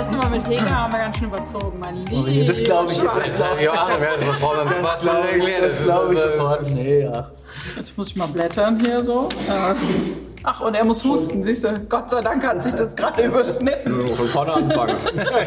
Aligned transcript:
letzte 0.00 0.16
Mal 0.16 0.30
mit 0.30 0.48
Hega 0.48 0.70
haben 0.70 0.92
wir 0.92 0.98
ganz 0.98 1.18
schön 1.18 1.28
überzogen, 1.28 1.78
mein 1.78 1.94
Oh, 2.12 2.22
Lieber. 2.24 2.46
das 2.46 2.64
glaube 2.64 2.92
ich, 2.92 2.98
das 3.00 3.36
glaube 3.36 3.62
Ja, 3.62 3.88
das 3.98 4.40
das 4.80 5.00
glaube 5.00 5.28
ich, 5.36 5.58
das 5.60 5.84
glaube 5.84 6.14
ich 6.14 6.20
sofort. 6.20 6.66
Nee, 6.70 7.02
ja. 7.02 7.30
Jetzt 7.76 7.96
muss 7.98 8.08
ich 8.08 8.16
mal 8.16 8.26
blättern 8.28 8.80
hier 8.80 9.04
so. 9.04 9.28
Äh, 9.48 9.74
Ach, 10.42 10.60
und 10.62 10.74
er 10.74 10.84
muss 10.86 11.04
husten, 11.04 11.42
siehst 11.44 11.64
du? 11.64 11.78
Gott 11.80 12.08
sei 12.08 12.22
Dank 12.22 12.46
hat 12.46 12.62
sich 12.62 12.74
das 12.74 12.96
gerade 12.96 13.22
überschnitten. 13.24 14.08
Von 14.08 14.28
vorne 14.30 14.54
anfangen. 14.54 14.96
Hi 15.06 15.44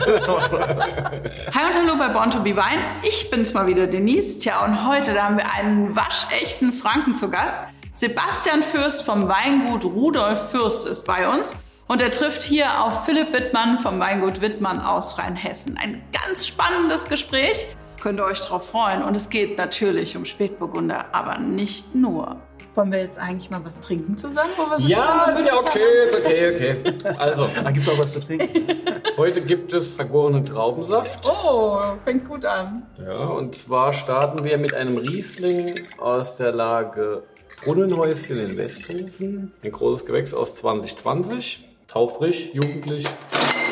und 1.66 1.74
hallo 1.76 1.98
bei 1.98 2.10
Born 2.10 2.30
to 2.30 2.40
be 2.40 2.52
Wine. 2.56 2.82
Ich 3.02 3.32
bin's 3.32 3.56
mal 3.56 3.66
wieder, 3.66 3.88
Denise. 3.88 4.38
Tja, 4.40 4.64
und 4.64 4.88
heute 4.88 5.16
da 5.16 5.24
haben 5.24 5.38
wir 5.38 5.52
einen 5.52 5.96
waschechten 5.96 6.74
Franken 6.74 7.16
zu 7.16 7.32
Gast. 7.32 7.60
Sebastian 7.96 8.62
Fürst 8.62 9.02
vom 9.02 9.28
Weingut 9.28 9.84
Rudolf 9.84 10.52
Fürst 10.52 10.88
ist 10.88 11.06
bei 11.08 11.28
uns. 11.28 11.56
Und 11.88 12.02
er 12.02 12.12
trifft 12.12 12.44
hier 12.44 12.82
auf 12.82 13.06
Philipp 13.06 13.34
Wittmann 13.34 13.78
vom 13.78 14.00
Weingut 14.00 14.42
Wittmann 14.42 14.80
aus 14.80 15.18
Rheinhessen. 15.18 15.78
Ein 15.78 16.02
ganz 16.12 16.48
spannendes 16.48 17.10
Gespräch. 17.10 17.66
Könnt 18.02 18.20
ihr 18.20 18.26
euch 18.26 18.40
drauf 18.42 18.70
freuen. 18.70 19.04
Und 19.04 19.16
es 19.16 19.30
geht 19.30 19.58
natürlich 19.58 20.18
um 20.18 20.26
Spätburgunder, 20.26 21.06
aber 21.14 21.38
nicht 21.38 21.94
nur. 21.94 22.38
Wollen 22.76 22.92
wir 22.92 23.00
jetzt 23.00 23.20
eigentlich 23.20 23.52
mal 23.52 23.64
was 23.64 23.80
trinken 23.82 24.18
zusammen? 24.18 24.50
Wo 24.58 24.64
wir 24.64 24.80
so 24.80 24.88
Ja, 24.88 25.26
ist 25.26 25.46
ja 25.46 25.56
okay, 25.56 26.08
ist 26.08 26.18
okay, 26.18 26.56
okay. 26.82 27.16
Also, 27.20 27.48
Da 27.64 27.70
gibt 27.70 27.86
es 27.86 27.94
auch 27.94 28.00
was 28.00 28.14
zu 28.14 28.20
trinken. 28.20 28.68
heute 29.18 29.42
gibt 29.42 29.74
es 29.74 29.94
vergorenen 29.94 30.44
Traubensaft. 30.44 31.24
Oh, 31.26 31.80
fängt 32.04 32.28
gut 32.28 32.46
an. 32.46 32.84
Ja, 33.06 33.26
und 33.26 33.56
zwar 33.56 33.94
starten 33.94 34.44
wir 34.44 34.58
mit 34.58 34.74
einem 34.74 34.98
Riesling 34.98 35.86
aus 36.00 36.38
der 36.38 36.52
Lage 36.52 37.24
Brunnenhäuschen 37.64 38.40
in 38.40 38.58
Westhofen. 38.58 39.54
Ein 39.64 39.72
großes 39.72 40.06
Gewächs 40.08 40.34
aus 40.34 40.56
2020. 40.56 41.70
Taufrisch, 41.94 42.50
jugendlich. 42.54 43.06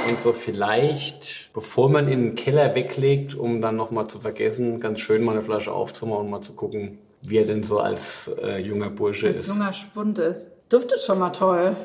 Und 0.07 0.21
so 0.21 0.31
vielleicht, 0.31 1.49
bevor 1.55 1.89
man 1.89 2.07
in 2.07 2.21
den 2.21 2.35
Keller 2.35 2.75
weglegt, 2.75 3.33
um 3.33 3.63
dann 3.63 3.75
nochmal 3.75 4.09
zu 4.09 4.19
vergessen, 4.19 4.79
ganz 4.79 4.99
schön 4.99 5.23
mal 5.23 5.31
eine 5.31 5.41
Flasche 5.41 5.71
aufzumachen 5.71 6.25
und 6.25 6.29
mal 6.29 6.41
zu 6.41 6.53
gucken, 6.53 6.99
wie 7.23 7.37
er 7.37 7.45
denn 7.45 7.63
so 7.63 7.79
als 7.79 8.29
äh, 8.43 8.59
junger 8.59 8.91
Bursche 8.91 9.29
Als 9.29 9.39
ist. 9.39 9.47
junger 9.47 9.73
Spund 9.73 10.19
ist. 10.19 10.51
Duftet 10.69 11.01
schon 11.01 11.17
mal 11.17 11.31
toll. 11.31 11.75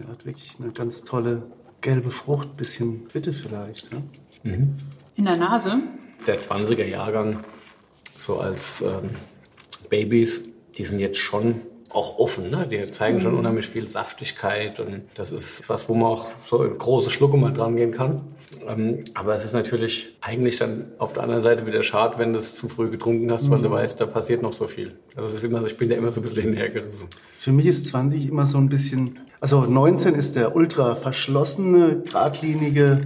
Er 0.00 0.08
hat 0.08 0.24
wirklich 0.24 0.54
eine 0.60 0.70
ganz 0.70 1.02
tolle 1.02 1.42
gelbe 1.80 2.10
Frucht, 2.10 2.56
bisschen 2.56 3.08
bitte 3.12 3.32
vielleicht. 3.32 3.92
Ne? 3.92 4.04
In 5.16 5.24
der 5.24 5.36
Nase. 5.36 5.80
der 6.24 6.38
20er 6.40 6.84
Jahrgang, 6.84 7.42
so 8.14 8.38
als 8.38 8.80
ähm, 8.80 9.10
Babys, 9.88 10.44
die 10.78 10.84
sind 10.84 11.00
jetzt 11.00 11.18
schon 11.18 11.62
auch 11.90 12.18
offen, 12.18 12.50
ne? 12.50 12.66
die 12.70 12.78
zeigen 12.92 13.20
schon 13.20 13.34
unheimlich 13.34 13.68
viel 13.68 13.88
Saftigkeit 13.88 14.80
und 14.80 15.02
das 15.14 15.32
ist 15.32 15.68
was, 15.68 15.88
wo 15.88 15.94
man 15.94 16.12
auch 16.12 16.28
so 16.46 16.62
in 16.62 16.78
große 16.78 17.10
Schlucke 17.10 17.36
mal 17.36 17.52
dran 17.52 17.76
gehen 17.76 17.90
kann. 17.90 18.22
Ähm, 18.66 19.04
aber 19.14 19.34
es 19.34 19.44
ist 19.44 19.52
natürlich 19.52 20.16
eigentlich 20.20 20.58
dann 20.58 20.92
auf 20.98 21.12
der 21.12 21.22
anderen 21.22 21.42
Seite 21.42 21.66
wieder 21.66 21.82
schade, 21.82 22.18
wenn 22.18 22.32
du 22.32 22.38
es 22.38 22.54
zu 22.54 22.68
früh 22.68 22.90
getrunken 22.90 23.30
hast, 23.30 23.50
weil 23.50 23.62
du 23.62 23.70
weißt, 23.70 24.00
da 24.00 24.06
passiert 24.06 24.42
noch 24.42 24.52
so 24.52 24.66
viel. 24.66 24.92
Also 25.16 25.28
es 25.28 25.36
ist 25.36 25.44
immer 25.44 25.60
so, 25.60 25.66
ich 25.66 25.76
bin 25.76 25.88
da 25.88 25.96
immer 25.96 26.12
so 26.12 26.20
ein 26.20 26.24
bisschen 26.24 26.42
hinhergerissen. 26.42 27.06
Für 27.38 27.52
mich 27.52 27.66
ist 27.66 27.86
20 27.86 28.28
immer 28.28 28.46
so 28.46 28.58
ein 28.58 28.68
bisschen, 28.68 29.20
also 29.40 29.62
19 29.62 30.14
ist 30.14 30.36
der 30.36 30.54
ultra 30.56 30.94
verschlossene, 30.94 32.02
geradlinige, 32.04 33.02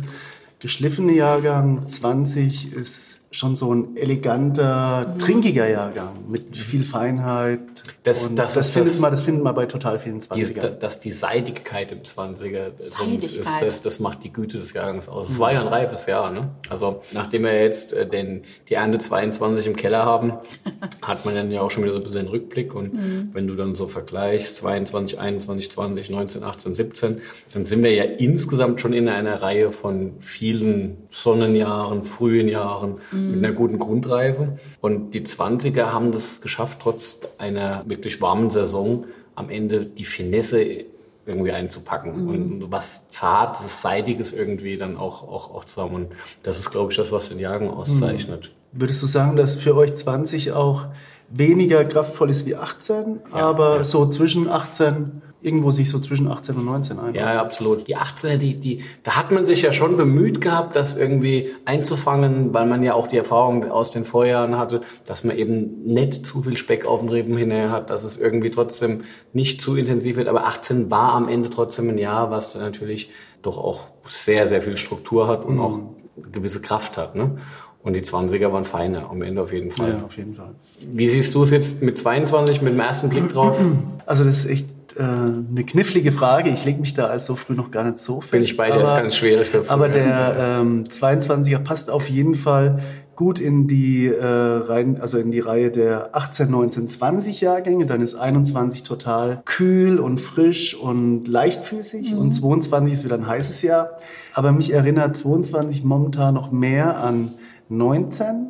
geschliffene 0.61 1.13
Jahrgang. 1.13 1.89
20 1.89 2.73
ist 2.73 3.14
schon 3.35 3.57
so 3.57 3.75
ein 3.75 3.97
eleganter, 3.97 5.17
trinkiger 5.19 5.69
Jahrgang 5.69 6.29
mit 6.29 6.57
viel 6.57 6.85
Feinheit. 6.85 7.61
Das- 8.05 8.29
Und 8.31 8.37
das 8.37 8.55
das, 8.55 8.71
findet 8.71 8.93
das- 8.95 9.01
man, 9.01 9.11
das 9.11 9.23
findet 9.23 9.43
man 9.43 9.55
bei 9.55 9.67
total 9.67 9.99
vielen 9.99 10.21
Die, 10.21 10.27
20ern. 10.27 10.79
dass 10.79 11.01
die 11.01 11.11
Seidigkeit 11.11 11.91
im 11.91 12.03
20er 12.05 12.71
drin 12.71 13.19
ist, 13.19 13.61
das, 13.61 13.83
das 13.83 13.99
macht 13.99 14.23
die 14.25 14.33
Güte 14.33 14.59
des 14.59 14.73
Jahrgangs 14.73 15.09
aus. 15.09 15.29
Es 15.31 15.39
war 15.41 15.53
ja 15.53 15.61
ein 15.63 15.67
reifes 15.67 16.07
Jahr, 16.07 16.31
ne? 16.31 16.51
Also 16.69 17.03
nachdem 17.13 17.43
wir 17.43 17.61
jetzt 17.61 17.93
äh, 17.93 18.07
den, 18.09 18.45
die 18.69 18.75
Ernte 18.75 18.99
22 19.01 19.67
im 19.67 19.75
Keller 19.77 20.05
haben, 20.05 20.35
hat 21.03 21.25
man 21.25 21.35
dann 21.35 21.51
ja 21.51 21.61
auch 21.63 21.71
schon 21.71 21.83
wieder 21.83 21.93
so 21.95 21.99
ein 21.99 22.05
bisschen 22.05 22.21
einen 22.21 22.29
Rückblick. 22.29 22.75
Und 22.75 22.93
wenn 23.33 23.47
du 23.49 23.55
dann 23.57 23.75
so 23.75 23.89
vergleichst, 23.89 24.57
22, 24.57 25.19
21, 25.19 25.71
20, 25.73 26.11
19, 26.11 26.45
18, 26.45 26.75
17, 26.75 27.21
dann 27.53 27.67
sind 27.67 27.83
wir 27.83 27.93
ja 27.93 28.05
insgesamt 28.05 28.81
schon 28.81 28.93
in 28.93 29.09
einer 29.09 29.43
Reihe 29.43 29.71
von 29.73 30.13
vielen 30.21 30.99
Sonnenjahren, 31.11 32.03
frühen 32.03 32.49
Jahren 32.49 32.97
mit 33.31 33.45
einer 33.45 33.53
guten 33.53 33.79
Grundreife. 33.79 34.59
Und 34.81 35.13
die 35.13 35.23
20er 35.23 35.87
haben 35.87 36.13
das 36.13 36.41
geschafft, 36.41 36.79
trotz 36.81 37.19
einer 37.39 37.83
wirklich 37.87 38.21
warmen 38.21 38.51
Saison 38.51 39.05
am 39.35 39.51
Ende 39.51 39.87
die 39.87 40.05
Finesse 40.05 40.85
irgendwie 41.27 41.53
einzupacken 41.53 42.29
und 42.29 42.71
was 42.71 43.09
Zartes, 43.09 43.81
Seidiges 43.81 44.33
irgendwie 44.33 44.77
dann 44.77 44.97
auch, 44.97 45.23
auch, 45.23 45.55
auch 45.55 45.65
zu 45.65 45.81
haben. 45.81 45.95
Und 45.95 46.09
das 46.43 46.59
ist, 46.59 46.71
glaube 46.71 46.93
ich, 46.93 46.99
das, 46.99 47.13
was 47.13 47.31
den 47.31 47.39
Jagen 47.39 47.71
auszeichnet. 47.71 48.53
Würdest 48.73 49.03
du 49.03 49.07
sagen, 49.07 49.37
dass 49.37 49.57
für 49.57 49.75
euch 49.75 49.95
20 49.95 50.53
auch 50.53 50.87
weniger 51.31 51.85
kraftvoll 51.85 52.31
ist 52.31 52.47
wie 52.47 52.57
18, 52.57 53.21
aber 53.31 53.77
ja. 53.77 53.85
so 53.85 54.07
zwischen 54.09 54.49
18, 54.49 55.23
irgendwo 55.45 55.71
sich 55.71 55.91
so 55.91 55.99
zwischen 55.99 56.27
18 56.27 56.57
und 56.57 56.65
19 56.65 56.99
ein? 56.99 57.15
Ja, 57.15 57.35
ja, 57.35 57.41
absolut. 57.41 57.87
Die 57.87 57.97
18er, 57.97 58.39
die, 58.39 58.55
die, 58.55 58.85
da 59.03 59.17
hat 59.17 59.31
man 59.31 59.45
sich 59.45 59.63
ja 59.63 59.73
schon 59.73 59.97
bemüht 59.97 60.41
gehabt, 60.41 60.75
das 60.75 60.97
irgendwie 60.97 61.51
einzufangen, 61.65 62.55
weil 62.55 62.67
man 62.67 62.83
ja 62.83 62.95
auch 62.95 63.07
die 63.07 63.19
Erfahrung 63.19 63.71
aus 63.71 63.91
den 63.91 64.05
Vorjahren 64.05 64.57
hatte, 64.57 64.81
dass 65.07 65.23
man 65.23 65.37
eben 65.37 65.85
nicht 65.85 66.27
zu 66.27 66.43
viel 66.43 66.57
Speck 66.57 66.87
auf 66.87 67.01
den 67.01 67.11
Reben 67.11 67.37
hinterher 67.37 67.71
hat, 67.71 67.91
dass 67.91 68.05
es 68.05 68.17
irgendwie 68.17 68.51
trotzdem 68.51 69.03
nicht 69.33 69.61
zu 69.61 69.77
intensiv 69.77 70.17
wird. 70.17 70.29
Aber 70.29 70.47
18 70.47 70.91
war 70.91 71.13
am 71.13 71.29
Ende 71.29 71.51
trotzdem 71.51 71.91
ein 71.91 71.99
Jahr, 71.99 72.31
was 72.31 72.55
natürlich 72.55 73.11
doch 73.43 73.59
auch 73.59 73.89
sehr, 74.09 74.47
sehr 74.47 74.63
viel 74.63 74.77
Struktur 74.77 75.29
hat 75.29 75.45
und 75.45 75.61
auch 75.61 75.79
eine 76.17 76.31
gewisse 76.33 76.61
Kraft 76.61 76.97
hat. 76.97 77.15
Ne? 77.15 77.37
Und 77.83 77.93
die 77.93 78.01
20er 78.01 78.51
waren 78.51 78.65
feiner, 78.65 79.11
am 79.11 79.21
Ende 79.21 79.43
auf 79.43 79.53
jeden 79.53 79.71
Fall. 79.71 79.91
ja, 79.91 80.05
auf 80.05 80.17
jeden 80.17 80.35
Fall. 80.35 80.55
Wie 80.81 81.07
siehst 81.07 81.35
du 81.35 81.43
es 81.43 81.51
jetzt 81.51 81.83
mit 81.83 81.99
22, 81.99 82.63
mit 82.63 82.73
dem 82.73 82.81
ersten 82.81 83.11
Blick 83.11 83.31
drauf? 83.31 83.61
Also 84.07 84.25
das 84.25 84.41
ist 84.41 84.47
echt 84.47 84.67
äh, 84.97 85.03
eine 85.03 85.65
knifflige 85.65 86.13
Frage. 86.13 86.51
Ich 86.51 86.65
lege 86.65 86.81
mich 86.81 86.95
da 86.95 87.07
als 87.07 87.27
so 87.27 87.37
früh 87.37 87.55
noch 87.55 87.71
gar 87.71 87.85
nicht 87.85 87.99
so 87.99 88.21
fest. 88.21 88.33
Bin 88.33 88.43
ich 88.43 88.57
bei 88.57 88.71
dir, 88.71 88.83
ist 88.83 88.91
ganz 88.91 89.17
schwierig 89.17 89.51
dafür. 89.51 89.71
Aber 89.71 89.89
der 89.89 90.59
ähm, 90.61 90.85
22er 90.85 91.59
passt 91.59 91.91
auf 91.91 92.09
jeden 92.09 92.35
Fall 92.35 92.81
gut 93.17 93.39
in 93.39 93.67
die 93.67 94.07
äh, 94.07 94.25
rein, 94.25 95.01
also 95.01 95.19
in 95.19 95.31
die 95.31 95.41
Reihe 95.41 95.71
der 95.71 96.15
18, 96.17 96.51
19, 96.51 96.89
20 96.89 97.41
Jahrgänge. 97.41 97.87
Dann 97.87 98.01
ist 98.01 98.15
21 98.15 98.83
total 98.83 99.43
kühl 99.45 99.99
und 99.99 100.21
frisch 100.21 100.75
und 100.75 101.29
leichtfüßig 101.29 102.15
und 102.15 102.33
22 102.33 102.93
ist 102.95 103.05
wieder 103.05 103.17
ein 103.17 103.27
heißes 103.27 103.63
Jahr. 103.63 103.91
Aber 104.33 104.53
mich 104.53 104.73
erinnert 104.73 105.17
22 105.17 105.85
momentan 105.85 106.35
noch 106.35 106.51
mehr 106.51 106.99
an 106.99 107.33
19. 107.69 108.49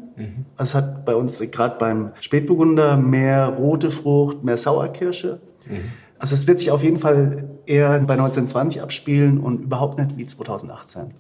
Also 0.56 0.70
es 0.70 0.74
hat 0.74 1.04
bei 1.04 1.14
uns 1.14 1.38
gerade 1.50 1.76
beim 1.78 2.12
Spätburgunder 2.20 2.96
mehr 2.96 3.48
rote 3.48 3.90
Frucht, 3.90 4.44
mehr 4.44 4.56
Sauerkirsche. 4.56 5.40
Also 6.24 6.36
es 6.36 6.46
wird 6.46 6.58
sich 6.58 6.70
auf 6.70 6.82
jeden 6.82 6.96
Fall 6.96 7.50
eher 7.66 7.90
bei 8.00 8.14
1920 8.14 8.80
abspielen 8.80 9.40
und 9.40 9.60
überhaupt 9.60 9.98
nicht 9.98 10.16
wie 10.16 10.24
2018. 10.24 11.14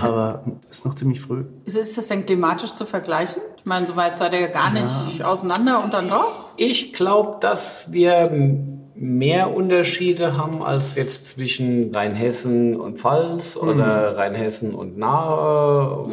Aber 0.00 0.44
ist 0.70 0.86
noch 0.86 0.94
ziemlich 0.94 1.20
früh. 1.20 1.46
Ist, 1.64 1.74
ist 1.74 1.98
das 1.98 2.06
denn 2.06 2.24
klimatisch 2.26 2.72
zu 2.74 2.86
vergleichen? 2.86 3.42
Ich 3.56 3.64
meine, 3.64 3.88
soweit 3.88 4.20
seid 4.20 4.32
ihr 4.32 4.42
ja 4.42 4.46
gar 4.46 4.70
nicht 4.72 5.24
auseinander 5.24 5.82
und 5.82 5.92
dann 5.94 6.08
doch? 6.08 6.52
Ich 6.56 6.92
glaube, 6.92 7.38
dass 7.40 7.90
wir 7.90 8.30
mehr 8.94 9.52
Unterschiede 9.52 10.36
haben 10.36 10.62
als 10.62 10.94
jetzt 10.94 11.24
zwischen 11.24 11.92
Rheinhessen 11.92 12.76
und 12.76 13.00
Pfalz 13.00 13.56
oder 13.56 14.16
Rheinhessen 14.16 14.76
und 14.76 14.96
Nahe 14.96 16.06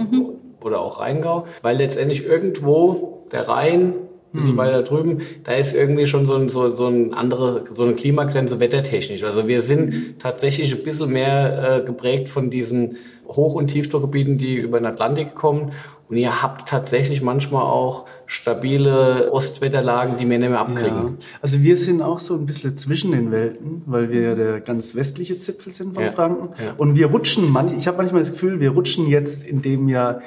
oder 0.61 0.79
auch 0.79 1.01
Rheingau, 1.01 1.45
weil 1.61 1.77
letztendlich 1.77 2.25
irgendwo 2.25 3.27
der 3.31 3.47
Rhein 3.47 3.93
ein 4.33 4.39
bisschen 4.41 4.57
weiter 4.57 4.83
drüben, 4.83 5.19
da 5.43 5.53
ist 5.53 5.73
irgendwie 5.73 6.05
schon 6.05 6.25
so, 6.25 6.35
ein, 6.35 6.49
so, 6.49 6.73
so, 6.75 6.87
ein 6.87 7.13
andere, 7.13 7.63
so 7.73 7.83
eine 7.83 7.93
Klimagrenze 7.93 8.59
wettertechnisch. 8.59 9.23
Also 9.23 9.47
wir 9.47 9.61
sind 9.61 10.19
tatsächlich 10.19 10.75
ein 10.75 10.83
bisschen 10.83 11.11
mehr 11.11 11.77
äh, 11.81 11.85
geprägt 11.85 12.29
von 12.29 12.49
diesen 12.49 12.97
Hoch- 13.27 13.55
und 13.55 13.67
Tiefdruckgebieten, 13.67 14.37
die 14.37 14.55
über 14.55 14.79
den 14.79 14.85
Atlantik 14.85 15.33
kommen. 15.35 15.71
Und 16.09 16.15
ihr 16.15 16.41
habt 16.41 16.69
tatsächlich 16.69 17.21
manchmal 17.21 17.63
auch 17.63 18.05
stabile 18.25 19.29
Ostwetterlagen, 19.33 20.15
die 20.17 20.29
wir 20.29 20.39
nicht 20.39 20.49
mehr 20.49 20.57
Ja. 20.59 20.61
abkriegen. 20.65 21.17
Also 21.41 21.61
wir 21.63 21.75
sind 21.75 22.01
auch 22.01 22.19
so 22.19 22.35
ein 22.35 22.45
bisschen 22.45 22.77
zwischen 22.77 23.11
den 23.11 23.29
Welten, 23.31 23.81
weil 23.85 24.09
wir 24.09 24.21
ja 24.21 24.35
der 24.35 24.59
ganz 24.61 24.95
westliche 24.95 25.37
Zipfel 25.37 25.73
sind 25.73 25.93
von 25.95 26.03
Ja. 26.03 26.09
Franken. 26.11 26.49
Ja. 26.63 26.73
Und 26.77 26.95
wir 26.95 27.07
rutschen, 27.07 27.51
manch, 27.51 27.73
ich 27.77 27.87
habe 27.87 27.97
manchmal 27.97 28.21
das 28.21 28.31
Gefühl, 28.31 28.61
wir 28.61 28.69
rutschen 28.71 29.07
jetzt 29.07 29.45
in 29.45 29.61
dem 29.61 29.89
Jahr 29.89 30.21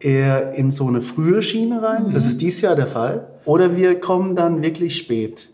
eher 0.00 0.52
in 0.54 0.70
so 0.70 0.86
eine 0.86 1.02
frühe 1.02 1.42
Schiene 1.42 1.82
rein. 1.82 2.12
Das 2.14 2.26
ist 2.26 2.40
dieses 2.40 2.62
Jahr 2.62 2.74
der 2.76 2.86
Fall. 2.86 3.26
Oder 3.46 3.76
wir 3.76 3.98
kommen 4.00 4.36
dann 4.36 4.62
wirklich 4.62 4.96
spät. 4.98 5.48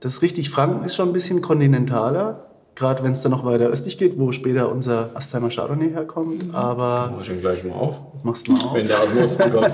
Das 0.00 0.14
ist 0.14 0.22
richtig, 0.22 0.50
Franken 0.50 0.84
ist 0.84 0.94
schon 0.94 1.08
ein 1.08 1.12
bisschen 1.12 1.40
kontinentaler. 1.42 2.46
Gerade 2.76 3.04
wenn 3.04 3.12
es 3.12 3.22
dann 3.22 3.30
noch 3.30 3.44
weiter 3.44 3.66
östlich 3.66 3.98
geht, 3.98 4.18
wo 4.18 4.32
später 4.32 4.68
unser 4.68 5.10
Astheimer 5.14 5.48
Chardonnay 5.48 5.90
herkommt. 5.90 6.52
Aber 6.52 7.12
Mach 7.14 7.22
ich 7.22 7.30
ihn 7.30 7.40
gleich 7.40 7.62
mal 7.62 7.72
auf, 7.74 8.00
mach's 8.24 8.48
mal 8.48 8.60
auf. 8.60 8.74
wenn 8.74 8.88
der 8.88 8.98
aus 8.98 9.12
dem 9.12 9.24
Osten 9.24 9.52
kommt. 9.52 9.70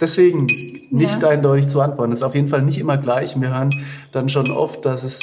Deswegen 0.00 0.46
nicht 0.90 1.20
Ja. 1.22 1.28
eindeutig 1.30 1.66
zu 1.68 1.80
antworten. 1.80 2.12
Das 2.12 2.20
ist 2.20 2.24
auf 2.24 2.34
jeden 2.36 2.48
Fall 2.48 2.62
nicht 2.62 2.78
immer 2.78 2.96
gleich. 2.96 3.38
Wir 3.40 3.48
hören 3.52 3.70
dann 4.12 4.28
schon 4.28 4.48
oft, 4.50 4.84
dass 4.86 5.02
es 5.02 5.20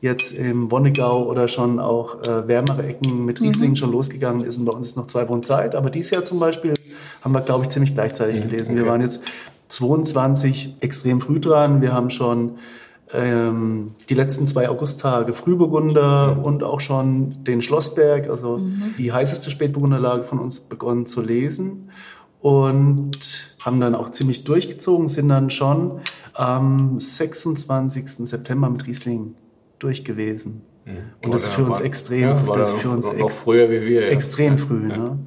jetzt 0.00 0.32
im 0.32 0.70
Wonnegau 0.70 1.24
oder 1.24 1.48
schon 1.48 1.80
auch 1.80 2.22
äh, 2.22 2.46
wärmere 2.46 2.86
Ecken 2.86 3.24
mit 3.24 3.40
Riesling 3.40 3.70
mhm. 3.70 3.76
schon 3.76 3.90
losgegangen 3.92 4.44
ist. 4.44 4.58
Und 4.58 4.66
bei 4.66 4.72
uns 4.72 4.86
ist 4.86 4.96
noch 4.96 5.06
zwei 5.06 5.26
Wochen 5.28 5.42
Zeit. 5.42 5.74
Aber 5.74 5.88
dieses 5.90 6.10
Jahr 6.10 6.22
zum 6.22 6.38
Beispiel 6.38 6.74
haben 7.24 7.32
wir, 7.32 7.40
glaube 7.40 7.64
ich, 7.64 7.70
ziemlich 7.70 7.94
gleichzeitig 7.94 8.44
mhm, 8.44 8.50
gelesen. 8.50 8.72
Okay. 8.72 8.84
Wir 8.84 8.90
waren 8.90 9.00
jetzt 9.00 9.20
22 9.68 10.76
extrem 10.80 11.20
früh 11.20 11.40
dran. 11.40 11.80
Wir 11.80 11.92
haben 11.92 12.10
schon 12.10 12.58
ähm, 13.12 13.92
die 14.08 14.14
letzten 14.14 14.46
zwei 14.46 14.68
Augusttage 14.68 15.32
Frühburgunder 15.32 16.36
mhm. 16.36 16.44
und 16.44 16.62
auch 16.62 16.80
schon 16.80 17.44
den 17.44 17.62
Schlossberg, 17.62 18.28
also 18.28 18.58
mhm. 18.58 18.94
die 18.98 19.12
heißeste 19.12 19.50
Spätburgunderlage 19.50 20.24
von 20.24 20.38
uns 20.38 20.60
begonnen 20.60 21.06
zu 21.06 21.22
lesen 21.22 21.90
und 22.40 23.18
haben 23.60 23.80
dann 23.80 23.94
auch 23.94 24.10
ziemlich 24.10 24.44
durchgezogen, 24.44 25.08
sind 25.08 25.28
dann 25.28 25.50
schon 25.50 26.00
am 26.34 27.00
26. 27.00 28.08
September 28.28 28.70
mit 28.70 28.86
Riesling 28.86 29.34
durch 29.78 30.04
gewesen. 30.04 30.62
Mhm. 30.84 30.96
Und 31.24 31.34
das 31.34 31.44
ist 31.44 31.52
für 31.52 31.64
uns 31.64 31.80
extrem, 31.80 32.20
ja, 32.20 32.34
das 32.34 32.72
ist 32.72 32.78
für 32.78 32.90
uns 32.90 33.12
noch, 33.12 33.30
früher 33.30 33.70
wie 33.70 33.80
wir. 33.82 34.02
Ja. 34.02 34.08
Extrem 34.08 34.58
früh, 34.58 34.88
ja, 34.88 34.96
ne? 34.96 35.18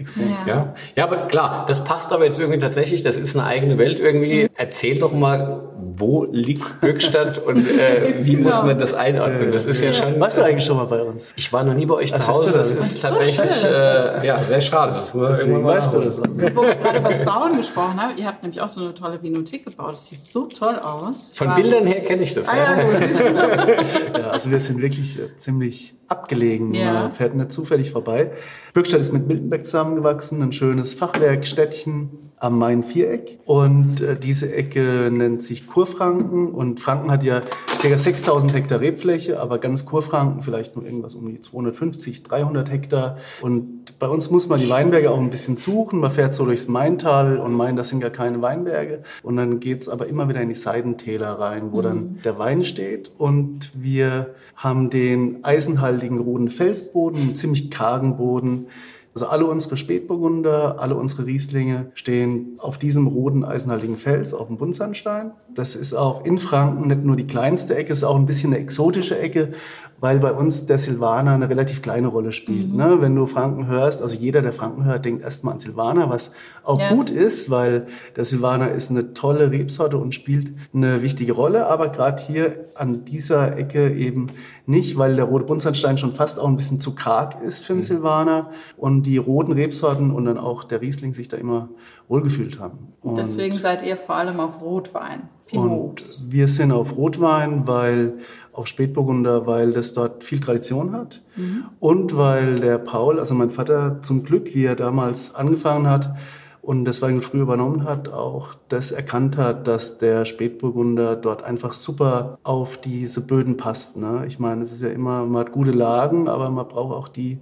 Extrem. 0.00 0.34
Ja. 0.46 0.74
ja, 0.96 1.04
aber 1.04 1.26
klar, 1.26 1.66
das 1.68 1.84
passt 1.84 2.10
aber 2.10 2.24
jetzt 2.24 2.40
irgendwie 2.40 2.58
tatsächlich, 2.58 3.02
das 3.02 3.18
ist 3.18 3.36
eine 3.36 3.46
eigene 3.46 3.76
Welt 3.76 4.00
irgendwie. 4.00 4.48
Erzähl 4.56 4.98
doch 4.98 5.12
mal, 5.12 5.60
wo 5.76 6.24
liegt 6.24 6.80
Bürgstadt 6.80 7.38
und 7.38 7.68
äh, 7.68 8.14
wie 8.24 8.36
genau. 8.36 8.48
muss 8.48 8.62
man 8.62 8.78
das 8.78 8.94
einordnen? 8.94 9.52
Das 9.52 9.66
ist 9.66 9.82
ja, 9.82 9.92
schon. 9.92 10.18
Warst 10.18 10.38
du 10.38 10.42
eigentlich 10.42 10.64
schon 10.64 10.78
mal 10.78 10.86
bei 10.86 11.02
uns? 11.02 11.32
Ich 11.36 11.52
war 11.52 11.64
noch 11.64 11.74
nie 11.74 11.84
bei 11.84 11.96
euch 11.96 12.14
zu 12.14 12.26
Hause. 12.26 12.52
Das, 12.56 12.74
das 12.74 12.92
ist 12.92 13.02
tatsächlich 13.02 13.52
so 13.52 13.68
äh, 13.68 14.26
ja, 14.26 14.42
sehr 14.42 14.60
schade. 14.62 14.88
Das, 14.88 15.12
deswegen 15.12 15.62
weißt 15.62 15.94
du 15.94 16.00
das. 16.00 16.18
Wo 16.18 16.22
wir 16.38 16.50
gerade 16.76 16.98
über 16.98 17.08
das 17.10 17.22
Bauen 17.22 17.58
gesprochen 17.58 18.00
haben, 18.00 18.16
ihr 18.16 18.24
habt 18.24 18.42
nämlich 18.42 18.62
auch 18.62 18.70
so 18.70 18.80
eine 18.80 18.94
tolle 18.94 19.22
Vinothek 19.22 19.66
gebaut. 19.66 19.92
Das 19.92 20.06
sieht 20.06 20.24
so 20.24 20.46
toll 20.46 20.76
aus. 20.76 21.32
Von 21.34 21.54
Bildern 21.54 21.86
her 21.86 22.00
kenne 22.00 22.22
ich 22.22 22.32
das. 22.32 22.48
Ah, 22.48 22.56
ja, 22.56 22.80
ja, 24.18 24.30
also 24.30 24.50
wir 24.50 24.60
sind 24.60 24.80
wirklich 24.80 25.18
äh, 25.18 25.36
ziemlich 25.36 25.94
abgelegen. 26.10 26.74
Ja. 26.74 26.92
Man 26.92 27.10
fährt 27.12 27.34
nicht 27.34 27.52
zufällig 27.52 27.90
vorbei. 27.90 28.32
Bürgstadt 28.72 29.00
ist 29.00 29.12
mit 29.12 29.28
Miltenberg 29.28 29.64
zusammengewachsen, 29.90 30.42
ein 30.42 30.52
schönes 30.52 30.94
Fachwerkstädtchen 30.94 32.30
am 32.38 32.58
Main-Viereck. 32.58 33.38
Und 33.44 34.00
äh, 34.00 34.18
diese 34.18 34.52
Ecke 34.54 35.10
nennt 35.12 35.42
sich 35.42 35.66
Kurfranken. 35.66 36.48
Und 36.48 36.80
Franken 36.80 37.10
hat 37.10 37.22
ja 37.22 37.42
ca. 37.80 37.96
6000 37.98 38.54
Hektar 38.54 38.80
Rebfläche, 38.80 39.38
aber 39.40 39.58
ganz 39.58 39.84
Kurfranken 39.84 40.42
vielleicht 40.42 40.74
nur 40.74 40.84
irgendwas 40.86 41.14
um 41.14 41.28
die 41.28 41.40
250, 41.40 42.22
300 42.22 42.70
Hektar. 42.70 43.18
Und 43.42 43.98
bei 43.98 44.08
uns 44.08 44.30
muss 44.30 44.48
man 44.48 44.60
die 44.60 44.70
Weinberge 44.70 45.10
auch 45.10 45.18
ein 45.18 45.30
bisschen 45.30 45.56
suchen. 45.56 46.00
Man 46.00 46.10
fährt 46.10 46.34
so 46.34 46.46
durchs 46.46 46.66
Maintal 46.66 47.38
und 47.38 47.52
meint, 47.52 47.78
das 47.78 47.90
sind 47.90 48.00
gar 48.00 48.10
keine 48.10 48.40
Weinberge. 48.40 49.02
Und 49.22 49.36
dann 49.36 49.60
geht's 49.60 49.88
aber 49.88 50.06
immer 50.06 50.28
wieder 50.28 50.40
in 50.40 50.48
die 50.48 50.54
Seidentäler 50.54 51.32
rein, 51.32 51.72
wo 51.72 51.78
mhm. 51.78 51.82
dann 51.82 52.18
der 52.24 52.38
Wein 52.38 52.62
steht. 52.62 53.12
Und 53.18 53.70
wir 53.74 54.34
haben 54.56 54.88
den 54.88 55.44
eisenhaltigen 55.44 56.18
roten 56.18 56.48
Felsboden, 56.48 57.20
einen 57.20 57.36
ziemlich 57.36 57.70
kargen 57.70 58.16
Boden. 58.16 58.66
Also 59.12 59.26
alle 59.26 59.46
unsere 59.46 59.76
Spätburgunder, 59.76 60.78
alle 60.78 60.94
unsere 60.94 61.26
Rieslinge 61.26 61.90
stehen 61.94 62.54
auf 62.58 62.78
diesem 62.78 63.08
roten 63.08 63.44
eisenhaltigen 63.44 63.96
Fels, 63.96 64.32
auf 64.32 64.46
dem 64.46 64.56
Buntsandstein. 64.56 65.32
Das 65.52 65.74
ist 65.74 65.94
auch 65.94 66.24
in 66.24 66.38
Franken 66.38 66.86
nicht 66.86 67.04
nur 67.04 67.16
die 67.16 67.26
kleinste 67.26 67.74
Ecke, 67.76 67.92
es 67.92 67.98
ist 67.98 68.04
auch 68.04 68.16
ein 68.16 68.26
bisschen 68.26 68.52
eine 68.52 68.62
exotische 68.62 69.18
Ecke, 69.18 69.52
weil 70.00 70.18
bei 70.18 70.32
uns 70.32 70.66
der 70.66 70.78
Silvaner 70.78 71.32
eine 71.32 71.48
relativ 71.48 71.82
kleine 71.82 72.08
Rolle 72.08 72.32
spielt. 72.32 72.70
Mhm. 72.70 72.76
Ne? 72.76 72.96
Wenn 73.00 73.14
du 73.14 73.26
Franken 73.26 73.66
hörst, 73.66 74.02
also 74.02 74.16
jeder, 74.16 74.42
der 74.42 74.52
Franken 74.52 74.84
hört, 74.84 75.04
denkt 75.04 75.22
erstmal 75.22 75.54
an 75.54 75.60
Silvaner, 75.60 76.08
was 76.08 76.32
auch 76.64 76.78
ja. 76.78 76.92
gut 76.94 77.10
ist, 77.10 77.50
weil 77.50 77.86
der 78.16 78.24
Silvaner 78.24 78.70
ist 78.70 78.90
eine 78.90 79.12
tolle 79.12 79.50
Rebsorte 79.50 79.98
und 79.98 80.14
spielt 80.14 80.52
eine 80.74 81.02
wichtige 81.02 81.32
Rolle. 81.32 81.66
Aber 81.66 81.90
gerade 81.90 82.22
hier 82.22 82.66
an 82.74 83.04
dieser 83.04 83.58
Ecke 83.58 83.92
eben 83.92 84.28
nicht, 84.66 84.96
weil 84.96 85.16
der 85.16 85.26
rote 85.26 85.44
Buntsandstein 85.44 85.98
schon 85.98 86.14
fast 86.14 86.38
auch 86.38 86.48
ein 86.48 86.56
bisschen 86.56 86.80
zu 86.80 86.94
karg 86.94 87.42
ist 87.42 87.60
für 87.60 87.74
einen 87.74 87.80
mhm. 87.80 87.86
Silvaner 87.86 88.50
und 88.76 89.02
die 89.02 89.18
roten 89.18 89.52
Rebsorten 89.52 90.10
und 90.10 90.24
dann 90.24 90.38
auch 90.38 90.64
der 90.64 90.80
Riesling 90.80 91.12
sich 91.12 91.28
da 91.28 91.36
immer 91.36 91.68
wohlgefühlt 92.08 92.58
haben. 92.58 92.94
Und 93.02 93.18
Deswegen 93.18 93.56
seid 93.56 93.82
ihr 93.82 93.96
vor 93.96 94.16
allem 94.16 94.40
auf 94.40 94.60
Rotwein. 94.60 95.28
Pinot. 95.50 96.02
Und 96.02 96.32
wir 96.32 96.48
sind 96.48 96.72
auf 96.72 96.96
Rotwein, 96.96 97.66
weil 97.66 98.18
auf 98.60 98.66
Spätburgunder, 98.66 99.46
weil 99.46 99.72
das 99.72 99.94
dort 99.94 100.22
viel 100.22 100.38
Tradition 100.38 100.92
hat 100.92 101.22
mhm. 101.36 101.64
und 101.80 102.16
weil 102.16 102.60
der 102.60 102.78
Paul, 102.78 103.18
also 103.18 103.34
mein 103.34 103.50
Vater, 103.50 104.02
zum 104.02 104.22
Glück, 104.22 104.54
wie 104.54 104.64
er 104.64 104.76
damals 104.76 105.34
angefangen 105.34 105.88
hat 105.88 106.14
und 106.62 106.84
das 106.84 107.00
Weingut 107.00 107.24
früh 107.24 107.40
übernommen 107.40 107.84
hat, 107.84 108.10
auch 108.10 108.54
das 108.68 108.92
erkannt 108.92 109.38
hat, 109.38 109.66
dass 109.66 109.96
der 109.96 110.26
Spätburgunder 110.26 111.16
dort 111.16 111.42
einfach 111.42 111.72
super 111.72 112.38
auf 112.42 112.76
diese 112.76 113.26
Böden 113.26 113.56
passt. 113.56 113.96
Ne? 113.96 114.24
Ich 114.26 114.38
meine, 114.38 114.62
es 114.62 114.72
ist 114.72 114.82
ja 114.82 114.90
immer, 114.90 115.24
man 115.24 115.40
hat 115.40 115.52
gute 115.52 115.72
Lagen, 115.72 116.28
aber 116.28 116.50
man 116.50 116.68
braucht 116.68 116.94
auch 116.94 117.08
die 117.08 117.38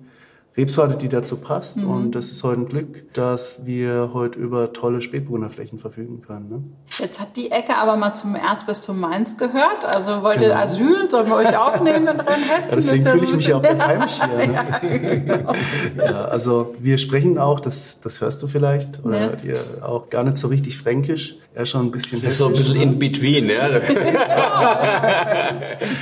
Rebsorte, 0.58 0.96
die 0.96 1.08
dazu 1.08 1.37
passt. 1.37 1.78
Mhm. 1.78 1.90
Und 1.90 2.14
das 2.16 2.32
ist 2.32 2.43
heute 2.43 2.62
ein 2.62 2.69
Glück, 2.69 3.12
dass 3.14 3.64
wir 3.64 4.10
heute 4.12 4.40
über 4.40 4.72
tolle 4.72 5.00
Spätburgunderflächen 5.00 5.78
verfügen 5.78 6.20
können. 6.20 6.49
Ne? 6.50 6.64
Jetzt 6.99 7.20
hat 7.20 7.37
die 7.37 7.52
Ecke 7.52 7.76
aber 7.76 7.96
mal 7.96 8.14
zum 8.14 8.34
Erzbistum 8.34 8.99
Mainz 8.99 9.38
gehört. 9.38 9.84
Also 9.84 10.25
wollt 10.25 10.40
ihr 10.40 10.49
genau. 10.49 10.60
Asyl? 10.60 11.08
Sollen 11.08 11.28
wir 11.28 11.37
euch 11.37 11.56
aufnehmen 11.56 12.08
in 12.08 12.20
Rheinhessen? 12.20 12.70
Ja, 12.70 12.76
deswegen 12.76 13.05
fühle 13.05 13.25
ich 13.25 13.32
mich 13.32 13.46
ja 13.46 13.56
auch 13.56 13.62
ganz 13.62 13.87
heimisch 13.87 14.20
hier. 14.20 14.26
Ne? 14.26 14.52
ja, 14.52 14.78
genau. 14.78 15.52
ja, 15.96 16.25
also 16.25 16.75
wir 16.81 16.99
sprechen 16.99 17.38
auch, 17.38 17.60
das, 17.60 18.00
das 18.00 18.20
hörst 18.20 18.43
du 18.43 18.49
vielleicht, 18.49 19.05
oder 19.05 19.37
ja. 19.44 19.44
ihr 19.44 19.58
auch 19.82 20.10
gar 20.10 20.25
nicht 20.25 20.38
so 20.38 20.49
richtig 20.49 20.76
fränkisch, 20.76 21.37
ja 21.56 21.64
schon 21.64 21.87
ein 21.87 21.93
bisschen 21.93 22.20
Das 22.20 22.32
ist 22.32 22.38
so 22.38 22.46
ein 22.46 22.55
bisschen 22.55 22.76
ne? 22.76 22.82
in 22.82 22.99
between, 22.99 23.49
ja. 23.49 23.69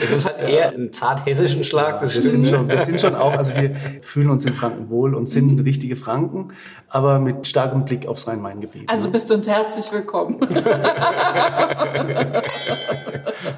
Es 0.03 0.13
ist 0.13 0.25
halt 0.25 0.49
eher 0.49 0.73
ein 0.73 0.93
zart 0.93 1.27
hessischen 1.27 1.65
Schlag. 1.65 2.03
Ja, 2.03 2.15
wir, 2.15 2.23
sind 2.23 2.47
schon, 2.47 2.69
wir 2.69 2.79
sind 2.79 3.01
schon 3.01 3.15
auch, 3.15 3.33
also 3.33 3.55
wir 3.57 3.75
fühlen 4.03 4.31
uns 4.31 4.46
in 4.47 4.55
Franken 4.55 4.91
wohl 4.91 5.15
und 5.15 5.29
sind 5.29 5.59
mhm. 5.59 5.61
richtige 5.65 5.97
Franken, 5.97 6.53
aber 6.89 7.19
mit 7.19 7.47
starkem 7.47 7.85
Blick 7.85 8.07
aufs 8.07 8.27
Rhein-Main-Gebiet. 8.27 8.89
Also 8.89 9.07
ne? 9.07 9.13
bist 9.13 9.31
du 9.31 9.35
uns 9.35 9.49
herzlich 9.49 9.93
willkommen. 9.93 10.41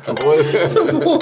Zum 0.02 0.18
Wohl. 0.18 0.68
Zum 0.68 1.04
Wohl. 1.04 1.18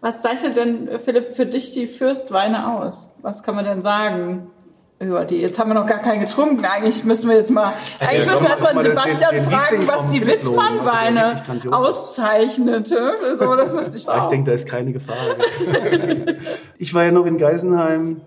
Was 0.00 0.22
zeichnet 0.22 0.56
denn, 0.56 0.88
Philipp, 1.04 1.36
für 1.36 1.46
dich 1.46 1.72
die 1.72 1.86
Fürstweine 1.86 2.74
aus? 2.78 3.10
Was 3.20 3.42
kann 3.42 3.54
man 3.54 3.64
denn 3.64 3.82
sagen? 3.82 4.50
über 5.00 5.24
die. 5.24 5.36
Jetzt 5.36 5.58
haben 5.58 5.70
wir 5.70 5.74
noch 5.74 5.86
gar 5.86 6.00
keinen 6.00 6.20
getrunken. 6.20 6.64
Eigentlich 6.64 7.04
müssten 7.04 7.26
wir 7.28 7.36
jetzt 7.36 7.50
mal, 7.50 7.72
eigentlich 7.98 8.26
ja, 8.26 8.32
müssen 8.32 8.44
wir 8.44 8.50
erstmal 8.50 8.82
Sebastian 8.82 9.34
den, 9.34 9.44
den 9.44 9.50
fragen, 9.50 9.88
was 9.88 10.10
die 10.10 10.26
Wittmann-Weine 10.26 11.42
auszeichnete. 11.70 13.14
So, 13.38 13.56
das 13.56 13.72
müsste 13.72 13.96
ich 13.96 14.08
auch. 14.08 14.22
Ich 14.22 14.28
denke, 14.28 14.50
da 14.50 14.54
ist 14.54 14.68
keine 14.68 14.92
Gefahr. 14.92 15.16
ich 16.78 16.92
war 16.92 17.04
ja 17.04 17.12
noch 17.12 17.24
in 17.24 17.38
Geisenheim 17.38 18.20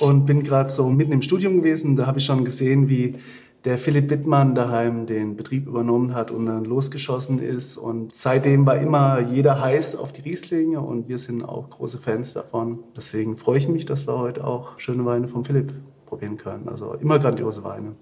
und 0.00 0.26
bin 0.26 0.42
gerade 0.42 0.70
so 0.70 0.88
mitten 0.88 1.12
im 1.12 1.22
Studium 1.22 1.58
gewesen. 1.58 1.96
Da 1.96 2.06
habe 2.06 2.18
ich 2.18 2.24
schon 2.24 2.44
gesehen, 2.44 2.88
wie 2.88 3.16
der 3.64 3.76
Philipp 3.76 4.08
Wittmann 4.10 4.54
daheim 4.54 5.06
den 5.06 5.36
Betrieb 5.36 5.66
übernommen 5.66 6.14
hat 6.14 6.30
und 6.30 6.46
dann 6.46 6.64
losgeschossen 6.64 7.40
ist. 7.40 7.76
Und 7.76 8.14
seitdem 8.14 8.66
war 8.66 8.78
immer 8.78 9.20
jeder 9.20 9.60
heiß 9.60 9.96
auf 9.96 10.12
die 10.12 10.22
Rieslinge 10.22 10.80
und 10.80 11.08
wir 11.08 11.18
sind 11.18 11.42
auch 11.42 11.68
große 11.68 11.98
Fans 11.98 12.32
davon. 12.32 12.80
Deswegen 12.96 13.36
freue 13.36 13.58
ich 13.58 13.68
mich, 13.68 13.84
dass 13.84 14.06
wir 14.06 14.18
heute 14.18 14.46
auch 14.46 14.78
schöne 14.78 15.04
Weine 15.04 15.28
vom 15.28 15.44
Philipp 15.44 15.72
probieren 16.06 16.36
können. 16.36 16.68
Also 16.68 16.94
immer 16.94 17.18
grandiose 17.18 17.64
Weine. 17.64 17.96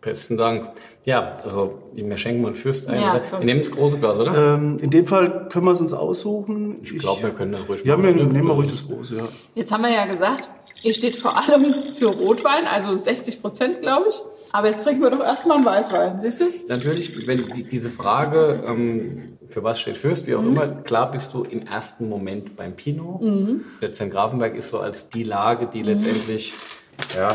Besten 0.00 0.36
Dank. 0.36 0.68
Ja, 1.04 1.34
also 1.42 1.78
wir 1.94 2.16
schenken 2.18 2.44
einen 2.44 2.54
Fürst 2.54 2.86
ein. 2.88 3.00
Ja, 3.00 3.20
wir 3.30 3.44
nehmen 3.44 3.60
das 3.60 3.70
große 3.70 3.98
Glas, 3.98 4.18
oder? 4.18 4.54
Ähm, 4.54 4.76
in 4.80 4.90
dem 4.90 5.06
Fall 5.06 5.48
können 5.48 5.64
wir 5.64 5.72
es 5.72 5.80
uns 5.80 5.94
aussuchen. 5.94 6.78
Ich, 6.82 6.98
glaube, 6.98 7.22
wir 7.22 7.30
können 7.30 7.52
das 7.52 7.66
ruhig 7.66 7.82
ja, 7.82 7.96
machen. 7.96 8.18
Ja, 8.18 8.24
nehmen 8.24 8.46
wir 8.46 8.52
ruhig 8.52 8.68
das 8.68 8.86
große, 8.86 9.16
ja. 9.16 9.28
Jetzt 9.54 9.72
haben 9.72 9.82
wir 9.82 9.90
ja 9.90 10.04
gesagt, 10.04 10.48
ihr 10.82 10.92
steht 10.92 11.16
vor 11.16 11.36
allem 11.36 11.74
für 11.98 12.08
Rotwein, 12.08 12.66
also 12.70 12.94
60 12.94 13.40
Prozent, 13.40 13.80
glaube 13.80 14.06
ich. 14.10 14.20
Aber 14.52 14.68
jetzt 14.68 14.84
trinken 14.84 15.02
wir 15.02 15.10
doch 15.10 15.20
erstmal 15.20 15.58
einen 15.58 15.66
Weißwein, 15.66 16.20
siehst 16.20 16.40
du? 16.40 16.44
Natürlich, 16.68 17.26
wenn 17.26 17.42
die, 17.54 17.62
diese 17.62 17.90
Frage, 17.90 18.62
ähm, 18.66 19.38
für 19.48 19.62
was 19.62 19.80
steht 19.80 19.96
Fürst, 19.96 20.26
wie 20.26 20.34
auch 20.34 20.42
mhm. 20.42 20.48
immer, 20.48 20.68
klar 20.68 21.10
bist 21.10 21.32
du 21.34 21.42
im 21.42 21.66
ersten 21.66 22.08
Moment 22.08 22.56
beim 22.56 22.74
Pinot. 22.74 23.22
Mhm. 23.22 23.64
Der 23.80 24.08
Grafenberg 24.08 24.54
ist 24.56 24.70
so 24.70 24.78
als 24.78 25.08
die 25.10 25.22
Lage, 25.22 25.68
die 25.72 25.80
mhm. 25.80 25.86
letztendlich 25.86 26.52
ja, 27.16 27.34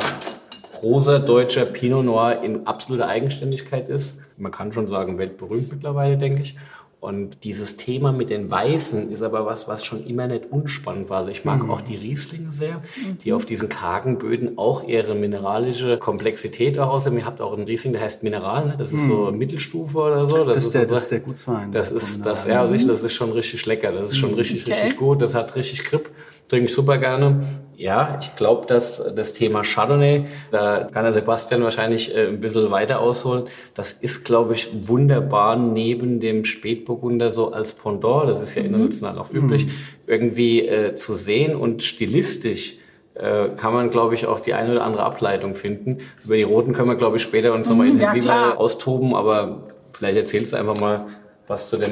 großer 0.83 1.19
deutscher 1.19 1.65
Pinot 1.65 2.03
Noir 2.03 2.41
in 2.43 2.67
absoluter 2.67 3.07
Eigenständigkeit 3.07 3.87
ist. 3.87 4.19
Man 4.35 4.51
kann 4.51 4.73
schon 4.73 4.87
sagen, 4.87 5.17
weltberühmt 5.17 5.71
mittlerweile, 5.71 6.17
denke 6.17 6.41
ich. 6.41 6.57
Und 6.99 7.45
dieses 7.45 7.77
Thema 7.77 8.11
mit 8.11 8.29
den 8.29 8.51
Weißen 8.51 9.09
ist 9.09 9.23
aber 9.23 9.45
was, 9.45 9.67
was 9.67 9.85
schon 9.85 10.05
immer 10.05 10.27
nicht 10.27 10.51
unspannend 10.51 11.09
war. 11.09 11.19
Also 11.19 11.31
ich 11.31 11.45
mag 11.45 11.63
mhm. 11.63 11.71
auch 11.71 11.79
die 11.79 11.95
Rieslinge 11.95 12.51
sehr, 12.51 12.81
die 13.23 13.29
mhm. 13.29 13.35
auf 13.37 13.45
diesen 13.45 13.69
kargen 13.69 14.17
Böden 14.17 14.57
auch 14.57 14.85
ihre 14.85 15.15
mineralische 15.15 15.97
Komplexität 15.97 16.77
aussagen. 16.79 17.17
Ihr 17.17 17.25
habt 17.25 17.39
auch 17.39 17.53
einen 17.53 17.63
Riesling, 17.63 17.93
der 17.93 18.01
heißt 18.01 18.23
Mineral, 18.23 18.67
ne? 18.67 18.75
das 18.77 18.91
ist 18.91 19.03
mhm. 19.03 19.07
so 19.07 19.31
Mittelstufe 19.31 19.97
oder 19.97 20.27
so. 20.27 20.43
Das, 20.43 20.55
das 20.55 20.65
ist, 20.65 20.75
der, 20.75 20.87
so, 20.87 20.93
das 20.95 21.03
ist 21.03 21.11
der 21.11 21.19
Gutswein. 21.19 21.71
Das 21.71 21.91
ist, 21.91 22.25
das, 22.25 22.45
ja, 22.45 22.67
sicher, 22.67 22.87
das 22.87 23.03
ist 23.03 23.13
schon 23.13 23.31
richtig 23.31 23.65
lecker. 23.65 23.93
Das 23.93 24.11
ist 24.11 24.17
schon 24.17 24.31
mhm. 24.31 24.35
richtig, 24.35 24.63
okay. 24.63 24.73
richtig 24.73 24.97
gut. 24.97 25.21
Das 25.21 25.33
hat 25.33 25.55
richtig 25.55 25.85
Grip. 25.85 26.09
trinke 26.49 26.65
ich 26.65 26.73
super 26.73 26.97
gerne. 26.97 27.62
Ja, 27.75 28.20
ich 28.22 28.36
glaube, 28.36 28.68
dass 28.68 29.03
das 29.15 29.34
Thema 29.34 29.63
Chardonnay, 29.63 30.25
da 30.51 30.89
kann 30.92 31.03
der 31.03 31.13
Sebastian 31.13 31.63
wahrscheinlich 31.63 32.15
äh, 32.15 32.27
ein 32.27 32.39
bisschen 32.39 32.72
weiter 32.72 33.00
ausholen. 33.00 33.46
Das 33.74 33.92
ist, 33.92 34.24
glaube 34.24 34.53
ich, 34.53 34.88
wunderbar 34.88 35.58
neben 35.58 36.20
dem 36.20 36.46
Spätburgunder 36.46 37.30
so 37.30 37.51
als 37.51 37.74
Pendant, 37.74 38.30
das 38.30 38.42
ist 38.42 38.56
ja 38.56 38.62
mhm. 38.62 38.70
international 38.70 39.18
auch 39.18 39.32
üblich, 39.32 39.65
mhm. 39.65 39.72
irgendwie 40.08 40.68
äh, 40.68 40.96
zu 40.96 41.15
sehen 41.15 41.56
und 41.56 41.84
stilistisch 41.84 42.77
äh, 43.15 43.50
kann 43.58 43.74
man, 43.74 43.89
glaube 43.89 44.15
ich, 44.15 44.25
auch 44.25 44.39
die 44.39 44.53
eine 44.53 44.72
oder 44.72 44.84
andere 44.84 45.03
Ableitung 45.03 45.56
finden. 45.56 46.00
Über 46.24 46.36
die 46.36 46.44
Roten 46.44 46.74
können 46.74 46.89
wir, 46.89 46.96
glaube 46.96 47.18
ich, 47.18 47.24
später 47.24 47.53
uns 47.53 47.70
nochmal 47.70 47.88
mhm, 47.88 48.00
intensiver 48.00 48.27
ja, 48.27 48.56
austoben, 48.56 49.15
aber 49.15 49.68
vielleicht 49.94 50.18
erzählst 50.18 50.53
du 50.53 50.58
einfach 50.58 50.80
mal 50.80 51.06
was 51.48 51.70
zu 51.70 51.77
dem 51.77 51.92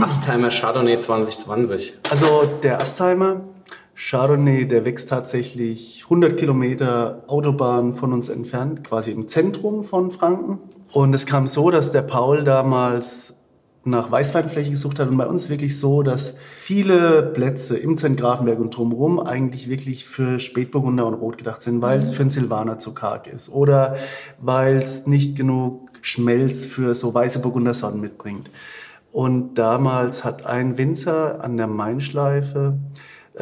Astheimer 0.00 0.50
Chardonnay 0.50 0.98
2020. 0.98 1.94
Also 2.10 2.50
der 2.62 2.80
Astheimer 2.80 3.42
Chardonnay, 4.02 4.66
der 4.66 4.86
wächst 4.86 5.10
tatsächlich 5.10 6.04
100 6.04 6.38
Kilometer 6.38 7.22
Autobahn 7.26 7.94
von 7.94 8.14
uns 8.14 8.30
entfernt, 8.30 8.82
quasi 8.82 9.10
im 9.10 9.28
Zentrum 9.28 9.82
von 9.82 10.10
Franken. 10.10 10.58
Und 10.92 11.14
es 11.14 11.26
kam 11.26 11.46
so, 11.46 11.70
dass 11.70 11.92
der 11.92 12.00
Paul 12.00 12.42
damals 12.42 13.34
nach 13.84 14.10
Weißweinfläche 14.10 14.70
gesucht 14.70 14.98
hat 14.98 15.08
und 15.08 15.18
bei 15.18 15.26
uns 15.26 15.50
wirklich 15.50 15.78
so, 15.78 16.02
dass 16.02 16.36
viele 16.56 17.22
Plätze 17.22 17.76
im 17.76 17.98
Zentgrafenberg 17.98 18.58
und 18.58 18.74
drumherum 18.74 19.20
eigentlich 19.20 19.68
wirklich 19.68 20.06
für 20.06 20.40
Spätburgunder 20.40 21.06
und 21.06 21.14
Rot 21.14 21.36
gedacht 21.36 21.60
sind, 21.60 21.82
weil 21.82 22.00
es 22.00 22.10
mhm. 22.10 22.14
für 22.14 22.20
einen 22.22 22.30
Silvaner 22.30 22.78
zu 22.78 22.94
karg 22.94 23.26
ist 23.26 23.50
oder 23.50 23.96
weil 24.40 24.78
es 24.78 25.06
nicht 25.06 25.36
genug 25.36 25.90
Schmelz 26.00 26.64
für 26.64 26.94
so 26.94 27.12
weiße 27.12 27.40
Burgundersorten 27.40 28.00
mitbringt. 28.00 28.50
Und 29.12 29.54
damals 29.56 30.24
hat 30.24 30.46
ein 30.46 30.78
Winzer 30.78 31.44
an 31.44 31.58
der 31.58 31.66
Mainschleife 31.66 32.78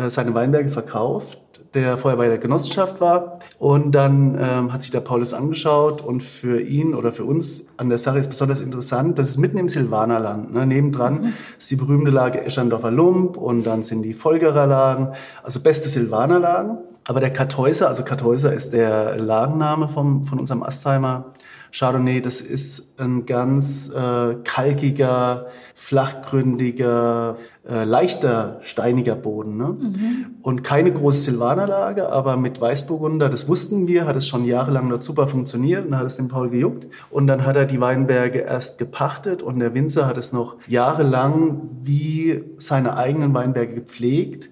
seine 0.08 0.34
Weinberge 0.34 0.68
verkauft, 0.68 1.38
der 1.74 1.98
vorher 1.98 2.18
bei 2.18 2.28
der 2.28 2.38
Genossenschaft 2.38 3.00
war. 3.00 3.40
Und 3.58 3.92
dann 3.92 4.38
ähm, 4.40 4.72
hat 4.72 4.82
sich 4.82 4.90
der 4.90 5.00
Paulus 5.00 5.34
angeschaut 5.34 6.00
und 6.00 6.22
für 6.22 6.60
ihn 6.60 6.94
oder 6.94 7.12
für 7.12 7.24
uns 7.24 7.66
an 7.76 7.88
der 7.88 7.98
Sache 7.98 8.18
ist 8.18 8.28
besonders 8.28 8.60
interessant, 8.60 9.18
das 9.18 9.30
ist 9.30 9.38
mitten 9.38 9.58
im 9.58 9.68
Silvanerland. 9.68 10.52
Ne? 10.52 10.66
Nebendran 10.66 11.20
mhm. 11.20 11.32
ist 11.58 11.70
die 11.70 11.76
berühmte 11.76 12.10
Lage 12.10 12.42
Eschandorfer 12.42 12.90
Lump 12.90 13.36
und 13.36 13.64
dann 13.64 13.82
sind 13.82 14.02
die 14.02 14.14
Folgerer 14.14 14.66
Lagen, 14.66 15.12
also 15.42 15.60
beste 15.60 15.88
Silvanerlagen. 15.88 16.78
Aber 17.04 17.20
der 17.20 17.32
Kartäuser, 17.32 17.88
also 17.88 18.04
Kartäuser 18.04 18.52
ist 18.52 18.74
der 18.74 19.16
Lagenname 19.18 19.88
vom, 19.88 20.26
von 20.26 20.38
unserem 20.38 20.62
Astheimer 20.62 21.32
Chardonnay, 21.72 22.20
das 22.20 22.40
ist 22.40 22.98
ein 22.98 23.26
ganz 23.26 23.90
äh, 23.90 24.34
kalkiger, 24.44 25.46
flachgründiger, 25.74 27.36
äh, 27.68 27.84
leichter, 27.84 28.58
steiniger 28.62 29.14
Boden. 29.14 29.56
Ne? 29.56 29.76
Mhm. 29.78 30.26
Und 30.42 30.64
keine 30.64 30.92
große 30.92 31.20
Silvanerlage, 31.20 32.10
aber 32.10 32.36
mit 32.36 32.60
Weißburgunder, 32.60 33.28
das 33.28 33.48
wussten 33.48 33.86
wir, 33.86 34.06
hat 34.06 34.16
es 34.16 34.26
schon 34.26 34.44
jahrelang 34.44 34.88
dort 34.88 35.02
super 35.02 35.28
funktioniert 35.28 35.86
und 35.86 35.96
hat 35.96 36.06
es 36.06 36.16
dem 36.16 36.28
Paul 36.28 36.50
gejuckt. 36.50 36.86
Und 37.10 37.26
dann 37.26 37.44
hat 37.44 37.56
er 37.56 37.66
die 37.66 37.80
Weinberge 37.80 38.40
erst 38.40 38.78
gepachtet 38.78 39.42
und 39.42 39.58
der 39.58 39.74
Winzer 39.74 40.06
hat 40.06 40.18
es 40.18 40.32
noch 40.32 40.56
jahrelang 40.66 41.68
wie 41.82 42.44
seine 42.58 42.96
eigenen 42.96 43.34
Weinberge 43.34 43.74
gepflegt. 43.74 44.48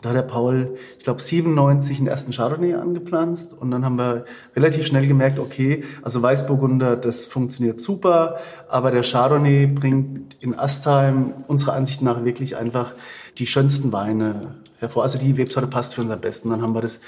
Da 0.00 0.10
hat 0.10 0.16
der 0.16 0.22
Paul, 0.22 0.76
ich 0.96 1.04
glaube, 1.04 1.20
97 1.20 1.98
den 1.98 2.06
ersten 2.06 2.30
Chardonnay 2.30 2.74
angepflanzt 2.74 3.52
und 3.52 3.72
dann 3.72 3.84
haben 3.84 3.96
wir 3.96 4.26
relativ 4.54 4.86
schnell 4.86 5.06
gemerkt, 5.08 5.40
okay, 5.40 5.82
also 6.02 6.22
Weißburgunder, 6.22 6.96
das 6.96 7.26
funktioniert 7.26 7.80
super, 7.80 8.36
aber 8.68 8.92
der 8.92 9.02
Chardonnay 9.02 9.66
bringt 9.66 10.36
in 10.40 10.56
Astheim 10.56 11.34
unserer 11.48 11.72
Ansicht 11.72 12.00
nach 12.00 12.24
wirklich 12.24 12.56
einfach 12.56 12.92
die 13.38 13.46
schönsten 13.46 13.92
Weine 13.92 14.54
hervor. 14.78 15.02
Also 15.02 15.18
die 15.18 15.36
Websorte 15.36 15.66
passt 15.66 15.94
für 15.94 16.02
uns 16.02 16.10
am 16.10 16.20
besten. 16.20 16.50
Dann 16.50 16.62
haben 16.62 16.74
wir 16.74 16.80
das 16.80 17.00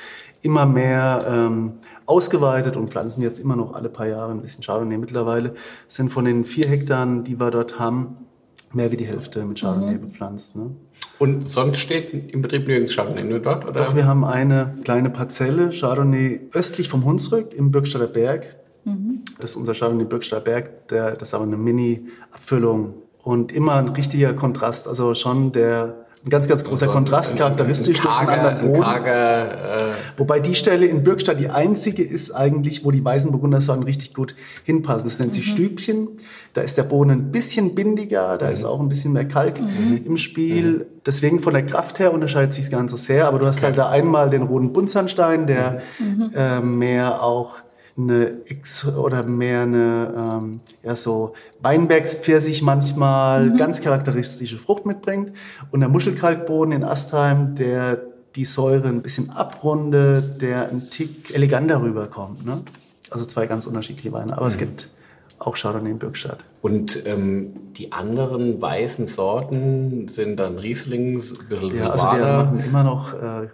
immer 0.42 0.66
mehr 0.66 1.24
ähm, 1.28 1.72
ausgeweitet 2.06 2.76
und 2.76 2.90
pflanzen 2.90 3.22
jetzt 3.22 3.38
immer 3.38 3.56
noch 3.56 3.74
alle 3.74 3.88
paar 3.88 4.06
Jahre 4.06 4.32
ein 4.32 4.40
bisschen 4.40 4.64
Chardonnay. 4.64 4.98
Mittlerweile 4.98 5.54
sind 5.86 6.10
von 6.10 6.24
den 6.24 6.44
vier 6.44 6.66
Hektar, 6.66 7.06
die 7.22 7.38
wir 7.38 7.50
dort 7.50 7.78
haben, 7.78 8.16
mehr 8.72 8.90
wie 8.90 8.96
die 8.96 9.06
Hälfte 9.06 9.44
mit 9.44 9.60
Chardonnay 9.60 9.94
mhm. 9.94 10.00
bepflanzt. 10.00 10.56
Ne? 10.56 10.70
Und 11.20 11.50
sonst 11.50 11.80
steht 11.80 12.32
im 12.32 12.40
Betrieb 12.40 12.66
nirgends 12.66 12.96
Chardonnay 12.96 13.24
nur 13.24 13.40
dort? 13.40 13.66
Oder? 13.66 13.84
Doch, 13.84 13.94
wir 13.94 14.06
haben 14.06 14.24
eine 14.24 14.78
kleine 14.84 15.10
Parzelle 15.10 15.68
Chardonnay 15.68 16.40
östlich 16.54 16.88
vom 16.88 17.04
Hunsrück 17.04 17.52
im 17.52 17.70
Birkstadter 17.70 18.06
Berg. 18.06 18.56
Mhm. 18.86 19.20
Das 19.38 19.50
ist 19.50 19.56
unser 19.58 19.74
Chardonnay 19.74 20.06
Birkstadter 20.06 20.42
Berg. 20.42 20.88
Der, 20.88 21.16
das 21.16 21.28
ist 21.28 21.34
aber 21.34 21.44
eine 21.44 21.58
Mini-Abfüllung. 21.58 22.94
Und 23.22 23.52
immer 23.52 23.74
ein 23.74 23.90
richtiger 23.90 24.32
Kontrast. 24.32 24.88
Also 24.88 25.12
schon 25.12 25.52
der 25.52 26.06
ein 26.22 26.28
ganz, 26.28 26.48
ganz 26.48 26.64
großer 26.64 26.86
also 26.86 26.92
Kontrast, 26.92 27.38
charakteristisch 27.38 28.00
durch 28.00 28.16
den 28.16 28.28
anderen 28.28 28.60
Boden. 28.60 28.82
Karger, 28.82 29.88
äh 29.88 29.92
Wobei 30.18 30.38
die 30.38 30.54
Stelle 30.54 30.84
in 30.84 31.02
Bürgstadt 31.02 31.40
die 31.40 31.48
einzige 31.48 32.02
ist 32.02 32.30
eigentlich, 32.30 32.84
wo 32.84 32.90
die 32.90 33.02
weißen 33.02 33.30
Burgundersorten 33.30 33.84
richtig 33.84 34.12
gut 34.12 34.34
hinpassen. 34.64 35.08
Das 35.08 35.18
nennt 35.18 35.32
sich 35.32 35.46
mhm. 35.46 35.52
Stübchen. 35.52 36.08
Da 36.52 36.60
ist 36.60 36.76
der 36.76 36.82
Boden 36.82 37.10
ein 37.10 37.30
bisschen 37.30 37.74
bindiger, 37.74 38.36
da 38.36 38.46
mhm. 38.46 38.52
ist 38.52 38.64
auch 38.64 38.80
ein 38.80 38.90
bisschen 38.90 39.14
mehr 39.14 39.26
Kalk 39.26 39.60
mhm. 39.60 40.02
im 40.04 40.16
Spiel. 40.18 40.72
Mhm. 40.72 40.84
Deswegen 41.06 41.40
von 41.40 41.54
der 41.54 41.64
Kraft 41.64 41.98
her 41.98 42.12
unterscheidet 42.12 42.52
sich 42.52 42.70
gar 42.70 42.82
nicht 42.82 42.90
so 42.90 42.98
sehr. 42.98 43.26
Aber 43.26 43.38
du 43.38 43.46
hast 43.46 43.58
okay. 43.58 43.66
halt 43.66 43.78
da 43.78 43.88
einmal 43.88 44.28
den 44.28 44.42
roten 44.42 44.74
Buntsandstein, 44.74 45.46
der 45.46 45.80
mhm. 45.98 46.32
äh, 46.34 46.60
mehr 46.60 47.22
auch 47.22 47.54
eine 48.02 48.38
X 48.46 48.86
oder 48.86 49.22
mehr 49.22 49.62
eine 49.62 50.38
ähm, 50.42 50.60
ja 50.82 50.96
so 50.96 51.34
Weinbergspfirsich 51.60 52.62
manchmal 52.62 53.50
mhm. 53.50 53.56
ganz 53.56 53.80
charakteristische 53.80 54.58
Frucht 54.58 54.86
mitbringt 54.86 55.32
und 55.70 55.80
der 55.80 55.88
Muschelkalkboden 55.88 56.72
in 56.72 56.84
Astheim, 56.84 57.54
der 57.54 58.02
die 58.36 58.44
Säure 58.44 58.88
ein 58.88 59.02
bisschen 59.02 59.30
abrundet, 59.30 60.40
der 60.40 60.68
ein 60.68 60.88
Tick 60.90 61.34
eleganter 61.34 61.82
rüberkommt. 61.82 62.46
Ne? 62.46 62.62
Also 63.10 63.24
zwei 63.24 63.46
ganz 63.46 63.66
unterschiedliche 63.66 64.12
Weine, 64.12 64.34
aber 64.34 64.42
mhm. 64.42 64.48
es 64.48 64.58
gibt 64.58 64.88
auch 65.38 65.56
Chardonnay 65.56 65.90
in 65.90 65.98
Bürgstadt. 65.98 66.44
Und 66.62 67.04
ähm, 67.06 67.72
die 67.76 67.92
anderen 67.92 68.60
weißen 68.60 69.06
Sorten 69.06 70.08
sind 70.08 70.36
dann 70.36 70.58
Rieslings, 70.58 71.40
ein 71.40 71.48
bisschen 71.48 71.76
Ja, 71.76 71.90
also 71.90 72.04
wir 72.04 72.26
machen 72.26 72.60
immer 72.60 72.84
noch 72.84 73.14
äh, 73.14 73.48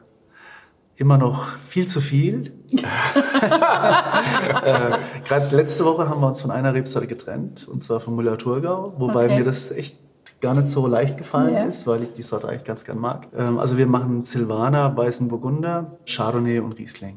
immer 0.97 1.19
noch 1.19 1.57
viel 1.59 1.87
zu 1.87 2.01
viel. 2.01 2.53
Äh, 2.73 2.79
Gerade 5.25 5.57
letzte 5.57 5.85
Woche 5.85 6.09
haben 6.09 6.21
wir 6.21 6.29
uns 6.29 6.41
von 6.41 6.51
einer 6.51 6.75
Rebsorte 6.75 7.07
getrennt, 7.07 7.69
und 7.69 7.85
zwar 7.85 8.01
von 8.01 8.17
Müller-Thurgau, 8.17 8.95
wobei 8.99 9.27
okay. 9.27 9.39
mir 9.39 9.45
das 9.45 9.71
echt 9.71 9.97
gar 10.41 10.55
nicht 10.55 10.69
so 10.69 10.87
leicht 10.87 11.17
gefallen 11.17 11.55
yeah. 11.55 11.65
ist, 11.65 11.87
weil 11.87 12.03
ich 12.03 12.13
die 12.13 12.23
Sorte 12.23 12.49
eigentlich 12.49 12.65
ganz 12.65 12.85
gern 12.85 12.99
mag. 12.99 13.29
Ähm, 13.37 13.59
also 13.59 13.79
wir 13.79 13.87
machen 13.87 14.23
Silvaner, 14.23 14.97
Weißen 14.97 15.29
Burgunder, 15.29 15.99
Chardonnay 16.07 16.61
und 16.61 16.73
Riesling. 16.73 17.17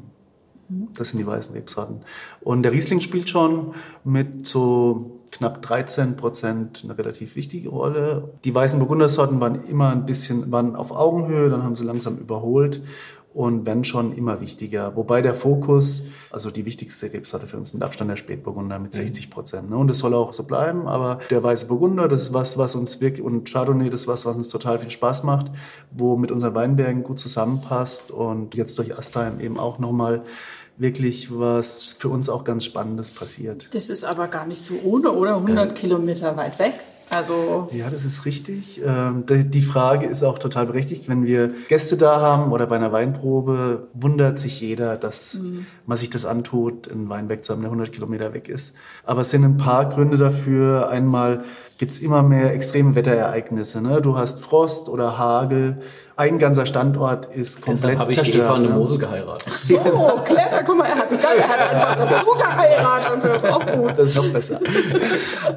Mhm. 0.68 0.88
Das 0.96 1.10
sind 1.10 1.18
die 1.18 1.26
weißen 1.26 1.54
Rebsorten. 1.54 2.00
Und 2.40 2.62
der 2.62 2.72
Riesling 2.72 3.00
spielt 3.00 3.28
schon 3.28 3.74
mit 4.04 4.46
so 4.46 5.18
knapp 5.30 5.62
13 5.62 6.16
Prozent 6.16 6.82
eine 6.84 6.96
relativ 6.96 7.36
wichtige 7.36 7.68
Rolle. 7.68 8.30
Die 8.44 8.54
weißen 8.54 8.78
Burgundersorten 8.78 9.40
waren 9.40 9.64
immer 9.64 9.90
ein 9.90 10.06
bisschen, 10.06 10.50
waren 10.50 10.74
auf 10.74 10.90
Augenhöhe, 10.90 11.50
dann 11.50 11.62
haben 11.62 11.76
sie 11.76 11.84
langsam 11.84 12.16
überholt 12.16 12.82
und 13.32 13.64
wenn 13.64 13.84
schon 13.84 14.16
immer 14.16 14.40
wichtiger. 14.40 14.96
Wobei 14.96 15.22
der 15.22 15.34
Fokus, 15.34 16.02
also 16.30 16.50
die 16.50 16.64
wichtigste 16.64 17.12
Rebsorte 17.12 17.46
für 17.46 17.56
uns 17.56 17.72
mit 17.72 17.82
Abstand 17.82 18.10
der 18.10 18.16
Spätburgunder 18.16 18.78
mit 18.78 18.92
60 18.92 19.26
mhm. 19.26 19.30
Prozent. 19.30 19.70
Ne? 19.70 19.76
Und 19.76 19.88
das 19.88 19.98
soll 19.98 20.14
auch 20.14 20.32
so 20.32 20.42
bleiben. 20.42 20.88
Aber 20.88 21.20
der 21.30 21.42
weiße 21.42 21.66
Burgunder, 21.66 22.08
das 22.08 22.22
ist 22.22 22.34
was, 22.34 22.58
was 22.58 22.74
uns 22.74 23.00
wirklich, 23.00 23.24
und 23.24 23.48
Chardonnay, 23.48 23.88
das 23.88 24.02
ist 24.02 24.08
was, 24.08 24.26
was 24.26 24.36
uns 24.36 24.48
total 24.48 24.80
viel 24.80 24.90
Spaß 24.90 25.22
macht, 25.22 25.52
wo 25.92 26.16
mit 26.16 26.32
unseren 26.32 26.54
Weinbergen 26.54 27.04
gut 27.04 27.20
zusammenpasst 27.20 28.10
und 28.10 28.56
jetzt 28.56 28.76
durch 28.78 28.98
Astheim 28.98 29.38
eben 29.38 29.58
auch 29.58 29.78
nochmal 29.78 30.22
wirklich 30.76 31.38
was 31.38 31.94
für 31.98 32.08
uns 32.08 32.28
auch 32.28 32.42
ganz 32.42 32.64
Spannendes 32.64 33.10
passiert. 33.10 33.68
Das 33.72 33.90
ist 33.90 34.02
aber 34.02 34.28
gar 34.28 34.46
nicht 34.46 34.62
so 34.62 34.74
ohne, 34.82 35.12
oder? 35.12 35.36
100 35.36 35.68
ja. 35.68 35.74
Kilometer 35.74 36.36
weit 36.36 36.58
weg. 36.58 36.74
Also 37.14 37.68
ja, 37.72 37.90
das 37.90 38.04
ist 38.04 38.24
richtig. 38.24 38.80
Ähm, 38.84 39.24
die 39.26 39.62
Frage 39.62 40.06
ist 40.06 40.22
auch 40.22 40.38
total 40.38 40.66
berechtigt. 40.66 41.08
Wenn 41.08 41.24
wir 41.24 41.50
Gäste 41.68 41.96
da 41.96 42.20
haben 42.20 42.52
oder 42.52 42.66
bei 42.66 42.76
einer 42.76 42.92
Weinprobe, 42.92 43.88
wundert 43.94 44.38
sich 44.38 44.60
jeder, 44.60 44.96
dass 44.96 45.34
mhm. 45.34 45.66
man 45.86 45.96
sich 45.96 46.10
das 46.10 46.24
antut, 46.24 46.90
einen 46.90 47.08
Weinberg 47.08 47.42
zu 47.42 47.52
haben, 47.52 47.62
der 47.62 47.70
100 47.70 47.92
Kilometer 47.92 48.32
weg 48.32 48.48
ist. 48.48 48.74
Aber 49.04 49.22
es 49.22 49.30
sind 49.30 49.44
ein 49.44 49.56
paar 49.56 49.88
Gründe 49.88 50.18
dafür. 50.18 50.88
Einmal 50.88 51.44
gibt 51.78 51.92
es 51.92 51.98
immer 51.98 52.22
mehr 52.22 52.54
extreme 52.54 52.94
Wetterereignisse. 52.94 53.82
Ne? 53.82 54.00
Du 54.00 54.16
hast 54.16 54.40
Frost 54.40 54.88
oder 54.88 55.18
Hagel 55.18 55.78
ein 56.20 56.38
ganzer 56.38 56.66
Standort 56.66 57.34
ist 57.34 57.62
komplett 57.62 57.82
Deshalb 57.82 57.98
habe 57.98 58.10
ich 58.10 58.18
zerstört. 58.18 58.44
Eva 58.44 58.54
eine 58.56 58.68
Mosel 58.68 58.98
geheiratet. 58.98 59.54
So, 59.54 59.78
clever, 59.78 60.62
guck 60.66 60.76
mal, 60.76 60.84
er 60.84 60.96
hat 60.96 61.09
es 61.24 61.40
er 61.40 61.48
hat 61.48 61.60
einfach 61.60 62.08
dazu 62.08 62.30
geheiratet 62.32 63.12
und 63.14 63.24
das 63.24 63.42
ist 63.42 63.50
auch 63.50 63.66
gut. 63.66 63.98
Das 63.98 64.10
ist 64.10 64.16
noch 64.16 64.32
besser. 64.32 64.60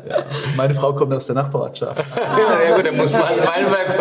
Ja. 0.08 0.24
Meine 0.55 0.74
Frau 0.74 0.93
kommt 0.93 1.13
aus 1.13 1.25
der 1.27 1.36
Nachbarschaft. 1.36 2.03
Ah. 2.15 2.63
Ja, 2.63 2.75
gut, 2.75 2.86
dann 2.86 2.98
muss 2.98 3.12
man 3.12 3.22
Weinberg 3.22 3.93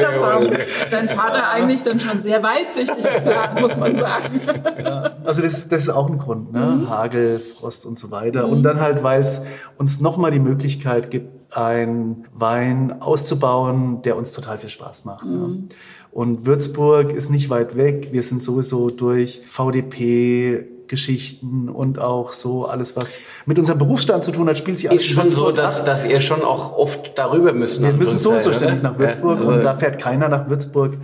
anders 0.00 0.22
haben. 0.22 0.50
Dein 0.90 1.08
Vater 1.08 1.48
eigentlich 1.50 1.82
dann 1.82 2.00
schon 2.00 2.20
sehr 2.20 2.42
weitsichtig 2.42 3.02
geplant, 3.02 3.60
muss 3.60 3.76
man 3.76 3.96
sagen. 3.96 4.40
Ja. 4.82 5.10
Also 5.24 5.42
das, 5.42 5.68
das, 5.68 5.82
ist 5.82 5.88
auch 5.90 6.08
ein 6.08 6.18
Grund, 6.18 6.52
ne? 6.52 6.60
Mhm. 6.60 6.90
Hagel, 6.90 7.38
Frost 7.38 7.86
und 7.86 7.98
so 7.98 8.10
weiter. 8.10 8.46
Mhm. 8.46 8.52
Und 8.52 8.62
dann 8.62 8.80
halt, 8.80 9.02
weil 9.02 9.20
es 9.20 9.42
uns 9.78 10.00
nochmal 10.00 10.30
die 10.30 10.40
Möglichkeit 10.40 11.10
gibt, 11.10 11.40
einen 11.52 12.26
Wein 12.32 13.02
auszubauen, 13.02 14.02
der 14.02 14.16
uns 14.16 14.32
total 14.32 14.58
viel 14.58 14.68
Spaß 14.68 15.04
macht. 15.04 15.24
Ne? 15.24 15.64
Und 16.12 16.46
Würzburg 16.46 17.12
ist 17.12 17.30
nicht 17.30 17.50
weit 17.50 17.76
weg. 17.76 18.08
Wir 18.12 18.22
sind 18.22 18.42
sowieso 18.42 18.90
durch 18.90 19.40
VDP, 19.46 20.66
Geschichten 20.90 21.68
und 21.68 22.00
auch 22.00 22.32
so 22.32 22.66
alles, 22.66 22.96
was 22.96 23.18
mit 23.46 23.60
unserem 23.60 23.78
Berufsstand 23.78 24.24
zu 24.24 24.32
tun 24.32 24.48
hat, 24.48 24.58
spielt 24.58 24.78
sich 24.78 24.90
alles 24.90 25.02
Ist 25.02 25.08
schon 25.08 25.28
so, 25.28 25.52
dass, 25.52 25.84
dass 25.84 26.04
ihr 26.04 26.20
schon 26.20 26.42
auch 26.42 26.76
oft 26.76 27.16
darüber 27.16 27.52
müssen. 27.52 27.84
Wir 27.84 27.92
müssen 27.92 28.18
sowieso 28.18 28.52
ständig 28.52 28.82
nach 28.82 28.98
Würzburg 28.98 29.38
Ja, 29.38 29.44
und 29.46 29.52
also- 29.54 29.62
da 29.62 29.76
fährt 29.76 30.00
keiner 30.00 30.28
nach 30.28 30.48
Würzburg, 30.48 30.98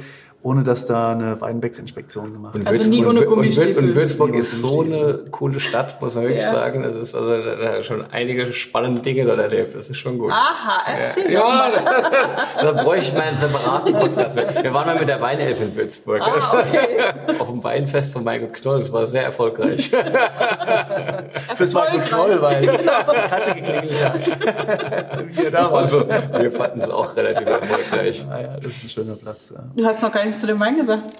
ohne 0.46 0.62
dass 0.62 0.86
da 0.86 1.10
eine 1.10 1.40
Weinbecksinspektion 1.40 2.32
gemacht 2.32 2.54
wird. 2.54 2.68
Und 2.68 2.72
Also 2.76 2.88
nie 2.88 3.04
ohne 3.04 3.26
Gummistiefel. 3.26 3.76
Und 3.78 3.96
Würzburg 3.96 4.32
ist 4.36 4.60
so 4.60 4.82
eine 4.82 5.18
coole 5.32 5.58
Stadt, 5.58 6.00
muss 6.00 6.14
man 6.14 6.22
wirklich 6.22 6.44
Ja. 6.44 6.52
sagen. 6.52 6.84
Es 6.84 6.94
ist 6.94 7.16
also 7.16 7.36
da, 7.36 7.56
da 7.56 7.82
schon 7.82 8.04
einige 8.12 8.52
spannende 8.52 9.02
Dinge 9.02 9.24
dort 9.24 9.40
erlebt. 9.40 9.74
Das 9.74 9.90
ist 9.90 9.98
schon 9.98 10.18
gut. 10.18 10.30
Aha, 10.30 10.82
erzähl 10.86 11.32
ja, 11.32 11.40
mal. 11.40 11.72
da, 12.60 12.72
da 12.72 12.82
bräuchte 12.84 13.06
ich 13.08 13.12
mal 13.14 13.22
einen 13.22 13.36
separaten 13.36 13.92
Podcast. 13.92 14.36
Wir 14.36 14.72
waren 14.72 14.86
mal 14.86 14.96
mit 14.96 15.08
der 15.08 15.20
Weinelf 15.20 15.60
in 15.60 15.74
Würzburg. 15.74 16.22
Ah, 16.22 16.60
okay. 16.60 17.12
Auf 17.40 17.48
dem 17.48 17.64
Weinfest 17.64 18.12
von 18.12 18.22
Michael 18.22 18.46
Knoll. 18.52 18.78
Das 18.78 18.92
war 18.92 19.04
sehr 19.06 19.24
erfolgreich. 19.24 19.90
Fürs 21.56 21.74
Erfolgreich. 21.74 22.08
Troll, 22.08 22.40
weil 22.40 22.60
die 22.60 22.68
Kasse 23.28 23.52
geklingelt 23.54 24.04
hat. 24.04 24.26
Wir 25.32 25.72
Also, 25.72 26.06
wir 26.08 26.52
fanden 26.52 26.80
es 26.80 26.88
auch 26.90 27.16
relativ 27.16 27.48
erfolgreich. 27.48 28.24
Naja, 28.28 28.56
das 28.62 28.72
ist 28.76 28.84
ein 28.84 28.88
schöner 28.90 29.14
Platz. 29.16 29.52
Ja. 29.52 29.64
Du 29.74 29.84
hast 29.84 30.02
noch 30.02 30.12
gar 30.12 30.24
nichts 30.36 30.40
zu 30.40 30.46
dem 30.46 30.60
Wein 30.60 30.76
gesagt. 30.76 31.12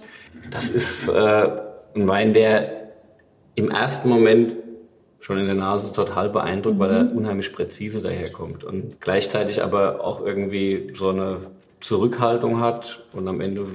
Das 0.51 0.69
ist 0.69 1.09
äh, 1.09 1.49
ein 1.95 2.09
Wein, 2.09 2.35
der 2.35 2.93
im 3.55 3.71
ersten 3.71 4.09
Moment 4.09 4.55
schon 5.21 5.39
in 5.39 5.47
der 5.47 5.55
Nase 5.55 5.93
total 5.93 6.29
beeindruckt, 6.29 6.79
weil 6.79 6.91
er 6.91 7.13
unheimlich 7.17 7.53
präzise 7.53 8.03
daherkommt 8.03 8.63
und 8.63 9.01
gleichzeitig 9.01 9.63
aber 9.63 10.05
auch 10.05 10.25
irgendwie 10.25 10.93
so 10.95 11.09
eine 11.09 11.39
Zurückhaltung 11.81 12.61
hat 12.61 13.05
und 13.13 13.27
am 13.27 13.41
Ende 13.41 13.67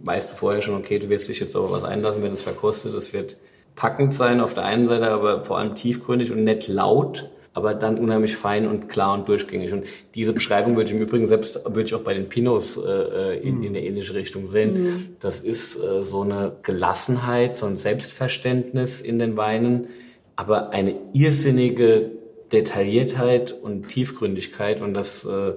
weißt 0.00 0.32
du 0.32 0.36
vorher 0.36 0.62
schon, 0.62 0.76
okay, 0.76 0.98
du 0.98 1.08
wirst 1.08 1.28
dich 1.28 1.40
jetzt 1.40 1.56
auf 1.56 1.72
was 1.72 1.84
einlassen, 1.84 2.22
wenn 2.22 2.32
es 2.32 2.42
verkostet. 2.42 2.94
Es 2.94 3.12
wird 3.12 3.36
packend 3.74 4.14
sein 4.14 4.40
auf 4.40 4.54
der 4.54 4.64
einen 4.64 4.86
Seite, 4.86 5.10
aber 5.10 5.44
vor 5.44 5.58
allem 5.58 5.74
tiefgründig 5.74 6.30
und 6.30 6.44
nicht 6.44 6.68
laut, 6.68 7.28
aber 7.52 7.74
dann 7.74 7.98
unheimlich 7.98 8.36
fein 8.36 8.66
und 8.66 8.88
klar 8.88 9.14
und 9.14 9.26
durchgängig. 9.28 9.72
Und 9.72 9.84
diese 10.14 10.32
Beschreibung 10.32 10.76
würde 10.76 10.90
ich 10.90 10.96
im 10.96 11.02
Übrigen 11.02 11.26
selbst, 11.26 11.60
würde 11.64 11.82
ich 11.82 11.94
auch 11.94 12.02
bei 12.02 12.14
den 12.14 12.28
Pinots 12.28 12.76
äh, 12.76 13.38
in, 13.38 13.62
in 13.62 13.70
eine 13.70 13.84
ähnliche 13.84 14.14
Richtung 14.14 14.46
sehen. 14.46 15.16
Das 15.20 15.40
ist 15.40 15.76
äh, 15.76 16.02
so 16.02 16.22
eine 16.22 16.52
Gelassenheit, 16.62 17.56
so 17.56 17.66
ein 17.66 17.76
Selbstverständnis 17.76 19.00
in 19.00 19.18
den 19.18 19.36
Weinen, 19.36 19.88
aber 20.36 20.70
eine 20.70 20.94
irrsinnige 21.12 22.12
Detailliertheit 22.52 23.52
und 23.52 23.88
Tiefgründigkeit 23.88 24.80
und 24.80 24.94
das 24.94 25.24
äh, 25.24 25.52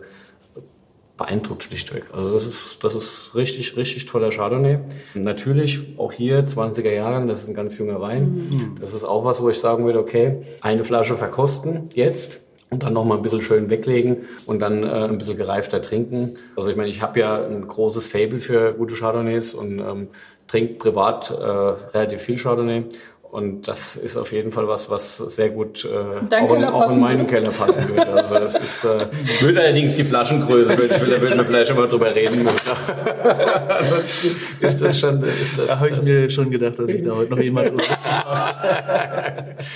beeindruckt 1.17 1.63
schlichtweg. 1.63 2.05
Also 2.11 2.33
das 2.33 2.45
ist, 2.47 2.83
das 2.83 2.95
ist 2.95 3.35
richtig, 3.35 3.77
richtig 3.77 4.07
toller 4.07 4.31
Chardonnay. 4.31 4.79
Natürlich 5.13 5.97
auch 5.97 6.11
hier 6.11 6.47
20er 6.47 6.91
Jahrgang, 6.91 7.27
das 7.27 7.43
ist 7.43 7.49
ein 7.49 7.53
ganz 7.53 7.77
junger 7.77 8.01
Wein. 8.01 8.77
Das 8.81 8.93
ist 8.93 9.03
auch 9.03 9.23
was, 9.23 9.41
wo 9.41 9.49
ich 9.49 9.59
sagen 9.59 9.85
würde, 9.85 9.99
okay, 9.99 10.37
eine 10.61 10.83
Flasche 10.83 11.15
verkosten 11.15 11.89
jetzt 11.93 12.41
und 12.71 12.81
dann 12.81 12.93
noch 12.93 13.05
mal 13.05 13.17
ein 13.17 13.21
bisschen 13.21 13.41
schön 13.41 13.69
weglegen 13.69 14.25
und 14.47 14.59
dann 14.59 14.83
äh, 14.83 14.87
ein 14.87 15.19
bisschen 15.19 15.37
gereifter 15.37 15.81
trinken. 15.81 16.37
Also 16.55 16.71
ich 16.71 16.75
meine, 16.75 16.89
ich 16.89 17.01
habe 17.03 17.19
ja 17.19 17.45
ein 17.45 17.67
großes 17.67 18.07
Fable 18.07 18.39
für 18.39 18.73
gute 18.73 18.95
Chardonnays 18.95 19.53
und 19.53 19.79
ähm, 19.79 20.07
trinke 20.47 20.73
privat 20.75 21.29
äh, 21.29 21.33
relativ 21.33 22.21
viel 22.21 22.37
Chardonnay. 22.37 22.85
Und 23.33 23.67
das 23.67 23.95
ist 23.95 24.15
auf 24.15 24.31
jeden 24.31 24.51
Fall 24.51 24.67
was, 24.67 24.91
was 24.91 25.17
sehr 25.17 25.49
gut 25.49 25.85
äh, 25.85 26.35
auch, 26.35 26.53
in, 26.55 26.63
auch 26.65 26.91
in 26.91 26.99
meinen 26.99 27.21
würde. 27.21 27.31
Keller 27.31 27.49
passen 27.49 27.89
würde. 27.89 28.05
Also 28.13 28.35
das 28.35 28.55
ist, 28.59 28.83
äh, 28.85 29.07
ich 29.27 29.41
würde 29.41 29.59
allerdings 29.59 29.95
die 29.95 30.03
Flaschengröße, 30.03 30.69
würde 30.77 30.93
ich, 30.93 31.01
da 31.01 31.19
würden 31.19 31.39
wir 31.39 31.45
vielleicht 31.45 31.67
schon 31.69 31.77
mal 31.77 31.87
drüber 31.87 32.13
reden 32.13 32.43
müssen. 32.43 32.59
Ansonsten 33.69 34.37
ist 34.67 34.79
das 34.83 34.99
schon, 34.99 35.23
ist 35.23 35.57
das, 35.57 35.65
Da 35.65 35.79
habe 35.79 35.89
ich 35.89 35.95
das 35.95 36.05
mir 36.05 36.29
schon 36.29 36.51
gedacht, 36.51 36.77
dass 36.77 36.91
sich 36.91 37.01
da 37.01 37.15
heute 37.15 37.31
noch 37.31 37.39
jemand 37.39 37.69
drüber 37.71 37.81
macht. 38.27 38.57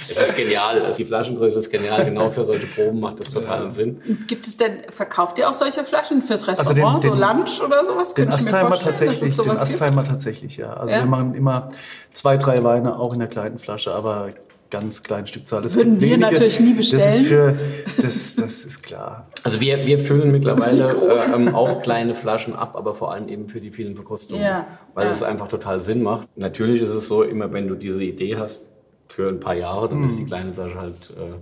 es 0.07 0.21
ist 0.21 0.35
genial. 0.35 0.81
Also 0.83 0.97
die 0.97 1.05
Flaschengröße 1.05 1.57
ist 1.57 1.71
genial. 1.71 2.05
Genau 2.05 2.29
für 2.29 2.45
solche 2.45 2.67
Proben 2.67 2.99
macht 2.99 3.21
das 3.21 3.31
totalen 3.31 3.71
Sinn. 3.71 4.01
Gibt 4.27 4.45
es 4.45 4.57
denn, 4.57 4.81
verkauft 4.91 5.39
ihr 5.39 5.49
auch 5.49 5.55
solche 5.55 5.83
Flaschen 5.83 6.21
fürs 6.21 6.47
Also 6.47 6.61
Restaurant, 6.73 7.03
den- 7.03 7.09
so 7.09 7.15
den- 7.15 7.19
Lunch 7.21 7.59
oder 7.65 7.85
sowas? 7.85 8.13
Den 8.13 8.27
ich 8.29 8.35
Astheimer 8.35 8.77
tatsächlich, 8.79 9.35
den? 9.35 9.49
Astheimer 9.49 10.05
tatsächlich, 10.05 10.57
ja. 10.57 10.73
Also 10.73 10.93
Ja? 10.93 11.01
wir 11.01 11.07
machen 11.07 11.33
immer 11.33 11.69
zwei, 12.13 12.37
drei 12.37 12.63
Weine, 12.63 12.97
auch 12.99 13.13
in 13.13 13.19
der 13.19 13.27
kleinen 13.27 13.46
Flasche, 13.57 13.91
aber 13.93 14.29
ganz 14.69 15.01
kleinen 15.01 15.27
Stückzahl. 15.27 15.63
Es 15.65 15.77
Würden 15.77 16.01
wir 16.01 16.09
wenige- 16.11 16.19
natürlich 16.31 16.59
nie 16.59 16.75
Das 16.75 16.87
ist 16.87 16.91
bestellen. 16.91 17.25
für, 17.25 18.01
das, 18.01 18.35
das 18.35 18.65
ist 18.65 18.83
klar. 18.83 19.27
Also 19.43 19.61
wir, 19.61 19.85
wir 19.87 19.97
füllen 19.97 20.29
mittlerweile 20.31 20.89
äh, 20.91 21.33
ähm, 21.35 21.55
auch 21.55 21.81
kleine 21.81 22.13
Flaschen 22.15 22.53
ab, 22.53 22.75
aber 22.75 22.93
vor 22.93 23.13
allem 23.13 23.29
eben 23.29 23.47
für 23.47 23.61
die 23.61 23.71
vielen 23.71 23.95
Verkostungen, 23.95 24.43
Ja, 24.43 24.67
weil 24.93 25.05
ja. 25.05 25.11
es 25.11 25.23
einfach 25.23 25.47
total 25.47 25.79
Sinn 25.79 26.03
macht. 26.03 26.27
Natürlich 26.35 26.81
ist 26.81 26.89
es 26.89 27.07
so, 27.07 27.23
immer 27.23 27.53
wenn 27.53 27.69
du 27.69 27.75
diese 27.75 28.03
Idee 28.03 28.35
hast 28.35 28.61
für 29.07 29.29
ein 29.29 29.39
paar 29.39 29.55
Jahre, 29.55 29.87
dann 29.87 30.03
ist 30.03 30.19
die 30.19 30.25
kleine 30.25 30.51
Flasche 30.51 30.81
halt 30.81 31.11
äh, 31.11 31.35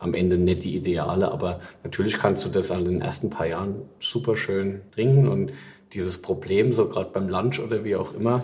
am 0.00 0.12
Ende 0.14 0.36
nicht 0.36 0.64
die 0.64 0.74
ideale, 0.76 1.30
aber 1.30 1.60
natürlich 1.84 2.18
kannst 2.18 2.44
du 2.44 2.48
das 2.48 2.72
an 2.72 2.84
den 2.84 3.00
ersten 3.00 3.30
paar 3.30 3.46
Jahren 3.46 3.82
super 4.00 4.36
schön 4.36 4.80
trinken 4.92 5.28
und 5.28 5.52
dieses 5.92 6.18
Problem, 6.20 6.72
so 6.72 6.88
gerade 6.88 7.10
beim 7.12 7.28
Lunch 7.28 7.60
oder 7.60 7.84
wie 7.84 7.94
auch 7.94 8.12
immer, 8.14 8.42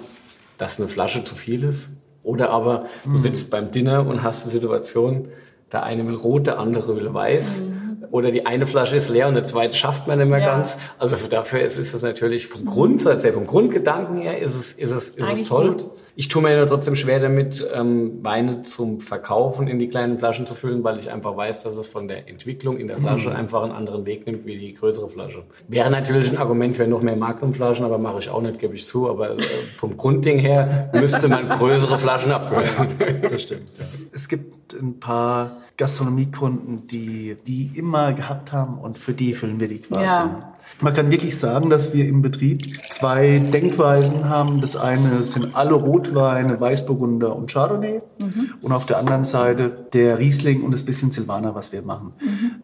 dass 0.56 0.78
eine 0.78 0.86
Flasche 0.88 1.24
zu 1.24 1.34
viel 1.34 1.64
ist. 1.64 1.88
Oder 2.22 2.50
aber 2.50 2.86
du 3.04 3.18
sitzt 3.18 3.50
beim 3.50 3.70
Dinner 3.70 4.06
und 4.06 4.22
hast 4.22 4.42
eine 4.42 4.52
Situation, 4.52 5.28
der 5.72 5.84
eine 5.84 6.06
will 6.06 6.16
rot, 6.16 6.46
der 6.46 6.58
andere 6.58 6.96
will 6.96 7.12
weiß. 7.12 7.62
Oder 8.10 8.30
die 8.30 8.46
eine 8.46 8.66
Flasche 8.66 8.96
ist 8.96 9.08
leer 9.08 9.28
und 9.28 9.34
der 9.34 9.44
zweite 9.44 9.76
schafft 9.76 10.06
man 10.08 10.18
nicht 10.18 10.28
mehr 10.28 10.40
Ja. 10.40 10.56
ganz. 10.56 10.76
Also 10.98 11.16
dafür 11.28 11.60
ist, 11.60 11.78
ist 11.78 11.94
es 11.94 12.02
natürlich 12.02 12.46
vom 12.46 12.64
Grundsatz 12.64 13.24
her, 13.24 13.32
vom 13.32 13.46
Grundgedanken 13.46 14.18
her, 14.18 14.38
ist 14.38 14.54
es, 14.54 14.72
ist 14.72 14.90
es, 14.90 15.10
ist 15.10 15.32
es 15.32 15.44
toll. 15.44 15.72
gut. 15.74 15.90
Ich 16.16 16.28
tue 16.28 16.42
mir 16.42 16.54
ja 16.54 16.66
trotzdem 16.66 16.96
schwer 16.96 17.18
damit, 17.20 17.66
ähm, 17.72 18.18
Weine 18.22 18.60
zum 18.62 18.98
Verkaufen 19.00 19.68
in 19.68 19.78
die 19.78 19.88
kleinen 19.88 20.18
Flaschen 20.18 20.46
zu 20.46 20.54
füllen, 20.54 20.84
weil 20.84 20.98
ich 20.98 21.10
einfach 21.10 21.34
weiß, 21.34 21.62
dass 21.62 21.76
es 21.76 21.86
von 21.86 22.08
der 22.08 22.28
Entwicklung 22.28 22.76
in 22.78 22.88
der 22.88 22.98
Flasche 22.98 23.32
einfach 23.34 23.62
einen 23.62 23.72
anderen 23.72 24.04
Weg 24.04 24.26
nimmt 24.26 24.44
wie 24.44 24.58
die 24.58 24.74
größere 24.74 25.08
Flasche. 25.08 25.44
Wäre 25.68 25.88
natürlich 25.90 26.28
ein 26.28 26.36
Argument 26.36 26.76
für 26.76 26.86
noch 26.86 27.00
mehr 27.00 27.16
Magnumflaschen, 27.16 27.86
aber 27.86 27.96
mache 27.96 28.18
ich 28.18 28.28
auch 28.28 28.42
nicht, 28.42 28.58
gebe 28.58 28.74
ich 28.74 28.86
zu. 28.86 29.08
Aber 29.08 29.30
äh, 29.38 29.42
vom 29.78 29.96
Grundding 29.96 30.38
her 30.40 30.90
müsste 30.92 31.26
man 31.28 31.48
größere 31.48 31.98
Flaschen 31.98 32.32
abfüllen. 32.32 32.68
Das 33.30 33.42
stimmt. 33.42 33.70
Ja. 33.78 33.84
Es 34.12 34.28
gibt 34.28 34.74
ein 34.74 34.98
paar 35.00 35.58
Gastronomiekunden, 35.80 36.86
die 36.88 37.36
die 37.46 37.72
immer 37.74 38.12
gehabt 38.12 38.52
haben 38.52 38.78
und 38.78 38.98
für 38.98 39.14
die 39.14 39.32
füllen 39.32 39.58
wir 39.60 39.66
die 39.66 39.78
quasi. 39.78 40.04
Ja. 40.04 40.52
Man 40.82 40.92
kann 40.92 41.10
wirklich 41.10 41.38
sagen, 41.38 41.70
dass 41.70 41.94
wir 41.94 42.06
im 42.06 42.20
Betrieb 42.20 42.78
zwei 42.90 43.38
Denkweisen 43.38 44.28
haben. 44.28 44.60
Das 44.60 44.76
eine 44.76 45.24
sind 45.24 45.56
alle 45.56 45.72
Rotweine, 45.72 46.60
Weißburgunder 46.60 47.34
und 47.34 47.50
Chardonnay. 47.50 48.02
Und 48.60 48.72
auf 48.72 48.84
der 48.86 48.98
anderen 48.98 49.24
Seite 49.24 49.70
der 49.92 50.18
Riesling 50.18 50.62
und 50.62 50.72
das 50.72 50.84
bisschen 50.84 51.10
Silvaner, 51.10 51.54
was 51.54 51.72
wir 51.72 51.82
machen. 51.82 52.12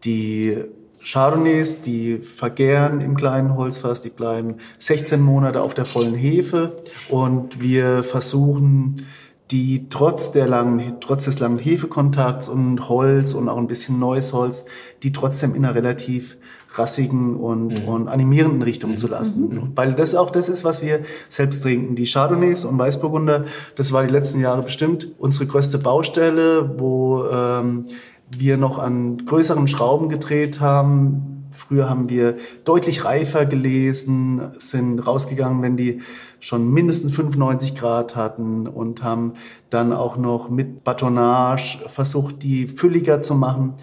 Die 0.03 0.55
Chardonnays, 1.03 1.81
die 1.81 2.17
vergären 2.17 3.01
im 3.01 3.17
kleinen 3.17 3.55
Holzfass, 3.55 4.01
die 4.01 4.09
bleiben 4.09 4.55
16 4.77 5.21
Monate 5.21 5.61
auf 5.61 5.73
der 5.73 5.85
vollen 5.85 6.15
Hefe 6.15 6.83
und 7.09 7.61
wir 7.61 8.03
versuchen 8.03 9.05
die 9.51 9.87
trotz 9.89 10.31
der 10.31 10.47
langen, 10.47 10.97
trotz 10.99 11.25
des 11.25 11.39
langen 11.39 11.59
Hefekontakts 11.59 12.49
und 12.49 12.89
Holz 12.89 13.33
und 13.33 13.47
auch 13.49 13.57
ein 13.57 13.67
bisschen 13.67 13.99
neues 13.99 14.33
Holz, 14.33 14.65
die 15.03 15.11
trotzdem 15.11 15.55
in 15.55 15.63
einer 15.63 15.75
relativ 15.75 16.37
rassigen 16.73 17.37
und, 17.37 17.87
und 17.87 18.07
animierenden 18.07 18.61
Richtung 18.61 18.97
zu 18.97 19.07
lassen. 19.07 19.71
Weil 19.75 19.93
das 19.93 20.15
auch 20.15 20.29
das 20.29 20.49
ist, 20.49 20.63
was 20.63 20.83
wir 20.83 21.01
selbst 21.29 21.63
trinken. 21.63 21.95
Die 21.95 22.05
Chardonnays 22.05 22.65
und 22.65 22.77
Weißburgunder, 22.77 23.45
das 23.75 23.93
war 23.93 24.03
die 24.03 24.11
letzten 24.11 24.39
Jahre 24.41 24.63
bestimmt 24.63 25.07
unsere 25.17 25.47
größte 25.47 25.79
Baustelle, 25.79 26.77
wo 26.77 27.25
ähm, 27.25 27.85
wir 28.29 28.57
noch 28.57 28.79
an 28.79 29.25
größeren 29.25 29.67
Schrauben 29.67 30.09
gedreht 30.09 30.59
haben. 30.59 31.47
Früher 31.53 31.89
haben 31.89 32.09
wir 32.09 32.37
deutlich 32.65 33.03
reifer 33.03 33.45
gelesen, 33.45 34.51
sind 34.59 34.99
rausgegangen, 34.99 35.63
wenn 35.63 35.77
die 35.77 36.01
schon 36.39 36.69
mindestens 36.71 37.13
95 37.13 37.75
Grad 37.75 38.15
hatten 38.15 38.67
und 38.67 39.03
haben 39.03 39.33
dann 39.69 39.93
auch 39.93 40.17
noch 40.17 40.49
mit 40.49 40.83
Batonage 40.83 41.79
versucht, 41.89 42.43
die 42.43 42.67
fülliger 42.67 43.21
zu 43.21 43.35
machen. 43.35 43.73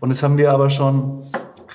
Und 0.00 0.08
das 0.10 0.22
haben 0.22 0.38
wir 0.38 0.52
aber 0.52 0.70
schon 0.70 1.22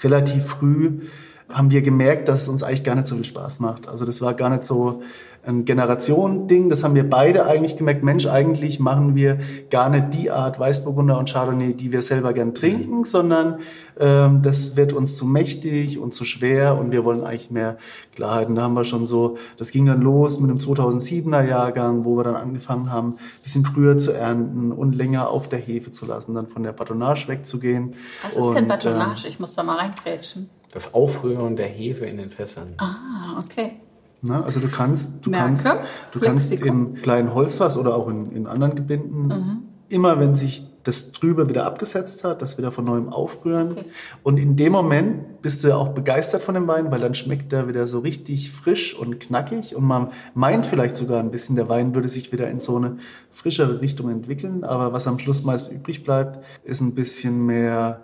relativ 0.04 0.46
früh 0.46 1.02
haben 1.52 1.72
wir 1.72 1.82
gemerkt, 1.82 2.28
dass 2.28 2.44
es 2.44 2.50
uns 2.50 2.64
eigentlich 2.64 2.84
gar 2.84 2.96
nicht 2.96 3.08
so 3.08 3.16
viel 3.16 3.26
Spaß 3.26 3.60
macht. 3.60 3.88
Also 3.88 4.06
das 4.06 4.22
war 4.22 4.34
gar 4.34 4.50
nicht 4.50 4.64
so 4.64 5.02
ein 5.46 5.66
Generation-Ding. 5.66 6.70
Das 6.70 6.84
haben 6.84 6.96
wir 6.96 7.10
beide 7.10 7.46
eigentlich 7.46 7.78
gemerkt. 7.78 8.04
Mensch, 8.04 8.28
eigentlich 8.28 8.80
machen 8.80 9.16
wir 9.16 9.40
gar 9.72 9.90
nicht 9.90 10.14
die 10.14 10.30
Art 10.32 10.60
Weißburgunder 10.60 11.18
und 11.18 11.30
Chardonnay, 11.32 11.74
die 11.74 11.92
wir 11.92 12.02
selber 12.02 12.34
gern 12.34 12.54
trinken, 12.54 13.04
sondern 13.04 13.60
ähm, 14.00 14.42
das 14.42 14.76
wird 14.76 14.94
uns 14.94 15.16
zu 15.16 15.26
mächtig 15.26 15.98
und 15.98 16.14
zu 16.14 16.26
schwer 16.26 16.78
und 16.78 16.92
wir 16.92 17.04
wollen 17.06 17.24
eigentlich 17.24 17.52
mehr 17.52 17.78
Klarheit. 18.16 18.50
Und 18.50 18.56
da 18.56 18.64
haben 18.64 18.74
wir 18.74 18.84
schon 18.84 19.06
so, 19.06 19.38
das 19.58 19.72
ging 19.72 19.86
dann 19.86 20.02
los 20.02 20.40
mit 20.40 20.50
dem 20.52 20.58
2007er 20.58 21.44
Jahrgang, 21.48 22.06
wo 22.06 22.18
wir 22.18 22.24
dann 22.26 22.36
angefangen 22.36 22.92
haben, 22.92 23.14
ein 23.14 23.44
bisschen 23.44 23.66
früher 23.66 23.98
zu 23.98 24.12
ernten 24.12 24.72
und 24.72 24.94
länger 24.94 25.30
auf 25.30 25.48
der 25.50 25.60
Hefe 25.60 25.92
zu 25.92 26.06
lassen, 26.06 26.36
dann 26.36 26.48
von 26.48 26.64
der 26.64 26.74
Batonage 26.74 27.28
wegzugehen. 27.28 27.96
Was 28.24 28.36
ist 28.36 28.46
denn 28.54 28.64
Und, 28.64 28.68
Batonage? 28.68 29.26
ähm, 29.26 29.30
Ich 29.32 29.40
muss 29.40 29.56
da 29.56 29.64
mal 29.64 29.78
reingrätschen. 29.78 30.50
Das 30.72 30.94
Aufrühren 30.94 31.56
der 31.56 31.68
Hefe 31.68 32.06
in 32.06 32.18
den 32.18 32.30
Fässern. 32.30 32.74
Ah, 32.78 33.34
okay. 33.38 33.74
Na, 34.22 34.42
also 34.44 34.60
du 34.60 34.68
kannst, 34.68 35.26
du 35.26 35.30
Merke, 35.30 35.46
kannst, 35.46 35.68
du 36.12 36.20
kannst 36.20 36.52
im 36.52 36.96
kleinen 36.96 37.34
Holzfass 37.34 37.78
oder 37.78 37.96
auch 37.96 38.08
in, 38.10 38.32
in 38.34 38.48
anderen 38.48 38.76
Gebinden 38.76 39.28
Mhm. 39.28 39.58
immer, 39.88 40.20
wenn 40.20 40.36
sich 40.36 40.66
das 40.84 41.12
Trübe 41.12 41.50
wieder 41.50 41.66
abgesetzt 41.66 42.24
hat, 42.24 42.42
das 42.42 42.58
wieder 42.58 42.72
von 42.72 42.86
neuem 42.86 43.10
aufrühren. 43.10 43.72
Okay. 43.72 43.86
Und 44.24 44.38
in 44.40 44.56
dem 44.56 44.72
Moment 44.72 45.42
bist 45.42 45.64
du 45.64 45.76
auch 45.76 45.90
begeistert 45.90 46.42
von 46.42 46.56
dem 46.56 46.68
Wein, 46.68 46.90
weil 46.92 47.00
dann 47.00 47.14
schmeckt 47.14 47.52
er 47.54 47.68
wieder 47.68 47.86
so 47.86 48.00
richtig 48.00 48.52
frisch 48.52 48.94
und 48.98 49.20
knackig 49.20 49.76
und 49.76 49.84
man 49.84 50.10
meint 50.34 50.66
vielleicht 50.66 50.96
sogar 50.96 51.20
ein 51.20 51.32
bisschen, 51.32 51.56
der 51.56 51.70
Wein 51.70 51.94
würde 51.96 52.08
sich 52.10 52.32
wieder 52.32 52.50
in 52.50 52.60
so 52.60 52.78
eine 52.78 52.98
frischere 53.32 53.82
Richtung 53.82 54.10
entwickeln. 54.10 54.64
Aber 54.64 54.92
was 54.94 55.06
am 55.08 55.20
Schluss 55.20 55.44
meist 55.44 55.72
übrig 55.72 56.04
bleibt, 56.04 56.44
ist 56.64 56.82
ein 56.82 56.96
bisschen 56.96 57.46
mehr 57.46 58.02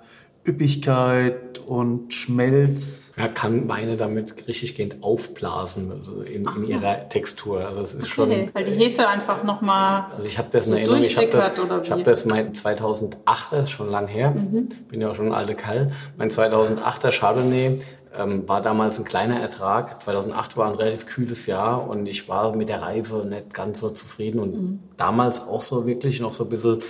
Üppigkeit 0.47 1.60
und 1.65 2.13
Schmelz. 2.13 3.12
Man 3.17 3.34
kann 3.34 3.67
Weine 3.67 3.97
damit 3.97 4.47
richtiggehend 4.47 5.03
aufblasen, 5.03 5.91
also 5.91 6.21
in, 6.21 6.45
in 6.58 6.67
ihrer 6.67 7.10
Textur. 7.10 7.65
Also 7.67 7.81
es 7.81 7.93
ist 7.93 8.08
schon. 8.10 8.29
Okay, 8.29 8.49
weil 8.53 8.65
die 8.65 8.71
Hefe 8.71 9.08
einfach 9.08 9.43
nochmal. 9.43 10.05
Also 10.15 10.27
ich 10.27 10.38
habe 10.38 10.49
das 10.51 10.67
in 10.67 10.73
So 10.73 10.77
Erinnerung, 10.77 11.01
ich 11.01 11.17
habe 11.17 11.27
das, 11.27 11.51
ich 11.84 11.91
hab 11.91 12.03
das 12.03 12.25
mein 12.25 12.53
2008, 12.53 13.51
das 13.51 13.60
ist 13.63 13.69
schon 13.71 13.89
lang 13.89 14.08
her, 14.08 14.31
Mhm. 14.31 14.69
bin 14.89 15.01
ja 15.01 15.10
auch 15.12 15.15
schon 15.15 15.27
ein 15.27 15.34
alter 15.34 15.55
Kerl. 15.55 15.91
Mein 16.17 16.29
2008er 16.29 17.12
Chardonnay 17.12 17.79
ähm, 18.17 18.47
war 18.47 18.62
damals 18.62 18.97
ein 18.99 19.05
kleiner 19.05 19.39
Ertrag. 19.39 20.01
2008 20.03 20.55
war 20.58 20.69
ein 20.69 20.75
relativ 20.75 21.05
kühles 21.05 21.47
Jahr 21.47 21.88
und 21.89 22.05
ich 22.05 22.29
war 22.29 22.55
mit 22.55 22.69
der 22.69 22.81
Reife 22.81 23.25
nicht 23.27 23.53
ganz 23.53 23.79
so 23.79 23.89
zufrieden 23.89 24.39
und 24.39 24.53
Mhm. 24.55 24.79
damals 24.97 25.41
auch 25.41 25.62
so 25.62 25.86
wirklich 25.88 26.19
noch 26.21 26.34
so 26.34 26.43
ein 26.43 26.49
bisschen 26.49 26.81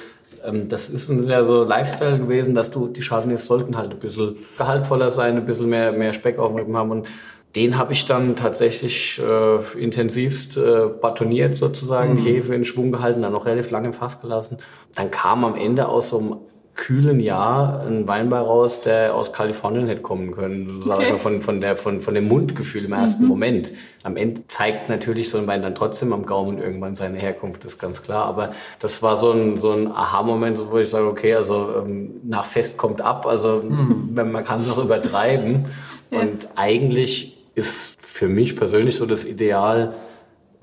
das 0.67 0.89
ist 0.89 1.09
ein 1.09 1.21
sehr 1.21 1.45
so 1.45 1.63
Lifestyle 1.63 2.19
gewesen, 2.19 2.55
dass 2.55 2.71
du, 2.71 2.87
die 2.87 3.01
Chardonnays 3.01 3.45
sollten 3.45 3.77
halt 3.77 3.91
ein 3.91 3.99
bisschen 3.99 4.37
gehaltvoller 4.57 5.09
sein, 5.09 5.37
ein 5.37 5.45
bisschen 5.45 5.69
mehr, 5.69 5.91
mehr 5.91 6.13
Speck 6.13 6.39
auf 6.39 6.51
dem 6.51 6.57
Rippen 6.57 6.77
haben 6.77 6.91
und 6.91 7.07
den 7.55 7.77
habe 7.77 7.93
ich 7.93 8.05
dann 8.05 8.35
tatsächlich 8.35 9.19
äh, 9.19 9.79
intensivst 9.79 10.57
äh, 10.57 10.87
batoniert 11.01 11.55
sozusagen, 11.55 12.17
die 12.17 12.23
Hefe 12.23 12.53
in 12.53 12.65
Schwung 12.65 12.91
gehalten, 12.91 13.21
dann 13.21 13.31
noch 13.31 13.45
relativ 13.45 13.71
lange 13.71 13.87
im 13.87 13.93
Fass 13.93 14.19
gelassen. 14.19 14.57
Dann 14.93 15.09
kam 15.09 15.45
am 15.45 15.55
Ende 15.55 15.87
aus 15.87 16.09
so 16.09 16.19
einem 16.19 16.35
kühlen 16.75 17.19
Jahr 17.19 17.85
ein 17.87 18.07
Wein 18.07 18.29
bei 18.29 18.39
raus, 18.39 18.81
der 18.81 19.15
aus 19.15 19.31
Kalifornien 19.31 19.87
hätte 19.87 20.01
kommen 20.01 20.31
können. 20.31 20.67
Sozusagen 20.67 21.05
Okay. 21.05 21.19
von, 21.19 21.41
von, 21.41 21.61
der, 21.61 21.77
von, 21.77 22.01
von 22.01 22.13
dem 22.13 22.27
Mundgefühl 22.27 22.85
im 22.85 22.93
ersten 22.93 23.25
Moment. 23.25 23.71
Am 24.03 24.17
Ende 24.17 24.45
zeigt 24.47 24.89
natürlich 24.89 25.29
so 25.29 25.37
ein 25.37 25.47
Wein 25.47 25.61
dann 25.61 25.73
trotzdem 25.73 26.11
am 26.11 26.25
Gaumen 26.25 26.59
irgendwann 26.59 26.95
seine 26.95 27.17
Herkunft, 27.17 27.63
ist 27.63 27.79
ganz 27.79 28.03
klar. 28.03 28.25
Aber 28.25 28.53
das 28.79 29.01
war 29.01 29.15
so 29.15 29.31
ein, 29.31 29.57
so 29.57 29.71
ein 29.71 29.87
Aha-Moment, 29.87 30.59
wo 30.69 30.77
ich 30.77 30.89
sage, 30.89 31.07
okay, 31.07 31.33
also 31.33 31.83
ähm, 31.85 32.21
nach 32.23 32.45
Fest 32.45 32.77
kommt 32.77 33.01
ab. 33.01 33.25
Also 33.25 33.63
wenn 34.11 34.31
man 34.31 34.43
kann 34.43 34.59
es 34.59 34.69
auch 34.69 34.83
übertreiben. 34.83 35.65
Und 36.11 36.49
eigentlich 36.55 37.37
ist 37.55 37.95
für 37.99 38.27
mich 38.27 38.55
persönlich 38.55 38.97
so 38.97 39.05
das 39.05 39.25
Ideal, 39.25 39.95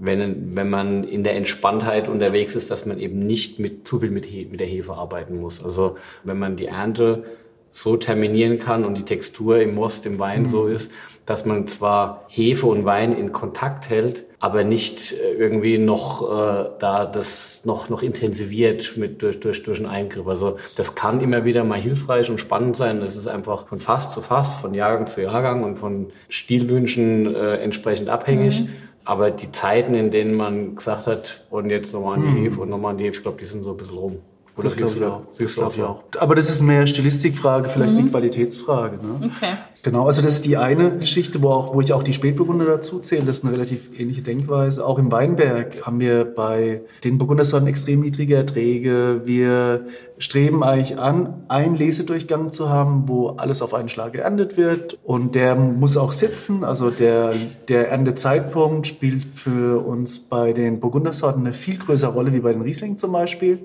wenn, 0.05 0.57
wenn 0.57 0.69
man 0.69 1.05
in 1.05 1.23
der 1.23 1.37
Entspanntheit 1.37 2.09
unterwegs 2.09 2.57
ist, 2.57 2.71
dass 2.71 2.87
man 2.87 2.99
eben 2.99 3.25
nicht 3.25 3.61
mit 3.61 3.87
zu 3.87 4.01
viel 4.01 4.11
mit, 4.11 4.27
He 4.27 4.49
mit 4.51 4.59
der 4.59 4.67
Hefe 4.67 4.95
arbeiten 4.95 5.41
muss. 5.41 5.65
Also 5.65 5.97
wenn 6.25 6.39
man 6.39 6.57
die 6.57 6.67
Ernte 6.67 7.25
so 7.71 7.97
terminieren 7.97 8.59
kann 8.59 8.85
und 8.85 8.97
die 8.97 9.05
Textur 9.05 9.61
im 9.61 9.75
Most, 9.75 10.05
im 10.05 10.19
Wein 10.19 10.45
so 10.47 10.67
ist, 10.67 10.91
dass 11.25 11.47
man 11.47 11.69
zwar 11.69 12.25
Hefe 12.29 12.67
und 12.67 12.85
Wein 12.85 13.17
in 13.17 13.31
Kontakt 13.31 13.89
hält, 13.89 14.25
aber 14.41 14.65
nicht 14.65 15.13
äh, 15.13 15.35
irgendwie 15.35 15.79
noch 15.79 16.23
äh, 16.23 16.71
da 16.81 17.07
das 17.07 17.65
noch 17.65 17.89
noch 17.89 18.03
intensiviert 18.03 18.97
mit 18.97 19.23
durch 19.23 19.39
durch 19.39 19.63
durch 19.63 19.79
einen 19.79 19.89
Eingriff. 19.89 20.27
Also 20.27 20.59
das 20.77 20.97
kann 20.97 21.21
immer 21.21 21.45
wieder 21.45 21.63
mal 21.63 21.81
hilfreich 21.81 22.29
und 22.29 22.39
spannend 22.39 22.77
sein. 22.77 22.99
Das 23.01 23.17
ist 23.17 23.29
einfach 23.29 23.69
von 23.69 23.79
Fass 23.79 24.11
zu 24.11 24.21
Fass, 24.21 24.55
von 24.55 24.75
Jahrgang 24.75 25.07
zu 25.07 25.23
Jahrgang 25.23 25.63
und 25.63 25.77
von 25.77 26.09
Stilwünschen 26.29 27.33
äh, 27.33 27.55
entsprechend 27.59 28.09
abhängig. 28.09 28.65
Aber 29.05 29.31
die 29.31 29.51
Zeiten, 29.51 29.95
in 29.95 30.11
denen 30.11 30.35
man 30.35 30.77
gesagt 30.77 31.07
hat, 31.07 31.45
und 31.51 31.71
jetzt 31.71 31.93
nochmal 31.93 32.19
an 32.19 32.35
die 32.35 32.43
Hefe 32.43 32.61
und 32.61 32.71
nochmal 32.71 32.93
an 32.93 32.99
die 32.99 33.05
Hefe, 33.05 33.17
ich 33.17 33.23
glaube, 33.23 33.39
die 33.39 33.45
sind 33.45 33.65
so 33.65 33.73
ein 33.73 33.77
bisschen 33.77 33.99
rum. 33.99 34.19
Oder 34.57 34.65
Das 34.65 34.77
glaube 34.77 34.91
siehst 34.91 35.03
ich 35.03 35.09
auch. 35.09 35.23
Das 35.39 35.51
auch 35.51 35.55
glaube 35.55 35.73
ich 35.75 35.83
auch. 35.83 36.03
Aber 36.21 36.35
das 36.35 36.51
ist 36.51 36.61
mehr 36.61 36.87
Stilistikfrage, 36.87 37.69
vielleicht 37.69 37.95
eine 37.95 38.09
Qualitätsfrage. 38.09 38.97
Ne? 39.05 39.33
Okay. 39.35 39.55
Genau, 39.85 40.07
also 40.07 40.23
das 40.23 40.35
ist 40.35 40.45
die 40.45 40.57
eine 40.57 40.97
Geschichte, 40.97 41.43
wo, 41.43 41.49
auch, 41.49 41.75
wo 41.75 41.81
ich 41.81 41.93
auch 41.93 42.05
die 42.05 42.13
Spätburgunder 42.13 42.67
dazu 42.67 43.01
zähle. 43.01 43.25
Das 43.25 43.39
ist 43.39 43.45
eine 43.45 43.53
relativ 43.53 43.99
ähnliche 43.99 44.23
Denkweise. 44.23 44.87
Auch 44.87 44.97
im 44.97 45.11
Weinberg 45.11 45.85
haben 45.85 45.99
wir 45.99 46.25
bei 46.25 46.83
den 47.03 47.19
Burgundersorten 47.19 47.67
extrem 47.67 48.03
niedrige 48.03 48.37
Erträge. 48.37 49.23
Wir 49.25 49.87
streben 50.19 50.63
eigentlich 50.63 51.01
an, 51.01 51.43
einen 51.49 51.75
Lesedurchgang 51.75 52.53
zu 52.53 52.69
haben, 52.69 53.09
wo 53.09 53.31
alles 53.31 53.61
auf 53.61 53.75
einen 53.75 53.89
Schlag 53.89 54.13
geerntet 54.13 54.57
wird. 54.57 54.99
Und 55.03 55.35
der 55.35 55.57
muss 55.57 55.97
auch 55.97 56.13
sitzen. 56.13 56.63
Also 56.63 56.91
der, 56.91 57.35
der 57.69 57.91
Erntezeitpunkt 57.91 58.87
spielt 58.87 59.27
für 59.35 59.85
uns 59.85 60.21
bei 60.21 60.53
den 60.53 60.79
Burgundersorten 60.79 61.43
eine 61.43 61.53
viel 61.53 61.79
größere 61.79 62.13
Rolle 62.13 62.33
wie 62.33 62.41
bei 62.41 62.53
den 62.53 62.63
Riesling 62.63 62.99
zum 62.99 63.11
Beispiel. 63.11 63.59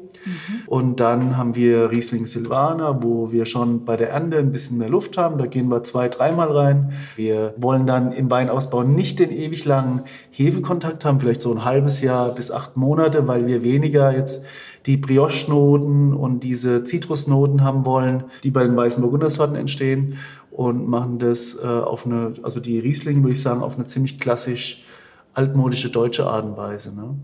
Und 0.66 1.00
dann 1.00 1.38
haben 1.38 1.56
wir 1.56 1.92
Riesling 1.92 2.26
Silvaner, 2.26 3.04
wo 3.04 3.32
wir 3.32 3.46
schon 3.46 3.86
bei 3.86 3.98
der 3.98 4.10
Ernte 4.10 4.40
ein 4.40 4.52
bisschen 4.52 4.80
mehr 4.80 4.90
Luft 4.90 5.16
haben. 5.18 5.38
Da 5.38 5.46
gehen 5.46 5.70
wir 5.70 5.84
zwei, 6.08 6.28
dreimal 6.28 6.52
rein. 6.52 6.94
Wir 7.16 7.54
wollen 7.58 7.86
dann 7.86 8.12
im 8.12 8.30
Weinausbau 8.30 8.84
nicht 8.84 9.20
den 9.20 9.32
ewig 9.32 9.66
langen 9.66 10.02
Hefekontakt 10.32 11.06
haben, 11.06 11.20
vielleicht 11.20 11.42
so 11.42 11.52
ein 11.52 11.66
halbes 11.66 12.02
Jahr 12.02 12.34
bis 12.34 12.52
acht 12.52 12.78
Monate, 12.78 13.28
weil 13.28 13.48
wir 13.48 13.64
weniger 13.64 14.12
jetzt 14.16 14.44
die 14.86 14.98
Brioche-Noten 14.98 16.14
und 16.14 16.44
diese 16.44 16.84
Zitrusnoten 16.84 17.64
haben 17.64 17.86
wollen, 17.86 18.26
die 18.44 18.52
bei 18.52 18.64
den 18.64 18.76
weißen 18.76 19.02
Burgundersorten 19.02 19.56
entstehen 19.56 20.18
und 20.52 20.88
machen 20.88 21.20
das 21.20 21.58
äh, 21.62 21.68
auf 21.68 22.06
eine, 22.06 22.34
also 22.42 22.60
die 22.60 22.80
Riesling 22.80 23.22
würde 23.22 23.34
ich 23.34 23.42
sagen, 23.42 23.62
auf 23.62 23.76
eine 23.76 23.86
ziemlich 23.86 24.20
klassisch 24.20 24.86
altmodische 25.34 25.90
deutsche 25.90 26.26
Art 26.26 26.46
und 26.46 26.58
Weise. 26.58 26.96
Ne? 26.96 27.16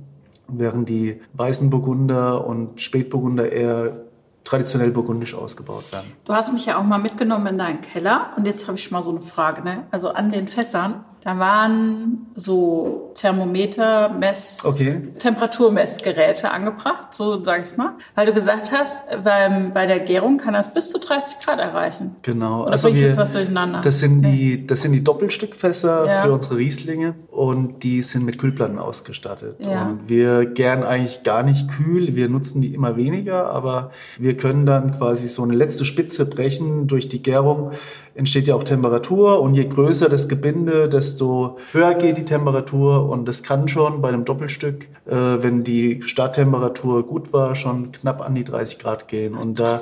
Während 0.48 0.90
die 0.90 1.22
weißen 1.34 1.70
Burgunder 1.70 2.46
und 2.46 2.82
Spätburgunder 2.82 3.52
eher 3.52 4.03
traditionell 4.44 4.92
burgundisch 4.92 5.34
ausgebaut 5.34 5.92
werden. 5.92 6.12
Du 6.26 6.34
hast 6.34 6.52
mich 6.52 6.66
ja 6.66 6.78
auch 6.78 6.84
mal 6.84 6.98
mitgenommen 6.98 7.48
in 7.48 7.58
deinen 7.58 7.82
Keller 7.82 8.32
und 8.36 8.46
jetzt 8.46 8.68
habe 8.68 8.78
ich 8.78 8.92
mal 8.92 9.02
so 9.02 9.12
eine 9.12 9.22
Frage. 9.22 9.64
Ne? 9.64 9.86
Also 9.92 10.10
an 10.10 10.32
den 10.32 10.48
Fässern, 10.48 11.06
da 11.24 11.40
waren 11.40 12.28
so 12.36 13.12
Thermometer, 13.16 14.10
Mess, 14.10 14.64
Okay. 14.66 15.02
Temperaturmessgeräte 15.20 16.52
angebracht, 16.52 17.14
so 17.14 17.44
sag 17.44 17.62
ich's 17.64 17.78
mal. 17.78 17.94
Weil 18.16 18.26
du 18.26 18.34
gesagt 18.34 18.72
hast, 18.72 19.00
beim, 19.24 19.74
bei 19.74 19.86
der 19.86 20.00
Gärung 20.00 20.38
kann 20.38 20.54
das 20.54 20.74
bis 20.74 20.90
zu 20.90 21.00
30 21.00 21.40
Grad 21.40 21.60
erreichen. 21.60 22.16
Genau. 22.24 22.66
Oder 22.66 22.78
bring 22.78 22.94
ich 22.96 23.02
jetzt 23.02 23.18
was 23.18 23.32
durcheinander? 23.32 23.82
Das 23.82 24.00
sind 24.00 24.24
die, 24.24 24.66
das 24.68 24.82
sind 24.82 24.92
die 24.94 25.04
Doppelstückfässer 25.04 26.06
Ja. 26.06 26.22
für 26.24 26.32
unsere 26.34 26.58
Rieslinge 26.58 27.16
und 27.32 27.84
die 27.84 28.02
sind 28.02 28.26
mit 28.26 28.38
Kühlplatten 28.38 28.80
ausgestattet. 28.80 29.58
Ja. 29.66 29.84
Und 29.90 30.10
wir 30.10 30.46
gern 30.46 30.84
eigentlich 30.84 31.24
gar 31.24 31.44
nicht 31.44 31.70
kühl. 31.70 32.16
Wir 32.16 32.30
nutzen 32.30 32.62
die 32.62 32.74
immer 32.74 32.98
weniger, 32.98 33.48
aber 33.48 33.92
wir 34.18 34.36
können 34.38 34.66
dann 34.66 34.98
quasi 34.98 35.28
so 35.28 35.44
eine 35.44 35.54
letzte 35.56 35.86
Spitze 35.86 36.26
brechen. 36.26 36.88
Durch 36.88 37.08
die 37.08 37.22
Gärung 37.22 37.72
entsteht 38.16 38.48
ja 38.48 38.56
auch 38.56 38.64
Temperatur 38.64 39.42
und 39.42 39.56
je 39.56 39.66
größer 39.66 40.10
das 40.10 40.28
Gebinde, 40.28 40.88
desto 40.90 41.58
höher 41.72 41.96
geht 41.96 42.18
die 42.18 42.26
Temperatur 42.26 43.10
und 43.10 43.26
das 43.26 43.44
kann 43.44 43.68
schon 43.68 44.02
bei 44.02 44.10
einem 44.10 44.26
Doppelstück, 44.26 44.88
äh, 45.06 45.14
wenn 45.16 45.64
die 45.64 46.02
Starttemperatur 46.04 47.08
gut 47.08 47.34
war, 47.34 47.56
schon 47.56 47.92
knapp 47.92 48.22
an 48.22 48.36
die 48.36 48.44
30 48.44 48.80
Grad 48.80 49.08
gehen. 49.08 49.36
Und 49.36 49.60
da 49.60 49.82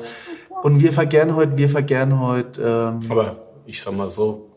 und 0.63 0.79
wir 0.79 0.93
vergären 0.93 1.35
heute, 1.35 1.57
wir 1.57 1.69
vergären 1.69 2.19
heute 2.19 2.61
ähm, 2.61 3.11
Aber 3.11 3.35
ich 3.65 3.81
sag 3.81 3.95
mal 3.95 4.09
so, 4.09 4.50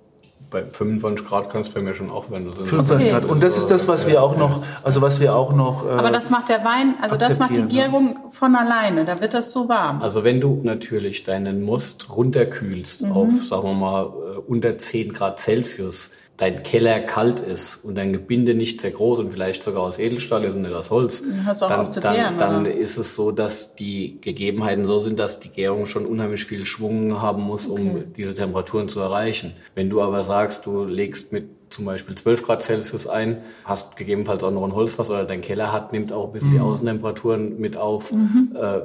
bei 0.54 0.64
25 0.70 1.26
Grad 1.26 1.50
kann 1.50 1.62
es 1.62 1.68
bei 1.68 1.82
mir 1.82 1.94
schon 1.94 2.10
auch. 2.10 2.26
Das 2.30 2.56
sind 2.56 2.66
25 2.68 2.94
Okay. 2.94 3.10
Grad. 3.20 3.30
Und 3.30 3.42
das 3.42 3.56
ist 3.58 3.70
das, 3.70 3.88
was 3.88 4.06
wir 4.06 4.22
auch 4.22 4.36
noch, 4.38 4.62
also 4.84 5.02
was 5.02 5.20
wir 5.20 5.34
auch 5.34 5.52
noch. 5.52 5.84
Äh, 5.84 5.90
Aber 5.90 6.10
das 6.12 6.30
macht 6.30 6.48
der 6.48 6.64
Wein, 6.64 6.94
also 7.02 7.16
das 7.16 7.38
macht 7.40 7.50
die 7.56 7.60
ja. 7.60 7.66
Gärung 7.66 8.18
von 8.30 8.54
alleine. 8.54 9.04
Da 9.04 9.20
wird 9.20 9.34
das 9.34 9.50
so 9.52 9.68
warm. 9.68 10.00
Also 10.00 10.22
wenn 10.24 10.40
du 10.40 10.60
natürlich 10.62 11.24
deinen 11.24 11.62
Most 11.62 12.08
runterkühlst 12.16 13.02
Mhm. 13.02 13.12
auf, 13.12 13.30
sagen 13.46 13.64
wir 13.64 13.74
mal, 13.74 14.04
äh, 14.04 14.38
unter 14.46 14.78
10 14.78 15.12
Grad 15.12 15.40
Celsius, 15.40 16.10
dein 16.36 16.62
Keller 16.64 17.00
kalt 17.00 17.40
ist 17.40 17.76
und 17.84 17.94
dein 17.94 18.12
Gebinde 18.12 18.54
nicht 18.54 18.80
sehr 18.80 18.90
groß 18.90 19.20
und 19.20 19.30
vielleicht 19.30 19.62
sogar 19.62 19.82
aus 19.82 19.98
Edelstahl 19.98 20.44
ist 20.44 20.56
und 20.56 20.62
nicht 20.62 20.74
aus 20.74 20.90
Holz, 20.90 21.22
auch 21.48 21.68
dann, 21.68 21.90
dann, 21.92 22.14
gären, 22.14 22.38
dann 22.38 22.66
ist 22.66 22.96
es 22.96 23.14
so, 23.14 23.30
dass 23.30 23.76
die 23.76 24.18
Gegebenheiten 24.20 24.84
so 24.84 24.98
sind, 24.98 25.18
dass 25.18 25.38
die 25.38 25.50
Gärung 25.50 25.86
schon 25.86 26.06
unheimlich 26.06 26.44
viel 26.44 26.66
Schwung 26.66 27.22
haben 27.22 27.42
muss, 27.42 27.68
Okay. 27.68 27.80
um 27.80 28.14
diese 28.14 28.34
Temperaturen 28.34 28.88
zu 28.88 29.00
erreichen. 29.00 29.54
Wenn 29.74 29.90
du 29.90 30.02
aber 30.02 30.24
sagst, 30.24 30.66
du 30.66 30.84
legst 30.84 31.32
mit 31.32 31.44
zum 31.74 31.84
Beispiel 31.84 32.14
12 32.14 32.42
Grad 32.44 32.62
Celsius 32.62 33.06
ein, 33.06 33.38
hast 33.64 33.96
gegebenenfalls 33.96 34.44
auch 34.44 34.52
noch 34.52 34.64
ein 34.64 34.74
Holzfass 34.74 35.10
oder 35.10 35.24
dein 35.24 35.40
Keller 35.40 35.72
hat, 35.72 35.92
nimmt 35.92 36.12
auch 36.12 36.26
ein 36.26 36.32
bisschen 36.32 36.52
die 36.52 36.60
Außentemperaturen 36.60 37.58
mit 37.58 37.76
auf, 37.76 38.12
äh, 38.12 38.80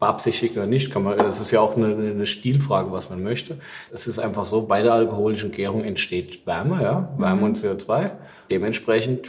beabsichtigt 0.00 0.56
oder 0.56 0.66
nicht, 0.66 0.90
kann 0.90 1.04
man, 1.04 1.18
das 1.18 1.40
ist 1.40 1.52
ja 1.52 1.60
auch 1.60 1.76
eine, 1.76 1.94
eine 1.94 2.26
Stilfrage, 2.26 2.90
was 2.90 3.10
man 3.10 3.22
möchte. 3.22 3.58
Es 3.92 4.08
ist 4.08 4.18
einfach 4.18 4.44
so, 4.44 4.62
bei 4.62 4.82
der 4.82 4.92
alkoholischen 4.92 5.52
Gärung 5.52 5.84
entsteht 5.84 6.44
Wärme, 6.46 6.82
ja, 6.82 7.08
Wärme 7.16 7.44
und 7.44 7.56
CO2. 7.56 8.10
Dementsprechend 8.50 9.28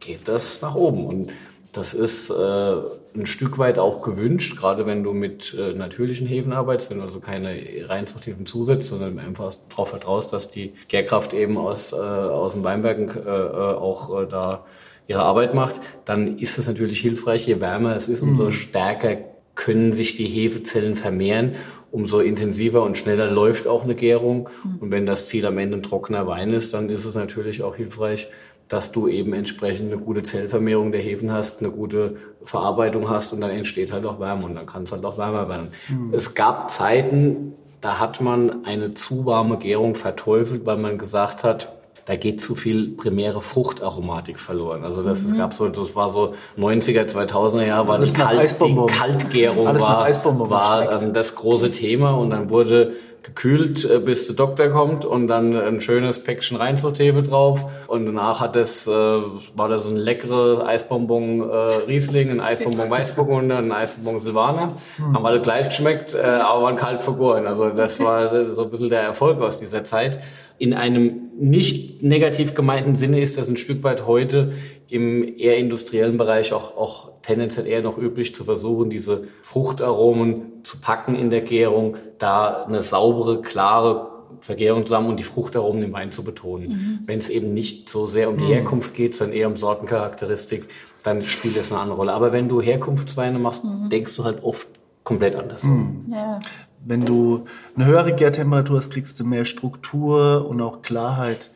geht 0.00 0.26
das 0.26 0.60
nach 0.60 0.74
oben. 0.74 1.06
Und 1.06 1.32
das 1.72 1.94
ist 1.94 2.30
äh, 2.30 2.74
ein 3.14 3.26
Stück 3.26 3.58
weit 3.58 3.78
auch 3.78 4.02
gewünscht, 4.02 4.56
gerade 4.58 4.86
wenn 4.86 5.02
du 5.02 5.12
mit 5.12 5.54
äh, 5.54 5.72
natürlichen 5.72 6.26
Hefen 6.26 6.52
arbeitest, 6.52 6.90
wenn 6.90 6.98
du 6.98 7.04
also 7.04 7.20
keine 7.20 7.58
Reinzuchthefen 7.88 8.46
zusetzt, 8.46 8.88
sondern 8.88 9.18
einfach 9.18 9.54
darauf 9.68 9.88
vertraust, 9.88 10.32
dass 10.32 10.50
die 10.50 10.74
Gärkraft 10.88 11.32
eben 11.32 11.58
aus, 11.58 11.92
äh, 11.92 11.96
aus 11.96 12.54
den 12.54 12.64
Weinbergen 12.64 13.08
äh, 13.08 13.20
äh, 13.20 13.74
auch 13.74 14.22
äh, 14.22 14.26
da 14.26 14.64
ihre 15.08 15.22
Arbeit 15.22 15.54
macht, 15.54 15.74
dann 16.04 16.38
ist 16.38 16.56
es 16.58 16.68
natürlich 16.68 17.00
hilfreich. 17.00 17.46
Je 17.46 17.60
wärmer 17.60 17.96
es 17.96 18.06
ist, 18.06 18.22
umso 18.22 18.44
mhm. 18.44 18.52
stärker 18.52 19.18
können 19.56 19.92
sich 19.92 20.14
die 20.14 20.26
Hefezellen 20.26 20.94
vermehren, 20.94 21.56
umso 21.90 22.20
intensiver 22.20 22.82
und 22.82 22.96
schneller 22.96 23.30
läuft 23.30 23.66
auch 23.66 23.82
eine 23.82 23.96
Gärung. 23.96 24.48
Mhm. 24.62 24.78
Und 24.78 24.92
wenn 24.92 25.06
das 25.06 25.26
Ziel 25.26 25.46
am 25.46 25.58
Ende 25.58 25.78
ein 25.78 25.82
trockener 25.82 26.26
Wein 26.28 26.52
ist, 26.52 26.74
dann 26.74 26.88
ist 26.88 27.04
es 27.04 27.14
natürlich 27.16 27.62
auch 27.62 27.74
hilfreich, 27.74 28.28
dass 28.70 28.92
du 28.92 29.08
eben 29.08 29.34
entsprechend 29.34 29.92
eine 29.92 30.00
gute 30.00 30.22
Zellvermehrung 30.22 30.92
der 30.92 31.00
Hefen 31.00 31.32
hast, 31.32 31.60
eine 31.60 31.72
gute 31.72 32.16
Verarbeitung 32.44 33.10
hast 33.10 33.32
und 33.32 33.40
dann 33.40 33.50
entsteht 33.50 33.92
halt 33.92 34.06
auch 34.06 34.20
Wärme 34.20 34.46
und 34.46 34.54
dann 34.54 34.64
kann 34.64 34.84
es 34.84 34.92
halt 34.92 35.04
auch 35.04 35.18
wärmer 35.18 35.48
werden. 35.48 35.68
Mhm. 35.88 36.14
Es 36.14 36.34
gab 36.34 36.70
Zeiten, 36.70 37.54
da 37.80 37.98
hat 37.98 38.20
man 38.20 38.64
eine 38.64 38.94
zu 38.94 39.26
warme 39.26 39.58
Gärung 39.58 39.96
verteufelt, 39.96 40.66
weil 40.66 40.76
man 40.76 40.98
gesagt 40.98 41.42
hat, 41.42 41.72
da 42.06 42.14
geht 42.14 42.40
zu 42.40 42.54
viel 42.54 42.92
primäre 42.92 43.40
Fruchtaromatik 43.40 44.38
verloren. 44.38 44.84
Also 44.84 45.02
das, 45.02 45.26
mhm. 45.26 45.36
gab 45.36 45.52
so, 45.52 45.68
das 45.68 45.96
war 45.96 46.08
so 46.10 46.34
90er, 46.56 47.06
2000er 47.06 47.66
Jahre, 47.66 47.88
war 47.88 47.98
die, 47.98 48.12
Kalt, 48.12 48.56
die 48.60 48.86
Kaltgärung 48.86 49.66
Alles 49.66 49.82
war, 49.82 50.50
war 50.50 51.02
ähm, 51.02 51.12
das 51.12 51.34
große 51.34 51.72
Thema 51.72 52.12
und 52.12 52.30
dann 52.30 52.50
wurde 52.50 52.94
gekühlt, 53.22 53.84
äh, 53.84 53.98
bis 53.98 54.26
der 54.26 54.36
Doktor 54.36 54.68
kommt 54.68 55.04
und 55.04 55.28
dann 55.28 55.56
ein 55.56 55.80
schönes 55.80 56.22
Päckchen 56.22 56.56
Reinzuchthefe 56.56 57.22
drauf. 57.22 57.64
Und 57.86 58.06
danach 58.06 58.40
hat 58.40 58.56
das, 58.56 58.86
äh, 58.86 58.90
war 58.90 59.68
das 59.68 59.86
ein 59.86 59.96
leckeres 59.96 60.60
Eisbonbon 60.60 61.40
äh, 61.40 61.54
Riesling, 61.86 62.30
ein 62.30 62.40
Eisbonbon 62.40 62.90
Weißburgunder, 62.90 63.58
ein 63.58 63.72
Eisbonbon 63.72 64.20
Silvaner. 64.20 64.74
Hm. 64.96 65.14
Haben 65.14 65.26
alle 65.26 65.40
gleich 65.40 65.66
geschmeckt, 65.68 66.14
äh, 66.14 66.20
aber 66.20 66.62
waren 66.62 66.76
kalt 66.76 67.02
vergoren. 67.02 67.46
Also 67.46 67.70
das 67.70 68.00
war 68.04 68.44
so 68.44 68.64
ein 68.64 68.70
bisschen 68.70 68.88
der 68.88 69.02
Erfolg 69.02 69.40
aus 69.40 69.60
dieser 69.60 69.84
Zeit. 69.84 70.20
In 70.58 70.74
einem 70.74 71.30
nicht 71.38 72.02
negativ 72.02 72.54
gemeinten 72.54 72.94
Sinne 72.94 73.20
ist 73.20 73.38
das 73.38 73.48
ein 73.48 73.56
Stück 73.56 73.82
weit 73.82 74.06
heute 74.06 74.52
im 74.90 75.38
eher 75.38 75.56
industriellen 75.56 76.18
Bereich 76.18 76.52
auch, 76.52 76.76
auch 76.76 77.10
tendenziell 77.22 77.66
eher 77.66 77.82
noch 77.82 77.96
üblich 77.96 78.34
zu 78.34 78.44
versuchen, 78.44 78.90
diese 78.90 79.28
Fruchtaromen 79.42 80.64
zu 80.64 80.80
packen 80.80 81.14
in 81.14 81.30
der 81.30 81.42
Gärung, 81.42 81.96
da 82.18 82.64
eine 82.64 82.80
saubere, 82.80 83.40
klare 83.40 84.10
Vergärung 84.40 84.86
zusammen 84.86 85.08
und 85.08 85.18
die 85.18 85.24
Fruchtaromen 85.24 85.82
im 85.82 85.92
Wein 85.92 86.12
zu 86.12 86.24
betonen. 86.24 86.68
Mhm. 86.68 86.98
Wenn 87.06 87.18
es 87.18 87.28
eben 87.28 87.52
nicht 87.52 87.88
so 87.88 88.06
sehr 88.06 88.28
um 88.28 88.36
die 88.36 88.44
mhm. 88.44 88.48
Herkunft 88.48 88.94
geht, 88.94 89.14
sondern 89.14 89.36
eher 89.36 89.48
um 89.48 89.56
Sortencharakteristik, 89.56 90.68
dann 91.02 91.22
spielt 91.22 91.56
das 91.56 91.70
eine 91.70 91.80
andere 91.80 91.98
Rolle. 91.98 92.12
Aber 92.12 92.32
wenn 92.32 92.48
du 92.48 92.60
Herkunftsweine 92.60 93.38
machst, 93.38 93.64
mhm. 93.64 93.90
denkst 93.90 94.16
du 94.16 94.24
halt 94.24 94.42
oft 94.42 94.68
komplett 95.04 95.36
anders. 95.36 95.64
Mhm. 95.64 96.06
Ja. 96.12 96.38
Wenn 96.84 97.04
du 97.04 97.44
eine 97.76 97.86
höhere 97.86 98.14
Gärtemperatur 98.14 98.78
hast, 98.78 98.92
kriegst 98.92 99.20
du 99.20 99.24
mehr 99.24 99.44
Struktur 99.44 100.46
und 100.48 100.60
auch 100.62 100.82
Klarheit 100.82 101.50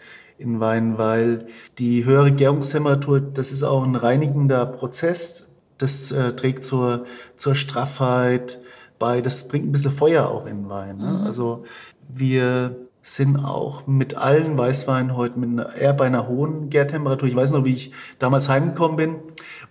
in 0.44 0.60
Wein, 0.60 0.98
weil 0.98 1.46
die 1.78 2.04
höhere 2.04 2.30
Gärungstemperatur, 2.30 3.20
das 3.20 3.50
ist 3.50 3.62
auch 3.62 3.82
ein 3.82 3.96
reinigender 3.96 4.64
Prozess. 4.66 5.46
Das 5.78 6.12
äh, 6.12 6.32
trägt 6.32 6.64
zur, 6.64 7.06
zur 7.36 7.54
Straffheit 7.54 8.60
bei. 8.98 9.20
Das 9.20 9.48
bringt 9.48 9.66
ein 9.66 9.72
bisschen 9.72 9.90
Feuer 9.90 10.28
auch 10.28 10.46
in 10.46 10.68
Wein. 10.68 10.98
Ne? 10.98 11.18
Mhm. 11.18 11.26
Also 11.26 11.64
wir 12.08 12.76
sind 13.00 13.36
auch 13.36 13.86
mit 13.86 14.16
allen 14.16 14.56
Weißweinen 14.56 15.14
heute 15.14 15.38
mit 15.38 15.50
einer, 15.50 15.74
eher 15.74 15.92
bei 15.92 16.06
einer 16.06 16.26
hohen 16.26 16.70
Gärtemperatur. 16.70 17.28
Ich 17.28 17.36
weiß 17.36 17.52
noch, 17.52 17.64
wie 17.66 17.74
ich 17.74 17.92
damals 18.18 18.48
heimgekommen 18.48 18.96
bin 18.96 19.16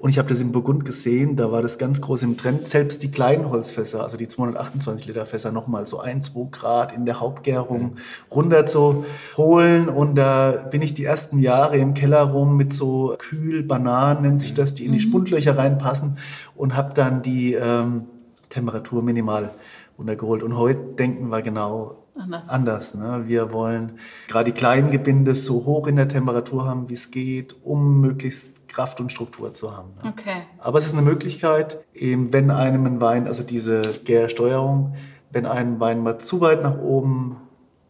und 0.04 0.10
ich 0.10 0.18
habe 0.18 0.28
das 0.28 0.42
in 0.42 0.52
Burgund 0.52 0.84
gesehen, 0.84 1.38
da 1.38 1.54
war 1.54 1.62
das 1.62 1.78
ganz 1.78 2.02
groß 2.02 2.24
im 2.24 2.36
Trend. 2.36 2.68
Selbst 2.68 3.02
die 3.04 3.10
kleinen 3.10 3.50
Holzfässer, 3.50 4.04
also 4.04 4.18
die 4.18 4.28
228 4.28 5.08
Liter 5.08 5.26
Fässer, 5.26 5.54
nochmal 5.54 5.86
so 5.86 6.02
ein, 6.02 6.22
zwei 6.22 6.46
Grad 6.52 6.92
in 6.92 7.06
der 7.06 7.22
Hauptgärung 7.22 7.96
runter 8.30 8.66
zu 8.66 9.06
holen. 9.38 9.88
Und 9.88 10.16
da 10.16 10.68
bin 10.70 10.82
ich 10.82 10.94
die 10.94 11.06
ersten 11.06 11.40
Jahre 11.40 11.78
im 11.78 11.94
Keller 11.94 12.24
rum 12.24 12.58
mit 12.58 12.74
so 12.74 13.16
Kühlbananen, 13.18 14.24
nennt 14.24 14.42
sich 14.42 14.54
das, 14.54 14.74
die 14.74 14.84
in 14.84 14.92
die 14.92 14.98
mhm. 14.98 15.04
Spundlöcher 15.04 15.58
reinpassen 15.58 16.18
und 16.54 16.76
habe 16.76 16.94
dann 16.94 17.22
die 17.22 17.54
ähm, 17.54 18.04
Temperatur 18.50 19.04
minimal 19.04 19.52
runtergeholt. 19.98 20.44
Und 20.44 20.58
heute 20.58 20.82
denken 21.00 21.30
wir 21.30 21.42
genau 21.42 22.04
anders. 22.18 22.50
anders 22.50 22.96
ne? 22.96 23.24
Wir 23.28 23.54
wollen 23.54 23.94
gerade 24.28 24.52
die 24.52 24.58
kleinen 24.58 24.92
Gebinde 24.92 25.34
so 25.34 25.64
hoch 25.64 25.88
in 25.88 25.96
der 25.96 26.10
Temperatur 26.10 26.66
haben, 26.66 26.90
wie 26.90 26.94
es 26.94 27.10
geht, 27.10 27.56
um 27.64 28.02
möglichst 28.02 28.63
Kraft 28.74 29.00
und 29.00 29.12
Struktur 29.12 29.54
zu 29.54 29.76
haben. 29.76 29.94
Ne? 30.04 30.10
Okay. 30.10 30.42
Aber 30.58 30.78
es 30.78 30.86
ist 30.86 30.94
eine 30.94 31.04
Möglichkeit, 31.04 31.86
eben 31.94 32.34
wenn 32.34 32.52
einem 32.52 32.86
ein 32.86 33.00
Wein, 33.00 33.28
also 33.28 33.44
diese 33.44 33.82
Gärsteuerung, 34.04 34.96
wenn 35.32 35.46
ein 35.46 35.80
Wein 35.80 36.02
mal 36.02 36.18
zu 36.20 36.42
weit 36.42 36.64
nach 36.64 36.78
oben 36.80 37.38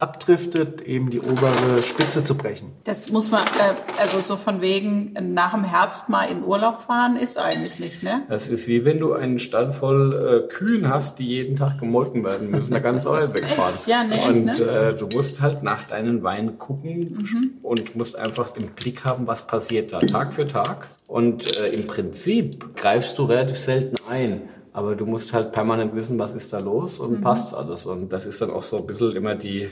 abdriftet, 0.04 0.82
eben 0.82 1.10
die 1.10 1.22
obere 1.22 1.82
Spitze 1.82 2.26
zu 2.26 2.36
brechen. 2.36 2.74
Das 2.84 3.10
muss 3.10 3.32
man, 3.32 3.44
äh, 3.44 4.02
also 4.02 4.20
so 4.20 4.36
von 4.36 4.60
wegen 4.60 5.13
nach 5.34 5.54
dem 5.54 5.63
Herbst 5.63 6.10
mal 6.10 6.26
in 6.26 6.44
Urlaub 6.44 6.82
fahren, 6.82 7.16
ist 7.16 7.38
eigentlich 7.38 7.80
nicht, 7.80 8.04
ne? 8.04 8.24
Das 8.28 8.50
ist 8.50 8.68
wie 8.68 8.84
wenn 8.84 9.00
du 9.00 9.13
einen 9.13 9.39
Stall 9.39 9.72
voll 9.72 10.44
äh, 10.46 10.54
Kühen 10.54 10.89
hast, 10.89 11.20
die 11.20 11.28
jeden 11.28 11.56
Tag 11.56 11.80
gemolken 11.80 12.26
werden 12.26 12.52
müssen. 12.52 12.74
Da 12.74 12.82
kannst 12.82 13.06
du 13.06 13.12
auch 13.12 13.22
nicht 13.22 13.34
wegfahren. 13.42 13.76
ja, 13.86 14.04
nee, 14.04 14.20
Und 14.28 14.46
ne? 14.46 14.52
äh, 14.52 14.94
du 14.94 15.08
musst 15.16 15.39
halt 15.39 15.63
nach 15.63 15.88
deinen 15.88 16.22
Weinen 16.22 16.60
gucken 16.60 17.00
mhm. 17.00 17.52
und 17.62 17.96
musst 17.96 18.18
einfach 18.18 18.58
im 18.58 18.68
Blick 18.72 19.06
haben, 19.06 19.26
was 19.26 19.48
passiert 19.48 19.94
da 19.94 20.00
Tag 20.00 20.34
für 20.34 20.46
Tag. 20.46 20.89
Und 21.08 21.56
äh, 21.56 21.68
im 21.68 21.88
Prinzip 21.88 22.76
greifst 22.76 23.18
du 23.18 23.24
relativ 23.24 23.58
selten 23.58 23.96
ein. 24.10 24.42
Aber 24.75 24.95
du 24.95 25.05
musst 25.05 25.33
halt 25.33 25.51
permanent 25.51 25.95
wissen, 25.95 26.17
was 26.17 26.33
ist 26.33 26.51
da 26.51 26.57
los 26.57 26.97
und 26.97 27.19
mhm. 27.19 27.21
passt 27.21 27.53
alles. 27.53 27.86
Und 27.86 28.12
das 28.12 28.25
ist 28.25 28.41
dann 28.41 28.49
auch 28.49 28.63
so 28.63 28.77
ein 28.77 28.88
bisschen 28.88 29.15
immer 29.15 29.36
die 29.36 29.69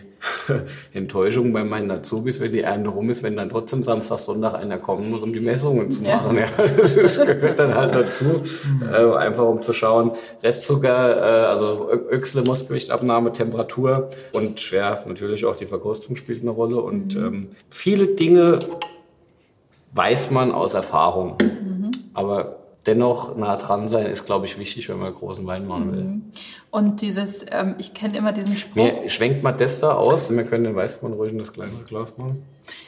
Enttäuschung 0.93 1.51
bei 1.53 1.63
meinen 1.63 1.89
Azubis, 1.89 2.39
wenn 2.39 2.51
die 2.51 2.61
Ernte 2.61 2.91
rum 2.91 3.09
ist, 3.09 3.23
wenn 3.23 3.35
dann 3.35 3.49
trotzdem 3.49 3.81
Samstag, 3.81 4.19
Sonntag 4.19 4.53
einer 4.53 4.77
kommen 4.77 5.09
muss, 5.09 5.21
um 5.21 5.33
die 5.33 5.39
Messungen 5.39 5.89
zu 5.89 6.03
machen. 6.03 6.37
Ja. 6.37 6.43
ja 6.57 6.77
das 6.77 6.95
gehört 6.95 7.57
dann 7.57 7.73
halt 7.73 7.95
dazu, 7.95 8.25
mhm. 8.25 8.93
äh, 8.93 9.17
einfach 9.17 9.47
um 9.47 9.63
zu 9.63 9.73
schauen. 9.73 10.11
Restzucker, 10.43 11.17
äh, 11.17 11.45
also 11.47 11.89
Öchsle, 12.11 12.43
Mostgewichtabnahme, 12.43 13.31
Temperatur 13.31 14.11
und 14.33 14.69
ja, 14.69 15.03
natürlich 15.07 15.45
auch 15.45 15.55
die 15.55 15.65
Verkostung 15.65 16.15
spielt 16.15 16.43
eine 16.43 16.51
Rolle. 16.51 16.79
Und 16.79 17.15
mhm. 17.15 17.25
ähm, 17.25 17.47
viele 17.71 18.05
Dinge 18.05 18.59
weiß 19.95 20.29
man 20.29 20.51
aus 20.51 20.75
Erfahrung. 20.75 21.37
Mhm. 21.41 21.91
Aber 22.13 22.60
dennoch 22.85 23.35
nah 23.35 23.57
dran 23.57 23.87
sein 23.87 24.07
ist, 24.07 24.25
glaube 24.25 24.45
ich, 24.45 24.57
wichtig, 24.57 24.89
wenn 24.89 24.99
man 24.99 25.13
großen 25.13 25.45
Wein 25.45 25.67
machen 25.67 25.91
will. 25.91 26.03
Mhm. 26.03 26.31
Und 26.71 27.01
dieses, 27.01 27.45
ähm, 27.51 27.75
ich 27.77 27.93
kenne 27.93 28.17
immer 28.17 28.31
diesen 28.31 28.57
Spruch. 28.57 28.75
Mir 28.75 29.09
schwenkt 29.09 29.43
mal 29.43 29.51
das 29.51 29.79
da 29.79 29.93
aus. 29.93 30.29
Wir 30.29 30.43
können 30.43 30.63
den 30.63 30.75
Weißwein 30.75 31.13
ruhig 31.13 31.31
in 31.31 31.39
das 31.39 31.53
kleine 31.53 31.73
Glas 31.87 32.17
machen. 32.17 32.43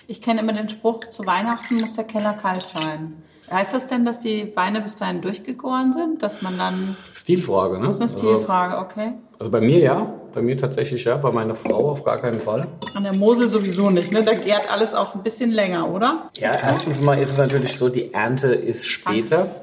Ich 0.08 0.22
kenne 0.22 0.42
immer 0.42 0.54
den 0.54 0.70
Spruch, 0.70 1.02
zu 1.06 1.26
Weihnachten 1.26 1.76
muss 1.80 1.94
der 1.94 2.06
Keller 2.06 2.34
kalt 2.34 2.62
sein. 2.62 3.22
Heißt 3.52 3.74
das 3.74 3.88
denn, 3.88 4.06
dass 4.06 4.20
die 4.20 4.56
Weine 4.56 4.82
bis 4.82 4.96
dahin 4.96 5.22
durchgegoren 5.22 5.94
sind, 5.94 6.24
dass 6.24 6.42
man 6.42 6.58
dann... 6.58 6.98
Stilfrage, 7.14 7.78
ne? 7.78 7.88
Das 7.88 7.96
ist 7.96 8.02
eine 8.02 8.10
also 8.10 8.20
Stilfrage, 8.20 8.78
okay. 8.78 9.14
Also 9.38 9.52
bei 9.52 9.62
mir 9.62 9.80
ja, 9.80 10.14
bei 10.34 10.42
mir 10.42 10.58
tatsächlich 10.58 11.04
ja, 11.04 11.18
bei 11.18 11.32
meiner 11.32 11.54
Frau 11.54 11.92
auf 11.92 12.04
gar 12.04 12.20
keinen 12.20 12.40
Fall. 12.40 12.68
An 12.96 13.04
der 13.04 13.14
Mosel 13.14 13.50
sowieso 13.50 13.90
nicht, 13.90 14.12
ne? 14.12 14.24
Da 14.24 14.34
gärt 14.34 14.72
alles 14.72 14.96
auch 14.96 15.14
ein 15.14 15.22
bisschen 15.22 15.52
länger, 15.52 15.92
oder? 15.92 16.22
Ja, 16.38 16.52
erstens 16.52 17.02
mal 17.02 17.20
ist 17.22 17.32
es 17.32 17.38
natürlich 17.38 17.78
so, 17.78 17.90
die 17.90 18.14
Ernte 18.14 18.48
ist 18.48 18.88
später. 18.88 19.63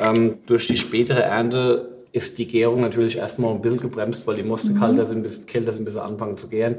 Ähm, 0.00 0.38
durch 0.46 0.66
die 0.66 0.76
spätere 0.76 1.22
Ernte 1.22 1.96
ist 2.16 2.38
die 2.38 2.46
Gärung 2.46 2.80
natürlich 2.80 3.18
erstmal 3.18 3.54
ein 3.54 3.60
bisschen 3.60 3.78
gebremst, 3.78 4.26
weil 4.26 4.36
die 4.36 4.42
Moste 4.42 4.72
mhm. 4.72 4.80
kälter 4.80 5.04
sind, 5.04 5.22
bis, 5.22 5.44
kälter 5.44 5.72
sind, 5.72 5.84
bis 5.84 5.98
anfangen 5.98 6.38
zu 6.38 6.48
gären. 6.48 6.76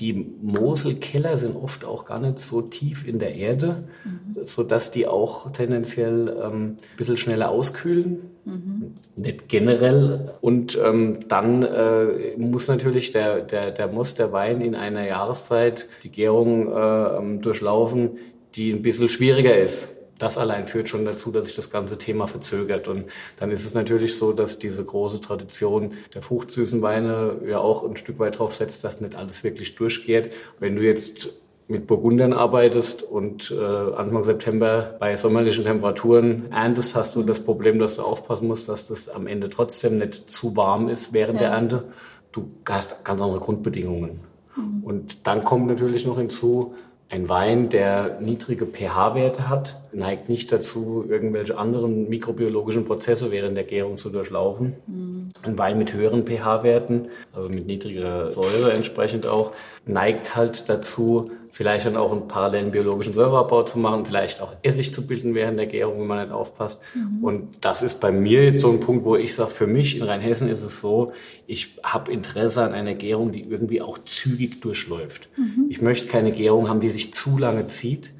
Die 0.00 0.12
Moselkeller 0.42 1.38
sind 1.38 1.54
oft 1.54 1.84
auch 1.84 2.04
gar 2.04 2.18
nicht 2.18 2.40
so 2.40 2.60
tief 2.60 3.06
in 3.06 3.20
der 3.20 3.36
Erde, 3.36 3.84
mhm. 4.04 4.44
sodass 4.44 4.90
die 4.90 5.06
auch 5.06 5.52
tendenziell 5.52 6.36
ähm, 6.42 6.62
ein 6.64 6.96
bisschen 6.96 7.18
schneller 7.18 7.50
auskühlen. 7.50 8.30
Mhm. 8.44 8.96
Nicht 9.14 9.48
generell. 9.48 10.32
Und 10.40 10.76
ähm, 10.82 11.18
dann 11.28 11.62
äh, 11.62 12.36
muss 12.36 12.66
natürlich 12.66 13.12
der, 13.12 13.42
der, 13.42 13.70
der 13.70 13.86
Most, 13.86 14.18
der 14.18 14.32
Wein 14.32 14.60
in 14.60 14.74
einer 14.74 15.06
Jahreszeit 15.06 15.86
die 16.02 16.10
Gärung 16.10 16.66
äh, 16.66 17.16
ähm, 17.16 17.42
durchlaufen, 17.42 18.18
die 18.56 18.72
ein 18.72 18.82
bisschen 18.82 19.08
schwieriger 19.08 19.56
ist 19.56 19.99
das 20.20 20.38
allein 20.38 20.66
führt 20.66 20.88
schon 20.88 21.04
dazu, 21.04 21.32
dass 21.32 21.46
sich 21.46 21.56
das 21.56 21.70
ganze 21.70 21.98
Thema 21.98 22.26
verzögert. 22.26 22.88
Und 22.88 23.06
dann 23.38 23.50
ist 23.50 23.64
es 23.64 23.74
natürlich 23.74 24.16
so, 24.16 24.32
dass 24.32 24.58
diese 24.58 24.84
große 24.84 25.20
Tradition 25.20 25.94
der 26.14 26.22
fruchtsüßen 26.22 26.82
Weine 26.82 27.36
ja 27.46 27.58
auch 27.58 27.84
ein 27.84 27.96
Stück 27.96 28.18
weit 28.18 28.38
drauf 28.38 28.54
setzt, 28.54 28.84
dass 28.84 29.00
nicht 29.00 29.16
alles 29.16 29.42
wirklich 29.42 29.74
durchgeht. 29.74 30.32
Wenn 30.58 30.76
du 30.76 30.82
jetzt 30.82 31.30
mit 31.68 31.86
Burgundern 31.86 32.32
arbeitest 32.32 33.02
und 33.02 33.50
äh, 33.50 33.64
Anfang 33.64 34.24
September 34.24 34.96
bei 34.98 35.14
sommerlichen 35.16 35.64
Temperaturen 35.64 36.50
erntest, 36.50 36.94
hast 36.96 37.14
du 37.14 37.22
das 37.22 37.44
Problem, 37.44 37.78
dass 37.78 37.96
du 37.96 38.02
aufpassen 38.02 38.48
musst, 38.48 38.68
dass 38.68 38.88
das 38.88 39.08
am 39.08 39.26
Ende 39.26 39.48
trotzdem 39.48 39.98
nicht 39.98 40.30
zu 40.30 40.56
warm 40.56 40.88
ist 40.88 41.12
während 41.12 41.40
ja. 41.40 41.48
der 41.48 41.56
Ernte. 41.56 41.84
Du 42.32 42.50
hast 42.66 43.04
ganz 43.04 43.22
andere 43.22 43.40
Grundbedingungen. 43.40 44.20
Mhm. 44.56 44.84
Und 44.84 45.26
dann 45.26 45.44
kommt 45.44 45.68
natürlich 45.68 46.04
noch 46.04 46.18
hinzu, 46.18 46.74
Ein 47.12 47.28
Wein, 47.28 47.70
der 47.70 48.20
niedrige 48.20 48.66
pH-Werte 48.66 49.48
hat, 49.48 49.80
neigt 49.92 50.28
nicht 50.28 50.52
dazu, 50.52 51.04
irgendwelche 51.08 51.58
anderen 51.58 52.08
mikrobiologischen 52.08 52.84
Prozesse 52.84 53.32
während 53.32 53.56
der 53.56 53.64
Gärung 53.64 53.96
zu 53.96 54.10
durchlaufen. 54.10 54.76
Mhm. 54.86 55.28
Ein 55.42 55.58
Wein 55.58 55.76
mit 55.76 55.92
höheren 55.92 56.24
pH-Werten, 56.24 57.08
also 57.32 57.48
mit 57.48 57.66
niedriger 57.66 58.30
Säure 58.30 58.72
entsprechend 58.72 59.26
auch, 59.26 59.52
neigt 59.86 60.36
halt 60.36 60.68
dazu, 60.68 61.32
vielleicht 61.50 61.86
dann 61.86 61.96
auch 61.96 62.12
einen 62.12 62.28
parallelen 62.28 62.70
biologischen 62.70 63.12
Säureabbau 63.12 63.64
zu 63.64 63.78
machen, 63.78 64.06
vielleicht 64.06 64.40
auch 64.40 64.54
Essig 64.62 64.92
zu 64.92 65.06
bilden 65.06 65.34
während 65.34 65.58
der 65.58 65.66
Gärung, 65.66 66.00
wenn 66.00 66.06
man 66.06 66.22
nicht 66.22 66.32
aufpasst. 66.32 66.80
Mhm. 66.94 67.24
Und 67.24 67.48
das 67.60 67.82
ist 67.82 68.00
bei 68.00 68.12
mir 68.12 68.44
jetzt 68.44 68.60
so 68.60 68.70
ein 68.70 68.80
Punkt, 68.80 69.04
wo 69.04 69.16
ich 69.16 69.34
sage, 69.34 69.50
für 69.50 69.66
mich 69.66 69.96
in 69.96 70.02
Rheinhessen 70.02 70.48
ist 70.48 70.62
es 70.62 70.80
so, 70.80 71.12
ich 71.46 71.78
habe 71.82 72.12
Interesse 72.12 72.62
an 72.62 72.72
einer 72.72 72.94
Gärung, 72.94 73.32
die 73.32 73.42
irgendwie 73.42 73.82
auch 73.82 73.98
zügig 73.98 74.60
durchläuft. 74.60 75.28
Mhm. 75.36 75.66
Ich 75.68 75.82
möchte 75.82 76.06
keine 76.06 76.32
Gärung 76.32 76.68
haben, 76.68 76.80
die 76.80 76.90
sich 76.90 77.12
zu 77.12 77.38
lange 77.38 77.66
zieht 77.66 78.12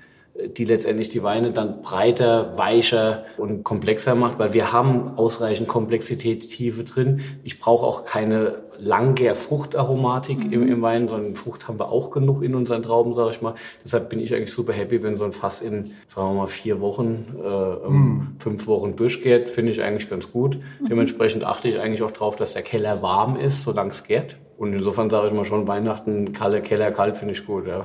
die 0.57 0.65
letztendlich 0.65 1.09
die 1.09 1.23
Weine 1.23 1.53
dann 1.53 1.83
breiter, 1.83 2.57
weicher 2.57 3.25
und 3.37 3.65
komplexer 3.65 4.15
macht, 4.15 4.39
weil 4.39 4.53
wir 4.53 4.73
haben 4.73 5.17
ausreichend 5.17 5.69
Komplexität, 5.69 6.49
Tiefe 6.49 6.85
drin. 6.85 7.21
Ich 7.45 7.61
brauche 7.61 7.87
auch 7.87 8.05
keine 8.05 8.63
Langgär 8.81 9.35
Fruchtaromatik 9.35 10.47
mhm. 10.47 10.53
im, 10.53 10.69
im, 10.69 10.83
Wein, 10.83 11.09
sondern 11.09 11.35
Frucht 11.35 11.69
haben 11.69 11.79
wir 11.79 11.91
auch 11.91 12.11
genug 12.11 12.43
in 12.43 12.55
unseren 12.55 12.83
Trauben, 12.83 13.15
sage 13.15 13.31
ich 13.31 13.43
mal. 13.43 13.55
Deshalb 13.85 14.09
bin 14.09 14.21
ich 14.21 14.35
eigentlich 14.35 14.53
super 14.53 14.73
happy, 14.73 15.03
wenn 15.03 15.17
so 15.17 15.25
ein 15.25 15.33
Fass 15.33 15.61
in, 15.61 15.93
sagen 16.09 16.29
wir 16.29 16.35
mal, 16.35 16.47
vier 16.47 16.81
Wochen, 16.81 17.37
äh, 17.43 17.89
mhm. 17.89 18.37
fünf 18.39 18.67
Wochen 18.67 18.97
durchgärt, 18.97 19.51
finde 19.51 19.73
ich 19.73 19.83
eigentlich 19.83 20.09
ganz 20.09 20.33
gut. 20.33 20.59
Mhm. 20.81 20.89
Dementsprechend 20.89 21.45
achte 21.45 21.69
ich 21.69 21.79
eigentlich 21.79 22.03
auch 22.03 22.11
darauf, 22.11 22.37
dass 22.37 22.53
der 22.53 22.63
Keller 22.63 23.03
warm 23.03 23.37
ist, 23.37 23.63
solange 23.63 23.91
es 23.91 24.05
gärt. 24.05 24.37
Und 24.61 24.75
insofern 24.75 25.09
sage 25.09 25.29
ich 25.29 25.33
mal 25.33 25.47
schon, 25.47 25.67
Weihnachten, 25.67 26.35
Kalle, 26.35 26.61
Keller, 26.61 26.91
kalt 26.91 27.17
finde 27.17 27.33
ich 27.33 27.47
gut. 27.47 27.67
Ja. 27.67 27.83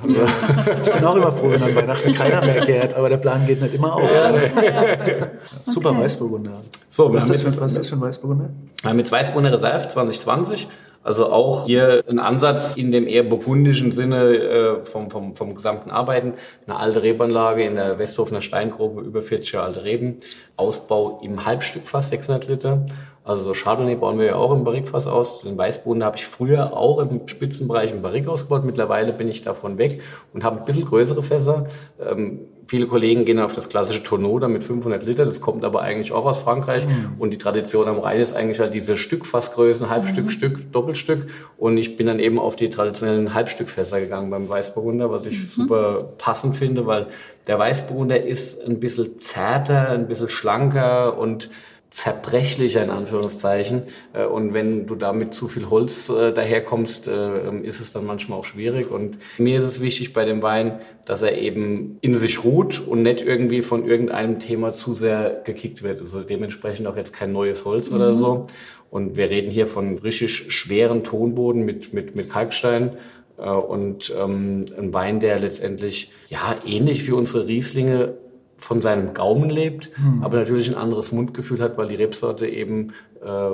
ich 0.82 0.92
bin 0.92 1.04
auch 1.06 1.16
immer 1.16 1.32
froh, 1.32 1.48
wenn 1.48 1.62
an 1.62 1.74
Weihnachten 1.74 2.12
keiner 2.12 2.44
mehr 2.44 2.66
gärt, 2.66 2.92
aber 2.92 3.08
der 3.08 3.16
Plan 3.16 3.46
geht 3.46 3.62
nicht 3.62 3.72
immer 3.72 3.94
auf. 3.94 4.02
Ja. 4.02 4.36
Ja. 4.36 5.26
Super 5.64 5.92
okay. 5.92 6.00
Weißburgunder. 6.00 6.60
So, 6.90 7.10
was, 7.14 7.30
ist 7.30 7.46
das 7.46 7.54
für, 7.54 7.60
was 7.62 7.72
ist 7.72 7.78
das 7.78 7.88
für 7.88 7.96
ein 7.96 8.02
Weißburgunder? 8.02 8.50
Mit 8.92 9.10
Weißburgunder 9.10 9.54
Reserve 9.54 9.88
2020. 9.88 10.68
Also 11.06 11.30
auch 11.30 11.66
hier 11.66 12.02
ein 12.08 12.18
Ansatz 12.18 12.76
in 12.76 12.90
dem 12.90 13.06
eher 13.06 13.22
burgundischen 13.22 13.92
Sinne 13.92 14.34
äh, 14.34 14.84
vom, 14.84 15.08
vom, 15.08 15.36
vom 15.36 15.54
gesamten 15.54 15.88
Arbeiten. 15.88 16.34
Eine 16.66 16.80
alte 16.80 17.00
Rebanlage 17.04 17.62
in 17.62 17.76
der 17.76 18.00
Westhofener 18.00 18.40
Steingrube, 18.40 19.02
über 19.02 19.22
40 19.22 19.52
Jahre 19.52 19.66
alte 19.66 19.84
Reben. 19.84 20.16
Ausbau 20.56 21.20
im 21.22 21.46
Halbstückfass, 21.46 22.10
600 22.10 22.48
Liter. 22.48 22.86
Also 23.22 23.42
so 23.44 23.52
Chardonnay 23.52 23.94
bauen 23.94 24.18
wir 24.18 24.26
ja 24.26 24.34
auch 24.34 24.50
im 24.50 24.64
Barrikfass 24.64 25.06
aus. 25.06 25.42
Den 25.42 25.56
Weißboden 25.56 26.02
habe 26.02 26.16
ich 26.16 26.26
früher 26.26 26.76
auch 26.76 26.98
im 26.98 27.28
Spitzenbereich 27.28 27.92
im 27.92 28.02
Barrik 28.02 28.26
ausgebaut. 28.26 28.64
Mittlerweile 28.64 29.12
bin 29.12 29.28
ich 29.28 29.42
davon 29.42 29.78
weg 29.78 30.00
und 30.34 30.42
habe 30.42 30.58
ein 30.58 30.64
bisschen 30.64 30.86
größere 30.86 31.22
Fässer. 31.22 31.66
Ähm, 32.04 32.40
viele 32.66 32.86
Kollegen 32.86 33.24
gehen 33.24 33.38
auf 33.38 33.52
das 33.52 33.68
klassische 33.68 34.02
Tonneau 34.02 34.38
da 34.38 34.48
mit 34.48 34.64
500 34.64 35.04
Liter. 35.04 35.24
Das 35.24 35.40
kommt 35.40 35.64
aber 35.64 35.82
eigentlich 35.82 36.12
auch 36.12 36.24
aus 36.24 36.38
Frankreich. 36.38 36.86
Mhm. 36.86 37.14
Und 37.18 37.30
die 37.30 37.38
Tradition 37.38 37.88
am 37.88 37.98
Rhein 37.98 38.20
ist 38.20 38.34
eigentlich 38.34 38.60
halt 38.60 38.74
diese 38.74 38.96
Stückfassgrößen, 38.96 39.88
Halbstück, 39.88 40.26
mhm. 40.26 40.30
Stück, 40.30 40.72
Doppelstück. 40.72 41.26
Und 41.56 41.78
ich 41.78 41.96
bin 41.96 42.06
dann 42.06 42.18
eben 42.18 42.38
auf 42.38 42.56
die 42.56 42.70
traditionellen 42.70 43.34
Halbstückfässer 43.34 44.00
gegangen 44.00 44.30
beim 44.30 44.48
Weißburgunder, 44.48 45.10
was 45.10 45.26
ich 45.26 45.38
mhm. 45.38 45.48
super 45.48 46.08
passend 46.18 46.56
finde, 46.56 46.86
weil 46.86 47.06
der 47.46 47.58
Weißburgunder 47.58 48.22
ist 48.22 48.66
ein 48.66 48.80
bisschen 48.80 49.18
zärter, 49.18 49.90
ein 49.90 50.08
bisschen 50.08 50.28
schlanker 50.28 51.16
und 51.16 51.48
zerbrechlicher 51.90 52.82
in 52.82 52.90
Anführungszeichen. 52.90 53.84
Äh, 54.12 54.26
und 54.26 54.54
wenn 54.54 54.86
du 54.86 54.96
da 54.96 55.12
mit 55.12 55.34
zu 55.34 55.48
viel 55.48 55.70
Holz 55.70 56.08
äh, 56.08 56.32
daherkommst, 56.32 57.08
äh, 57.08 57.60
ist 57.62 57.80
es 57.80 57.92
dann 57.92 58.04
manchmal 58.04 58.38
auch 58.38 58.44
schwierig. 58.44 58.90
Und 58.90 59.18
mir 59.38 59.56
ist 59.56 59.64
es 59.64 59.80
wichtig 59.80 60.12
bei 60.12 60.24
dem 60.24 60.42
Wein, 60.42 60.80
dass 61.04 61.22
er 61.22 61.38
eben 61.38 61.98
in 62.00 62.14
sich 62.14 62.44
ruht 62.44 62.82
und 62.86 63.02
nicht 63.02 63.22
irgendwie 63.22 63.62
von 63.62 63.86
irgendeinem 63.86 64.40
Thema 64.40 64.72
zu 64.72 64.94
sehr 64.94 65.42
gekickt 65.44 65.82
wird. 65.82 66.00
Also 66.00 66.22
dementsprechend 66.22 66.86
auch 66.86 66.96
jetzt 66.96 67.12
kein 67.12 67.32
neues 67.32 67.64
Holz 67.64 67.90
mhm. 67.90 67.96
oder 67.96 68.14
so. 68.14 68.46
Und 68.90 69.16
wir 69.16 69.30
reden 69.30 69.50
hier 69.50 69.66
von 69.66 69.98
richtig 69.98 70.52
schweren 70.52 71.04
Tonboden 71.04 71.64
mit, 71.64 71.92
mit, 71.92 72.14
mit 72.14 72.30
Kalkstein 72.30 72.96
und 73.36 74.14
ähm, 74.16 74.64
ein 74.78 74.94
Wein, 74.94 75.20
der 75.20 75.38
letztendlich 75.38 76.10
ja 76.28 76.56
ähnlich 76.64 77.06
wie 77.06 77.12
unsere 77.12 77.46
Rieslinge 77.46 78.14
von 78.56 78.80
seinem 78.80 79.14
Gaumen 79.14 79.50
lebt, 79.50 79.90
hm. 79.96 80.22
aber 80.22 80.38
natürlich 80.38 80.68
ein 80.68 80.76
anderes 80.76 81.12
Mundgefühl 81.12 81.60
hat, 81.60 81.76
weil 81.76 81.88
die 81.88 81.94
Rebsorte 81.94 82.46
eben 82.46 82.92
äh, 83.24 83.50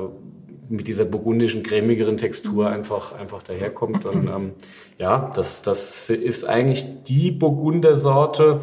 mit 0.68 0.88
dieser 0.88 1.04
burgundischen, 1.04 1.62
cremigeren 1.62 2.16
Textur 2.16 2.66
hm. 2.66 2.74
einfach, 2.74 3.12
einfach 3.12 3.42
daherkommt. 3.42 4.04
Und 4.06 4.28
ähm, 4.28 4.52
ja, 4.98 5.32
das, 5.34 5.62
das 5.62 6.08
ist 6.08 6.44
eigentlich 6.44 7.04
die 7.04 7.30
Burgundersorte, 7.30 8.60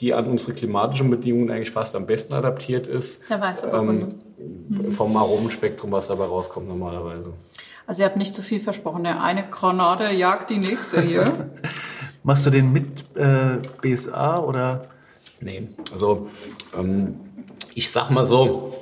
die 0.00 0.14
an 0.14 0.26
unsere 0.26 0.52
klimatischen 0.52 1.10
Bedingungen 1.10 1.50
eigentlich 1.50 1.70
fast 1.70 1.94
am 1.94 2.06
besten 2.06 2.34
adaptiert 2.34 2.88
ist. 2.88 3.20
Der 3.30 3.40
weiße 3.40 3.68
ähm, 3.68 4.08
mhm. 4.68 4.92
Vom 4.92 5.16
Aromenspektrum, 5.16 5.92
was 5.92 6.08
dabei 6.08 6.24
rauskommt 6.24 6.66
normalerweise. 6.66 7.32
Also 7.86 8.02
ihr 8.02 8.06
habt 8.06 8.16
nicht 8.16 8.34
zu 8.34 8.42
so 8.42 8.48
viel 8.48 8.60
versprochen. 8.60 9.04
Der 9.04 9.22
eine 9.22 9.48
Granate 9.48 10.10
jagt 10.10 10.50
die 10.50 10.58
nächste 10.58 11.00
hier. 11.00 11.50
Machst 12.24 12.46
du 12.46 12.50
den 12.50 12.72
mit 12.72 13.04
äh, 13.16 13.58
BSA 13.80 14.38
oder? 14.38 14.82
Nee, 15.42 15.68
also 15.92 16.28
ähm, 16.78 17.16
ich 17.74 17.90
sag 17.90 18.10
mal 18.10 18.24
so, 18.24 18.74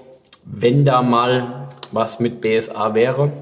wenn 0.45 0.85
da 0.85 1.03
mal 1.03 1.69
was 1.93 2.21
mit 2.21 2.41
BSA 2.41 2.95
wäre, 2.95 3.33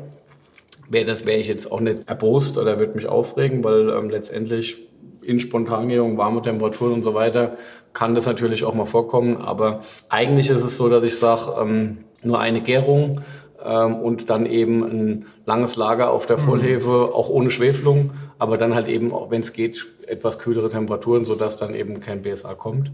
wäre 0.89 1.05
das 1.05 1.27
wäre 1.27 1.39
ich 1.39 1.49
jetzt 1.49 1.71
auch 1.71 1.81
nicht 1.81 2.09
erbost 2.09 2.59
oder 2.59 2.79
würde 2.79 2.95
mich 2.95 3.07
aufregen, 3.07 3.65
weil 3.65 3.91
ähm, 3.91 4.09
letztendlich 4.09 4.79
in 5.23 5.41
Spontangärung, 5.41 6.17
warme 6.17 6.43
Temperaturen 6.43 6.93
und 6.93 7.03
so 7.03 7.13
weiter 7.13 7.57
kann 7.93 8.15
das 8.15 8.27
natürlich 8.27 8.65
auch 8.65 8.75
mal 8.75 8.87
vorkommen. 8.87 9.37
Aber 9.37 9.83
eigentlich 10.09 10.49
ist 10.51 10.63
es 10.63 10.77
so, 10.77 10.89
dass 10.89 11.03
ich 11.03 11.17
sage, 11.17 11.55
ähm, 11.61 11.99
nur 12.23 12.39
eine 12.39 12.61
Gärung 12.61 13.23
ähm, 13.65 13.97
und 13.97 14.31
dann 14.31 14.47
eben 14.47 14.83
ein 14.85 15.27
langes 15.45 15.77
Lager 15.77 16.11
auf 16.11 16.27
der 16.27 16.39
mhm. 16.39 16.43
Vollhefe, 16.43 17.11
auch 17.13 17.29
ohne 17.29 17.51
Schwefelung, 17.51 18.13
aber 18.39 18.57
dann 18.57 18.75
halt 18.75 18.89
eben, 18.89 19.13
auch 19.13 19.31
wenn 19.31 19.41
es 19.41 19.53
geht, 19.53 19.87
etwas 20.09 20.38
kühlere 20.38 20.68
Temperaturen, 20.68 21.25
sodass 21.25 21.57
dann 21.57 21.75
eben 21.75 22.01
kein 22.01 22.23
BSA 22.23 22.55
kommt. 22.55 22.90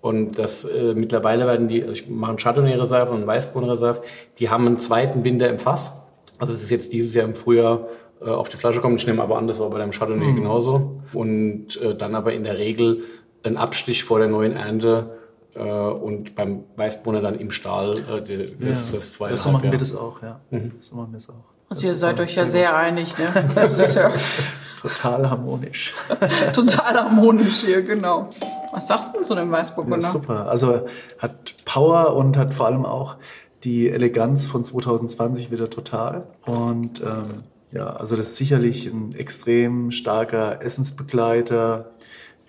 Und 0.00 0.38
das 0.38 0.64
äh, 0.64 0.94
mittlerweile 0.94 1.46
werden 1.46 1.68
die, 1.68 1.82
also 1.82 1.92
ich 1.92 2.08
mache 2.08 2.30
einen 2.30 2.38
Chardonnay-Reserve 2.38 3.10
und 3.10 3.18
einen 3.18 3.26
Weißbohnen-Reserve, 3.26 4.02
die 4.38 4.50
haben 4.50 4.66
einen 4.66 4.78
zweiten 4.78 5.24
Winter 5.24 5.48
im 5.48 5.58
Fass. 5.58 5.92
Also 6.38 6.54
es 6.54 6.62
ist 6.62 6.70
jetzt 6.70 6.92
dieses 6.92 7.14
Jahr 7.14 7.24
im 7.24 7.34
Frühjahr 7.34 7.88
äh, 8.20 8.30
auf 8.30 8.48
die 8.48 8.56
Flasche 8.56 8.80
kommen. 8.80 8.96
Ich 8.96 9.06
nehme 9.06 9.22
aber 9.22 9.36
an, 9.36 9.48
das 9.48 9.58
war 9.58 9.70
bei 9.70 9.78
dem 9.78 9.90
Chardonnay 9.90 10.26
mhm. 10.26 10.36
genauso. 10.36 11.00
Und 11.12 11.80
äh, 11.80 11.96
dann 11.96 12.14
aber 12.14 12.34
in 12.34 12.44
der 12.44 12.58
Regel 12.58 13.04
ein 13.42 13.56
Abstich 13.56 14.04
vor 14.04 14.18
der 14.18 14.28
neuen 14.28 14.52
Ernte 14.52 15.16
äh, 15.54 15.60
und 15.60 16.34
beim 16.34 16.64
Weißbohnen 16.76 17.22
dann 17.22 17.38
im 17.38 17.50
Stahl 17.50 17.98
äh, 17.98 18.22
die, 18.22 18.56
das, 18.60 18.92
ja. 18.92 18.98
das 18.98 19.12
zweite. 19.12 19.36
So 19.36 19.50
machen 19.50 19.72
wir 19.72 19.78
das 19.78 19.96
auch, 19.96 20.22
ja. 20.22 20.40
Mhm. 20.50 20.72
So 20.80 20.96
machen 20.96 21.12
wir 21.12 21.18
es 21.18 21.28
auch. 21.28 21.34
Also 21.68 21.86
ihr 21.86 21.94
seid 21.94 22.20
euch 22.20 22.36
ja 22.36 22.44
sehr, 22.44 22.50
sehr 22.50 22.76
einig, 22.76 23.18
ne? 23.18 23.26
Das 23.54 23.76
ist 23.76 23.96
ja 23.96 24.12
Total 24.80 25.30
harmonisch. 25.30 25.94
Total 26.54 26.94
harmonisch 26.94 27.60
hier, 27.64 27.82
genau. 27.82 28.30
Was 28.72 28.88
sagst 28.88 29.16
du 29.16 29.22
zu 29.22 29.34
dem 29.34 29.50
Weißburgunder? 29.50 30.06
Ja, 30.06 30.12
super. 30.12 30.48
Also 30.48 30.86
hat 31.18 31.54
Power 31.64 32.14
und 32.14 32.36
hat 32.36 32.52
vor 32.52 32.66
allem 32.66 32.84
auch 32.84 33.16
die 33.64 33.88
Eleganz 33.88 34.46
von 34.46 34.64
2020 34.64 35.50
wieder 35.50 35.70
total. 35.70 36.26
Und 36.44 37.00
ähm, 37.00 37.42
ja, 37.72 37.86
also 37.86 38.16
das 38.16 38.28
ist 38.28 38.36
sicherlich 38.36 38.86
ein 38.86 39.14
extrem 39.14 39.90
starker 39.90 40.62
Essensbegleiter, 40.62 41.90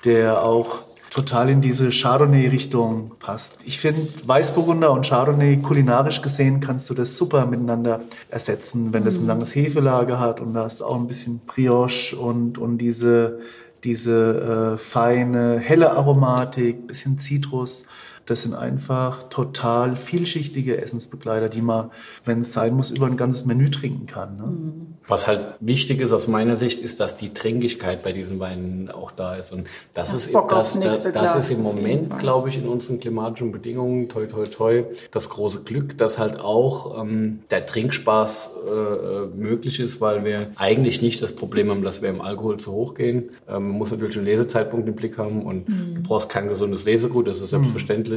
der 0.05 0.43
auch 0.43 0.86
total 1.17 1.49
in 1.49 1.61
diese 1.61 1.89
Chardonnay-Richtung 1.89 3.13
passt. 3.17 3.57
Ich 3.65 3.79
finde, 3.79 4.07
Weißburgunder 4.25 4.91
und 4.91 5.07
Chardonnay, 5.07 5.57
kulinarisch 5.57 6.21
gesehen, 6.21 6.59
kannst 6.59 6.91
du 6.91 6.93
das 6.93 7.17
super 7.17 7.47
miteinander 7.47 8.01
ersetzen, 8.29 8.93
wenn 8.93 9.03
das 9.03 9.17
ein 9.17 9.23
mhm. 9.23 9.29
langes 9.29 9.55
Hefelager 9.55 10.19
hat 10.19 10.41
und 10.41 10.53
da 10.53 10.65
hast 10.65 10.79
du 10.79 10.85
auch 10.85 10.95
ein 10.95 11.07
bisschen 11.07 11.39
Brioche 11.39 12.15
und, 12.15 12.59
und 12.59 12.77
diese, 12.77 13.39
diese 13.83 14.75
äh, 14.75 14.77
feine, 14.77 15.57
helle 15.57 15.91
Aromatik, 15.91 16.85
bisschen 16.85 17.17
Zitrus. 17.17 17.85
Das 18.27 18.41
sind 18.43 18.53
einfach 18.53 19.23
total 19.29 19.95
vielschichtige 19.95 20.81
Essensbegleiter, 20.81 21.49
die 21.49 21.61
man, 21.61 21.91
wenn 22.25 22.41
es 22.41 22.53
sein 22.53 22.75
muss, 22.75 22.91
über 22.91 23.07
ein 23.07 23.17
ganzes 23.17 23.45
Menü 23.45 23.69
trinken 23.71 24.05
kann. 24.05 24.37
Ne? 24.37 24.43
Mhm. 24.43 24.87
Was 25.07 25.27
halt 25.27 25.39
wichtig 25.61 26.01
ist 26.01 26.11
aus 26.11 26.27
meiner 26.27 26.57
Sicht, 26.57 26.81
ist, 26.81 26.99
dass 26.99 27.15
die 27.15 27.33
Trinkigkeit 27.33 28.03
bei 28.03 28.11
diesen 28.11 28.41
Weinen 28.41 28.91
auch 28.91 29.11
da 29.11 29.35
ist. 29.35 29.53
Und 29.53 29.67
das, 29.93 30.13
ist, 30.13 30.33
das, 30.33 30.73
das, 30.73 31.03
das 31.13 31.35
ist 31.35 31.49
im 31.51 31.63
Moment, 31.63 32.19
glaube 32.19 32.49
ich, 32.49 32.57
in 32.57 32.67
unseren 32.67 32.99
klimatischen 32.99 33.53
Bedingungen, 33.53 34.09
toi, 34.09 34.25
toi, 34.25 34.45
toi, 34.47 34.83
das 35.11 35.29
große 35.29 35.63
Glück, 35.63 35.97
dass 35.97 36.17
halt 36.17 36.39
auch 36.41 37.01
ähm, 37.01 37.39
der 37.49 37.65
Trinkspaß 37.65 38.51
äh, 38.65 38.69
äh 38.69 39.27
möglich 39.33 39.79
ist, 39.79 40.01
weil 40.01 40.25
wir 40.25 40.51
eigentlich 40.57 41.01
nicht 41.01 41.21
das 41.21 41.33
Problem 41.33 41.69
haben, 41.69 41.83
dass 41.83 42.01
wir 42.01 42.09
im 42.09 42.19
Alkohol 42.19 42.57
zu 42.57 42.73
hoch 42.73 42.93
gehen. 42.93 43.29
Ähm, 43.47 43.69
man 43.69 43.77
muss 43.77 43.91
natürlich 43.91 44.17
einen 44.17 44.25
Lesezeitpunkt 44.25 44.89
im 44.89 44.95
Blick 44.95 45.17
haben 45.17 45.43
und 45.43 45.69
mhm. 45.69 45.95
du 45.95 46.03
brauchst 46.03 46.27
kein 46.27 46.49
gesundes 46.49 46.83
Lesegut, 46.83 47.27
das 47.27 47.39
ist 47.39 47.51
selbstverständlich. 47.51 48.16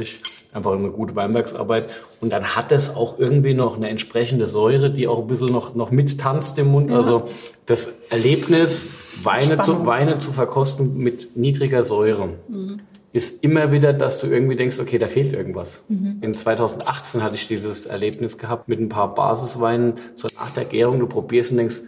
Einfach 0.53 0.73
eine 0.73 0.89
gute 0.89 1.15
Weinbergsarbeit. 1.15 1.89
Und 2.19 2.31
dann 2.31 2.55
hat 2.55 2.71
es 2.71 2.93
auch 2.95 3.19
irgendwie 3.19 3.53
noch 3.53 3.77
eine 3.77 3.89
entsprechende 3.89 4.47
Säure, 4.47 4.91
die 4.91 5.07
auch 5.07 5.19
ein 5.19 5.27
bisschen 5.27 5.51
noch, 5.51 5.75
noch 5.75 5.91
mittanzt 5.91 6.57
im 6.59 6.67
Mund. 6.67 6.89
Ja. 6.89 6.97
Also 6.97 7.29
das 7.65 7.87
Erlebnis, 8.09 8.87
Weine 9.23 9.59
zu, 9.59 9.85
Weine 9.85 10.19
zu 10.19 10.31
verkosten 10.31 10.97
mit 10.97 11.35
niedriger 11.37 11.83
Säure. 11.83 12.29
Mhm 12.47 12.81
ist 13.13 13.43
immer 13.43 13.71
wieder, 13.71 13.91
dass 13.93 14.19
du 14.19 14.27
irgendwie 14.27 14.55
denkst, 14.55 14.79
okay, 14.79 14.97
da 14.97 15.07
fehlt 15.07 15.33
irgendwas. 15.33 15.83
Mhm. 15.89 16.19
In 16.21 16.33
2018 16.33 17.21
hatte 17.21 17.35
ich 17.35 17.47
dieses 17.47 17.85
Erlebnis 17.85 18.37
gehabt 18.37 18.69
mit 18.69 18.79
ein 18.79 18.89
paar 18.89 19.13
Basisweinen, 19.13 19.95
so 20.15 20.27
nach 20.39 20.51
der 20.51 20.65
Gärung, 20.65 20.99
du 20.99 21.07
probierst 21.07 21.51
und 21.51 21.57
denkst, 21.57 21.81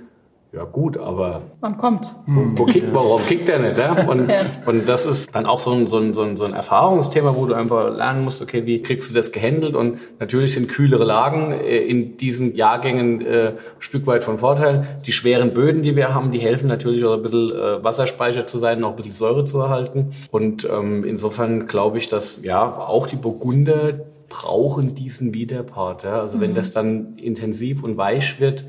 ja 0.53 0.65
gut, 0.65 0.97
aber 0.97 1.41
wann 1.61 1.77
kommt? 1.79 2.13
Wo, 2.27 2.43
wo 2.59 2.65
kickt, 2.65 2.93
warum 2.93 3.25
kickt 3.25 3.47
der 3.47 3.57
nicht? 3.57 3.75
Ja? 3.75 4.07
Und, 4.07 4.29
ja. 4.29 4.41
und 4.67 4.87
das 4.87 5.07
ist 5.07 5.33
dann 5.33 5.47
auch 5.47 5.59
so 5.59 5.71
ein, 5.71 5.87
so, 5.87 5.97
ein, 5.97 6.13
so, 6.13 6.21
ein, 6.21 6.37
so 6.37 6.45
ein 6.45 6.53
Erfahrungsthema, 6.53 7.35
wo 7.35 7.47
du 7.47 7.55
einfach 7.55 7.95
lernen 7.95 8.23
musst, 8.23 8.39
okay, 8.39 8.67
wie 8.67 8.83
kriegst 8.83 9.09
du 9.09 9.15
das 9.15 9.31
gehandelt? 9.31 9.75
Und 9.75 9.97
natürlich 10.19 10.53
sind 10.53 10.67
kühlere 10.67 11.05
Lagen 11.05 11.53
äh, 11.53 11.79
in 11.79 12.17
diesen 12.17 12.55
Jahrgängen 12.55 13.25
äh, 13.25 13.53
Stück 13.79 14.05
weit 14.05 14.23
von 14.23 14.37
Vorteil. 14.37 14.99
Die 15.07 15.11
schweren 15.11 15.55
Böden, 15.55 15.81
die 15.81 15.95
wir 15.95 16.13
haben, 16.13 16.31
die 16.31 16.39
helfen 16.39 16.67
natürlich 16.67 17.03
auch 17.03 17.13
ein 17.13 17.23
bisschen 17.23 17.51
äh, 17.51 17.83
Wasserspeicher 17.83 18.45
zu 18.45 18.59
sein, 18.59 18.79
noch 18.79 18.91
ein 18.91 18.95
bisschen 18.95 19.13
Säure 19.13 19.45
zu 19.45 19.59
erhalten. 19.59 20.13
Und 20.29 20.69
ähm, 20.71 21.03
insofern 21.03 21.65
glaube 21.65 21.97
ich, 21.97 22.09
dass 22.09 22.43
ja 22.43 22.63
auch 22.63 23.07
die 23.07 23.15
Burgunder 23.15 23.93
brauchen 24.29 24.93
diesen 24.93 25.33
Widerpart. 25.33 26.03
Ja? 26.03 26.21
Also 26.21 26.37
mhm. 26.37 26.41
wenn 26.41 26.53
das 26.53 26.69
dann 26.69 27.17
intensiv 27.17 27.83
und 27.83 27.97
weich 27.97 28.39
wird, 28.39 28.65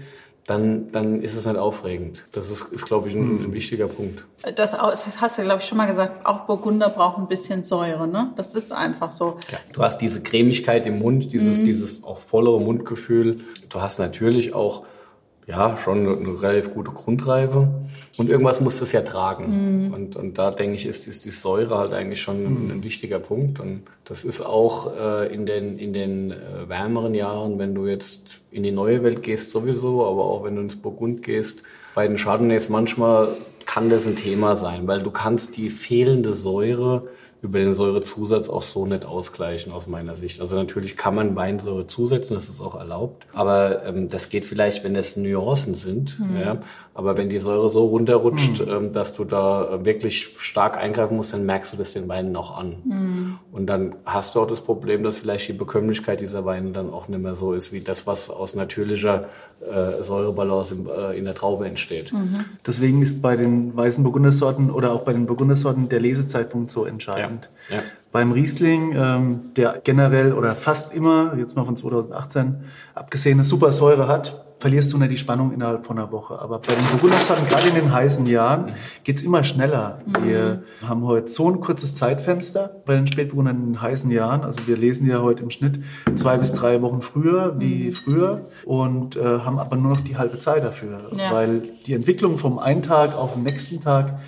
dann, 0.47 0.93
dann 0.93 1.23
ist 1.23 1.35
es 1.37 1.47
nicht 1.47 1.57
aufregend. 1.57 2.27
Das 2.33 2.51
ist, 2.51 2.71
ist 2.73 2.85
glaube 2.85 3.09
ich, 3.09 3.15
ein, 3.15 3.45
ein, 3.45 3.53
wichtiger 3.53 3.89
Punkt. 3.89 4.25
Das, 4.57 4.73
das 4.73 5.21
hast 5.21 5.39
du, 5.39 5.43
glaube 5.43 5.63
ich, 5.63 5.69
schon 5.69 5.79
mal 5.79 5.87
gesagt. 5.87 6.27
Auch 6.27 6.41
Burgunder 6.41 6.91
braucht 6.91 7.19
ein 7.19 7.29
bisschen 7.29 7.65
Säure, 7.65 8.07
ne? 8.07 8.33
Das 8.37 8.55
ist 8.55 8.71
einfach 8.71 9.11
so. 9.11 9.39
Ja, 9.51 9.59
du 9.73 9.83
hast 9.83 9.99
diese 9.99 10.23
Cremigkeit 10.23 10.87
im 10.87 10.99
Mund, 10.99 11.33
dieses, 11.33 11.61
mhm. 11.61 11.65
dieses 11.65 12.05
auch 12.05 12.19
vollere 12.19 12.61
Mundgefühl. 12.61 13.41
Du 13.71 13.81
hast 13.81 13.99
natürlich 13.99 14.55
auch 14.55 14.85
ja, 15.47 15.77
schon 15.79 16.07
eine 16.07 16.43
relativ 16.43 16.75
gute 16.75 16.91
Grundreife. 16.91 17.69
Und 18.17 18.31
irgendwas 18.31 18.61
muss 18.61 18.79
das 18.79 18.93
ja 18.93 19.01
tragen. 19.03 19.87
Mhm. 19.87 19.95
Und, 19.95 20.17
und 20.17 20.39
da 20.39 20.51
denke 20.51 20.77
ich, 20.77 20.87
ist, 20.87 21.09
ist 21.09 21.25
die 21.25 21.31
Säure 21.31 21.79
halt 21.79 21.93
eigentlich 21.93 22.23
schon 22.23 22.45
ein, 22.45 22.71
ein 22.71 22.85
wichtiger 22.85 23.19
Punkt. 23.19 23.59
Und 23.59 23.83
das 24.05 24.25
ist 24.25 24.41
auch 24.41 24.97
äh, 24.97 25.35
in 25.35 25.47
den, 25.47 25.79
in 25.79 25.93
den 25.93 26.31
äh, 26.31 26.69
wärmeren 26.69 27.15
Jahren, 27.15 27.59
wenn 27.59 27.75
du 27.75 27.87
jetzt 27.87 28.41
in 28.51 28.63
die 28.63 28.71
neue 28.71 29.03
Welt 29.03 29.23
gehst 29.23 29.51
sowieso, 29.51 30.07
aber 30.07 30.25
auch 30.25 30.45
wenn 30.45 30.57
du 30.57 30.63
ins 30.63 30.77
Burgund 30.77 31.23
gehst, 31.23 31.63
bei 31.95 32.07
den 32.07 32.17
Chardonnays 32.17 32.69
manchmal 32.69 33.29
kann 33.67 33.91
das 33.91 34.07
ein 34.07 34.17
Thema 34.17 34.57
sein, 34.57 34.87
weil 34.87 35.03
du 35.03 35.11
kannst 35.11 35.57
die 35.57 35.71
fehlende 35.71 36.33
Säure 36.33 37.09
über 37.45 37.59
den 37.59 37.75
Säurezusatz 37.75 38.49
auch 38.49 38.63
so 38.63 38.87
nicht 38.87 39.05
ausgleichen 39.05 39.71
aus 39.71 39.87
meiner 39.87 40.17
Sicht. 40.17 40.41
Also 40.41 40.57
natürlich 40.57 40.97
kann 40.97 41.15
man 41.15 41.37
Weinsäure 41.37 41.87
zusetzen, 41.87 42.35
das 42.35 42.49
ist 42.49 42.63
auch 42.63 42.75
erlaubt, 42.75 43.27
aber 43.35 43.85
ähm, 43.85 44.09
das 44.09 44.31
geht 44.31 44.47
vielleicht, 44.47 44.83
wenn 44.83 44.97
es 44.97 45.17
Nuancen 45.17 45.75
sind. 45.75 46.19
Mhm. 46.19 46.41
Ja. 46.41 46.63
Aber 46.97 47.17
wenn 47.17 47.29
die 47.29 47.41
Säure 47.41 47.69
so 47.71 47.87
runterrutscht, 47.87 48.65
mhm. 48.65 48.73
ähm, 48.73 48.93
dass 48.93 49.15
du 49.15 49.25
da 49.25 49.69
äh, 49.69 49.85
wirklich 49.85 50.29
stark 50.39 50.77
eingreifen 50.77 51.17
musst, 51.17 51.33
dann 51.33 51.45
merkst 51.45 51.73
du 51.73 51.77
das 51.77 51.93
den 51.93 52.09
Weinen 52.09 52.37
auch 52.37 52.57
an. 52.57 52.77
Mhm. 52.85 53.39
Und 53.51 53.67
dann 53.67 53.97
hast 54.05 54.37
du 54.37 54.41
auch 54.41 54.47
das 54.47 54.61
Problem, 54.61 55.03
dass 55.03 55.19
vielleicht 55.19 55.49
die 55.49 55.55
Bekömmlichkeit 55.55 56.21
dieser 56.21 56.45
Weine 56.45 56.71
dann 56.71 56.93
auch 56.93 57.09
nicht 57.09 57.21
mehr 57.21 57.35
so 57.35 57.53
ist, 57.53 57.73
wie 57.73 57.81
das, 57.81 58.07
was 58.07 58.31
aus 58.31 58.55
natürlicher 58.55 59.27
äh, 59.61 60.05
Säurebalance 60.05 60.75
in, 60.75 60.87
äh, 60.87 61.19
in 61.19 61.25
der 61.25 61.35
Traube 61.35 61.67
entsteht. 61.67 62.13
Mhm. 62.13 62.33
Deswegen 62.65 63.03
ist 63.03 63.21
bei 63.21 63.35
den 63.35 63.77
weißen 63.77 64.05
Burgundersorten 64.05 64.71
oder 64.71 64.93
auch 64.93 65.03
bei 65.03 65.13
den 65.13 65.27
Burgundersorten 65.27 65.89
der 65.89 65.99
Lesezeitpunkt 65.99 66.71
so 66.71 66.85
entscheidend. 66.85 67.51
Ja. 67.71 67.77
Ja. 67.77 67.83
Beim 68.13 68.31
Riesling, 68.31 68.95
ähm, 68.97 69.41
der 69.57 69.81
generell 69.83 70.33
oder 70.33 70.55
fast 70.55 70.95
immer, 70.95 71.35
jetzt 71.37 71.57
mal 71.57 71.65
von 71.65 71.77
2018 71.77 72.65
abgesehen, 72.95 73.39
eine 73.39 73.45
super 73.45 73.73
Säure 73.73 74.07
hat, 74.07 74.45
verlierst 74.65 74.95
du 74.95 74.97
nicht 74.97 75.11
die 75.11 75.19
Spannung 75.19 75.53
innerhalb 75.53 75.85
von 75.85 75.99
einer 75.99 76.11
Woche. 76.11 76.41
Aber 76.41 76.59
bei 76.59 76.75
den 76.75 76.87
Burgundersorten, 76.87 77.47
gerade 77.47 77.69
in 77.69 77.75
den 77.75 77.93
heißen 77.93 78.25
Jahren, 78.25 78.73
geht's 79.03 79.21
immer 79.21 79.45
schneller. 79.45 79.99
Mhm. 80.07 80.25
Wir 80.25 80.65
haben 80.81 81.05
heute 81.05 81.29
so 81.29 81.51
ein 81.51 81.61
kurzes 81.61 81.97
Zeitfenster 81.97 82.75
bei 82.87 82.95
den 82.95 83.07
Spätburgundern 83.07 83.57
in 83.57 83.67
den 83.73 83.83
heißen 83.83 84.11
Jahren. 84.11 84.43
Also 84.43 84.67
wir 84.67 84.79
lesen 84.79 85.07
ja 85.07 85.21
heute 85.21 85.43
im 85.43 85.51
Schnitt 85.51 85.81
zwei 86.15 86.39
bis 86.39 86.55
drei 86.55 86.81
Wochen 86.81 87.03
früher 87.03 87.61
wie 87.61 87.89
mhm. 87.89 87.93
früher 87.93 88.49
und 88.65 89.17
äh, 89.17 89.41
haben 89.41 89.59
aber 89.59 89.77
nur 89.77 89.91
noch 89.91 90.01
die 90.01 90.17
halbe 90.17 90.39
Zeit 90.39 90.65
dafür. 90.65 91.11
Ja. 91.15 91.31
Weil 91.31 91.61
die 91.85 91.93
Entwicklung 91.93 92.39
vom 92.39 92.59
einen 92.59 92.81
Tag 92.81 93.15
auf 93.19 93.35
den 93.35 93.43
nächsten 93.43 93.83
Tag 93.83 94.19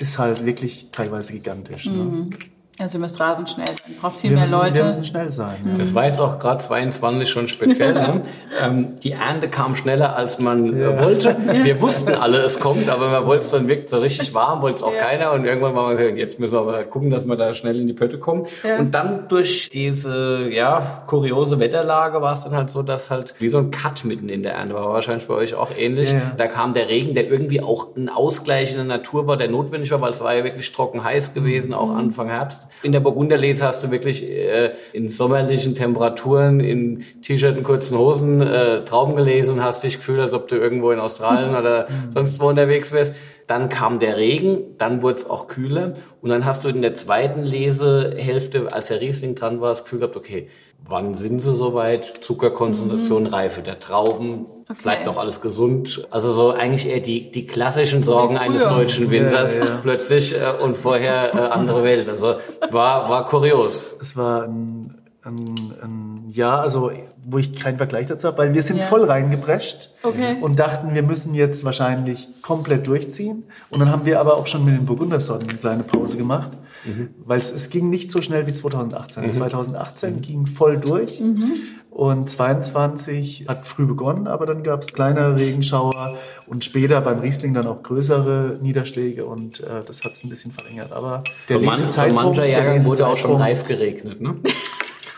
ist 0.00 0.18
halt 0.18 0.44
wirklich 0.44 0.88
teilweise 0.90 1.32
gigantisch. 1.32 1.86
Ne? 1.86 1.92
Mhm. 1.92 2.30
Ne? 2.30 2.36
Also 2.78 2.98
ihr 2.98 3.00
müsst 3.00 3.18
rasend 3.18 3.48
schnell 3.48 3.66
sein, 3.68 3.96
braucht 3.98 4.16
viel 4.16 4.30
wir 4.30 4.36
mehr 4.36 4.42
müssen, 4.42 4.58
Leute. 4.58 4.76
Wir 4.76 4.84
müssen 4.84 5.04
schnell 5.06 5.30
sein. 5.32 5.56
Ja. 5.66 5.78
Das 5.78 5.94
war 5.94 6.04
jetzt 6.04 6.20
auch 6.20 6.38
gerade 6.38 6.58
22 6.58 7.28
schon 7.30 7.48
speziell. 7.48 7.94
ne? 7.94 8.22
ähm, 8.62 9.00
die 9.02 9.12
Ernte 9.12 9.48
kam 9.48 9.76
schneller, 9.76 10.14
als 10.14 10.38
man 10.38 10.76
äh, 10.76 10.82
ja. 10.82 11.02
wollte. 11.02 11.36
Wir 11.62 11.80
wussten 11.80 12.12
alle, 12.12 12.42
es 12.42 12.60
kommt, 12.60 12.90
aber 12.90 13.08
man 13.08 13.24
wollte 13.24 13.44
es 13.44 13.50
dann 13.50 13.66
wirklich 13.66 13.88
so 13.88 13.98
richtig 13.98 14.34
warm, 14.34 14.60
wollte 14.60 14.76
es 14.76 14.82
auch 14.82 14.92
ja. 14.94 15.00
keiner. 15.00 15.32
Und 15.32 15.46
irgendwann 15.46 15.74
war 15.74 15.84
man 15.84 15.96
gesagt, 15.96 16.18
jetzt 16.18 16.38
müssen 16.38 16.52
wir 16.52 16.60
aber 16.60 16.84
gucken, 16.84 17.08
dass 17.08 17.26
wir 17.26 17.36
da 17.36 17.54
schnell 17.54 17.80
in 17.80 17.86
die 17.86 17.94
Pötte 17.94 18.18
kommen. 18.18 18.46
Und 18.78 18.94
dann 18.94 19.26
durch 19.28 19.70
diese 19.70 20.48
ja 20.50 21.04
kuriose 21.06 21.58
Wetterlage 21.58 22.20
war 22.20 22.34
es 22.34 22.44
dann 22.44 22.54
halt 22.54 22.70
so, 22.70 22.82
dass 22.82 23.10
halt 23.10 23.34
wie 23.38 23.48
so 23.48 23.56
ein 23.56 23.70
Cut 23.70 24.04
mitten 24.04 24.28
in 24.28 24.42
der 24.42 24.52
Ernte 24.52 24.74
war. 24.74 24.92
Wahrscheinlich 24.92 25.26
bei 25.26 25.34
euch 25.34 25.54
auch 25.54 25.70
ähnlich. 25.74 26.14
Da 26.36 26.46
kam 26.46 26.74
der 26.74 26.88
Regen, 26.88 27.14
der 27.14 27.26
irgendwie 27.30 27.62
auch 27.62 27.96
ein 27.96 28.10
Ausgleich 28.10 28.70
in 28.70 28.76
der 28.76 28.84
Natur 28.84 29.26
war, 29.26 29.38
der 29.38 29.48
notwendig 29.48 29.90
war, 29.92 30.02
weil 30.02 30.10
es 30.10 30.20
war 30.20 30.34
ja 30.34 30.44
wirklich 30.44 30.70
trocken 30.72 31.02
heiß 31.02 31.32
gewesen, 31.32 31.72
auch 31.72 31.88
mhm. 31.88 31.96
Anfang 31.96 32.28
Herbst. 32.28 32.65
In 32.82 32.92
der 32.92 33.00
Burgunderlese 33.00 33.64
hast 33.64 33.82
du 33.82 33.90
wirklich 33.90 34.22
äh, 34.22 34.72
in 34.92 35.08
sommerlichen 35.08 35.74
Temperaturen, 35.74 36.60
in 36.60 37.04
T-Shirt 37.22 37.56
und 37.56 37.64
kurzen 37.64 37.98
Hosen 37.98 38.40
äh, 38.40 38.84
Trauben 38.84 39.16
gelesen, 39.16 39.62
hast 39.62 39.84
dich 39.84 39.96
gefühlt, 39.96 40.20
als 40.20 40.34
ob 40.34 40.48
du 40.48 40.56
irgendwo 40.56 40.90
in 40.90 40.98
Australien 40.98 41.50
oder 41.56 41.88
sonst 42.10 42.40
wo 42.40 42.48
unterwegs 42.48 42.92
wärst. 42.92 43.14
Dann 43.46 43.68
kam 43.68 44.00
der 44.00 44.16
Regen, 44.16 44.76
dann 44.76 45.02
wurde 45.02 45.16
es 45.16 45.30
auch 45.30 45.46
kühler 45.46 45.94
und 46.20 46.30
dann 46.30 46.44
hast 46.44 46.64
du 46.64 46.68
in 46.68 46.82
der 46.82 46.96
zweiten 46.96 47.44
Lesehälfte, 47.44 48.68
als 48.72 48.88
der 48.88 49.00
Riesling 49.00 49.36
dran 49.36 49.60
war, 49.60 49.68
das 49.68 49.84
Gefühl 49.84 50.00
gehabt, 50.00 50.16
okay, 50.16 50.48
wann 50.84 51.14
sind 51.14 51.40
sie 51.40 51.54
soweit? 51.54 52.24
Zuckerkonzentration, 52.24 53.24
mhm. 53.24 53.28
Reife 53.28 53.62
der 53.62 53.80
Trauben, 53.80 54.46
okay. 54.68 54.82
bleibt 54.82 55.08
auch 55.08 55.16
alles 55.16 55.40
gesund. 55.40 56.06
Also 56.10 56.32
so 56.32 56.50
eigentlich 56.50 56.88
eher 56.88 57.00
die, 57.00 57.30
die 57.30 57.46
klassischen 57.46 58.02
Sorgen 58.02 58.36
eines 58.36 58.62
deutschen 58.62 59.10
Winters 59.10 59.58
ja, 59.58 59.64
ja. 59.64 59.78
plötzlich 59.82 60.34
äh, 60.34 60.62
und 60.62 60.76
vorher 60.76 61.34
äh, 61.34 61.38
andere 61.38 61.82
Welt. 61.84 62.08
Also 62.08 62.36
war, 62.70 63.08
war 63.08 63.26
kurios. 63.26 63.86
Es 64.00 64.16
war 64.16 64.44
ein, 64.44 65.02
ein, 65.22 65.54
ein 65.82 66.24
Jahr, 66.28 66.60
also 66.60 66.90
wo 67.28 67.38
ich 67.38 67.56
keinen 67.56 67.76
Vergleich 67.76 68.06
dazu 68.06 68.28
habe, 68.28 68.38
weil 68.38 68.54
wir 68.54 68.62
sind 68.62 68.78
ja. 68.78 68.84
voll 68.84 69.04
reingeprescht 69.04 69.90
okay. 70.02 70.36
und 70.40 70.58
dachten, 70.58 70.94
wir 70.94 71.02
müssen 71.02 71.34
jetzt 71.34 71.64
wahrscheinlich 71.64 72.28
komplett 72.42 72.86
durchziehen. 72.86 73.44
Und 73.70 73.80
dann 73.80 73.90
haben 73.90 74.06
wir 74.06 74.20
aber 74.20 74.36
auch 74.36 74.46
schon 74.46 74.64
mit 74.64 74.74
den 74.74 74.86
Burgundersorten 74.86 75.48
eine 75.48 75.58
kleine 75.58 75.82
Pause 75.82 76.16
gemacht, 76.16 76.52
mhm. 76.84 77.10
weil 77.24 77.38
es, 77.38 77.50
es 77.50 77.70
ging 77.70 77.90
nicht 77.90 78.10
so 78.10 78.22
schnell 78.22 78.46
wie 78.46 78.52
2018. 78.52 79.24
Mhm. 79.24 79.32
2018 79.32 80.16
mhm. 80.16 80.22
ging 80.22 80.46
voll 80.46 80.78
durch 80.78 81.20
mhm. 81.20 81.54
und 81.90 82.28
22 82.28 83.46
hat 83.48 83.66
früh 83.66 83.86
begonnen, 83.86 84.26
aber 84.26 84.46
dann 84.46 84.62
gab 84.62 84.82
es 84.82 84.88
kleinere 84.88 85.36
Regenschauer 85.36 86.16
und 86.46 86.64
später 86.64 87.00
beim 87.00 87.20
Riesling 87.20 87.54
dann 87.54 87.66
auch 87.66 87.82
größere 87.82 88.58
Niederschläge 88.60 89.26
und 89.26 89.60
äh, 89.60 89.82
das 89.84 90.00
hat 90.02 90.12
es 90.12 90.24
ein 90.24 90.30
bisschen 90.30 90.52
verringert. 90.52 90.92
Aber 90.92 91.22
der 91.48 91.58
so, 91.58 91.64
man, 91.64 91.90
so 91.90 92.06
mancher 92.08 92.46
Jahrgang 92.46 92.84
wurde 92.84 93.06
auch 93.06 93.16
schon 93.16 93.36
reif 93.36 93.64
geregnet, 93.64 94.20
ne? 94.20 94.36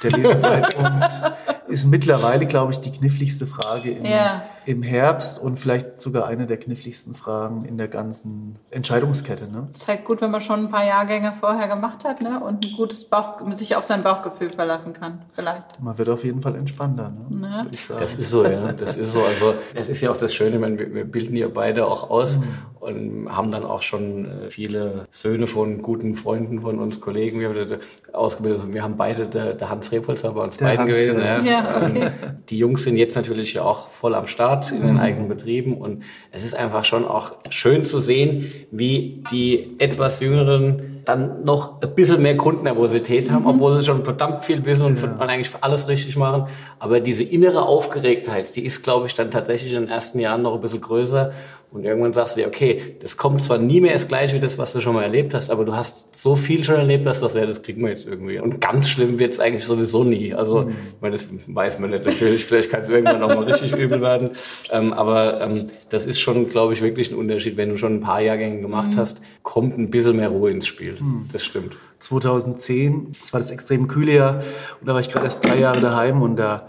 Der 0.03 0.13
Lesezeitpunkt 0.13 1.13
ist 1.69 1.87
mittlerweile, 1.87 2.47
glaube 2.47 2.73
ich, 2.73 2.79
die 2.79 2.93
kniffligste 2.93 3.47
Frage 3.47 3.91
im, 3.91 4.05
ja. 4.05 4.45
Im 4.69 4.83
Herbst 4.83 5.41
und 5.41 5.59
vielleicht 5.59 5.99
sogar 5.99 6.27
eine 6.27 6.45
der 6.45 6.59
kniffligsten 6.59 7.15
Fragen 7.15 7.65
in 7.65 7.79
der 7.79 7.89
ganzen 7.89 8.57
Entscheidungskette. 8.71 9.51
Ne? 9.51 9.69
Ist 9.75 9.89
halt 9.89 10.05
gut, 10.05 10.21
wenn 10.21 10.31
man 10.31 10.43
schon 10.43 10.67
ein 10.67 10.69
paar 10.69 10.85
Jahrgänge 10.85 11.33
vorher 11.41 11.69
gemacht 11.69 12.05
hat 12.05 12.21
ne? 12.21 12.39
und 12.41 12.67
ein 12.67 12.73
gutes 12.77 13.05
Bauch, 13.05 13.41
sich 13.53 13.77
auf 13.77 13.85
sein 13.85 14.03
Bauchgefühl 14.03 14.51
verlassen 14.51 14.93
kann, 14.93 15.23
vielleicht. 15.33 15.81
Man 15.81 15.97
wird 15.97 16.11
auf 16.11 16.23
jeden 16.23 16.43
Fall 16.43 16.55
entspannter. 16.55 17.11
Ne? 17.31 17.67
Ja. 17.89 17.97
Das 17.99 18.15
ist 18.17 18.31
so, 18.31 18.45
ja. 18.45 18.73
Das 18.73 18.99
ist 18.99 19.15
so. 19.15 19.23
Also, 19.23 19.55
es 19.75 19.89
ist 19.89 20.03
ja 20.03 20.11
auch 20.11 20.19
das 20.19 20.35
Schöne, 20.35 20.61
wenn 20.61 20.79
wir, 20.79 21.05
bilden 21.07 21.35
ja 21.35 21.49
beide 21.49 21.87
auch 21.87 22.11
aus 22.11 22.37
mhm. 22.37 22.45
und 22.81 23.35
haben 23.35 23.51
dann 23.51 23.65
auch 23.65 23.81
schon 23.81 24.27
äh, 24.27 24.51
viele 24.51 25.07
Söhne 25.11 25.47
von 25.47 25.81
guten 25.81 26.15
Freunden 26.15 26.61
von 26.61 26.79
uns, 26.79 27.01
Kollegen, 27.01 27.41
wir 27.41 27.49
haben 27.49 27.81
ausgebildet. 28.13 28.71
Wir 28.71 28.83
haben 28.83 28.99
beide, 28.99 29.27
der, 29.27 29.55
der 29.55 29.71
Hans 29.71 29.91
Repolzer 29.93 30.33
bei 30.33 30.43
uns 30.43 30.59
der 30.59 30.67
beiden 30.67 30.81
Hans, 30.81 30.93
gewesen. 30.93 31.23
Ja. 31.23 31.41
ja. 31.41 31.77
Okay. 31.83 32.11
Die 32.51 32.59
Jungs 32.59 32.85
sind 32.85 32.99
jetzt 32.99 33.17
natürlich 33.17 33.59
auch 33.61 33.89
voll 33.89 34.15
am 34.15 34.27
Start 34.27 34.58
in 34.71 34.83
den 34.83 34.95
mhm. 34.95 35.01
eigenen 35.01 35.29
Betrieben 35.29 35.77
und 35.79 36.03
es 36.33 36.45
ist 36.45 36.55
einfach 36.55 36.85
schon 36.85 37.07
auch 37.07 37.33
schön 37.51 37.85
zu 37.85 37.99
sehen, 37.99 38.53
wie 38.71 39.23
die 39.31 39.77
etwas 39.79 40.21
jüngeren 40.21 40.99
dann 41.09 41.43
noch 41.43 41.81
ein 41.81 41.95
bisschen 41.95 42.21
mehr 42.21 42.35
Grundnervosität 42.35 43.31
haben, 43.31 43.45
mhm. 43.45 43.49
obwohl 43.49 43.77
sie 43.79 43.85
schon 43.85 44.05
verdammt 44.05 44.45
viel 44.45 44.65
wissen 44.67 44.85
und, 44.85 45.01
ja. 45.01 45.17
eigentlich 45.21 45.55
alles 45.63 45.89
richtig 45.89 46.17
machen. 46.17 46.49
Aber 46.79 47.01
diese 47.01 47.25
innere 47.25 47.63
Aufgeregtheit, 47.63 48.55
die 48.55 48.65
ist, 48.65 48.83
glaube 48.83 49.07
ich, 49.07 49.15
dann 49.15 49.31
tatsächlich 49.31 49.73
in 49.73 49.83
den 49.83 49.89
ersten 49.89 50.19
Jahren 50.19 50.43
noch 50.43 50.55
ein 50.55 50.61
bisschen 50.61 50.83
größer 50.83 51.33
Und 51.71 51.85
irgendwann 51.85 52.15
sagst 52.15 52.37
du 52.37 52.41
dir, 52.41 52.47
okay, 52.47 52.97
das 53.03 53.19
kommt 53.19 53.43
zwar 53.43 53.59
nie 53.59 53.83
mehr 53.83 53.93
das 53.93 54.09
gleiche 54.09 54.35
wie 54.35 54.41
das, 54.41 54.57
was 54.57 54.73
du 54.73 54.81
schon 54.81 54.95
mal 54.95 55.03
erlebt 55.03 55.35
hast, 55.35 55.51
aber 55.51 55.67
du 55.67 55.77
hast 55.77 56.17
so 56.17 56.35
viel 56.35 56.65
schon 56.65 56.77
erlebt, 56.77 57.05
dass 57.05 57.21
das 57.21 57.35
ja, 57.35 57.45
das 57.45 57.63
kriegen 57.63 57.83
wir 57.83 57.91
jetzt 57.91 58.07
irgendwie. 58.07 58.39
Und 58.39 58.61
ganz 58.61 58.89
schlimm 58.89 59.19
wird's 59.19 59.39
eigentlich 59.39 59.67
sowieso 59.67 60.03
nie. 60.03 60.33
Also, 60.33 60.63
mhm. 60.63 60.71
ich 60.71 61.01
meine, 61.03 61.13
das 61.13 61.27
weiß 61.47 61.79
man 61.79 61.91
nicht 61.91 62.07
natürlich, 62.07 62.47
vielleicht 62.47 62.71
kann 62.71 62.83
es 62.83 62.89
irgendwann 62.89 63.21
noch 63.21 63.29
mal 63.29 63.45
richtig 63.45 63.77
übel 63.77 64.01
werden. 64.01 64.31
Ähm, 64.73 64.95
aber 64.95 65.43
ähm, 65.43 65.67
das 65.91 66.07
ist 66.07 66.19
schon, 66.19 66.49
glaube 66.49 66.73
ich, 66.73 66.81
wirklich 66.81 67.11
ein 67.11 67.19
Unterschied. 67.19 67.59
Wenn 67.59 67.69
du 67.69 67.77
schon 67.77 67.97
ein 67.97 68.01
paar 68.01 68.23
Jahrgänge 68.23 68.63
gemacht 68.63 68.93
mhm. 68.93 68.97
hast, 68.97 69.21
kommt 69.43 69.77
ein 69.79 69.91
bisschen 69.91 70.17
mehr 70.17 70.31
Ruhe 70.31 70.51
ins 70.51 70.67
Spiel. 70.67 70.97
Mhm. 70.99 71.27
Das 71.33 71.45
stimmt. 71.45 71.77
2010, 71.99 73.13
das 73.21 73.33
war 73.35 73.41
das 73.41 73.51
extrem 73.51 73.89
kühle 73.89 74.15
Jahr, 74.15 74.43
und 74.81 74.87
da 74.87 74.95
war 74.95 75.01
ich 75.01 75.11
gerade 75.11 75.27
erst 75.27 75.45
drei 75.45 75.59
Jahre 75.59 75.81
daheim 75.81 76.23
und 76.23 76.37
da 76.37 76.69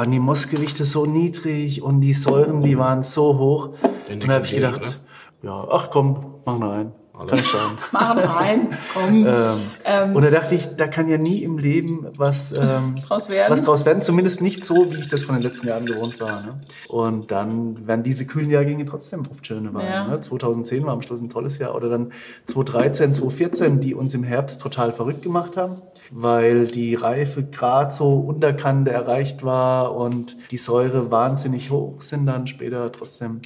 waren 0.00 0.12
die 0.12 0.18
Mossgewichte 0.18 0.86
so 0.86 1.04
niedrig 1.04 1.82
und 1.82 2.00
die 2.00 2.14
Säuren, 2.14 2.62
die 2.62 2.78
waren 2.78 3.02
so 3.02 3.36
hoch. 3.36 3.74
Und 4.10 4.26
da 4.26 4.32
habe 4.32 4.46
ich 4.46 4.54
gedacht, 4.54 4.80
oder? 4.80 4.92
ja, 5.42 5.66
ach 5.70 5.90
komm, 5.90 6.36
mach 6.46 6.58
noch 6.58 6.72
einen. 6.72 6.92
Kann 7.28 7.44
schon. 7.44 7.78
Mach 7.92 8.16
rein, 8.16 8.78
komm. 8.94 9.26
Ähm, 9.26 9.60
ähm, 9.84 10.16
und 10.16 10.22
da 10.22 10.30
dachte 10.30 10.54
ich, 10.54 10.76
da 10.76 10.86
kann 10.86 11.08
ja 11.08 11.18
nie 11.18 11.42
im 11.42 11.58
Leben 11.58 12.06
was, 12.16 12.52
ähm, 12.52 12.96
draus 13.06 13.28
werden. 13.28 13.50
was 13.50 13.62
draus 13.64 13.84
werden. 13.84 14.02
Zumindest 14.02 14.40
nicht 14.40 14.64
so, 14.64 14.92
wie 14.92 15.00
ich 15.00 15.08
das 15.08 15.24
von 15.24 15.36
den 15.36 15.44
letzten 15.44 15.68
Jahren 15.68 15.86
gewohnt 15.86 16.20
war. 16.20 16.42
Ne? 16.42 16.56
Und 16.88 17.30
dann 17.30 17.86
werden 17.86 18.02
diese 18.02 18.26
kühlen 18.26 18.50
Jahrgänge 18.50 18.84
trotzdem 18.84 19.22
oft 19.30 19.46
schöne 19.46 19.72
Weine. 19.74 19.90
Ja. 19.90 20.08
Ne? 20.08 20.20
2010 20.20 20.84
war 20.84 20.92
am 20.92 21.02
Schluss 21.02 21.20
ein 21.20 21.30
tolles 21.30 21.58
Jahr. 21.58 21.74
Oder 21.74 21.88
dann 21.88 22.12
2013, 22.46 23.14
2014, 23.14 23.80
die 23.80 23.94
uns 23.94 24.14
im 24.14 24.24
Herbst 24.24 24.60
total 24.60 24.92
verrückt 24.92 25.22
gemacht 25.22 25.56
haben, 25.56 25.82
weil 26.10 26.66
die 26.66 26.94
Reife 26.94 27.44
gerade 27.44 27.92
so 27.92 28.18
Unterkante 28.18 28.90
erreicht 28.90 29.44
war 29.44 29.94
und 29.94 30.36
die 30.50 30.56
Säure 30.56 31.10
wahnsinnig 31.10 31.70
hoch 31.70 32.02
sind 32.02 32.26
dann 32.26 32.46
später 32.46 32.90
trotzdem 32.92 33.40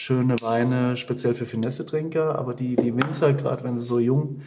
schöne 0.00 0.40
Weine, 0.40 0.96
speziell 0.96 1.34
für 1.34 1.44
Finesse-Trinker, 1.44 2.38
aber 2.38 2.54
die, 2.54 2.74
die 2.74 2.96
Winzer, 2.96 3.34
gerade 3.34 3.64
wenn 3.64 3.76
sie 3.76 3.84
so 3.84 3.98
jung 3.98 4.40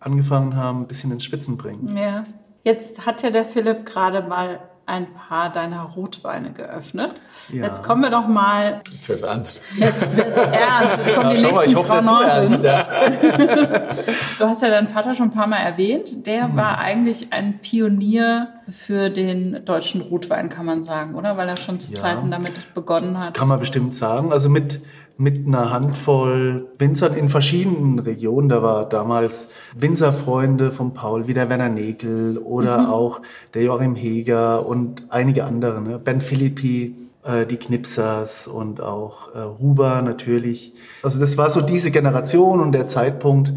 angefangen 0.00 0.56
haben, 0.56 0.80
ein 0.80 0.86
bisschen 0.88 1.12
ins 1.12 1.24
Spitzen 1.24 1.56
bringen. 1.56 1.96
Ja. 1.96 2.24
Jetzt 2.64 3.06
hat 3.06 3.22
ja 3.22 3.30
der 3.30 3.44
Philipp 3.44 3.86
gerade 3.86 4.26
mal 4.26 4.60
ein 4.90 5.14
paar 5.14 5.52
deiner 5.52 5.82
Rotweine 5.82 6.52
geöffnet. 6.52 7.14
Ja. 7.52 7.66
Jetzt 7.66 7.82
kommen 7.82 8.02
wir 8.02 8.10
doch 8.10 8.26
mal. 8.26 8.82
Jetzt 8.90 9.08
wird's 9.08 9.22
ernst. 9.22 9.62
Jetzt 9.76 10.16
wird's 10.16 10.36
ernst. 10.36 10.98
Jetzt 10.98 11.14
kommen 11.14 11.30
ja, 11.30 11.36
die 11.36 11.42
nächsten 11.42 11.54
mal, 11.54 11.66
ich 11.66 11.76
hoffe, 11.76 11.92
ernst, 11.92 12.64
ja. 12.64 12.86
Du 14.38 14.46
hast 14.46 14.62
ja 14.62 14.68
deinen 14.68 14.88
Vater 14.88 15.14
schon 15.14 15.28
ein 15.28 15.32
paar 15.32 15.46
Mal 15.46 15.58
erwähnt. 15.58 16.26
Der 16.26 16.48
mhm. 16.48 16.56
war 16.56 16.78
eigentlich 16.78 17.32
ein 17.32 17.60
Pionier 17.60 18.48
für 18.68 19.10
den 19.10 19.64
deutschen 19.64 20.00
Rotwein, 20.00 20.48
kann 20.48 20.66
man 20.66 20.82
sagen, 20.82 21.14
oder? 21.14 21.36
Weil 21.36 21.48
er 21.48 21.56
schon 21.56 21.78
zu 21.78 21.92
ja. 21.92 22.00
Zeiten 22.00 22.30
damit 22.30 22.74
begonnen 22.74 23.18
hat. 23.18 23.34
Kann 23.34 23.48
man 23.48 23.60
bestimmt 23.60 23.94
sagen. 23.94 24.32
Also 24.32 24.48
mit 24.48 24.80
mit 25.20 25.46
einer 25.46 25.70
Handvoll 25.70 26.68
Winzern 26.78 27.14
in 27.14 27.28
verschiedenen 27.28 27.98
Regionen. 27.98 28.48
Da 28.48 28.62
war 28.62 28.88
damals 28.88 29.48
Winzerfreunde 29.76 30.72
von 30.72 30.94
Paul, 30.94 31.26
wie 31.26 31.34
der 31.34 31.50
Werner 31.50 31.68
Nägel 31.68 32.38
oder 32.38 32.78
mhm. 32.78 32.86
auch 32.86 33.20
der 33.52 33.64
Joachim 33.64 33.94
Heger 33.94 34.66
und 34.66 35.02
einige 35.10 35.44
andere. 35.44 35.82
Ne? 35.82 35.98
Ben 35.98 36.22
Philippi, 36.22 36.96
äh, 37.22 37.44
die 37.44 37.58
Knipsers 37.58 38.48
und 38.48 38.80
auch 38.80 39.34
äh, 39.34 39.60
Huber 39.60 40.00
natürlich. 40.00 40.72
Also 41.02 41.20
das 41.20 41.36
war 41.36 41.50
so 41.50 41.60
diese 41.60 41.90
Generation 41.90 42.58
und 42.58 42.72
der 42.72 42.88
Zeitpunkt, 42.88 43.52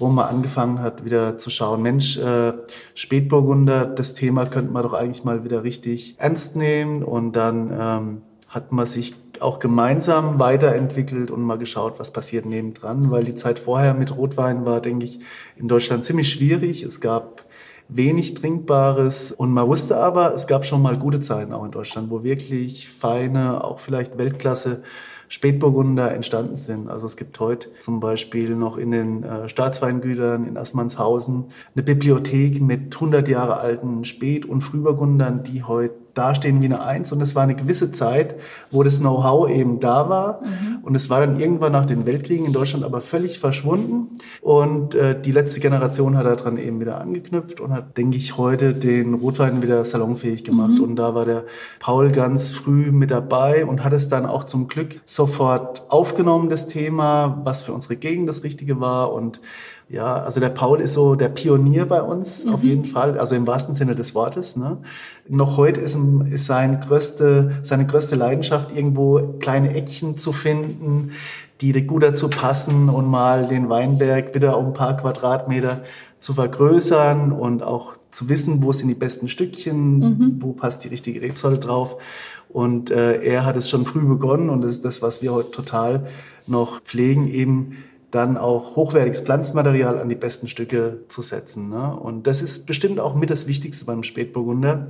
wo 0.00 0.08
man 0.08 0.26
angefangen 0.26 0.80
hat, 0.80 1.04
wieder 1.04 1.38
zu 1.38 1.48
schauen, 1.48 1.80
Mensch, 1.80 2.18
äh, 2.18 2.54
Spätburgunder, 2.96 3.86
das 3.86 4.14
Thema 4.14 4.46
könnte 4.46 4.72
man 4.72 4.82
doch 4.82 4.94
eigentlich 4.94 5.22
mal 5.22 5.44
wieder 5.44 5.62
richtig 5.62 6.16
ernst 6.18 6.56
nehmen. 6.56 7.04
Und 7.04 7.34
dann 7.34 7.70
ähm, 7.72 8.22
hat 8.48 8.72
man 8.72 8.86
sich 8.86 9.14
auch 9.42 9.58
gemeinsam 9.58 10.38
weiterentwickelt 10.38 11.30
und 11.30 11.42
mal 11.42 11.58
geschaut, 11.58 11.98
was 11.98 12.12
passiert 12.12 12.46
nebendran, 12.46 13.10
weil 13.10 13.24
die 13.24 13.34
Zeit 13.34 13.58
vorher 13.58 13.94
mit 13.94 14.16
Rotwein 14.16 14.64
war, 14.64 14.80
denke 14.80 15.04
ich, 15.04 15.20
in 15.56 15.68
Deutschland 15.68 16.04
ziemlich 16.04 16.30
schwierig. 16.30 16.82
Es 16.82 17.00
gab 17.00 17.44
wenig 17.88 18.34
Trinkbares 18.34 19.32
und 19.32 19.52
man 19.52 19.66
wusste 19.66 19.96
aber, 19.96 20.34
es 20.34 20.46
gab 20.46 20.64
schon 20.64 20.82
mal 20.82 20.98
gute 20.98 21.20
Zeiten 21.20 21.52
auch 21.52 21.64
in 21.64 21.70
Deutschland, 21.70 22.10
wo 22.10 22.22
wirklich 22.24 22.88
feine, 22.88 23.62
auch 23.62 23.78
vielleicht 23.78 24.18
Weltklasse 24.18 24.82
Spätburgunder 25.28 26.12
entstanden 26.12 26.56
sind. 26.56 26.88
Also 26.88 27.06
es 27.06 27.16
gibt 27.16 27.40
heute 27.40 27.68
zum 27.80 28.00
Beispiel 28.00 28.54
noch 28.54 28.76
in 28.76 28.90
den 28.90 29.24
äh, 29.24 29.48
Staatsweingütern 29.48 30.46
in 30.46 30.56
Assmannshausen 30.56 31.46
eine 31.74 31.82
Bibliothek 31.82 32.60
mit 32.60 32.94
100 32.94 33.28
Jahre 33.28 33.58
alten 33.58 34.04
Spät- 34.04 34.46
und 34.46 34.60
Frühburgundern, 34.60 35.42
die 35.42 35.62
heute 35.62 36.03
dastehen 36.14 36.60
wie 36.62 36.66
eine 36.66 36.82
Eins. 36.82 37.12
Und 37.12 37.20
es 37.20 37.34
war 37.34 37.42
eine 37.42 37.54
gewisse 37.54 37.90
Zeit, 37.90 38.36
wo 38.70 38.82
das 38.82 39.00
Know-how 39.00 39.50
eben 39.50 39.80
da 39.80 40.08
war. 40.08 40.40
Mhm. 40.42 40.78
Und 40.82 40.94
es 40.94 41.10
war 41.10 41.20
dann 41.20 41.38
irgendwann 41.38 41.72
nach 41.72 41.86
den 41.86 42.06
Weltkriegen 42.06 42.46
in 42.46 42.52
Deutschland 42.52 42.84
aber 42.84 43.00
völlig 43.00 43.38
verschwunden. 43.38 44.18
Und 44.40 44.94
äh, 44.94 45.20
die 45.20 45.32
letzte 45.32 45.60
Generation 45.60 46.16
hat 46.16 46.26
daran 46.26 46.56
eben 46.56 46.80
wieder 46.80 47.00
angeknüpft 47.00 47.60
und 47.60 47.72
hat, 47.72 47.96
denke 47.96 48.16
ich, 48.16 48.36
heute 48.36 48.74
den 48.74 49.14
Rotwein 49.14 49.62
wieder 49.62 49.84
salonfähig 49.84 50.44
gemacht. 50.44 50.78
Mhm. 50.78 50.84
Und 50.84 50.96
da 50.96 51.14
war 51.14 51.24
der 51.24 51.44
Paul 51.80 52.10
ganz 52.10 52.50
früh 52.50 52.92
mit 52.92 53.10
dabei 53.10 53.66
und 53.66 53.84
hat 53.84 53.92
es 53.92 54.08
dann 54.08 54.26
auch 54.26 54.44
zum 54.44 54.68
Glück 54.68 55.00
sofort 55.04 55.90
aufgenommen, 55.90 56.48
das 56.48 56.68
Thema, 56.68 57.40
was 57.44 57.62
für 57.62 57.72
unsere 57.72 57.96
Gegend 57.96 58.28
das 58.28 58.44
Richtige 58.44 58.80
war. 58.80 59.12
Und 59.12 59.40
ja, 59.88 60.14
also 60.14 60.40
der 60.40 60.48
Paul 60.48 60.80
ist 60.80 60.94
so 60.94 61.14
der 61.14 61.28
Pionier 61.28 61.86
bei 61.86 62.02
uns, 62.02 62.44
mhm. 62.44 62.54
auf 62.54 62.64
jeden 62.64 62.84
Fall, 62.84 63.18
also 63.18 63.36
im 63.36 63.46
wahrsten 63.46 63.74
Sinne 63.74 63.94
des 63.94 64.14
Wortes. 64.14 64.56
Ne? 64.56 64.78
Noch 65.28 65.56
heute 65.56 65.80
ist, 65.80 65.96
ist 66.30 66.46
sein 66.46 66.80
größte, 66.80 67.58
seine 67.62 67.86
größte 67.86 68.16
Leidenschaft, 68.16 68.74
irgendwo 68.74 69.34
kleine 69.40 69.74
Eckchen 69.74 70.16
zu 70.16 70.32
finden, 70.32 71.10
die 71.60 71.86
gut 71.86 72.02
dazu 72.02 72.28
passen 72.28 72.88
und 72.88 73.06
mal 73.06 73.46
den 73.46 73.68
Weinberg 73.68 74.34
wieder 74.34 74.58
um 74.58 74.68
ein 74.68 74.72
paar 74.72 74.96
Quadratmeter 74.96 75.82
zu 76.18 76.34
vergrößern 76.34 77.32
und 77.32 77.62
auch 77.62 77.94
zu 78.10 78.28
wissen, 78.28 78.62
wo 78.62 78.72
sind 78.72 78.88
die 78.88 78.94
besten 78.94 79.28
Stückchen, 79.28 79.98
mhm. 79.98 80.36
wo 80.40 80.52
passt 80.52 80.84
die 80.84 80.88
richtige 80.88 81.20
Rebsorte 81.20 81.58
drauf. 81.58 81.96
Und 82.48 82.90
äh, 82.90 83.20
er 83.22 83.44
hat 83.44 83.56
es 83.56 83.68
schon 83.68 83.84
früh 83.84 84.04
begonnen 84.04 84.48
und 84.48 84.62
das 84.62 84.72
ist 84.72 84.84
das, 84.84 85.02
was 85.02 85.22
wir 85.22 85.32
heute 85.32 85.50
total 85.50 86.06
noch 86.46 86.80
pflegen, 86.80 87.28
eben 87.28 87.76
dann 88.14 88.36
auch 88.36 88.76
hochwertiges 88.76 89.20
Pflanzenmaterial 89.20 89.98
an 89.98 90.08
die 90.08 90.14
besten 90.14 90.48
Stücke 90.48 91.00
zu 91.08 91.22
setzen. 91.22 91.68
Ne? 91.68 91.94
Und 91.96 92.26
das 92.26 92.42
ist 92.42 92.66
bestimmt 92.66 93.00
auch 93.00 93.14
mit 93.14 93.30
das 93.30 93.46
Wichtigste 93.46 93.84
beim 93.84 94.02
Spätburgunder. 94.02 94.88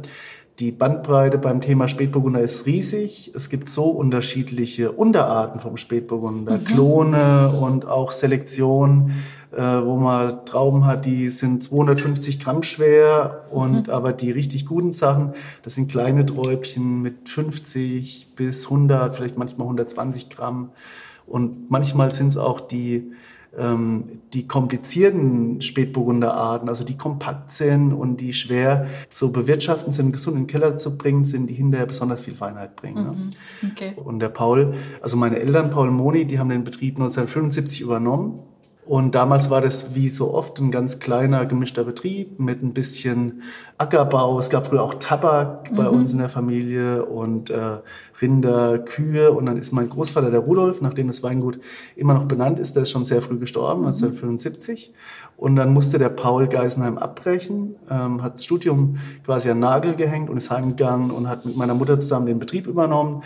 Die 0.60 0.70
Bandbreite 0.70 1.38
beim 1.38 1.60
Thema 1.60 1.88
Spätburgunder 1.88 2.40
ist 2.40 2.64
riesig. 2.64 3.32
Es 3.34 3.48
gibt 3.48 3.68
so 3.68 3.86
unterschiedliche 3.86 4.92
Unterarten 4.92 5.58
vom 5.58 5.76
Spätburgunder, 5.76 6.58
mhm. 6.58 6.64
Klone 6.64 7.48
und 7.60 7.88
auch 7.88 8.12
Selektion, 8.12 9.14
äh, 9.50 9.60
wo 9.60 9.96
man 9.96 10.46
Trauben 10.46 10.86
hat, 10.86 11.06
die 11.06 11.28
sind 11.28 11.60
250 11.60 12.38
Gramm 12.38 12.62
schwer 12.62 13.46
und 13.50 13.88
mhm. 13.88 13.92
aber 13.92 14.12
die 14.12 14.30
richtig 14.30 14.64
guten 14.66 14.92
Sachen, 14.92 15.32
das 15.62 15.74
sind 15.74 15.90
kleine 15.90 16.24
Träubchen 16.24 17.02
mit 17.02 17.28
50 17.28 18.36
bis 18.36 18.64
100, 18.66 19.16
vielleicht 19.16 19.36
manchmal 19.36 19.66
120 19.66 20.30
Gramm. 20.30 20.70
Und 21.26 21.70
manchmal 21.70 22.12
sind 22.12 22.28
es 22.28 22.36
auch 22.36 22.60
die, 22.60 23.12
ähm, 23.56 24.20
die 24.32 24.46
komplizierten 24.46 25.60
Spätburgunderarten, 25.60 26.68
also 26.68 26.84
die 26.84 26.96
kompakt 26.96 27.50
sind 27.50 27.92
und 27.92 28.20
die 28.20 28.32
schwer 28.32 28.86
zu 29.08 29.32
bewirtschaften 29.32 29.92
sind, 29.92 30.12
gesund 30.12 30.36
in 30.36 30.42
den 30.42 30.48
Keller 30.48 30.76
zu 30.76 30.98
bringen 30.98 31.24
sind, 31.24 31.48
die 31.48 31.54
hinterher 31.54 31.86
besonders 31.86 32.20
viel 32.20 32.34
Feinheit 32.34 32.76
bringen. 32.76 33.04
Ne? 33.04 33.12
Mhm. 33.12 33.26
Ne? 33.26 33.70
Okay. 33.72 33.92
Und 33.96 34.18
der 34.18 34.28
Paul, 34.28 34.74
also 35.00 35.16
meine 35.16 35.38
Eltern, 35.38 35.70
Paul 35.70 35.90
Moni, 35.90 36.26
die 36.26 36.38
haben 36.38 36.48
den 36.48 36.64
Betrieb 36.64 36.96
1975 36.96 37.80
übernommen 37.80 38.40
und 38.86 39.14
damals 39.14 39.48
war 39.48 39.62
das 39.62 39.94
wie 39.94 40.10
so 40.10 40.34
oft 40.34 40.58
ein 40.58 40.70
ganz 40.70 40.98
kleiner 40.98 41.46
gemischter 41.46 41.84
Betrieb 41.84 42.38
mit 42.38 42.62
ein 42.62 42.74
bisschen 42.74 43.42
Ackerbau. 43.78 44.38
Es 44.38 44.50
gab 44.50 44.66
früher 44.66 44.82
auch 44.82 44.94
Tabak 44.94 45.74
bei 45.74 45.84
mhm. 45.84 45.98
uns 45.98 46.12
in 46.12 46.18
der 46.18 46.28
Familie 46.28 47.04
und 47.04 47.48
äh, 47.48 47.78
Rinder, 48.20 48.78
Kühe. 48.78 49.32
Und 49.32 49.46
dann 49.46 49.56
ist 49.56 49.72
mein 49.72 49.88
Großvater, 49.88 50.30
der 50.30 50.40
Rudolf, 50.40 50.82
nachdem 50.82 51.06
das 51.06 51.22
Weingut 51.22 51.58
immer 51.96 52.12
noch 52.14 52.26
benannt 52.26 52.58
ist, 52.58 52.76
der 52.76 52.82
ist 52.82 52.90
schon 52.90 53.06
sehr 53.06 53.22
früh 53.22 53.38
gestorben, 53.38 53.80
mhm. 53.80 53.86
1975. 53.86 54.92
Und 55.36 55.56
dann 55.56 55.72
musste 55.72 55.98
der 55.98 56.10
Paul 56.10 56.46
Geisenheim 56.46 56.98
abbrechen, 56.98 57.76
ähm, 57.90 58.22
hat 58.22 58.34
das 58.34 58.44
Studium 58.44 58.98
quasi 59.24 59.50
an 59.50 59.60
Nagel 59.60 59.94
gehängt 59.94 60.28
und 60.28 60.36
ist 60.36 60.50
heimgegangen 60.50 61.10
und 61.10 61.28
hat 61.28 61.44
mit 61.46 61.56
meiner 61.56 61.74
Mutter 61.74 61.98
zusammen 61.98 62.26
den 62.26 62.38
Betrieb 62.38 62.66
übernommen. 62.66 63.22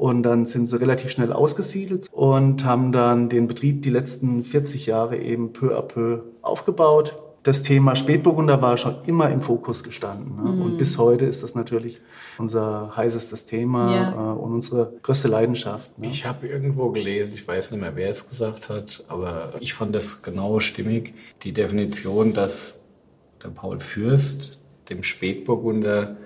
Und 0.00 0.22
dann 0.22 0.46
sind 0.46 0.66
sie 0.66 0.80
relativ 0.80 1.10
schnell 1.10 1.30
ausgesiedelt 1.30 2.08
und 2.10 2.64
haben 2.64 2.90
dann 2.90 3.28
den 3.28 3.46
Betrieb 3.46 3.82
die 3.82 3.90
letzten 3.90 4.42
40 4.42 4.86
Jahre 4.86 5.18
eben 5.18 5.52
peu 5.52 5.76
à 5.76 5.82
peu 5.82 6.20
aufgebaut. 6.40 7.18
Das 7.42 7.62
Thema 7.62 7.94
Spätburgunder 7.96 8.62
war 8.62 8.78
schon 8.78 8.96
immer 9.04 9.28
im 9.28 9.42
Fokus 9.42 9.84
gestanden. 9.84 10.42
Ne? 10.42 10.52
Mm. 10.52 10.62
Und 10.62 10.78
bis 10.78 10.96
heute 10.96 11.26
ist 11.26 11.42
das 11.42 11.54
natürlich 11.54 12.00
unser 12.38 12.96
heißestes 12.96 13.44
Thema 13.44 13.94
ja. 13.94 14.12
äh, 14.12 14.38
und 14.38 14.54
unsere 14.54 14.94
größte 15.02 15.28
Leidenschaft. 15.28 15.98
Ne? 15.98 16.08
Ich 16.08 16.24
habe 16.24 16.48
irgendwo 16.48 16.88
gelesen, 16.92 17.32
ich 17.34 17.46
weiß 17.46 17.70
nicht 17.70 17.82
mehr, 17.82 17.94
wer 17.94 18.08
es 18.08 18.26
gesagt 18.26 18.70
hat, 18.70 19.04
aber 19.08 19.50
ich 19.60 19.74
fand 19.74 19.94
das 19.94 20.22
genau 20.22 20.60
stimmig, 20.60 21.12
die 21.42 21.52
Definition, 21.52 22.32
dass 22.32 22.80
der 23.44 23.48
Paul 23.48 23.80
Fürst 23.80 24.60
dem 24.88 25.02
Spätburgunder 25.02 26.16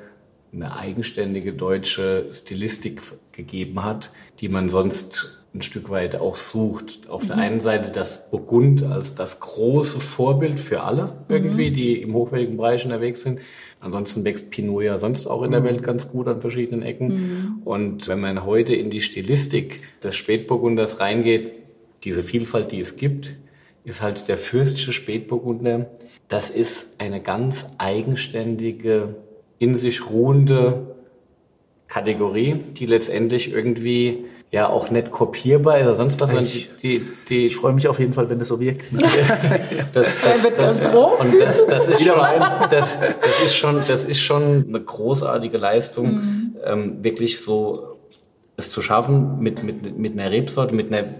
eine 0.52 0.76
eigenständige 0.76 1.52
deutsche 1.52 2.28
Stilistik 2.32 3.02
gegeben 3.36 3.84
hat, 3.84 4.10
die 4.40 4.48
man 4.48 4.68
sonst 4.68 5.38
ein 5.54 5.62
Stück 5.62 5.88
weit 5.88 6.16
auch 6.16 6.34
sucht. 6.34 7.08
Auf 7.08 7.24
mhm. 7.24 7.28
der 7.28 7.36
einen 7.36 7.60
Seite 7.60 7.90
das 7.90 8.28
Burgund 8.30 8.82
als 8.82 9.14
das 9.14 9.40
große 9.40 10.00
Vorbild 10.00 10.58
für 10.58 10.82
alle 10.82 11.12
irgendwie, 11.28 11.70
mhm. 11.70 11.74
die 11.74 12.02
im 12.02 12.14
hochwertigen 12.14 12.56
Bereich 12.56 12.84
unterwegs 12.84 13.22
sind. 13.22 13.40
Ansonsten 13.80 14.24
wächst 14.24 14.50
Pinot 14.50 14.82
ja 14.82 14.96
sonst 14.96 15.26
auch 15.26 15.42
in 15.42 15.52
der 15.52 15.60
mhm. 15.60 15.64
Welt 15.64 15.82
ganz 15.82 16.10
gut 16.10 16.26
an 16.26 16.40
verschiedenen 16.40 16.82
Ecken. 16.82 17.08
Mhm. 17.08 17.62
Und 17.64 18.08
wenn 18.08 18.20
man 18.20 18.44
heute 18.44 18.74
in 18.74 18.90
die 18.90 19.00
Stilistik 19.00 19.82
des 20.02 20.16
Spätburgunders 20.16 21.00
reingeht, 21.00 21.52
diese 22.02 22.24
Vielfalt, 22.24 22.72
die 22.72 22.80
es 22.80 22.96
gibt, 22.96 23.34
ist 23.84 24.02
halt 24.02 24.28
der 24.28 24.36
fürstische 24.36 24.92
Spätburgunder. 24.92 25.90
Das 26.28 26.50
ist 26.50 26.94
eine 26.98 27.20
ganz 27.20 27.66
eigenständige, 27.78 29.16
in 29.58 29.74
sich 29.74 30.10
ruhende 30.10 30.93
Kategorie, 31.88 32.54
die 32.54 32.86
letztendlich 32.86 33.52
irgendwie 33.52 34.24
ja 34.50 34.68
auch 34.68 34.90
nicht 34.90 35.10
kopierbar 35.10 35.80
oder 35.80 35.94
sonst 35.94 36.20
was. 36.20 36.32
Ich, 36.34 36.70
die, 36.80 37.06
die, 37.28 37.46
ich 37.46 37.56
freue 37.56 37.72
mich 37.72 37.88
auf 37.88 37.98
jeden 37.98 38.12
Fall, 38.12 38.30
wenn 38.30 38.38
das 38.38 38.48
so 38.48 38.60
wirkt. 38.60 38.84
das, 39.92 40.20
das, 40.20 40.42
das, 40.42 40.54
das, 40.54 40.86
und 40.86 41.40
das, 41.40 41.66
das, 41.66 41.88
ist 41.88 42.04
schon, 42.04 42.16
das, 42.70 42.88
das, 43.20 43.40
ist 43.44 43.56
schon, 43.56 43.82
das 43.88 44.04
ist 44.04 44.20
schon 44.20 44.66
eine 44.68 44.80
großartige 44.80 45.58
Leistung, 45.58 46.06
mhm. 46.06 46.56
ähm, 46.64 47.04
wirklich 47.04 47.42
so 47.42 47.98
es 48.56 48.70
zu 48.70 48.82
schaffen, 48.82 49.40
mit, 49.40 49.64
mit, 49.64 49.98
mit 49.98 50.12
einer 50.12 50.30
Rebsorte, 50.30 50.72
mit 50.72 50.92
einer 50.92 51.14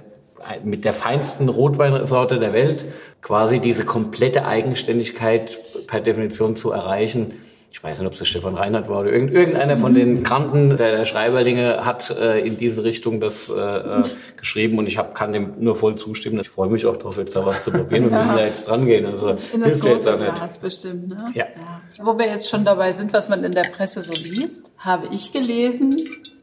mit 0.62 0.84
der 0.84 0.92
feinsten 0.92 1.48
Rotweinsorte 1.48 2.38
der 2.38 2.52
Welt 2.52 2.84
quasi 3.22 3.60
diese 3.60 3.84
komplette 3.84 4.44
Eigenständigkeit 4.44 5.58
per 5.86 6.00
Definition 6.00 6.56
zu 6.56 6.70
erreichen, 6.70 7.32
ich 7.74 7.82
weiß 7.82 7.98
nicht, 7.98 8.06
ob 8.06 8.14
es 8.14 8.28
Stefan 8.28 8.54
Reinhardt 8.54 8.88
war 8.88 9.00
oder 9.00 9.10
irgendeiner 9.10 9.76
von 9.76 9.94
den 9.94 10.22
Kranten 10.22 10.76
der, 10.76 10.96
der 10.96 11.04
Schreiberlinge 11.04 11.84
hat 11.84 12.08
äh, 12.08 12.38
in 12.38 12.56
diese 12.56 12.84
Richtung 12.84 13.18
das 13.18 13.48
äh, 13.48 13.60
äh, 13.60 14.02
geschrieben 14.36 14.78
und 14.78 14.86
ich 14.86 14.96
hab, 14.96 15.16
kann 15.16 15.32
dem 15.32 15.54
nur 15.58 15.74
voll 15.74 15.96
zustimmen. 15.96 16.38
Ich 16.38 16.48
freue 16.48 16.70
mich 16.70 16.86
auch 16.86 16.96
darauf, 16.96 17.18
jetzt 17.18 17.34
da 17.34 17.44
was 17.44 17.64
zu 17.64 17.72
probieren 17.72 18.04
und 18.04 18.12
wir 18.12 18.18
müssen 18.22 18.36
da 18.36 18.44
jetzt 18.46 18.68
dran 18.68 18.86
gehen. 18.86 19.06
Also, 19.06 19.30
in 19.52 19.60
das 19.60 19.80
große 19.80 20.16
Glas 20.16 20.58
bestimmt, 20.58 21.08
ne? 21.08 21.32
Ja. 21.34 21.46
ja. 21.46 22.04
Wo 22.04 22.16
wir 22.16 22.26
jetzt 22.26 22.48
schon 22.48 22.64
dabei 22.64 22.92
sind, 22.92 23.12
was 23.12 23.28
man 23.28 23.42
in 23.42 23.50
der 23.50 23.64
Presse 23.64 24.02
so 24.02 24.12
liest, 24.12 24.70
habe 24.78 25.08
ich 25.10 25.32
gelesen, 25.32 25.90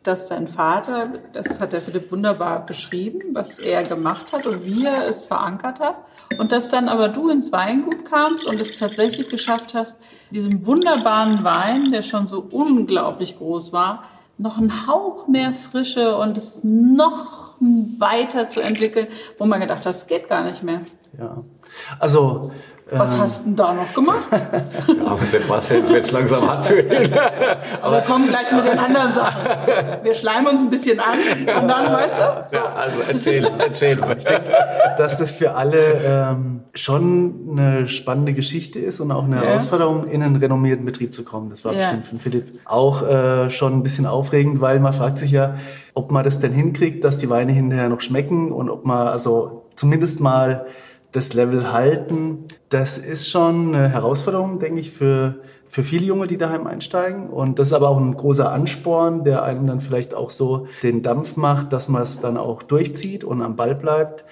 dass 0.03 0.25
dein 0.25 0.47
Vater, 0.47 1.13
das 1.33 1.59
hat 1.59 1.73
der 1.73 1.81
Philipp 1.81 2.11
wunderbar 2.11 2.65
beschrieben, 2.65 3.21
was 3.33 3.59
er 3.59 3.83
gemacht 3.83 4.33
hat 4.33 4.47
und 4.47 4.65
wie 4.65 4.85
er 4.85 5.07
es 5.07 5.25
verankert 5.25 5.79
hat. 5.79 5.95
Und 6.39 6.51
dass 6.51 6.69
dann 6.69 6.89
aber 6.89 7.09
du 7.09 7.29
ins 7.29 7.51
Weingut 7.51 8.05
kamst 8.05 8.47
und 8.47 8.59
es 8.59 8.79
tatsächlich 8.79 9.29
geschafft 9.29 9.73
hast, 9.73 9.95
diesem 10.31 10.65
wunderbaren 10.65 11.43
Wein, 11.43 11.91
der 11.91 12.01
schon 12.01 12.27
so 12.27 12.47
unglaublich 12.51 13.37
groß 13.37 13.73
war, 13.73 14.05
noch 14.37 14.57
einen 14.57 14.87
Hauch 14.87 15.27
mehr 15.27 15.53
Frische 15.53 16.15
und 16.15 16.37
es 16.37 16.61
noch 16.63 17.55
weiter 17.59 18.49
zu 18.49 18.61
entwickeln, 18.61 19.07
wo 19.37 19.45
man 19.45 19.59
gedacht 19.59 19.79
hat, 19.79 19.85
das 19.85 20.07
geht 20.07 20.27
gar 20.29 20.43
nicht 20.43 20.63
mehr. 20.63 20.81
Ja, 21.19 21.43
also 21.99 22.51
was 22.89 23.17
hast 23.17 23.41
du 23.41 23.45
denn 23.45 23.55
da 23.55 23.73
noch 23.73 23.93
gemacht? 23.93 24.23
ja, 24.31 25.05
aber 25.05 25.25
Sebastian, 25.25 25.79
jetzt 25.79 25.93
wird 25.93 26.03
es 26.03 26.11
langsam 26.11 26.49
hart 26.49 26.65
für 26.65 26.81
ihn. 26.81 27.13
aber 27.81 27.95
wir 27.95 28.01
kommen 28.01 28.27
gleich 28.27 28.51
mit 28.51 28.65
den 28.65 28.79
anderen 28.79 29.13
Sachen. 29.13 29.41
Wir 30.03 30.13
schleimen 30.13 30.47
uns 30.47 30.61
ein 30.61 30.69
bisschen 30.69 30.99
an 30.99 31.17
und 31.17 31.67
dann, 31.67 31.93
weißt 31.93 32.15
du? 32.17 32.43
So. 32.47 32.55
Ja, 32.57 32.73
also 32.73 32.99
erzähl, 33.07 33.45
erzähl. 33.59 33.99
Ich 34.17 34.25
denke, 34.25 34.51
dass 34.97 35.17
das 35.17 35.31
für 35.31 35.55
alle 35.55 35.77
ähm, 36.05 36.61
schon 36.73 37.49
eine 37.51 37.87
spannende 37.87 38.33
Geschichte 38.33 38.79
ist 38.79 38.99
und 38.99 39.11
auch 39.11 39.23
eine 39.23 39.37
ja. 39.37 39.43
Herausforderung, 39.43 40.05
in 40.07 40.21
einen 40.21 40.35
renommierten 40.35 40.85
Betrieb 40.85 41.13
zu 41.13 41.23
kommen. 41.23 41.49
Das 41.49 41.63
war 41.63 41.73
ja. 41.73 41.79
bestimmt 41.79 42.07
für 42.07 42.19
Philipp 42.19 42.59
auch 42.65 43.07
äh, 43.07 43.49
schon 43.49 43.73
ein 43.73 43.83
bisschen 43.83 44.05
aufregend, 44.05 44.59
weil 44.59 44.79
man 44.79 44.91
fragt 44.91 45.17
sich 45.17 45.31
ja, 45.31 45.55
ob 45.93 46.11
man 46.11 46.23
das 46.23 46.39
denn 46.39 46.53
hinkriegt, 46.53 47.03
dass 47.03 47.17
die 47.17 47.29
Weine 47.29 47.51
hinterher 47.51 47.89
noch 47.89 48.01
schmecken 48.01 48.51
und 48.51 48.69
ob 48.69 48.85
man 48.85 49.07
also 49.07 49.65
zumindest 49.75 50.19
mal 50.19 50.65
das 51.11 51.33
Level 51.33 51.71
halten, 51.71 52.45
das 52.69 52.97
ist 52.97 53.29
schon 53.29 53.75
eine 53.75 53.89
Herausforderung, 53.89 54.59
denke 54.59 54.79
ich, 54.79 54.91
für, 54.91 55.41
für 55.67 55.83
viele 55.83 56.05
Junge, 56.05 56.27
die 56.27 56.37
daheim 56.37 56.67
einsteigen. 56.67 57.29
Und 57.29 57.59
das 57.59 57.67
ist 57.67 57.73
aber 57.73 57.89
auch 57.89 57.97
ein 57.97 58.15
großer 58.15 58.51
Ansporn, 58.51 59.23
der 59.23 59.43
einem 59.43 59.67
dann 59.67 59.81
vielleicht 59.81 60.13
auch 60.13 60.29
so 60.29 60.67
den 60.83 61.01
Dampf 61.01 61.35
macht, 61.35 61.73
dass 61.73 61.89
man 61.89 62.01
es 62.01 62.19
dann 62.19 62.37
auch 62.37 62.63
durchzieht 62.63 63.23
und 63.23 63.41
am 63.41 63.55
Ball 63.55 63.75
bleibt. 63.75 64.23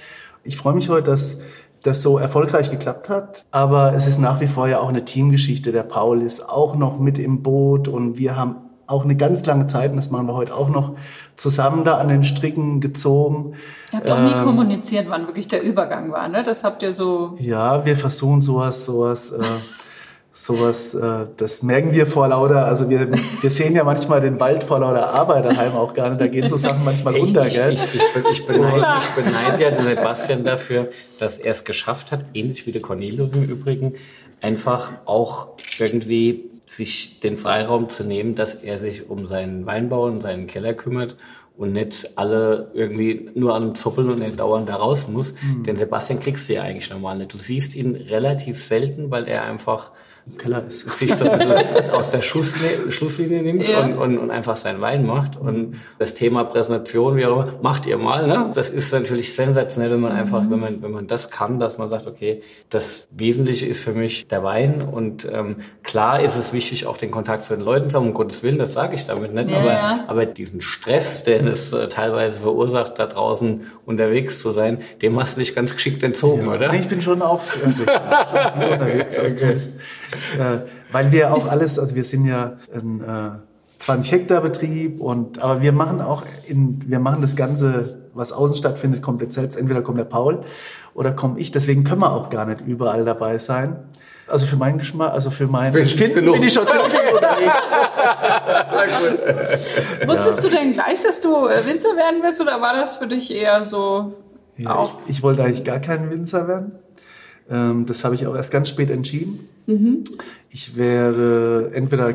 Ich 0.44 0.58
freue 0.58 0.74
mich 0.74 0.90
heute, 0.90 1.12
dass 1.12 1.38
das 1.84 2.02
so 2.02 2.18
erfolgreich 2.18 2.72
geklappt 2.72 3.10
hat. 3.10 3.46
Aber 3.52 3.94
es 3.94 4.08
ist 4.08 4.18
nach 4.18 4.42
wie 4.42 4.48
vor 4.48 4.68
ja 4.68 4.80
auch 4.80 4.90
eine 4.90 5.06
Teamgeschichte. 5.06 5.72
Der 5.72 5.84
Paul 5.84 6.22
ist 6.22 6.48
auch 6.48 6.76
noch 6.76 7.00
mit 7.00 7.18
im 7.18 7.44
Boot 7.44 7.88
und 7.88 8.18
wir 8.18 8.36
haben 8.36 8.56
auch 8.90 9.04
eine 9.04 9.16
ganz 9.16 9.46
lange 9.46 9.68
Zeit, 9.68 9.92
und 9.92 9.98
das 9.98 10.10
machen 10.10 10.26
wir 10.26 10.34
heute 10.34 10.56
auch 10.56 10.70
noch, 10.70 10.96
zusammen 11.36 11.86
da 11.86 11.98
an 11.98 12.08
den 12.08 12.24
Stricken 12.24 12.82
gezogen. 12.82 13.54
Ihr 13.92 14.00
habt 14.00 14.10
auch 14.10 14.20
nie 14.20 14.32
ähm, 14.32 14.44
kommuniziert, 14.44 15.06
wann 15.10 15.28
wirklich 15.28 15.48
der 15.48 15.62
Übergang 15.62 16.12
war, 16.12 16.28
ne? 16.28 16.44
Das 16.44 16.64
habt 16.64 16.82
ihr 16.82 16.92
so. 16.92 17.36
Ja, 17.40 17.86
wir 17.86 17.96
versuchen 17.96 18.42
sowas, 18.42 18.86
sowas, 18.86 19.32
äh, 19.32 19.44
sowas, 20.34 20.96
äh, 20.96 21.28
das 21.38 21.62
merken 21.62 21.94
wir 21.94 22.08
vor 22.08 22.28
lauter, 22.30 22.66
also 22.66 22.90
wir, 22.90 23.10
wir 23.42 23.52
sehen 23.52 23.76
ja 23.76 23.84
manchmal 23.84 24.22
den 24.22 24.40
Wald 24.40 24.64
vor 24.64 24.80
lauter 24.80 25.14
Arbeit 25.14 25.46
daheim 25.46 25.74
auch 25.74 25.94
gar 25.94 26.10
nicht, 26.10 26.20
da 26.20 26.28
gehen 26.28 26.48
so 26.48 26.56
Sachen 26.58 26.84
manchmal 26.84 27.16
unter, 27.16 27.46
ich, 27.46 27.54
gell? 27.54 27.74
Ich, 27.74 27.84
ich, 27.94 28.02
ich, 28.32 28.46
beneide, 28.48 28.86
ich 28.98 29.24
beneide 29.24 29.64
ja 29.64 29.70
den 29.70 29.86
Sebastian 29.86 30.44
dafür, 30.44 30.90
dass 31.20 31.38
er 31.38 31.52
es 31.52 31.64
geschafft 31.64 32.12
hat, 32.12 32.26
ähnlich 32.34 32.66
wie 32.66 32.72
der 32.72 32.82
Cornelius 32.82 33.34
im 33.34 33.44
Übrigen, 33.44 33.94
einfach 34.42 34.94
auch 35.06 35.50
irgendwie 35.78 36.50
sich 36.70 37.20
den 37.20 37.38
Freiraum 37.38 37.90
zu 37.90 38.04
nehmen, 38.04 38.36
dass 38.36 38.54
er 38.56 38.78
sich 38.78 39.10
um 39.10 39.26
seinen 39.26 39.66
Weinbau 39.66 40.06
und 40.06 40.22
seinen 40.22 40.46
Keller 40.46 40.76
kümmert 40.76 41.18
und 41.58 41.74
nicht 41.74 42.18
alle 42.18 42.72
irgendwie 42.76 43.32
nur 43.34 43.56
an 43.56 43.70
ihm 43.70 43.76
zoppeln 43.76 44.10
und 44.10 44.22
er 44.22 44.30
dauernd 44.30 44.70
da 44.70 44.76
raus 44.76 45.08
muss. 45.08 45.34
Mhm. 45.42 45.64
Denn 45.64 45.76
Sebastian 45.76 46.20
kriegst 46.20 46.48
du 46.48 46.54
ja 46.54 46.62
eigentlich 46.62 46.90
normal 46.92 47.18
nicht. 47.18 47.34
Du 47.34 47.40
siehst 47.40 47.76
ihn 47.76 47.96
relativ 47.96 48.64
selten, 48.64 49.10
weil 49.10 49.28
er 49.28 49.44
einfach 49.44 49.92
Keller 50.38 50.66
ist. 50.68 50.90
sich 50.98 51.14
so 51.14 51.26
aus 51.94 52.12
der 52.12 52.22
Schusslinie, 52.22 52.92
Schlusslinie 52.92 53.42
nimmt 53.42 53.68
ja. 53.68 53.80
und, 53.84 53.98
und, 53.98 54.18
und 54.18 54.32
einfach 54.32 54.58
seinen 54.58 54.82
Wein 54.82 55.06
macht. 55.06 55.38
Und 55.38 55.80
das 55.98 56.14
Thema 56.14 56.44
Präsentation, 56.44 57.16
wie 57.18 57.26
auch 57.26 57.44
immer, 57.44 57.54
macht 57.62 57.86
ihr 57.86 57.98
mal. 57.98 58.28
Ne? 58.28 58.50
Das 58.54 58.70
ist 58.70 58.94
natürlich 58.94 59.36
sensationell, 59.36 59.92
wenn 59.92 60.00
man 60.00 60.14
mhm. 60.14 60.20
einfach, 60.20 60.50
wenn 60.50 60.60
man, 60.60 60.82
wenn 60.82 60.92
man 60.92 61.08
das 61.08 61.32
kann, 61.32 61.60
dass 61.60 61.78
man 61.78 61.90
sagt, 61.90 62.08
okay, 62.08 62.42
das 62.70 63.08
Wesentliche 63.12 63.66
ist 63.66 63.80
für 63.80 63.92
mich 63.92 64.28
der 64.28 64.44
Wein. 64.44 64.82
Und 64.82 65.28
ähm, 65.32 65.58
klar 65.84 66.22
ist 66.22 66.36
es 66.36 66.54
wichtig, 66.54 66.86
auch 66.86 66.98
den 66.98 67.12
Kontakt 67.12 67.44
zu 67.44 67.56
den 67.56 67.64
Leuten 67.64 67.90
zu 67.90 67.98
haben, 67.98 68.08
um 68.08 68.14
Gottes 68.14 68.44
Willen, 68.44 68.60
das 68.60 68.74
sage 68.74 68.96
ich 68.96 69.06
damit 69.06 69.34
nicht. 69.34 69.50
Ja, 69.50 69.60
aber, 69.60 69.72
ja. 69.72 70.04
aber 70.08 70.26
diesen 70.26 70.62
Stress, 70.62 71.24
der 71.24 71.44
es 71.46 71.74
äh, 71.74 71.88
teilweise 71.88 72.40
verursacht, 72.40 73.00
da 73.00 73.06
draußen 73.06 73.62
unterwegs 73.86 74.40
zu 74.40 74.52
sein, 74.52 74.82
dem 75.02 75.20
hast 75.20 75.38
du 75.38 75.40
dich 75.40 75.56
ganz 75.56 75.74
geschickt 75.74 76.04
entzogen, 76.04 76.48
oder? 76.48 76.74
Ich 76.74 76.88
bin 76.88 77.02
schon 77.02 77.22
auch 77.22 77.42
also, 77.66 77.84
schon 77.84 78.72
unterwegs. 78.72 79.18
Also 79.18 79.46
okay 79.46 79.58
äh, 80.38 80.60
weil 80.92 81.12
wir 81.12 81.34
auch 81.34 81.48
alles, 81.48 81.80
also 81.80 81.96
wir 81.96 82.04
sind 82.04 82.26
ja 82.26 82.58
ein 82.74 83.02
äh, 83.02 83.32
20 83.80 84.12
Hektar 84.12 84.42
Betrieb 84.42 85.00
und 85.02 85.42
aber 85.42 85.62
wir 85.62 85.72
machen 85.72 86.02
auch 86.02 86.24
in, 86.48 86.84
wir 86.88 87.00
machen 87.00 87.22
das 87.22 87.36
Ganze, 87.36 88.00
was 88.14 88.32
außen 88.32 88.58
stattfindet, 88.58 89.02
komplett 89.02 89.32
selbst. 89.32 89.58
Entweder 89.58 89.82
kommt 89.82 89.98
der 89.98 90.04
Paul 90.06 90.44
oder 90.94 91.12
komme 91.12 91.40
ich. 91.40 91.52
Deswegen 91.52 91.84
können 91.84 92.02
wir 92.02 92.12
auch 92.12 92.30
gar 92.30 92.46
nicht 92.46 92.62
überall 92.62 93.06
dabei 93.06 93.38
sein. 93.38 93.78
Also 94.28 94.46
für 94.46 94.58
meinen 94.58 94.78
Geschmack, 94.78 95.12
also 95.14 95.32
für 95.32 95.48
mein 95.48 95.74
Empfinden 95.74 96.26
bin 96.26 96.44
ich 96.44 96.54
schon 96.54 96.68
ziemlich 96.68 96.94
unterwegs. 96.94 97.60
Wusstest 100.08 100.44
du 100.44 100.50
denn 100.50 100.74
gleich, 100.74 101.02
dass 101.02 101.22
du 101.22 101.48
äh, 101.48 101.66
Winzer 101.66 101.96
werden 101.96 102.22
willst 102.22 102.40
oder 102.40 102.62
war 102.62 102.74
das 102.74 102.98
für 102.98 103.08
dich 103.08 103.34
eher 103.34 103.64
so 103.64 104.14
ja, 104.58 104.76
auch? 104.76 105.00
Ich, 105.06 105.18
ich 105.18 105.24
wollte 105.24 105.44
eigentlich 105.44 105.64
gar 105.64 105.80
kein 105.80 106.12
Winzer 106.12 106.48
werden. 106.48 106.74
Ähm, 107.50 107.86
das 107.86 108.04
habe 108.04 108.16
ich 108.16 108.28
auch 108.28 108.36
erst 108.36 108.52
ganz 108.52 108.70
spät 108.70 108.90
entschieden. 108.90 109.48
Mhm. 109.66 110.04
Ich 110.50 110.76
wäre 110.78 111.72
entweder 111.74 112.14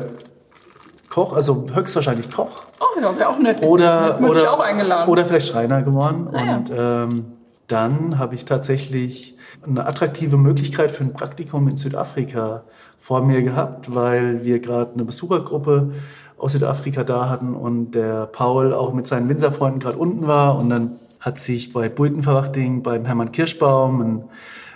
Koch, 1.09 1.33
also 1.33 1.67
höchstwahrscheinlich 1.73 2.29
Koch. 2.31 2.63
Oh 2.79 2.99
ja, 2.99 3.17
wäre 3.17 3.29
auch 3.29 3.39
nett. 3.39 3.63
Oder, 3.63 4.19
oder, 4.21 4.41
ich 4.41 4.47
auch 4.47 4.59
eingeladen. 4.59 5.09
oder 5.09 5.25
vielleicht 5.25 5.47
Schreiner 5.47 5.81
geworden. 5.81 6.27
Ah, 6.33 6.57
und 6.57 6.69
ja. 6.69 7.03
ähm, 7.03 7.25
dann 7.67 8.19
habe 8.19 8.35
ich 8.35 8.45
tatsächlich 8.45 9.37
eine 9.65 9.85
attraktive 9.87 10.37
Möglichkeit 10.37 10.91
für 10.91 11.03
ein 11.03 11.13
Praktikum 11.13 11.67
in 11.67 11.77
Südafrika 11.77 12.63
vor 12.99 13.23
mir 13.23 13.41
gehabt, 13.41 13.93
weil 13.93 14.43
wir 14.43 14.59
gerade 14.59 14.93
eine 14.93 15.05
Besuchergruppe 15.05 15.93
aus 16.37 16.51
Südafrika 16.51 17.03
da 17.03 17.29
hatten 17.29 17.55
und 17.55 17.91
der 17.91 18.25
Paul 18.25 18.73
auch 18.73 18.93
mit 18.93 19.07
seinen 19.07 19.29
Winzerfreunden 19.29 19.79
gerade 19.79 19.97
unten 19.97 20.27
war 20.27 20.57
und 20.57 20.69
dann 20.69 20.99
hat 21.19 21.39
sich 21.39 21.73
bei 21.73 21.89
Buitenverwachting 21.89 22.83
beim 22.83 23.05
Hermann 23.05 23.31
Kirschbaum 23.31 24.01
ein 24.01 24.23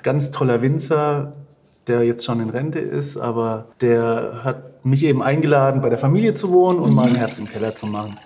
ganz 0.03 0.31
toller 0.31 0.61
Winzer, 0.61 1.33
der 1.87 2.03
jetzt 2.03 2.23
schon 2.25 2.39
in 2.39 2.49
Rente 2.49 2.79
ist, 2.79 3.17
aber 3.17 3.65
der 3.81 4.41
hat 4.43 4.85
mich 4.85 5.03
eben 5.03 5.21
eingeladen, 5.21 5.81
bei 5.81 5.89
der 5.89 5.97
Familie 5.97 6.33
zu 6.33 6.51
wohnen 6.51 6.79
und 6.79 6.93
mal 6.93 7.07
ein 7.07 7.15
Herz 7.15 7.39
im 7.39 7.47
Keller 7.47 7.75
zu 7.75 7.87
machen. 7.87 8.17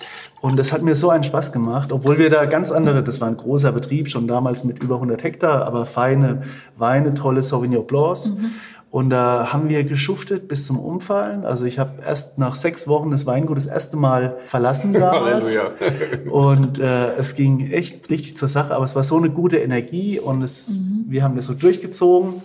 Und 0.41 0.59
das 0.59 0.73
hat 0.73 0.81
mir 0.81 0.95
so 0.95 1.09
einen 1.09 1.23
Spaß 1.23 1.53
gemacht, 1.53 1.93
obwohl 1.93 2.17
wir 2.17 2.29
da 2.29 2.45
ganz 2.45 2.71
andere, 2.71 3.01
das 3.01 3.21
war 3.21 3.29
ein 3.29 3.37
großer 3.37 3.71
Betrieb, 3.71 4.09
schon 4.09 4.27
damals 4.27 4.65
mit 4.65 4.83
über 4.83 4.95
100 4.95 5.23
Hektar, 5.23 5.65
aber 5.65 5.85
feine 5.85 6.43
Weine, 6.75 7.13
tolle 7.13 7.41
Sauvignon 7.41 7.87
Blancs. 7.87 8.27
Mhm. 8.27 8.51
Und 8.93 9.09
da 9.09 9.51
haben 9.51 9.69
wir 9.69 9.83
geschuftet 9.85 10.47
bis 10.47 10.67
zum 10.67 10.79
Umfallen. 10.79 11.45
Also 11.45 11.65
ich 11.65 11.79
habe 11.79 12.03
erst 12.05 12.37
nach 12.37 12.53
sechs 12.53 12.87
Wochen 12.87 13.09
das 13.09 13.25
Weingut 13.25 13.57
das 13.57 13.65
erste 13.65 13.97
Mal 13.97 14.37
verlassen 14.45 14.93
damals. 14.93 15.47
Halleluja. 15.47 16.31
und 16.31 16.77
äh, 16.77 17.15
es 17.15 17.33
ging 17.33 17.71
echt 17.71 18.11
richtig 18.11 18.35
zur 18.35 18.49
Sache. 18.49 18.75
Aber 18.75 18.85
es 18.85 18.95
war 18.95 19.01
so 19.01 19.17
eine 19.17 19.31
gute 19.31 19.57
Energie 19.57 20.19
und 20.19 20.43
es, 20.43 20.77
mhm. 20.77 21.05
wir 21.07 21.23
haben 21.23 21.35
das 21.35 21.47
so 21.47 21.55
durchgezogen. 21.55 22.43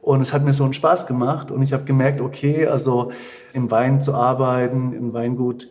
Und 0.00 0.20
es 0.20 0.32
hat 0.32 0.44
mir 0.44 0.52
so 0.52 0.62
einen 0.62 0.72
Spaß 0.72 1.08
gemacht. 1.08 1.50
Und 1.50 1.62
ich 1.62 1.72
habe 1.72 1.82
gemerkt, 1.82 2.20
okay, 2.20 2.68
also 2.68 3.10
im 3.52 3.68
Wein 3.72 4.00
zu 4.00 4.14
arbeiten, 4.14 4.92
im 4.92 5.12
Weingut 5.14 5.68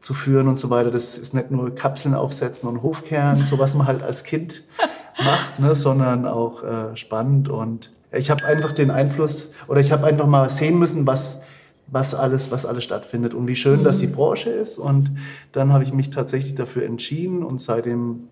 zu 0.00 0.12
führen 0.12 0.48
und 0.48 0.58
so 0.58 0.70
weiter, 0.70 0.90
das 0.90 1.16
ist 1.16 1.34
nicht 1.34 1.52
nur 1.52 1.72
Kapseln 1.72 2.16
aufsetzen 2.16 2.68
und 2.68 2.82
Hofkern, 2.82 3.44
so 3.44 3.60
was 3.60 3.74
man 3.74 3.86
halt 3.86 4.02
als 4.02 4.24
Kind 4.24 4.64
macht, 5.24 5.60
ne, 5.60 5.76
sondern 5.76 6.26
auch 6.26 6.64
äh, 6.64 6.96
spannend 6.96 7.48
und 7.48 7.92
ich 8.12 8.30
habe 8.30 8.44
einfach 8.44 8.72
den 8.72 8.90
Einfluss 8.90 9.50
oder 9.66 9.80
ich 9.80 9.92
habe 9.92 10.06
einfach 10.06 10.26
mal 10.26 10.48
sehen 10.50 10.78
müssen, 10.78 11.06
was, 11.06 11.42
was, 11.86 12.14
alles, 12.14 12.50
was 12.50 12.64
alles 12.66 12.84
stattfindet 12.84 13.34
und 13.34 13.46
wie 13.48 13.56
schön 13.56 13.80
mhm. 13.80 13.84
das 13.84 13.98
die 13.98 14.06
Branche 14.06 14.50
ist. 14.50 14.78
Und 14.78 15.10
dann 15.52 15.72
habe 15.72 15.84
ich 15.84 15.92
mich 15.92 16.10
tatsächlich 16.10 16.54
dafür 16.54 16.84
entschieden 16.84 17.42
und 17.42 17.60
seitdem 17.60 18.28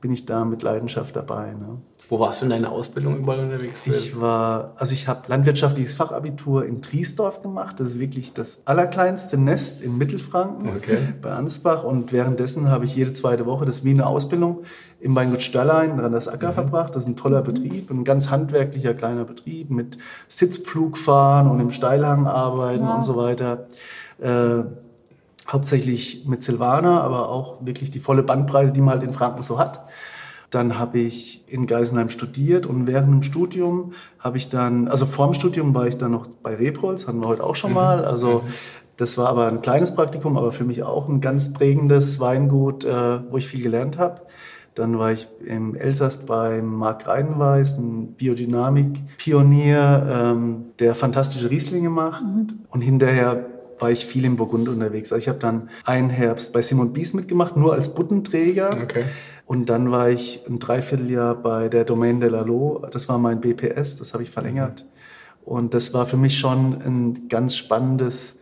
bin 0.00 0.12
ich 0.12 0.24
da 0.24 0.44
mit 0.44 0.62
Leidenschaft 0.62 1.16
dabei. 1.16 1.52
Ne? 1.52 1.78
Wo 2.08 2.20
warst 2.20 2.40
du 2.40 2.44
in 2.44 2.50
deiner 2.50 2.70
Ausbildung 2.70 3.18
überall 3.18 3.40
unterwegs? 3.40 3.80
Ich 3.84 4.20
war, 4.20 4.74
also 4.76 4.94
ich 4.94 5.08
habe 5.08 5.22
landwirtschaftliches 5.26 5.94
Fachabitur 5.94 6.64
in 6.64 6.80
Triesdorf 6.80 7.42
gemacht. 7.42 7.80
Das 7.80 7.90
ist 7.90 7.98
wirklich 7.98 8.32
das 8.32 8.58
allerkleinste 8.64 9.36
Nest 9.36 9.82
in 9.82 9.98
Mittelfranken 9.98 10.68
okay. 10.68 10.98
bei 11.20 11.32
Ansbach. 11.32 11.82
Und 11.82 12.12
währenddessen 12.12 12.70
habe 12.70 12.84
ich 12.84 12.94
jede 12.94 13.12
zweite 13.12 13.44
Woche 13.44 13.64
das 13.64 13.82
wie 13.82 13.90
eine 13.90 14.06
Ausbildung 14.06 14.62
im 15.00 15.16
Weingut 15.16 15.42
Stallein 15.42 15.98
in 15.98 16.12
das 16.12 16.28
Acker 16.28 16.50
mhm. 16.50 16.54
verbracht. 16.54 16.94
Das 16.94 17.02
ist 17.02 17.08
ein 17.08 17.16
toller 17.16 17.42
Betrieb, 17.42 17.90
ein 17.90 18.04
ganz 18.04 18.30
handwerklicher 18.30 18.94
kleiner 18.94 19.24
Betrieb 19.24 19.70
mit 19.70 19.98
Sitzpflugfahren 20.28 21.50
und 21.50 21.58
im 21.58 21.72
Steilhang 21.72 22.28
arbeiten 22.28 22.84
ja. 22.84 22.94
und 22.94 23.04
so 23.04 23.16
weiter. 23.16 23.66
Äh, 24.20 24.62
hauptsächlich 25.48 26.24
mit 26.26 26.42
Silvaner, 26.44 27.02
aber 27.02 27.30
auch 27.30 27.58
wirklich 27.66 27.90
die 27.90 28.00
volle 28.00 28.22
Bandbreite, 28.22 28.72
die 28.72 28.80
man 28.80 28.94
halt 28.94 29.02
in 29.02 29.12
Franken 29.12 29.42
so 29.42 29.58
hat. 29.58 29.86
Dann 30.50 30.78
habe 30.78 30.98
ich 30.98 31.44
in 31.48 31.66
Geisenheim 31.66 32.10
studiert 32.10 32.66
und 32.66 32.86
während 32.86 33.08
dem 33.08 33.22
Studium 33.22 33.92
habe 34.18 34.36
ich 34.36 34.48
dann, 34.48 34.88
also 34.88 35.06
vorm 35.06 35.34
Studium 35.34 35.74
war 35.74 35.86
ich 35.86 35.96
dann 35.96 36.12
noch 36.12 36.26
bei 36.26 36.54
Rebholz, 36.54 37.06
hatten 37.06 37.20
wir 37.20 37.28
heute 37.28 37.44
auch 37.44 37.56
schon 37.56 37.70
mhm. 37.70 37.76
mal. 37.76 38.04
Also 38.04 38.44
das 38.96 39.18
war 39.18 39.28
aber 39.28 39.48
ein 39.48 39.60
kleines 39.60 39.94
Praktikum, 39.94 40.36
aber 40.36 40.52
für 40.52 40.64
mich 40.64 40.82
auch 40.82 41.08
ein 41.08 41.20
ganz 41.20 41.52
prägendes 41.52 42.20
Weingut, 42.20 42.84
äh, 42.84 43.30
wo 43.30 43.36
ich 43.36 43.48
viel 43.48 43.62
gelernt 43.62 43.98
habe. 43.98 44.22
Dann 44.74 44.98
war 44.98 45.10
ich 45.10 45.26
im 45.44 45.74
Elsass 45.74 46.26
beim 46.26 46.74
Marc 46.74 47.06
Reinweis, 47.06 47.78
ein 47.78 48.12
Biodynamik-Pionier, 48.12 50.06
ähm, 50.10 50.64
der 50.78 50.94
fantastische 50.94 51.50
Rieslinge 51.50 51.88
macht. 51.88 52.22
Mhm. 52.22 52.46
Und 52.70 52.82
hinterher 52.82 53.46
war 53.78 53.90
ich 53.90 54.06
viel 54.06 54.24
im 54.24 54.36
Burgund 54.36 54.68
unterwegs. 54.68 55.12
Also 55.12 55.22
ich 55.22 55.28
habe 55.28 55.38
dann 55.38 55.70
einen 55.84 56.10
Herbst 56.10 56.52
bei 56.52 56.62
Simon 56.62 56.92
Bies 56.92 57.14
mitgemacht, 57.14 57.56
nur 57.56 57.72
als 57.72 57.94
Buttenträger. 57.94 58.78
Okay. 58.82 59.04
Und 59.46 59.70
dann 59.70 59.92
war 59.92 60.10
ich 60.10 60.42
ein 60.48 60.58
Dreivierteljahr 60.58 61.36
bei 61.36 61.68
der 61.68 61.84
Domaine 61.84 62.18
de 62.18 62.28
la 62.28 62.42
Lo. 62.42 62.84
Das 62.90 63.08
war 63.08 63.18
mein 63.18 63.40
BPS, 63.40 63.96
das 63.96 64.12
habe 64.12 64.24
ich 64.24 64.30
verlängert. 64.30 64.84
Und 65.44 65.72
das 65.72 65.94
war 65.94 66.06
für 66.06 66.16
mich 66.16 66.36
schon 66.36 66.82
ein 66.82 67.28
ganz 67.28 67.56
spannendes 67.56 68.35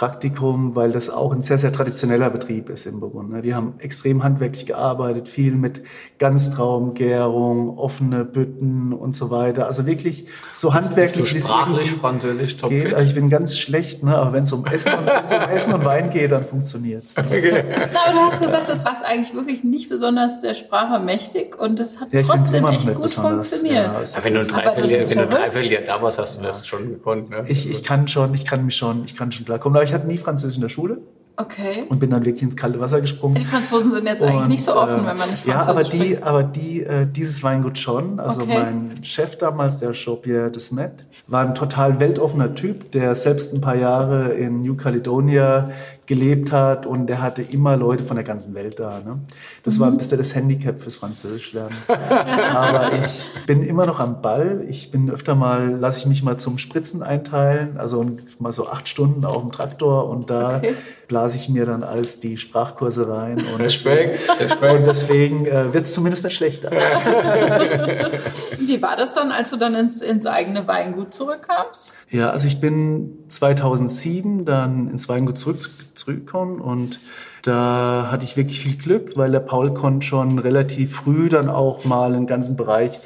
Praktikum, 0.00 0.74
weil 0.74 0.92
das 0.92 1.10
auch 1.10 1.30
ein 1.30 1.42
sehr, 1.42 1.58
sehr 1.58 1.72
traditioneller 1.72 2.30
Betrieb 2.30 2.70
ist 2.70 2.86
im 2.86 3.00
Burgund. 3.00 3.32
Ne? 3.32 3.42
Die 3.42 3.54
haben 3.54 3.74
extrem 3.80 4.24
handwerklich 4.24 4.64
gearbeitet, 4.64 5.28
viel 5.28 5.52
mit 5.52 5.82
Ganztraumgärung, 6.18 7.76
offene 7.76 8.24
Bütten 8.24 8.94
und 8.94 9.14
so 9.14 9.30
weiter. 9.30 9.66
Also 9.66 9.84
wirklich 9.84 10.26
so 10.54 10.72
handwerklich. 10.72 11.30
So 11.30 11.38
sprachlich, 11.38 11.90
Französisch, 11.92 12.56
top 12.56 12.70
geht. 12.70 12.94
Also 12.94 13.06
ich 13.06 13.14
bin 13.14 13.28
ganz 13.28 13.58
schlecht, 13.58 14.02
ne? 14.02 14.16
aber 14.16 14.32
wenn 14.32 14.44
es 14.44 14.52
um, 14.54 14.64
Essen 14.64 14.90
und, 14.94 15.06
um 15.06 15.50
Essen 15.50 15.74
und 15.74 15.84
Wein 15.84 16.08
geht, 16.08 16.32
dann 16.32 16.44
funktioniert's. 16.44 17.18
Ne? 17.18 17.24
Okay. 17.30 17.62
Aber 17.62 18.12
du 18.12 18.18
hast 18.20 18.40
gesagt, 18.40 18.68
das 18.70 18.84
war 18.84 18.94
eigentlich 19.04 19.34
wirklich 19.34 19.64
nicht 19.64 19.90
besonders 19.90 20.40
der 20.40 20.54
Sprache 20.54 20.98
mächtig 20.98 21.58
und 21.60 21.78
das 21.78 22.00
hat 22.00 22.12
ja, 22.12 22.22
trotzdem 22.22 22.66
echt 22.66 22.86
gut 22.86 23.02
besonders. 23.02 23.50
funktioniert. 23.50 23.84
Ja, 23.86 24.24
wenn 24.24 24.34
du 24.34 24.40
ein 24.40 24.46
Dreivierteljahr 24.46 25.82
da 25.82 26.02
warst, 26.02 26.18
hast 26.18 26.38
du 26.38 26.42
das 26.42 26.66
schon 26.66 26.88
gekonnt. 26.88 27.28
Ne? 27.28 27.44
Ich, 27.48 27.70
ich 27.70 27.84
kann 27.84 28.08
schon, 28.08 28.32
ich 28.32 28.46
kann 28.46 28.64
mich 28.64 28.76
schon, 28.76 29.04
ich 29.04 29.14
kann 29.14 29.30
schon 29.30 29.44
klarkommen 29.44 29.78
ich 29.90 29.94
hatte 29.94 30.06
nie 30.06 30.18
Französisch 30.18 30.56
in 30.56 30.62
der 30.62 30.68
Schule. 30.68 30.98
Okay. 31.36 31.84
Und 31.88 32.00
bin 32.00 32.10
dann 32.10 32.24
wirklich 32.24 32.42
ins 32.42 32.56
kalte 32.56 32.80
Wasser 32.80 33.00
gesprungen. 33.00 33.36
Die 33.36 33.44
Franzosen 33.44 33.92
sind 33.92 34.04
jetzt 34.04 34.22
und, 34.22 34.28
eigentlich 34.28 34.48
nicht 34.48 34.64
so 34.64 34.76
offen, 34.76 35.04
äh, 35.04 35.06
wenn 35.06 35.16
man 35.16 35.30
nicht 35.30 35.42
Französisch 35.42 35.46
Ja, 35.46 35.66
aber 35.66 35.84
die, 35.84 36.22
aber 36.22 36.42
die, 36.42 36.82
äh, 36.82 37.06
dieses 37.06 37.42
Weingut 37.42 37.78
schon. 37.78 38.20
Also 38.20 38.42
okay. 38.42 38.58
mein 38.58 39.04
Chef 39.04 39.36
damals, 39.38 39.78
der 39.78 39.92
Jean-Pierre 39.92 40.50
Desmet, 40.50 41.06
war 41.28 41.46
ein 41.46 41.54
total 41.54 41.98
weltoffener 41.98 42.54
Typ, 42.54 42.92
der 42.92 43.14
selbst 43.14 43.54
ein 43.54 43.62
paar 43.62 43.76
Jahre 43.76 44.32
in 44.34 44.62
New 44.62 44.76
Caledonia 44.76 45.70
gelebt 46.10 46.50
hat 46.50 46.86
und 46.86 47.06
der 47.06 47.22
hatte 47.22 47.40
immer 47.40 47.76
Leute 47.76 48.02
von 48.02 48.16
der 48.16 48.24
ganzen 48.24 48.52
Welt 48.52 48.80
da. 48.80 48.98
Ne? 48.98 49.20
Das 49.62 49.76
mhm. 49.76 49.80
war 49.80 49.88
ein 49.92 49.96
bisschen 49.96 50.18
das 50.18 50.34
Handicap 50.34 50.80
fürs 50.80 50.96
Französisch 50.96 51.52
lernen. 51.52 51.76
Aber 51.86 52.90
ich 52.98 53.46
bin 53.46 53.62
immer 53.62 53.86
noch 53.86 54.00
am 54.00 54.20
Ball. 54.20 54.64
Ich 54.68 54.90
bin 54.90 55.08
öfter 55.08 55.36
mal, 55.36 55.70
lasse 55.70 56.00
ich 56.00 56.06
mich 56.06 56.24
mal 56.24 56.36
zum 56.36 56.58
Spritzen 56.58 57.04
einteilen, 57.04 57.78
also 57.78 58.04
mal 58.40 58.52
so 58.52 58.66
acht 58.66 58.88
Stunden 58.88 59.24
auf 59.24 59.40
dem 59.40 59.52
Traktor 59.52 60.08
und 60.08 60.30
da 60.30 60.56
okay. 60.56 60.74
Blase 61.10 61.36
ich 61.36 61.48
mir 61.48 61.66
dann 61.66 61.82
alles 61.82 62.20
die 62.20 62.38
Sprachkurse 62.38 63.08
rein. 63.08 63.44
Und 63.52 63.60
Respekt, 63.60 64.30
Respekt. 64.40 64.62
Und 64.62 64.86
deswegen 64.86 65.44
äh, 65.44 65.74
wird 65.74 65.86
es 65.86 65.92
zumindest 65.92 66.22
nicht 66.22 66.36
schlechter. 66.36 66.70
Wie 68.60 68.80
war 68.80 68.96
das 68.96 69.14
dann, 69.14 69.32
als 69.32 69.50
du 69.50 69.56
dann 69.56 69.74
ins, 69.74 70.00
ins 70.00 70.24
eigene 70.24 70.68
Weingut 70.68 71.12
zurückkamst? 71.12 71.92
Ja, 72.10 72.30
also 72.30 72.46
ich 72.46 72.60
bin 72.60 73.24
2007 73.28 74.44
dann 74.44 74.88
ins 74.88 75.08
Weingut 75.08 75.36
zurück, 75.36 75.68
zurückgekommen 75.96 76.60
und 76.60 77.00
da 77.42 78.08
hatte 78.12 78.24
ich 78.24 78.36
wirklich 78.36 78.60
viel 78.60 78.76
Glück, 78.76 79.16
weil 79.16 79.32
der 79.32 79.40
Paul 79.40 79.74
konnte 79.74 80.06
schon 80.06 80.38
relativ 80.38 80.94
früh 80.94 81.28
dann 81.28 81.48
auch 81.48 81.84
mal 81.84 82.14
einen 82.14 82.28
ganzen 82.28 82.56
Bereich 82.56 83.00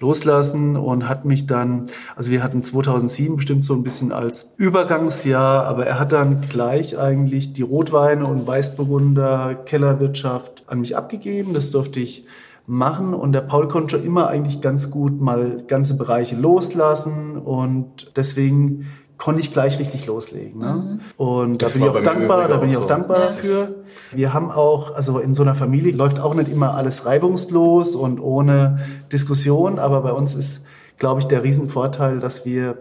loslassen 0.00 0.76
und 0.76 1.08
hat 1.08 1.24
mich 1.24 1.46
dann, 1.46 1.86
also 2.14 2.30
wir 2.30 2.42
hatten 2.42 2.62
2007 2.62 3.36
bestimmt 3.36 3.64
so 3.64 3.74
ein 3.74 3.82
bisschen 3.82 4.12
als 4.12 4.48
Übergangsjahr, 4.56 5.64
aber 5.64 5.86
er 5.86 5.98
hat 5.98 6.12
dann 6.12 6.42
gleich 6.42 6.98
eigentlich 6.98 7.52
die 7.52 7.62
Rotweine 7.62 8.26
und 8.26 8.46
Weißburgunder 8.46 9.54
Kellerwirtschaft 9.64 10.64
an 10.66 10.80
mich 10.80 10.96
abgegeben. 10.96 11.54
Das 11.54 11.70
durfte 11.70 12.00
ich 12.00 12.26
machen 12.66 13.14
und 13.14 13.32
der 13.32 13.42
Paul 13.42 13.68
konnte 13.68 13.96
schon 13.96 14.04
immer 14.04 14.28
eigentlich 14.28 14.60
ganz 14.60 14.90
gut 14.90 15.20
mal 15.20 15.62
ganze 15.68 15.96
Bereiche 15.96 16.36
loslassen 16.36 17.36
und 17.38 18.12
deswegen 18.16 18.86
konnte 19.18 19.40
ich 19.40 19.52
gleich 19.52 19.78
richtig 19.78 20.06
loslegen. 20.06 20.60
Ne? 20.60 20.72
Mhm. 20.72 21.00
Und 21.16 21.62
das 21.62 21.72
da 21.72 21.78
bin 21.78 21.88
ich 21.88 21.96
auch 21.96 22.02
dankbar, 22.02 22.48
da 22.48 22.56
bin 22.58 22.68
ich 22.68 22.76
auch 22.76 22.82
so. 22.82 22.88
dankbar 22.88 23.20
dafür. 23.20 23.74
Wir 24.12 24.32
haben 24.32 24.50
auch, 24.50 24.94
also 24.94 25.18
in 25.18 25.34
so 25.34 25.42
einer 25.42 25.54
Familie 25.54 25.92
läuft 25.92 26.20
auch 26.20 26.34
nicht 26.34 26.50
immer 26.50 26.74
alles 26.74 27.06
reibungslos 27.06 27.94
und 27.94 28.20
ohne 28.20 28.80
Diskussion, 29.12 29.78
aber 29.78 30.00
bei 30.02 30.12
uns 30.12 30.34
ist, 30.34 30.64
glaube 30.98 31.20
ich, 31.20 31.26
der 31.26 31.42
Riesenvorteil, 31.42 32.20
dass 32.20 32.44
wir 32.44 32.78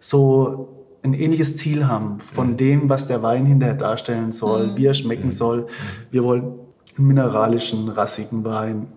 so 0.00 0.86
ein 1.02 1.14
ähnliches 1.14 1.56
Ziel 1.56 1.86
haben 1.86 2.18
von 2.20 2.56
dem, 2.56 2.88
was 2.88 3.06
der 3.06 3.22
Wein 3.22 3.46
hinterher 3.46 3.74
darstellen 3.74 4.32
soll, 4.32 4.68
mhm. 4.68 4.76
wie 4.76 4.86
er 4.86 4.94
schmecken 4.94 5.26
mhm. 5.26 5.32
soll. 5.32 5.66
Wir 6.10 6.24
wollen 6.24 6.54
einen 6.96 7.06
mineralischen, 7.06 7.88
rassigen 7.88 8.44
Wein. 8.44 8.88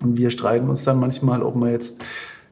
Und 0.00 0.16
wir 0.16 0.30
streiten 0.30 0.68
uns 0.68 0.84
dann 0.84 0.98
manchmal, 0.98 1.42
ob 1.42 1.56
man 1.56 1.70
jetzt 1.70 2.00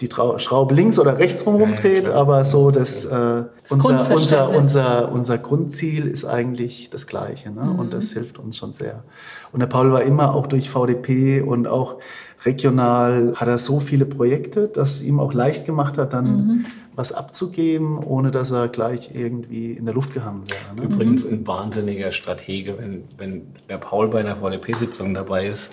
die 0.01 0.09
Schraube 0.11 0.75
links 0.75 0.99
oder 0.99 1.19
rechts 1.19 1.47
rum 1.47 1.57
rumdreht, 1.57 2.09
ja, 2.09 2.15
aber 2.15 2.45
so 2.45 2.71
das, 2.71 3.07
äh, 3.07 3.09
das 3.11 3.71
unser, 3.71 4.11
unser, 4.11 4.51
unser, 4.51 5.13
unser 5.13 5.39
Grundziel 5.39 6.07
ist 6.07 6.27
eigentlich 6.27 6.91
das 6.91 7.07
Gleiche 7.07 7.51
ne? 7.51 7.63
Mhm. 7.63 7.79
und 7.79 7.95
das 7.95 8.13
hilft 8.13 8.39
uns 8.39 8.59
schon 8.59 8.73
sehr. 8.73 9.05
Und 9.53 9.61
der 9.61 9.67
Paul 9.67 9.93
war 9.93 10.03
immer 10.03 10.35
auch 10.35 10.47
durch 10.47 10.69
VDP 10.69 11.41
und 11.41 11.67
auch 11.67 11.99
regional 12.45 13.33
hat 13.37 13.49
er 13.49 13.59
so 13.59 13.81
viele 13.81 14.05
Projekte, 14.05 14.69
dass 14.69 14.97
es 14.97 15.03
ihm 15.03 15.19
auch 15.19 15.33
leicht 15.33 15.65
gemacht 15.65 15.97
hat, 15.97 16.13
dann 16.13 16.25
mhm. 16.25 16.67
was 16.95 17.13
abzugeben, 17.13 17.99
ohne 17.99 18.31
dass 18.31 18.51
er 18.51 18.69
gleich 18.69 19.15
irgendwie 19.15 19.73
in 19.73 19.87
der 19.87 19.95
Luft 19.95 20.13
gehangen 20.13 20.45
wäre. 20.47 20.77
Ne? 20.77 20.95
Übrigens 20.95 21.27
ein 21.27 21.47
wahnsinniger 21.47 22.13
Stratege, 22.13 22.77
wenn, 22.79 23.05
wenn 23.17 23.47
der 23.71 23.79
Paul 23.79 24.09
bei 24.09 24.21
einer 24.21 24.37
VDP-Sitzung 24.37 25.15
dabei 25.15 25.49
ist, 25.49 25.71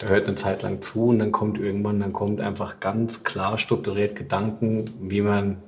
der 0.00 0.08
hört 0.08 0.26
eine 0.26 0.34
Zeit 0.34 0.62
lang 0.62 0.82
zu 0.82 1.06
und 1.06 1.18
dann 1.18 1.32
kommt 1.32 1.58
irgendwann, 1.58 2.00
dann 2.00 2.12
kommt 2.12 2.40
einfach 2.40 2.80
ganz 2.80 3.24
klar 3.24 3.58
strukturiert 3.58 4.16
Gedanken, 4.16 4.84
wie 5.00 5.22
man 5.22 5.58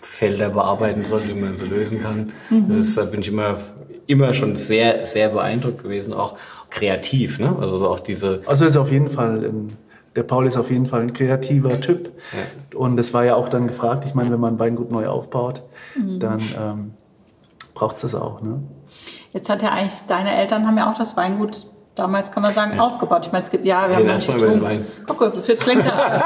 Felder 0.00 0.50
bearbeiten 0.50 1.04
soll, 1.04 1.22
wie 1.28 1.34
man 1.34 1.56
sie 1.56 1.66
lösen 1.66 2.00
kann. 2.00 2.32
Mhm. 2.48 2.68
Das 2.68 2.78
ist, 2.78 2.96
da 2.96 3.04
bin 3.04 3.20
ich 3.20 3.28
immer, 3.28 3.58
immer 4.06 4.34
schon 4.34 4.56
sehr, 4.56 5.06
sehr 5.06 5.28
beeindruckt 5.28 5.82
gewesen, 5.82 6.12
auch 6.12 6.36
kreativ, 6.70 7.38
ne? 7.38 7.56
Also 7.60 7.86
auch 7.86 8.00
diese. 8.00 8.40
Also 8.46 8.64
ist 8.64 8.76
auf 8.76 8.90
jeden 8.90 9.10
Fall 9.10 9.44
ein, 9.44 9.76
der 10.16 10.22
Paul 10.22 10.46
ist 10.46 10.56
auf 10.56 10.70
jeden 10.70 10.86
Fall 10.86 11.02
ein 11.02 11.12
kreativer 11.12 11.80
Typ. 11.80 12.10
Ja. 12.32 12.78
Und 12.78 12.96
das 12.96 13.14
war 13.14 13.24
ja 13.24 13.36
auch 13.36 13.48
dann 13.48 13.66
gefragt. 13.66 14.04
Ich 14.06 14.14
meine, 14.14 14.30
wenn 14.30 14.40
man 14.40 14.54
ein 14.54 14.58
Weingut 14.58 14.90
neu 14.90 15.06
aufbaut, 15.06 15.62
mhm. 15.96 16.18
dann 16.18 16.40
ähm, 16.58 16.90
braucht 17.74 17.96
es 17.96 18.02
das 18.02 18.14
auch. 18.14 18.40
Ne? 18.40 18.60
Jetzt 19.32 19.48
hat 19.48 19.62
ja 19.62 19.70
eigentlich, 19.70 19.94
deine 20.08 20.34
Eltern 20.34 20.66
haben 20.66 20.76
ja 20.76 20.90
auch 20.90 20.98
das 20.98 21.16
Weingut 21.16 21.66
damals 21.94 22.30
kann 22.32 22.42
man 22.42 22.54
sagen, 22.54 22.78
aufgebaut. 22.78 23.26
Ich 23.26 23.32
meine, 23.32 23.44
es 23.44 23.50
gibt, 23.50 23.64
ja, 23.64 23.82
wir 23.82 23.88
Den 23.88 23.96
haben 23.96 24.08
erstmal 24.08 24.38
manche 24.38 24.54
über 24.54 24.68
den 24.68 24.80
getrunken. 24.80 24.86
Wein. 24.98 25.06
Guck, 25.06 25.34
jetzt 25.34 25.48
wird's 25.48 25.66
länger. 25.66 26.24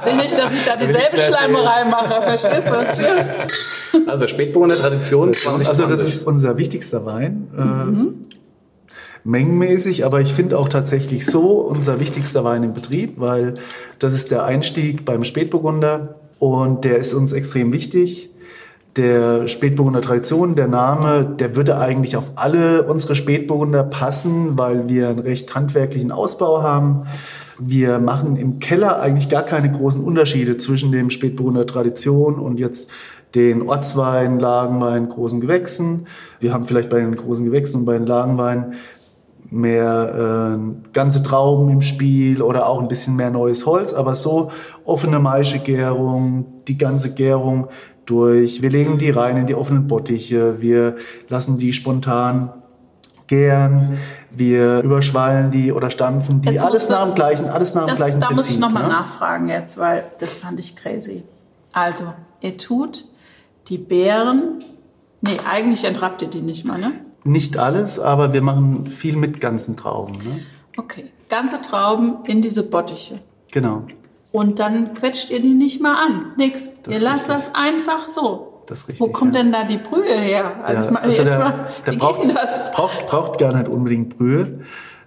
Ich 0.00 0.06
will 0.06 0.16
nicht, 0.16 0.38
dass 0.38 0.52
ich 0.54 0.64
da 0.64 0.76
dieselbe 0.76 1.18
Schleimerei 1.18 1.84
mache, 1.84 2.22
verstehst 2.22 2.66
du? 2.66 2.86
Tschüss. 2.92 4.08
Also 4.08 4.26
Spätburgunder 4.26 4.76
Tradition 4.76 5.32
2020. 5.32 5.68
Also 5.68 5.86
das 5.86 6.02
ist 6.02 6.26
unser 6.26 6.56
wichtigster 6.58 7.04
Wein. 7.04 7.48
Äh, 7.56 8.32
mengenmäßig, 9.24 10.04
aber 10.04 10.20
ich 10.20 10.32
finde 10.34 10.58
auch 10.58 10.68
tatsächlich 10.68 11.26
so 11.26 11.60
unser 11.60 12.00
wichtigster 12.00 12.44
Wein 12.44 12.64
im 12.64 12.74
Betrieb, 12.74 13.20
weil 13.20 13.54
das 13.98 14.12
ist 14.14 14.30
der 14.30 14.44
Einstieg 14.44 15.04
beim 15.04 15.24
Spätburgunder 15.24 16.16
und 16.38 16.84
der 16.84 16.98
ist 16.98 17.14
uns 17.14 17.32
extrem 17.32 17.72
wichtig. 17.72 18.30
Der 18.96 19.48
Spätburgunder 19.48 20.02
Tradition, 20.02 20.54
der 20.54 20.68
Name, 20.68 21.24
der 21.24 21.56
würde 21.56 21.78
eigentlich 21.78 22.16
auf 22.16 22.32
alle 22.34 22.82
unsere 22.82 23.14
Spätburgunder 23.14 23.84
passen, 23.84 24.58
weil 24.58 24.88
wir 24.88 25.08
einen 25.08 25.18
recht 25.18 25.54
handwerklichen 25.54 26.12
Ausbau 26.12 26.62
haben. 26.62 27.04
Wir 27.58 27.98
machen 27.98 28.36
im 28.36 28.58
Keller 28.58 29.00
eigentlich 29.00 29.30
gar 29.30 29.44
keine 29.44 29.70
großen 29.70 30.04
Unterschiede 30.04 30.58
zwischen 30.58 30.92
dem 30.92 31.08
Spätburgunder 31.08 31.66
Tradition 31.66 32.34
und 32.38 32.58
jetzt 32.58 32.90
den 33.34 33.62
Ortswein, 33.62 34.38
Lagenwein, 34.38 35.08
großen 35.08 35.40
Gewächsen. 35.40 36.06
Wir 36.40 36.52
haben 36.52 36.66
vielleicht 36.66 36.90
bei 36.90 37.00
den 37.00 37.16
großen 37.16 37.46
Gewächsen 37.46 37.80
und 37.80 37.84
bei 37.86 37.94
den 37.94 38.06
Lagenweinen 38.06 38.74
mehr 39.50 40.58
äh, 40.58 40.92
ganze 40.92 41.22
Trauben 41.22 41.70
im 41.70 41.82
Spiel 41.82 42.42
oder 42.42 42.66
auch 42.66 42.80
ein 42.80 42.88
bisschen 42.88 43.16
mehr 43.16 43.30
neues 43.30 43.66
Holz, 43.66 43.92
aber 43.92 44.14
so 44.14 44.50
offene 44.84 45.18
Maischegärung, 45.18 46.46
die 46.66 46.78
ganze 46.78 47.12
Gärung 47.12 47.68
durch. 48.06 48.62
Wir 48.62 48.70
legen 48.70 48.98
die 48.98 49.10
rein 49.10 49.36
in 49.36 49.46
die 49.46 49.54
offenen 49.54 49.86
Bottiche, 49.86 50.60
wir 50.60 50.96
lassen 51.28 51.58
die 51.58 51.72
spontan 51.72 52.50
gären, 53.26 53.98
wir 54.30 54.80
überschwallen 54.80 55.50
die 55.50 55.72
oder 55.72 55.90
stampfen 55.90 56.42
die, 56.42 56.50
Jetzt 56.50 56.62
alles 56.62 56.88
nach 56.88 57.04
dem 57.06 57.14
gleichen, 57.14 57.48
alles 57.48 57.74
nach 57.74 57.84
dem 57.84 57.88
Das, 57.88 57.96
gleichen 57.96 58.20
da 58.20 58.30
muss 58.30 58.44
ich 58.44 58.58
Prinzip. 58.58 58.60
nochmal 58.60 58.82
ne? 58.82 58.88
nachfragen 58.90 59.48
jetzt, 59.48 59.78
weil 59.78 60.04
das 60.18 60.36
fand 60.36 60.60
ich 60.60 60.76
crazy. 60.76 61.22
Also, 61.72 62.12
ihr 62.40 62.58
tut 62.58 63.06
die 63.68 63.78
Beeren, 63.78 64.58
nee, 65.22 65.36
eigentlich 65.50 65.84
entrappt 65.84 66.20
ihr 66.22 66.28
die 66.28 66.42
nicht 66.42 66.66
mal, 66.66 66.78
ne? 66.78 66.92
Nicht 67.24 67.56
alles, 67.56 67.98
aber 67.98 68.32
wir 68.32 68.42
machen 68.42 68.86
viel 68.86 69.16
mit 69.16 69.40
ganzen 69.40 69.76
Trauben. 69.76 70.14
Ne? 70.14 70.40
Okay, 70.76 71.06
ganze 71.28 71.62
Trauben 71.62 72.16
in 72.26 72.42
diese 72.42 72.64
Bottiche. 72.64 73.20
Genau, 73.52 73.84
Und 74.32 74.58
dann 74.58 74.94
quetscht 74.94 75.30
ihr 75.30 75.40
die 75.40 75.54
nicht 75.54 75.80
mal 75.80 75.94
an. 75.94 76.32
Nix. 76.36 76.70
Das 76.82 76.94
ihr 76.94 77.00
lasst 77.00 77.28
richtig. 77.28 77.46
das 77.46 77.54
einfach 77.54 78.08
so. 78.08 78.62
das 78.66 78.88
richtig. 78.88 79.00
Wo 79.00 79.12
kommt 79.12 79.34
ja. 79.34 79.42
denn 79.42 79.52
da 79.52 79.64
die 79.64 79.76
Brühe 79.76 80.14
her? 80.14 80.64
Also 80.64 80.80
Ja, 80.80 80.86
ich 80.86 80.90
meine, 80.90 81.04
also 81.04 81.22
jetzt 81.22 81.32
der, 81.32 81.38
mal, 81.38 81.68
wie 81.84 81.96
braucht, 81.96 82.22
geht 82.22 82.36
das? 82.36 82.72
braucht, 82.72 83.06
braucht 83.06 83.38
gar 83.38 83.54
nicht 83.54 83.68
unbedingt 83.68 84.16
Brühe, 84.16 84.60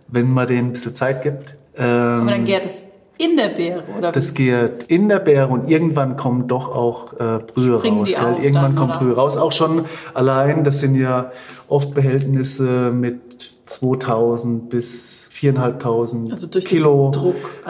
wenn 0.07 0.31
man 0.31 0.47
den 0.47 0.67
ein 0.67 0.71
bisschen 0.73 0.93
Zeit 0.93 1.23
gibt. 1.23 1.55
Ähm, 1.75 1.85
Aber 1.85 2.31
dann 2.31 2.45
gärt 2.45 2.65
es 2.65 2.83
in 3.17 3.37
der 3.37 3.49
Beere, 3.49 3.83
oder? 3.97 4.11
das 4.11 4.33
geht 4.33 4.83
in 4.83 5.09
der 5.09 5.19
Beere 5.19 5.47
und 5.47 5.69
irgendwann 5.69 6.17
kommt 6.17 6.51
doch 6.51 6.67
auch 6.69 7.13
äh, 7.13 7.39
Brühe 7.39 7.79
Springen 7.79 7.99
raus. 7.99 8.13
Gell? 8.13 8.43
Irgendwann 8.43 8.63
dann, 8.63 8.75
kommt 8.75 8.91
oder? 8.91 8.99
Brühe 8.99 9.15
raus. 9.15 9.37
Auch 9.37 9.51
schon 9.51 9.85
allein, 10.13 10.63
das 10.63 10.79
sind 10.79 10.95
ja 10.95 11.31
oft 11.67 11.93
Behältnisse 11.93 12.91
mit 12.93 13.55
2000 13.65 14.69
bis 14.69 15.24
4.500 15.35 16.31
Also 16.31 16.47
Kilo. 16.61 17.11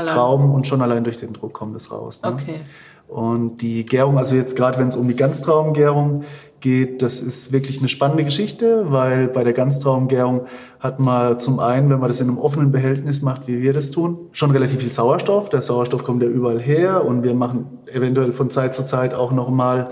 Trauben 0.06 0.52
und 0.52 0.68
schon 0.68 0.82
allein 0.82 1.04
durch 1.04 1.18
den 1.18 1.34
Druck 1.34 1.54
kommt 1.54 1.76
es 1.76 1.92
raus. 1.92 2.22
Ne? 2.22 2.32
Okay. 2.32 2.60
Und 3.08 3.58
die 3.62 3.86
Gärung, 3.86 4.18
also 4.18 4.36
jetzt 4.36 4.56
gerade 4.56 4.80
wenn 4.80 4.88
es 4.88 4.96
um 4.96 5.08
die 5.08 5.16
Ganztraumgärung 5.16 6.24
geht, 6.60 7.04
das 7.04 7.22
ist 7.22 7.52
wirklich 7.52 7.80
eine 7.80 7.90
spannende 7.90 8.24
Geschichte, 8.24 8.92
weil 8.92 9.28
bei 9.28 9.44
der 9.44 9.54
Ganztraumgärung 9.54 10.48
hat 10.80 11.00
man 11.00 11.40
zum 11.40 11.60
einen, 11.60 11.90
wenn 11.90 12.00
man 12.00 12.08
das 12.08 12.22
in 12.22 12.30
einem 12.30 12.40
offenen 12.40 12.72
Behältnis 12.72 13.22
macht, 13.22 13.48
wie 13.48 13.62
wir 13.62 13.74
das 13.74 13.92
tun, 13.92 14.18
schon 14.32 14.50
relativ 14.50 14.80
viel 14.80 14.92
Sauerstoff. 14.92 15.50
Der 15.50 15.62
Sauerstoff 15.62 16.04
kommt 16.04 16.24
ja 16.24 16.30
überall 16.30 16.60
her 16.60 17.06
und 17.06 17.22
wir 17.22 17.36
machen 17.36 17.80
eventuell 17.94 18.34
von 18.34 18.50
Zeit 18.50 18.74
zu 18.74 18.84
Zeit 18.84 19.14
auch 19.14 19.32
nochmal 19.32 19.90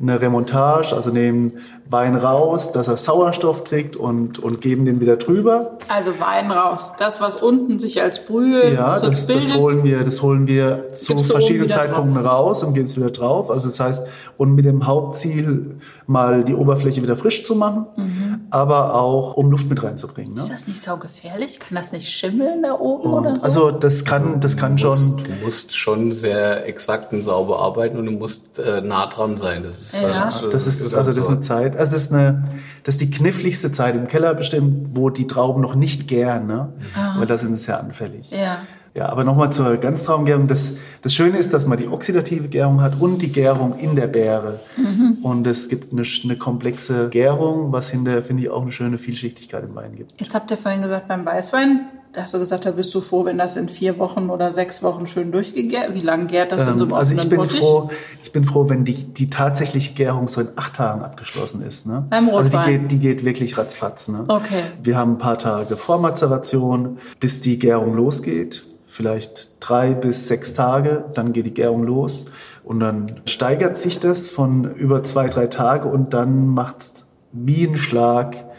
eine 0.00 0.20
Remontage, 0.20 0.94
also 0.94 1.10
nehmen 1.10 1.58
Wein 1.92 2.16
raus, 2.16 2.72
dass 2.72 2.88
er 2.88 2.96
Sauerstoff 2.96 3.64
kriegt 3.64 3.94
und, 3.96 4.38
und 4.38 4.60
geben 4.60 4.84
den 4.84 5.00
wieder 5.00 5.16
drüber. 5.16 5.78
Also 5.88 6.12
Wein 6.18 6.50
raus. 6.50 6.92
Das, 6.98 7.20
was 7.20 7.36
unten 7.36 7.78
sich 7.78 8.00
als 8.02 8.24
Brühe 8.24 8.72
Ja, 8.74 8.98
so 8.98 9.06
das, 9.06 9.26
bildet. 9.26 9.50
das 9.50 9.56
holen 9.56 9.84
wir, 9.84 10.02
das 10.02 10.22
holen 10.22 10.46
wir 10.46 10.90
zu 10.92 11.14
du 11.14 11.20
verschiedenen 11.20 11.70
Zeitpunkten 11.70 12.24
raus 12.24 12.62
und 12.62 12.74
geben 12.74 12.86
es 12.86 12.96
wieder 12.96 13.10
drauf. 13.10 13.50
Also 13.50 13.68
das 13.68 13.78
heißt, 13.78 14.08
und 14.38 14.54
mit 14.54 14.64
dem 14.64 14.86
Hauptziel, 14.86 15.76
mal 16.06 16.44
die 16.44 16.54
Oberfläche 16.54 17.02
wieder 17.02 17.16
frisch 17.16 17.44
zu 17.44 17.54
machen, 17.54 17.86
Mhm. 17.96 18.40
aber 18.50 18.94
auch 18.94 19.36
um 19.36 19.50
Luft 19.50 19.68
mit 19.68 19.82
reinzubringen. 19.82 20.34
Ne? 20.34 20.40
ist 20.40 20.50
das 20.52 20.66
nicht 20.66 20.82
saugefährlich? 20.82 21.60
Kann 21.60 21.76
das 21.76 21.92
nicht 21.92 22.08
schimmeln 22.08 22.62
da 22.62 22.74
oben 22.78 23.12
oder 23.12 23.38
so? 23.38 23.44
Also 23.44 23.70
das 23.70 24.04
kann, 24.04 24.40
das 24.40 24.56
kann 24.56 24.78
schon. 24.78 25.22
Du 25.24 25.44
musst 25.44 25.76
schon 25.76 26.10
sehr 26.12 26.66
exakt 26.66 27.12
und 27.12 27.22
sauber 27.22 27.58
arbeiten 27.60 27.98
und 27.98 28.06
du 28.06 28.12
musst 28.12 28.58
äh, 28.58 28.80
nah 28.80 29.06
dran 29.06 29.36
sein. 29.36 29.62
Das 29.62 29.80
ist, 29.80 29.94
Ja. 30.00 30.32
halt, 30.34 30.44
äh, 30.44 30.48
Das 30.50 30.66
ist, 30.66 30.94
also 30.94 31.10
das 31.12 31.18
ist 31.18 31.28
eine 31.28 31.40
Zeit, 31.40 31.76
also 31.82 31.92
das 31.92 32.04
ist 32.04 32.12
eine, 32.12 32.44
das 32.84 32.94
ist 32.94 33.00
die 33.00 33.10
kniffligste 33.10 33.72
Zeit 33.72 33.94
im 33.94 34.08
Keller 34.08 34.34
bestimmt, 34.34 34.90
wo 34.94 35.10
die 35.10 35.26
Trauben 35.26 35.60
noch 35.60 35.74
nicht 35.74 36.08
gären, 36.08 36.46
ne? 36.46 36.72
Weil 37.16 37.26
da 37.26 37.36
sind 37.38 37.56
sie 37.56 37.64
sehr 37.64 37.80
anfällig. 37.80 38.30
ja. 38.30 38.58
Ja, 38.94 39.08
aber 39.08 39.24
nochmal 39.24 39.50
zur 39.50 39.78
Ganztraumgärung. 39.78 40.48
Das, 40.48 40.74
das 41.00 41.14
Schöne 41.14 41.38
ist, 41.38 41.54
dass 41.54 41.66
man 41.66 41.78
die 41.78 41.88
oxidative 41.88 42.48
Gärung 42.48 42.82
hat 42.82 43.00
und 43.00 43.22
die 43.22 43.32
Gärung 43.32 43.78
in 43.78 43.96
der 43.96 44.06
Beere. 44.06 44.60
Mhm. 44.76 45.16
Und 45.22 45.46
es 45.46 45.70
gibt 45.70 45.94
eine, 45.94 46.02
eine 46.24 46.36
komplexe 46.36 47.08
Gärung, 47.08 47.72
was 47.72 47.88
hinterher, 47.88 48.22
finde 48.22 48.42
ich, 48.42 48.50
auch 48.50 48.60
eine 48.60 48.70
schöne 48.70 48.98
Vielschichtigkeit 48.98 49.64
im 49.64 49.74
Wein 49.74 49.96
gibt. 49.96 50.20
Jetzt 50.20 50.34
habt 50.34 50.50
ihr 50.50 50.58
vorhin 50.58 50.82
gesagt, 50.82 51.08
beim 51.08 51.24
Weißwein, 51.24 51.86
da 52.12 52.22
hast 52.22 52.34
du 52.34 52.38
gesagt, 52.38 52.66
da 52.66 52.72
bist 52.72 52.94
du 52.94 53.00
froh, 53.00 53.24
wenn 53.24 53.38
das 53.38 53.56
in 53.56 53.68
vier 53.68 53.98
Wochen 53.98 54.28
oder 54.28 54.52
sechs 54.52 54.82
Wochen 54.82 55.06
schön 55.06 55.32
durchgegärt. 55.32 55.94
Wie 55.94 56.00
lange 56.00 56.26
gärt 56.26 56.52
das 56.52 56.62
in 56.66 56.78
so 56.78 56.84
einem 56.84 56.92
Ähm, 56.92 56.94
also 56.94 57.14
ich 57.14 57.28
bin 57.28 57.38
Bottich? 57.38 57.60
froh, 57.60 57.90
ich 58.22 58.32
bin 58.32 58.44
froh, 58.44 58.68
wenn 58.68 58.84
die, 58.84 59.04
die 59.04 59.30
tatsächliche 59.30 59.94
Gärung 59.94 60.28
so 60.28 60.42
in 60.42 60.48
acht 60.56 60.76
Tagen 60.76 61.02
abgeschlossen 61.02 61.62
ist. 61.62 61.86
Ne? 61.86 62.04
Beim 62.10 62.28
also 62.28 62.50
die 62.50 62.56
Rotwein. 62.56 62.80
geht, 62.80 62.92
die 62.92 62.98
geht 62.98 63.24
wirklich 63.24 63.56
ratzfatz. 63.56 64.08
Ne? 64.08 64.24
Okay. 64.28 64.62
Wir 64.82 64.98
haben 64.98 65.12
ein 65.12 65.18
paar 65.18 65.38
Tage 65.38 65.76
Vormazeration, 65.76 66.98
bis 67.18 67.40
die 67.40 67.58
Gärung 67.58 67.94
losgeht. 67.94 68.64
Vielleicht 68.86 69.48
drei 69.60 69.94
bis 69.94 70.28
sechs 70.28 70.52
Tage, 70.52 71.06
dann 71.14 71.32
geht 71.32 71.46
die 71.46 71.54
Gärung 71.54 71.84
los 71.84 72.26
und 72.62 72.80
dann 72.80 73.22
steigert 73.24 73.78
sich 73.78 73.98
das 74.00 74.28
von 74.28 74.64
über 74.74 75.02
zwei, 75.02 75.28
drei 75.28 75.46
Tage 75.46 75.88
und 75.88 76.12
dann 76.12 76.46
macht's 76.46 77.06
wie 77.32 77.64
ein 77.64 77.76
Schlag 77.76 78.51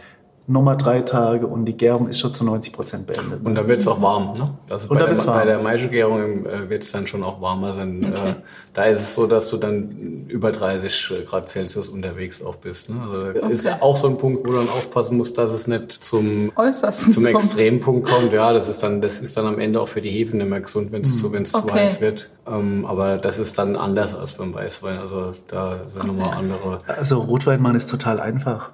nochmal 0.45 0.75
drei 0.77 1.01
Tage 1.01 1.47
und 1.47 1.65
die 1.65 1.77
Gärung 1.77 2.07
ist 2.07 2.19
schon 2.19 2.33
zu 2.33 2.43
90 2.43 2.73
Prozent 2.73 3.07
beendet. 3.07 3.45
Und 3.45 3.55
dann 3.55 3.67
wird 3.67 3.79
es 3.79 3.87
auch 3.87 4.01
warm. 4.01 4.33
Ne? 4.37 4.49
Das 4.67 4.83
ist 4.83 4.89
Und 4.91 4.95
bei, 4.97 4.99
dann 4.99 5.09
der, 5.09 5.15
wird's 5.15 5.25
bei 5.25 5.33
warm. 5.35 5.47
der 5.47 5.59
Maischegärung 5.61 6.45
äh, 6.45 6.69
wird 6.69 6.83
es 6.83 6.91
dann 6.91 7.07
schon 7.07 7.23
auch 7.23 7.39
warmer 7.41 7.71
sein. 7.73 8.05
Okay. 8.13 8.29
Äh, 8.31 8.35
da 8.73 8.83
ist 8.85 8.99
es 9.01 9.13
so, 9.13 9.27
dass 9.27 9.49
du 9.49 9.57
dann 9.57 10.25
über 10.27 10.51
30 10.51 11.25
Grad 11.27 11.47
Celsius 11.47 11.87
unterwegs 11.89 12.43
auch 12.43 12.55
bist. 12.55 12.89
Ne? 12.89 12.95
Also 13.05 13.31
da 13.33 13.47
ist 13.47 13.65
Okay. 13.65 13.75
auch 13.79 13.95
so 13.95 14.07
ein 14.07 14.17
Punkt, 14.17 14.45
wo 14.45 14.51
du 14.51 14.57
dann 14.57 14.67
aufpassen 14.69 15.15
musst, 15.17 15.37
dass 15.37 15.51
es 15.51 15.67
nicht 15.67 15.91
zum 16.03 16.51
Äußersten 16.55 17.11
zum. 17.13 17.25
Extrempunkt 17.25 18.09
kommt. 18.09 18.33
Ja, 18.33 18.51
das 18.51 18.67
ist 18.67 18.83
dann 18.83 18.99
das 19.01 19.19
ist 19.19 19.37
dann 19.37 19.45
am 19.45 19.59
Ende 19.59 19.79
auch 19.79 19.87
für 19.87 20.01
die 20.01 20.09
Hefen 20.09 20.39
nicht 20.39 20.49
mehr 20.49 20.59
gesund, 20.61 20.91
wenn 20.91 21.03
es 21.03 21.19
zu 21.19 21.31
wenn 21.31 21.43
es 21.43 21.51
zu 21.51 21.59
Okay. 21.59 21.73
heiß 21.73 22.01
wird. 22.01 22.29
Ähm, 22.47 22.85
aber 22.85 23.17
das 23.17 23.39
ist 23.39 23.57
dann 23.57 23.75
anders 23.75 24.13
als 24.15 24.33
beim 24.33 24.53
Weißwein. 24.53 24.97
Also 24.97 25.33
da 25.47 25.81
sind 25.87 26.05
nochmal 26.05 26.37
andere. 26.37 26.79
Also 26.87 27.19
Rotwein 27.21 27.61
machen 27.61 27.75
ist 27.75 27.89
total 27.89 28.19
einfach. 28.19 28.71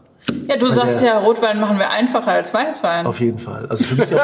Ja, 0.47 0.57
du 0.57 0.67
sagst 0.69 1.01
ja, 1.01 1.19
Rotwein 1.19 1.59
machen 1.59 1.77
wir 1.77 1.89
einfacher 1.89 2.32
als 2.32 2.53
Weißwein. 2.53 3.05
Auf 3.05 3.19
jeden 3.19 3.38
Fall. 3.39 3.67
Also 3.69 3.84
für 3.84 3.95
mich 3.95 4.13
auch, 4.15 4.19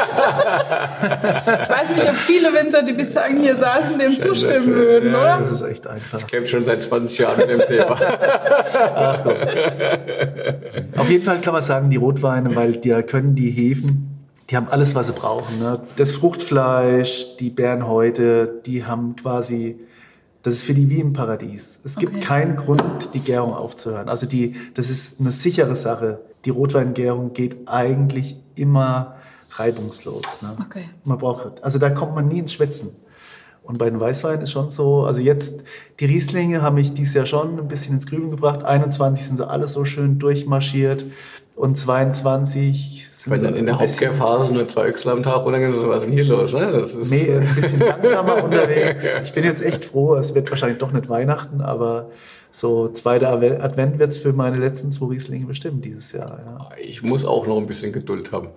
Ich 1.03 1.69
weiß 1.69 1.89
nicht, 1.95 2.09
ob 2.09 2.15
viele 2.15 2.53
Winzer, 2.53 2.83
die 2.83 2.93
bislang 2.93 3.39
hier 3.39 3.55
saßen, 3.57 3.99
dem 3.99 4.17
zustimmen 4.17 4.67
nett, 4.67 4.75
würden, 4.75 5.11
ja. 5.11 5.21
oder? 5.21 5.37
das 5.37 5.51
ist 5.51 5.61
echt 5.61 5.85
einfach. 5.87 6.19
Ich 6.19 6.27
kämpfe 6.27 6.49
schon 6.49 6.65
seit 6.65 6.81
20 6.81 7.17
Jahren 7.19 7.37
mit 7.37 7.49
dem 7.49 7.59
Thema. 7.59 7.91
Auf 10.97 11.09
jeden 11.09 11.23
Fall 11.23 11.41
kann 11.41 11.53
man 11.53 11.61
sagen, 11.61 11.89
die 11.89 11.97
Rotweine, 11.97 12.55
weil 12.55 12.73
die 12.73 12.89
können 13.03 13.35
die 13.35 13.51
Hefen, 13.51 14.15
die 14.49 14.55
haben 14.55 14.67
alles, 14.69 14.95
was 14.95 15.07
sie 15.07 15.13
brauchen. 15.13 15.59
Ne? 15.59 15.79
Das 15.95 16.13
Fruchtfleisch, 16.13 17.37
die 17.39 17.49
Bärenhäute, 17.49 18.61
die 18.65 18.85
haben 18.85 19.15
quasi, 19.15 19.79
das 20.45 20.53
ist 20.55 20.63
für 20.63 20.73
die 20.75 20.89
wie 20.91 20.99
im 20.99 21.11
Paradies. 21.13 21.79
Es 21.83 21.95
gibt 21.95 22.13
Okay. 22.13 22.21
keinen 22.21 22.55
Grund, 22.55 23.13
die 23.15 23.19
Gärung 23.19 23.53
aufzuhören. 23.53 24.09
Also 24.09 24.27
die, 24.27 24.55
das 24.75 24.89
ist 24.91 25.19
eine 25.19 25.31
sichere 25.31 25.75
Sache. 25.75 26.19
Die 26.45 26.51
Rotweingärung 26.51 27.33
geht 27.33 27.67
eigentlich 27.67 28.37
immer 28.53 29.15
reibungslos. 29.51 30.41
Ne? 30.43 30.55
Okay. 30.61 30.83
Man 31.03 31.17
braucht, 31.17 31.63
also 31.63 31.79
da 31.79 31.89
kommt 31.89 32.13
man 32.13 32.27
nie 32.27 32.39
ins 32.39 32.53
Schwitzen. 32.53 32.89
Und 33.63 33.79
bei 33.79 33.89
den 33.89 33.99
Weißweinen 33.99 34.41
ist 34.41 34.51
schon 34.51 34.69
so, 34.69 35.05
also 35.05 35.21
jetzt, 35.21 35.63
die 35.99 36.05
Rieslinge 36.05 36.61
haben 36.61 36.75
mich 36.75 36.93
dieses 36.93 37.15
Jahr 37.15 37.25
schon 37.25 37.57
ein 37.57 37.67
bisschen 37.67 37.95
ins 37.95 38.05
Grübeln 38.05 38.29
gebracht. 38.29 38.63
21 38.63 39.25
sind 39.25 39.37
sie 39.37 39.47
alle 39.49 39.67
so 39.67 39.83
schön 39.85 40.19
durchmarschiert. 40.19 41.05
und 41.55 41.75
22 41.75 43.07
Wenn 43.27 43.43
dann 43.43 43.55
in 43.55 43.65
der 43.65 43.79
Hauptkehrphase 43.79 44.53
nur 44.53 44.67
zwei 44.67 44.85
Öchsel 44.85 45.11
am 45.11 45.23
Tag 45.23 45.43
runtergehen, 45.45 45.73
so, 45.73 45.89
was 45.89 46.01
ist 46.01 46.07
denn 46.07 46.13
hier 46.13 46.25
los? 46.25 46.53
Ne? 46.53 46.71
Das 46.71 46.93
ist, 46.93 47.11
Nee, 47.11 47.31
ein 47.33 47.55
bisschen 47.55 47.79
langsamer 47.79 48.43
unterwegs. 48.43 49.05
Ich 49.23 49.33
bin 49.33 49.43
jetzt 49.43 49.63
echt 49.63 49.85
froh, 49.85 50.15
es 50.15 50.35
wird 50.35 50.49
wahrscheinlich 50.49 50.77
doch 50.77 50.91
nicht 50.91 51.09
Weihnachten, 51.09 51.61
aber 51.61 52.09
so 52.51 52.87
zweiter 52.89 53.33
Adve- 53.33 53.59
Advent 53.59 53.99
wird's 53.99 54.17
für 54.17 54.31
meine 54.31 54.57
letzten 54.57 54.89
zwei 54.91 55.07
Rieslinge 55.07 55.45
bestimmt 55.45 55.83
dieses 55.83 56.11
Jahr. 56.13 56.39
Ja. 56.45 56.69
ich 56.81 57.03
muss 57.03 57.25
auch 57.25 57.47
noch 57.47 57.57
ein 57.57 57.67
bisschen 57.67 57.91
Geduld 57.91 58.31
haben. 58.31 58.47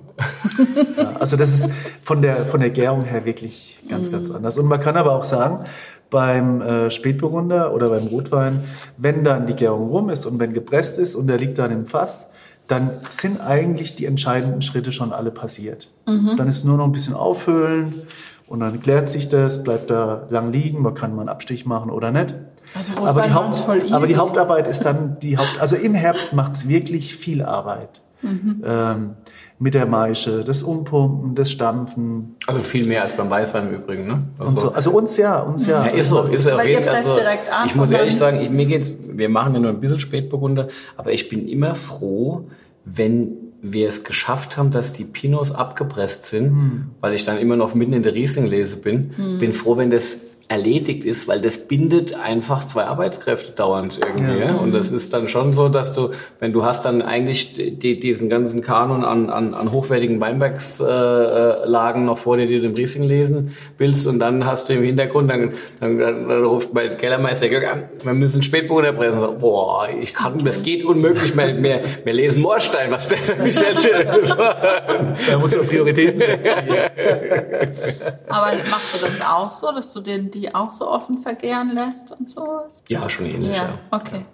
Ja, 0.96 1.14
also 1.18 1.36
das 1.36 1.52
ist 1.54 1.68
von 2.02 2.22
der, 2.22 2.44
von 2.46 2.60
der 2.60 2.70
Gärung 2.70 3.04
her 3.04 3.24
wirklich 3.24 3.80
ganz, 3.88 4.12
ganz 4.12 4.30
anders. 4.30 4.56
Und 4.58 4.66
man 4.66 4.78
kann 4.80 4.96
aber 4.96 5.14
auch 5.16 5.24
sagen, 5.24 5.64
beim 6.10 6.62
äh, 6.62 6.90
Spätburgunder 6.90 7.74
oder 7.74 7.90
beim 7.90 8.06
Rotwein, 8.06 8.60
wenn 8.96 9.24
dann 9.24 9.46
die 9.46 9.54
Gärung 9.54 9.88
rum 9.90 10.10
ist 10.10 10.26
und 10.26 10.38
wenn 10.38 10.52
gepresst 10.54 10.98
ist 10.98 11.14
und 11.14 11.26
der 11.26 11.38
liegt 11.38 11.58
dann 11.58 11.70
im 11.72 11.86
Fass, 11.86 12.30
dann 12.68 12.90
sind 13.10 13.40
eigentlich 13.40 13.96
die 13.96 14.06
entscheidenden 14.06 14.62
Schritte 14.62 14.92
schon 14.92 15.12
alle 15.12 15.30
passiert. 15.30 15.90
Dann 16.36 16.48
ist 16.48 16.64
nur 16.64 16.76
noch 16.76 16.84
ein 16.84 16.92
bisschen 16.92 17.14
auffüllen 17.14 17.92
und 18.46 18.60
dann 18.60 18.80
klärt 18.80 19.08
sich 19.08 19.28
das, 19.28 19.62
bleibt 19.64 19.90
da 19.90 20.26
lang 20.30 20.52
liegen, 20.52 20.80
man 20.82 20.94
kann 20.94 21.14
mal 21.14 21.22
einen 21.22 21.28
Abstich 21.28 21.66
machen 21.66 21.90
oder 21.90 22.10
nicht. 22.12 22.34
Also 22.74 22.92
Aber 23.04 23.22
die, 23.22 23.32
Haupt, 23.32 23.68
aber 23.90 24.06
die 24.06 24.16
Hauptarbeit 24.16 24.68
ist 24.68 24.84
dann 24.84 25.18
die 25.20 25.38
Haupt. 25.38 25.58
Also 25.58 25.76
im 25.76 25.94
Herbst 25.94 26.34
macht's 26.34 26.68
wirklich 26.68 27.16
viel 27.16 27.42
Arbeit. 27.42 28.02
Ähm, 28.22 29.10
mit 29.60 29.74
der 29.74 29.86
Maische, 29.86 30.44
das 30.44 30.62
Umpumpen, 30.62 31.34
das 31.34 31.50
Stampfen 31.50 32.36
Also 32.46 32.60
viel 32.60 32.86
mehr 32.86 33.02
als 33.02 33.16
beim 33.16 33.28
Weißwein 33.28 33.68
im 33.68 33.74
Übrigen. 33.74 34.06
Ne? 34.06 34.22
Also, 34.38 34.50
und 34.50 34.58
so. 34.58 34.72
Also 34.72 34.90
uns 34.92 35.16
ja, 35.16 35.40
uns 35.40 35.66
ja. 35.66 35.86
Ja, 35.86 35.92
ist 35.92 36.10
so, 36.10 36.22
ist 36.22 36.50
auf 36.50 36.58
Weil 36.58 36.68
ihr 36.68 36.92
Also, 36.92 37.14
direkt 37.14 37.48
an 37.50 37.66
ich 37.66 37.74
muss 37.74 37.90
ehrlich 37.90 38.16
sagen, 38.16 38.40
ich, 38.40 38.50
mir 38.50 38.66
geht's, 38.66 38.92
wir 39.08 39.28
machen 39.28 39.54
ja 39.54 39.60
nur 39.60 39.70
ein 39.70 39.80
bisschen 39.80 39.98
Spätburgunder, 39.98 40.68
aber 40.96 41.12
ich 41.12 41.28
bin 41.28 41.48
immer 41.48 41.74
froh, 41.74 42.48
wenn 42.84 43.32
wir 43.60 43.88
es 43.88 44.04
geschafft 44.04 44.56
haben, 44.56 44.70
dass 44.70 44.92
die 44.92 45.02
Pinots 45.02 45.50
abgepresst 45.50 46.26
sind, 46.26 46.92
weil 47.00 47.14
ich 47.14 47.24
dann 47.24 47.38
immer 47.38 47.56
noch 47.56 47.74
mitten 47.74 47.92
in 47.92 48.04
der 48.04 48.14
Riesling-Lese 48.14 48.76
bin. 48.76 49.38
Bin 49.40 49.52
froh, 49.52 49.76
wenn 49.76 49.90
das 49.90 50.16
erledigt 50.48 51.04
ist, 51.04 51.28
weil 51.28 51.42
das 51.42 51.68
bindet 51.68 52.14
einfach 52.14 52.66
zwei 52.66 52.84
Arbeitskräfte 52.84 53.52
dauernd 53.52 54.00
irgendwie. 54.02 54.38
Ja. 54.38 54.54
Und 54.54 54.72
das 54.72 54.90
ist 54.90 55.12
dann 55.12 55.28
schon 55.28 55.52
so, 55.52 55.68
dass 55.68 55.92
du, 55.92 56.10
wenn 56.40 56.54
du 56.54 56.64
hast 56.64 56.86
dann 56.86 57.02
eigentlich 57.02 57.54
die, 57.54 58.00
diesen 58.00 58.30
ganzen 58.30 58.62
Kanon 58.62 59.04
an, 59.04 59.28
an, 59.28 59.52
an 59.52 59.70
hochwertigen 59.72 60.20
Weinbergslagen 60.20 61.64
äh, 61.64 61.68
Lagen 61.68 62.04
noch 62.06 62.16
vor 62.16 62.38
dir, 62.38 62.46
die 62.46 62.60
du 62.60 62.66
im 62.66 62.74
Riesling 62.74 63.04
lesen 63.04 63.56
willst 63.76 64.06
und 64.06 64.20
dann 64.20 64.46
hast 64.46 64.70
du 64.70 64.72
im 64.72 64.82
Hintergrund, 64.82 65.30
dann, 65.30 65.52
dann, 65.80 65.98
dann, 65.98 66.28
dann 66.28 66.44
ruft 66.44 66.72
mein 66.72 66.96
Kellermeister 66.96 67.46
Jörg 67.46 67.68
an, 67.68 67.82
wir 68.02 68.14
müssen 68.14 68.42
Spätburgunder 68.42 68.92
pressen. 68.92 69.20
Sagt, 69.20 69.40
boah, 69.40 69.88
ich 70.00 70.14
kann, 70.14 70.42
das 70.44 70.62
geht 70.62 70.82
unmöglich, 70.82 71.36
wir, 71.36 71.62
wir, 71.62 71.80
wir 72.04 72.12
lesen 72.12 72.40
Moorstein, 72.40 72.90
was 72.90 73.08
der 73.08 73.18
Michel 73.42 73.74
Da 74.34 75.38
muss 75.38 75.54
man 75.54 75.66
Prioritäten 75.66 76.18
setzen. 76.18 76.52
Aber 78.28 78.52
machst 78.70 79.02
du 79.02 79.06
das 79.06 79.20
auch 79.20 79.50
so, 79.50 79.72
dass 79.72 79.92
du 79.92 80.00
den, 80.00 80.30
die 80.40 80.54
auch 80.54 80.72
so 80.72 80.88
offen 80.88 81.22
vergären 81.22 81.70
lässt 81.74 82.12
und 82.12 82.28
sowas? 82.28 82.82
Ja, 82.88 83.08
schon 83.08 83.26
ähnlich, 83.26 83.56
ja. 83.56 83.64
Ja, 83.64 83.78
okay. 83.90 84.24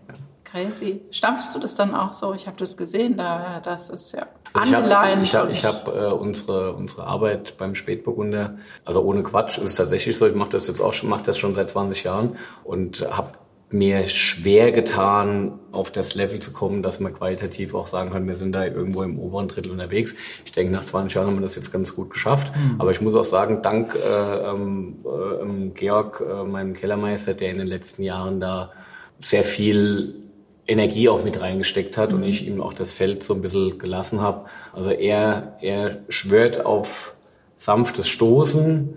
Crazy. 0.45 1.01
Stampfst 1.11 1.53
du 1.55 1.59
das 1.59 1.75
dann 1.75 1.95
auch 1.97 2.13
so? 2.13 2.33
Ich 2.33 2.47
habe 2.47 2.57
das 2.59 2.77
gesehen, 2.77 3.17
da 3.17 3.61
das 3.61 3.89
ist 3.89 4.13
ja 4.13 4.27
Also 4.53 4.69
ich 4.69 4.75
habe 4.77 4.97
angeleint. 4.97 5.35
hab, 5.35 5.89
hab, 5.89 5.89
äh, 5.89 6.13
unsere, 6.13 6.73
unsere 6.75 7.07
Arbeit 7.09 7.59
beim 7.59 7.75
Spätburgunder, 7.75 8.59
also 8.85 9.03
ohne 9.03 9.25
Quatsch, 9.25 9.59
ist 9.59 9.71
es 9.71 9.75
tatsächlich 9.75 10.17
so, 10.17 10.27
ich 10.29 10.35
mache 10.35 10.51
das 10.51 10.69
jetzt 10.69 10.81
auch 10.81 10.93
schon, 10.93 11.09
mache 11.09 11.25
das 11.25 11.39
schon 11.39 11.57
seit 11.57 11.69
20 11.71 12.05
Jahren 12.05 12.37
und 12.63 13.01
habe 13.01 13.33
mir 13.75 14.09
schwer 14.09 14.73
getan, 14.73 15.59
auf 15.73 15.91
das 15.91 16.15
Level 16.15 16.39
zu 16.39 16.53
kommen, 16.53 16.83
dass 16.83 17.01
man 17.01 17.13
qualitativ 17.13 17.75
auch 17.75 17.89
sagen 17.89 18.11
kann, 18.11 18.27
wir 18.27 18.37
sind 18.37 18.53
da 18.53 18.65
irgendwo 18.65 19.03
im 19.03 19.19
oberen 19.19 19.49
Drittel 19.49 19.73
unterwegs. 19.73 20.15
Ich 20.45 20.53
denke, 20.53 20.73
nach 20.73 20.85
20 20.85 21.15
Jahren 21.15 21.27
haben 21.27 21.35
wir 21.35 21.43
das 21.43 21.57
jetzt 21.57 21.73
ganz 21.73 21.95
gut 21.95 22.11
geschafft. 22.11 22.53
Aber 22.79 22.93
ich 22.93 23.01
muss 23.01 23.17
auch 23.17 23.25
sagen, 23.25 23.63
dank 23.63 23.97
äh, 23.97 24.49
ähm, 24.49 24.99
äh, 25.05 25.43
ähm, 25.43 25.75
Georg, 25.75 26.23
äh, 26.27 26.45
meinem 26.45 26.75
Kellermeister, 26.75 27.35
der 27.35 27.51
in 27.51 27.59
den 27.59 27.67
letzten 27.67 28.05
Jahren 28.05 28.41
da 28.41 28.71
sehr 29.19 29.43
viel 29.43 30.15
Energie 30.67 31.09
auch 31.09 31.25
mit 31.25 31.41
reingesteckt 31.41 31.99
hat 31.99 32.13
und 32.13 32.23
ich 32.23 32.47
ihm 32.47 32.61
auch 32.61 32.73
das 32.73 32.93
Feld 32.93 33.23
so 33.25 33.35
ein 33.35 33.43
bisschen 33.43 33.79
gelassen 33.79 34.21
habe. 34.21 34.47
Also 34.73 34.91
er, 34.91 35.59
er 35.61 35.99
schwört 36.09 36.65
auf 36.65 37.15
sanftes 37.57 38.09
Stoßen. 38.09 38.97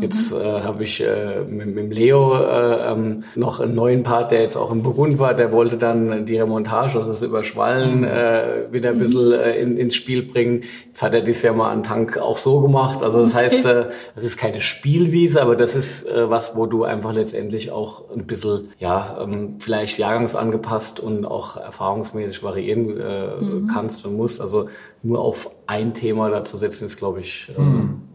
Jetzt 0.00 0.32
äh, 0.32 0.62
habe 0.62 0.84
ich 0.84 1.02
äh, 1.02 1.42
mit, 1.42 1.66
mit 1.66 1.76
dem 1.76 1.90
Leo 1.90 2.34
äh, 2.34 2.92
ähm, 2.92 3.24
noch 3.34 3.60
einen 3.60 3.74
neuen 3.74 4.02
Part, 4.04 4.30
der 4.30 4.40
jetzt 4.40 4.56
auch 4.56 4.70
im 4.70 4.82
Burgund 4.82 5.18
war. 5.18 5.34
Der 5.34 5.52
wollte 5.52 5.76
dann 5.76 6.24
die 6.24 6.38
Remontage, 6.38 6.94
das 6.94 7.20
Überschwallen, 7.20 8.04
äh, 8.04 8.68
wieder 8.70 8.90
ein 8.90 8.98
bisschen 8.98 9.32
äh, 9.32 9.60
in, 9.60 9.76
ins 9.76 9.94
Spiel 9.94 10.22
bringen. 10.22 10.62
Jetzt 10.86 11.02
hat 11.02 11.12
er 11.12 11.20
dieses 11.20 11.42
Jahr 11.42 11.54
mal 11.54 11.70
einen 11.70 11.82
Tank 11.82 12.16
auch 12.16 12.38
so 12.38 12.60
gemacht. 12.60 13.02
Also 13.02 13.22
das 13.22 13.34
heißt, 13.34 13.66
äh, 13.66 13.86
das 14.14 14.24
ist 14.24 14.38
keine 14.38 14.62
Spielwiese, 14.62 15.42
aber 15.42 15.56
das 15.56 15.74
ist 15.74 16.08
äh, 16.08 16.30
was, 16.30 16.56
wo 16.56 16.64
du 16.64 16.84
einfach 16.84 17.12
letztendlich 17.12 17.70
auch 17.70 18.10
ein 18.16 18.26
bisschen, 18.26 18.70
ja, 18.78 19.18
ähm, 19.20 19.56
vielleicht 19.58 19.98
jahrgangsangepasst 19.98 21.00
und 21.00 21.26
auch 21.26 21.58
erfahrungsmäßig 21.58 22.42
variieren 22.42 22.98
äh, 22.98 23.72
kannst 23.72 24.06
und 24.06 24.16
musst. 24.16 24.40
Also 24.40 24.68
nur 25.02 25.20
auf 25.20 25.50
ein 25.66 25.92
Thema 25.92 26.30
da 26.30 26.44
zu 26.44 26.56
setzen, 26.56 26.86
ist, 26.86 26.96
glaube 26.96 27.20
ich, 27.20 27.50
äh, 27.50 27.60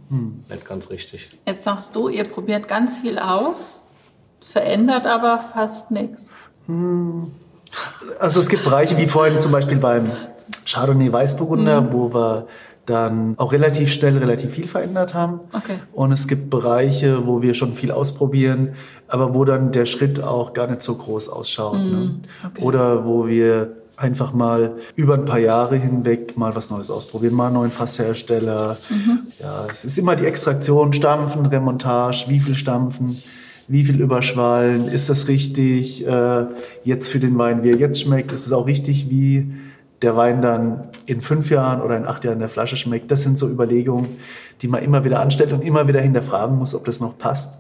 nicht 0.10 0.66
ganz 0.66 0.90
richtig. 0.90 1.30
Jetzt 1.46 1.64
sagst 1.64 1.96
du, 1.96 2.08
ihr 2.10 2.24
probiert 2.24 2.68
ganz 2.68 3.00
viel 3.00 3.20
aus, 3.20 3.82
verändert 4.42 5.06
aber 5.06 5.40
fast 5.54 5.92
nichts. 5.92 6.28
Also 8.20 8.40
es 8.40 8.50
gibt 8.50 8.64
Bereiche 8.64 8.98
wie 8.98 9.08
vorhin 9.08 9.40
zum 9.40 9.52
Beispiel 9.52 9.78
beim 9.78 10.12
Chardonnay 10.66 11.12
Weißburgunder, 11.12 11.92
wo 11.92 12.14
wir 12.14 12.48
dann 12.86 13.36
auch 13.38 13.52
relativ 13.52 13.92
schnell 13.92 14.18
relativ 14.18 14.52
viel 14.54 14.68
verändert 14.68 15.14
haben. 15.14 15.42
Okay. 15.52 15.80
Und 15.92 16.14
es 16.14 16.28
gibt 16.28 16.50
Bereiche, 16.50 17.28
wo 17.28 17.42
wir 17.42 17.54
schon 17.54 17.74
viel 17.74 17.92
ausprobieren, 17.92 18.76
aber 19.08 19.34
wo 19.34 19.44
dann 19.44 19.72
der 19.72 19.86
Schritt 19.86 20.24
auch 20.24 20.54
gar 20.54 20.68
nicht 20.68 20.82
so 20.82 20.96
groß 20.96 21.30
ausschaut. 21.30 21.78
ne? 21.78 22.20
okay. 22.46 22.64
Oder 22.64 23.06
wo 23.06 23.28
wir 23.28 23.76
einfach 23.98 24.32
mal 24.32 24.76
über 24.96 25.16
ein 25.16 25.26
paar 25.26 25.40
Jahre 25.40 25.76
hinweg 25.76 26.38
mal 26.38 26.56
was 26.56 26.70
Neues 26.70 26.90
ausprobieren, 26.90 27.34
mal 27.34 27.48
einen 27.48 27.56
neuen 27.56 27.72
Fasshersteller. 27.72 28.78
Ja, 29.40 29.66
es 29.70 29.84
ist 29.84 29.98
immer 29.98 30.16
die 30.16 30.26
Extraktion, 30.26 30.94
Stampfen, 30.94 31.46
Remontage, 31.48 32.26
wie 32.28 32.40
viel 32.40 32.56
Stampfen, 32.56 33.18
wie 33.68 33.84
viel 33.84 34.00
überschwallen, 34.00 34.88
ist 34.88 35.10
das 35.10 35.28
richtig 35.28 36.06
äh, 36.08 36.46
jetzt 36.84 37.10
für 37.10 37.20
den 37.20 37.38
Wein, 37.38 37.64
wie 37.64 37.72
er 37.72 37.78
jetzt 37.78 38.00
schmeckt, 38.00 38.32
ist 38.32 38.46
es 38.46 38.54
auch 38.54 38.68
richtig, 38.68 39.10
wie 39.10 39.52
der 40.04 40.16
Wein 40.16 40.42
dann 40.42 40.90
in 41.08 41.22
fünf 41.22 41.50
Jahren 41.50 41.82
oder 41.82 41.98
in 41.98 42.06
acht 42.06 42.24
Jahren 42.24 42.36
in 42.36 42.40
der 42.40 42.50
Flasche 42.50 42.78
schmeckt. 42.78 43.10
Das 43.10 43.24
sind 43.24 43.38
so 43.38 43.50
Überlegungen, 43.50 44.18
die 44.62 44.68
man 44.68 44.84
immer 44.84 45.04
wieder 45.06 45.20
anstellt 45.20 45.52
und 45.54 45.64
immer 45.64 45.88
wieder 45.88 46.02
hinterfragen 46.02 46.56
muss, 46.56 46.76
ob 46.76 46.86
das 46.86 47.00
noch 47.00 47.18
passt. 47.18 47.58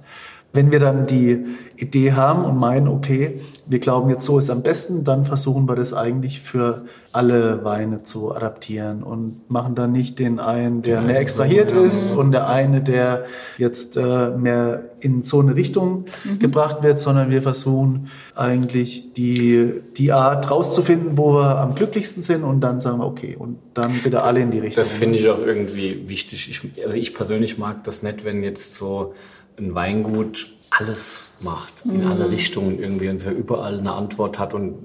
Wenn 0.54 0.72
wir 0.72 0.80
dann 0.80 1.06
die 1.08 1.46
Idee 1.76 2.14
haben 2.14 2.44
und 2.46 2.58
meinen, 2.58 2.88
okay, 2.88 3.40
wir 3.68 3.80
glauben 3.80 4.10
jetzt 4.10 4.26
so 4.26 4.38
ist 4.38 4.50
am 4.50 4.64
besten, 4.64 5.04
dann 5.04 5.26
versuchen 5.26 5.68
wir 5.68 5.76
das 5.76 5.94
eigentlich 5.94 6.42
für 6.42 6.86
alle 7.14 7.64
Weine 7.64 8.04
zu 8.04 8.36
adaptieren 8.36 9.04
und 9.04 9.50
machen 9.50 9.76
dann 9.76 9.92
nicht 9.92 10.20
den 10.20 10.40
einen, 10.40 10.82
der 10.82 11.02
mehr 11.02 11.20
extrahiert 11.20 11.72
ist 11.72 12.14
und 12.14 12.32
der 12.32 12.48
eine, 12.48 12.82
der 12.82 13.26
jetzt 13.58 13.98
äh, 13.98 14.30
mehr 14.30 14.92
in 15.00 15.24
so 15.24 15.40
eine 15.40 15.56
Richtung 15.56 16.06
gebracht 16.40 16.82
wird, 16.82 17.00
sondern 17.00 17.30
wir 17.30 17.42
versuchen 17.42 18.10
eigentlich 18.36 19.14
die, 19.14 19.82
die 19.98 20.12
Art 20.12 20.50
rauszufinden, 20.50 21.18
wo 21.18 21.36
wir 21.36 21.60
am 21.60 21.76
glücklichsten 21.76 22.24
sind 22.24 22.44
und 22.44 22.62
dann 22.62 22.80
sagen 22.80 23.00
wir, 23.00 23.06
okay, 23.06 23.36
und 23.38 23.60
dann 23.74 23.94
bitte 24.04 24.24
alle 24.24 24.42
in 24.42 24.52
die 24.52 24.60
Richtung. 24.60 24.82
Das 24.84 24.92
finde 24.92 25.18
ich 25.18 25.30
auch 25.30 25.40
irgendwie 25.40 26.08
wichtig. 26.08 26.50
Ich, 26.50 26.84
also 26.84 26.98
ich 26.98 27.14
persönlich 27.14 27.58
mag 27.58 27.84
das 27.84 28.04
nicht, 28.04 28.26
wenn 28.26 28.44
jetzt 28.44 28.76
so 28.76 29.14
ein 29.58 29.76
Weingut 29.76 30.50
alles 30.70 31.30
macht, 31.40 31.74
in 31.86 32.06
alle 32.06 32.30
Richtungen 32.30 32.80
irgendwie. 32.80 33.10
Und 33.10 33.22
für 33.22 33.32
überall 33.32 33.80
eine 33.80 33.94
Antwort 33.94 34.40
hat 34.40 34.54
und 34.54 34.76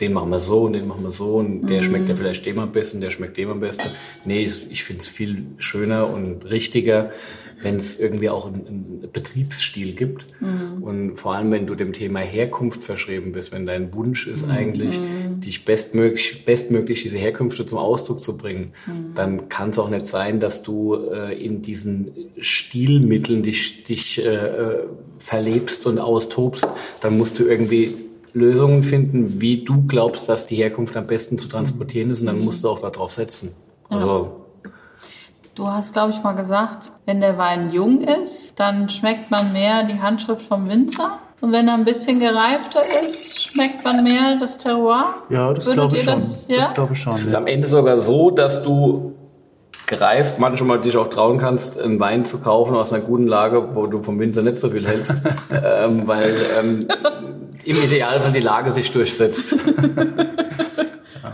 den 0.00 0.12
machen 0.12 0.30
wir 0.30 0.38
so 0.40 0.62
und 0.62 0.72
den 0.72 0.88
machen 0.88 1.04
wir 1.04 1.10
so 1.10 1.36
und 1.36 1.68
der 1.68 1.82
schmeckt 1.82 2.08
ja 2.08 2.16
vielleicht 2.16 2.44
dem 2.44 2.58
am 2.58 2.72
besten, 2.72 3.00
der 3.00 3.10
schmeckt 3.10 3.36
dem 3.36 3.50
am 3.50 3.60
besten. 3.60 3.88
Nee, 4.24 4.42
ich, 4.42 4.70
ich 4.70 4.84
finde 4.84 5.02
es 5.02 5.06
viel 5.06 5.46
schöner 5.58 6.12
und 6.12 6.44
richtiger, 6.44 7.12
wenn 7.62 7.76
es 7.76 7.98
irgendwie 7.98 8.28
auch 8.28 8.46
einen, 8.46 8.66
einen 8.66 9.08
Betriebsstil 9.12 9.94
gibt. 9.94 10.26
Und 10.80 11.16
vor 11.16 11.34
allem, 11.34 11.50
wenn 11.52 11.66
du 11.66 11.74
dem 11.74 11.92
Thema 11.92 12.20
Herkunft 12.20 12.82
verschrieben 12.82 13.32
bist, 13.32 13.52
wenn 13.52 13.66
dein 13.66 13.94
Wunsch 13.94 14.26
ist 14.26 14.48
eigentlich, 14.48 14.98
dich 15.38 15.64
bestmöglich, 15.64 16.44
bestmöglich 16.44 17.02
diese 17.02 17.18
Herkünfte 17.18 17.64
zum 17.66 17.78
Ausdruck 17.78 18.20
zu 18.20 18.36
bringen, 18.36 18.72
dann 19.14 19.48
kann 19.48 19.70
es 19.70 19.78
auch 19.78 19.90
nicht 19.90 20.06
sein, 20.06 20.40
dass 20.40 20.62
du 20.62 20.94
äh, 20.94 21.32
in 21.42 21.62
diesen 21.62 22.10
Stilmitteln 22.38 23.42
dich, 23.42 23.84
dich 23.84 24.24
äh, 24.24 24.28
äh, 24.28 24.86
verlebst 25.18 25.86
und 25.86 25.98
austobst. 25.98 26.66
Dann 27.00 27.16
musst 27.16 27.38
du 27.38 27.44
irgendwie 27.44 27.96
Lösungen 28.34 28.82
finden, 28.82 29.40
wie 29.40 29.64
du 29.64 29.86
glaubst, 29.86 30.28
dass 30.28 30.46
die 30.46 30.56
Herkunft 30.56 30.96
am 30.96 31.06
besten 31.06 31.38
zu 31.38 31.48
transportieren 31.48 32.10
ist. 32.10 32.20
Und 32.20 32.26
dann 32.26 32.40
musst 32.40 32.64
du 32.64 32.68
auch 32.68 32.80
darauf 32.80 33.12
setzen. 33.12 33.54
Also 33.88 34.41
Du 35.54 35.68
hast, 35.68 35.92
glaube 35.92 36.12
ich, 36.12 36.22
mal 36.22 36.32
gesagt, 36.32 36.92
wenn 37.04 37.20
der 37.20 37.36
Wein 37.36 37.70
jung 37.72 38.00
ist, 38.00 38.58
dann 38.58 38.88
schmeckt 38.88 39.30
man 39.30 39.52
mehr 39.52 39.82
die 39.84 40.00
Handschrift 40.00 40.46
vom 40.46 40.66
Winzer. 40.68 41.18
Und 41.42 41.52
wenn 41.52 41.68
er 41.68 41.74
ein 41.74 41.84
bisschen 41.84 42.20
gereifter 42.20 42.80
ist, 43.06 43.42
schmeckt 43.42 43.84
man 43.84 44.02
mehr 44.02 44.36
das 44.40 44.56
Terroir? 44.56 45.14
Ja, 45.28 45.52
das 45.52 45.70
glaube 45.70 45.96
ich 45.96 46.02
ihr 46.02 46.10
schon. 46.10 46.20
das- 46.20 46.46
Das, 46.46 46.56
ja? 46.56 46.72
glaube 46.72 46.94
ich 46.94 47.00
schon. 47.00 47.14
Es 47.14 47.24
ist 47.24 47.32
Ja. 47.32 47.38
am 47.38 47.46
Ende 47.46 47.68
sogar 47.68 47.98
so, 47.98 48.30
dass 48.30 48.62
du 48.62 49.12
gereift 49.86 50.38
manchmal 50.38 50.80
dich 50.80 50.96
auch 50.96 51.08
trauen 51.10 51.36
kannst, 51.36 51.78
einen 51.78 52.00
Wein 52.00 52.24
zu 52.24 52.38
kaufen 52.38 52.74
aus 52.76 52.92
einer 52.94 53.02
guten 53.02 53.26
Lage, 53.26 53.74
wo 53.74 53.86
du 53.86 54.00
vom 54.00 54.18
Winzer 54.20 54.40
nicht 54.42 54.58
so 54.58 54.70
viel 54.70 54.86
hältst, 54.86 55.20
ähm, 55.52 56.06
weil 56.08 56.34
ähm, 56.58 56.88
im 57.64 57.76
Idealfall 57.76 58.32
die 58.32 58.40
Lage 58.40 58.70
sich 58.70 58.90
durchsetzt. 58.90 59.54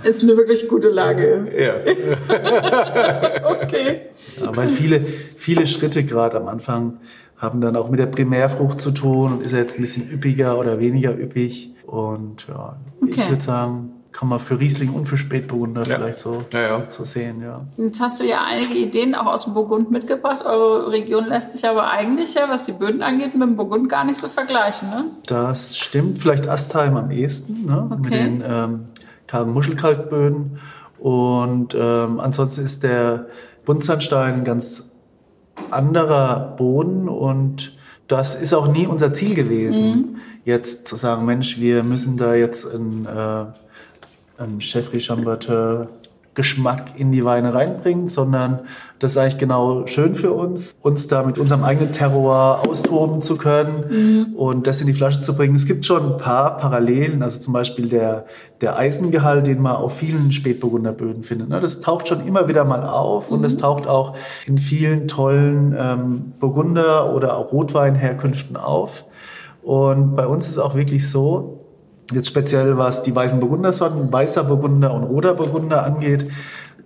Ist 0.03 0.23
eine 0.23 0.37
wirklich 0.37 0.69
gute 0.69 0.89
Lage. 0.89 1.49
Ja. 1.57 1.75
Okay. 3.63 4.01
Ja, 4.41 4.57
weil 4.57 4.69
viele, 4.69 5.01
viele 5.07 5.67
Schritte 5.67 6.05
gerade 6.05 6.37
am 6.39 6.49
Anfang 6.49 6.99
haben 7.37 7.61
dann 7.61 7.77
auch 7.77 7.89
mit 7.91 8.01
der 8.01 8.07
Primärfrucht 8.07 8.81
zu 8.81 8.91
tun 8.91 9.33
und 9.35 9.43
ist 9.43 9.53
er 9.53 9.61
jetzt 9.61 9.79
ein 9.79 9.83
bisschen 9.83 10.11
üppiger 10.11 10.59
oder 10.59 10.79
weniger 10.81 11.17
üppig. 11.19 11.71
Und 11.87 12.47
ja, 12.49 12.77
Okay. 13.01 13.13
ich 13.17 13.29
würde 13.31 13.43
sagen, 13.43 13.93
kann 14.13 14.29
man 14.29 14.41
für 14.41 14.59
Riesling 14.59 14.91
und 14.91 15.07
für 15.07 15.17
Spätburgunder 15.17 15.83
Ja. 15.87 15.97
vielleicht 15.97 16.19
so, 16.19 16.43
Ja, 16.53 16.61
ja. 16.61 16.83
so 16.89 17.05
sehen, 17.05 17.41
ja. 17.43 17.61
Jetzt 17.77 18.01
hast 18.01 18.21
du 18.21 18.25
ja 18.25 18.43
einige 18.45 18.75
Ideen 18.75 19.15
auch 19.15 19.27
aus 19.27 19.45
dem 19.45 19.55
Burgund 19.55 19.91
mitgebracht. 19.91 20.45
Eure 20.45 20.91
Region 20.91 21.27
lässt 21.27 21.53
sich 21.53 21.65
aber 21.67 21.89
eigentlich 21.91 22.35
ja, 22.35 22.49
was 22.49 22.67
die 22.67 22.73
Böden 22.73 23.03
angeht, 23.03 23.35
mit 23.35 23.43
dem 23.49 23.57
Burgund 23.57 23.89
gar 23.89 24.05
nicht 24.05 24.19
so 24.19 24.29
vergleichen. 24.29 24.91
Ne? 24.91 25.05
Das 25.27 25.77
stimmt, 25.79 26.19
vielleicht 26.19 26.49
Astheim 26.49 26.97
am 26.97 27.11
ehesten, 27.13 27.67
ne? 27.67 27.87
mit 27.91 27.99
Okay. 28.01 28.11
den 28.25 28.43
ähm, 28.47 28.81
kargen 29.29 29.53
Muschelkalkböden. 29.53 30.59
Und 30.99 31.77
ähm, 31.79 32.19
ansonsten 32.19 32.65
ist 32.65 32.83
der 32.83 33.27
Buntsandstein 33.65 34.35
ein 34.35 34.45
ganz 34.45 34.91
anderer 35.71 36.57
Boden 36.57 37.09
und 37.09 37.77
das 38.09 38.35
ist 38.35 38.55
auch 38.55 38.69
nie 38.69 38.87
unser 38.87 39.13
Ziel 39.13 39.35
gewesen, 39.35 40.17
jetzt 40.45 40.89
zu 40.89 40.97
sagen, 40.97 41.27
Mensch, 41.27 41.61
wir 41.61 41.85
müssen 41.85 42.17
da 42.17 42.35
jetzt 42.35 42.67
einen, 42.75 43.05
äh, 43.05 44.43
einen 44.43 44.61
Chefri 44.61 44.99
Chambertin 44.99 45.89
Geschmack 46.39 46.93
in 46.97 47.11
die 47.11 47.25
Weine 47.25 47.53
reinbringen, 47.53 48.07
sondern 48.07 48.61
das 49.01 49.11
ist 49.11 49.19
eigentlich 49.19 49.39
genau 49.39 49.89
schön 49.89 50.15
für 50.15 50.31
uns, 50.31 50.77
uns 50.81 51.09
da 51.09 51.25
mit 51.25 51.37
unserem 51.37 51.65
eigenen 51.65 51.91
Terroir 51.91 52.63
austoben 52.65 53.23
zu 53.23 53.37
können 53.37 54.35
und 54.37 54.69
das 54.69 54.81
in 54.81 54.87
die 54.87 54.95
Flasche 54.95 55.21
zu 55.21 55.35
bringen. 55.35 55.57
Es 55.57 55.67
gibt 55.67 55.85
schon 55.85 56.13
ein 56.13 56.17
paar 56.17 56.57
Parallelen, 56.57 57.25
also 57.25 57.41
zum 57.41 57.53
Beispiel 57.53 57.89
der, 57.89 58.27
der 58.61 58.79
Eisengehalt, 58.79 59.49
den 59.49 59.61
man 59.61 59.75
auf 59.75 59.97
vielen 59.97 60.31
Spätburgunderböden 60.31 61.25
findet. 61.25 61.49
ne? 61.49 61.59
Das 61.59 61.81
taucht 61.81 62.07
schon 62.07 62.25
immer 62.25 62.47
wieder 62.47 62.65
mal 62.65 62.85
auf 62.85 63.33
und 63.33 63.43
das 63.43 63.57
taucht 63.57 63.89
auch 63.89 64.15
in 64.47 64.59
vielen 64.59 65.09
tollen 65.09 65.75
ähm, 65.77 66.35
Burgunder- 66.39 67.13
oder 67.13 67.37
auch 67.37 67.51
Rotweinherkünften 67.51 68.57
auf. 68.57 69.05
Und 69.63 70.15
bei 70.15 70.29
uns 70.29 70.47
ist 70.47 70.53
es 70.53 70.59
auch 70.59 70.77
wirklich 70.77 71.11
so, 71.11 71.58
Jetzt 72.13 72.29
speziell 72.29 72.79
was 72.79 73.03
die 73.03 73.15
weißen 73.15 73.39
Burgundersorten, 73.39 74.13
weißer 74.13 74.45
Burgunder 74.45 74.95
und 74.95 75.05
roter 75.05 75.35
Burgunder 75.35 75.85
angeht, 75.85 76.31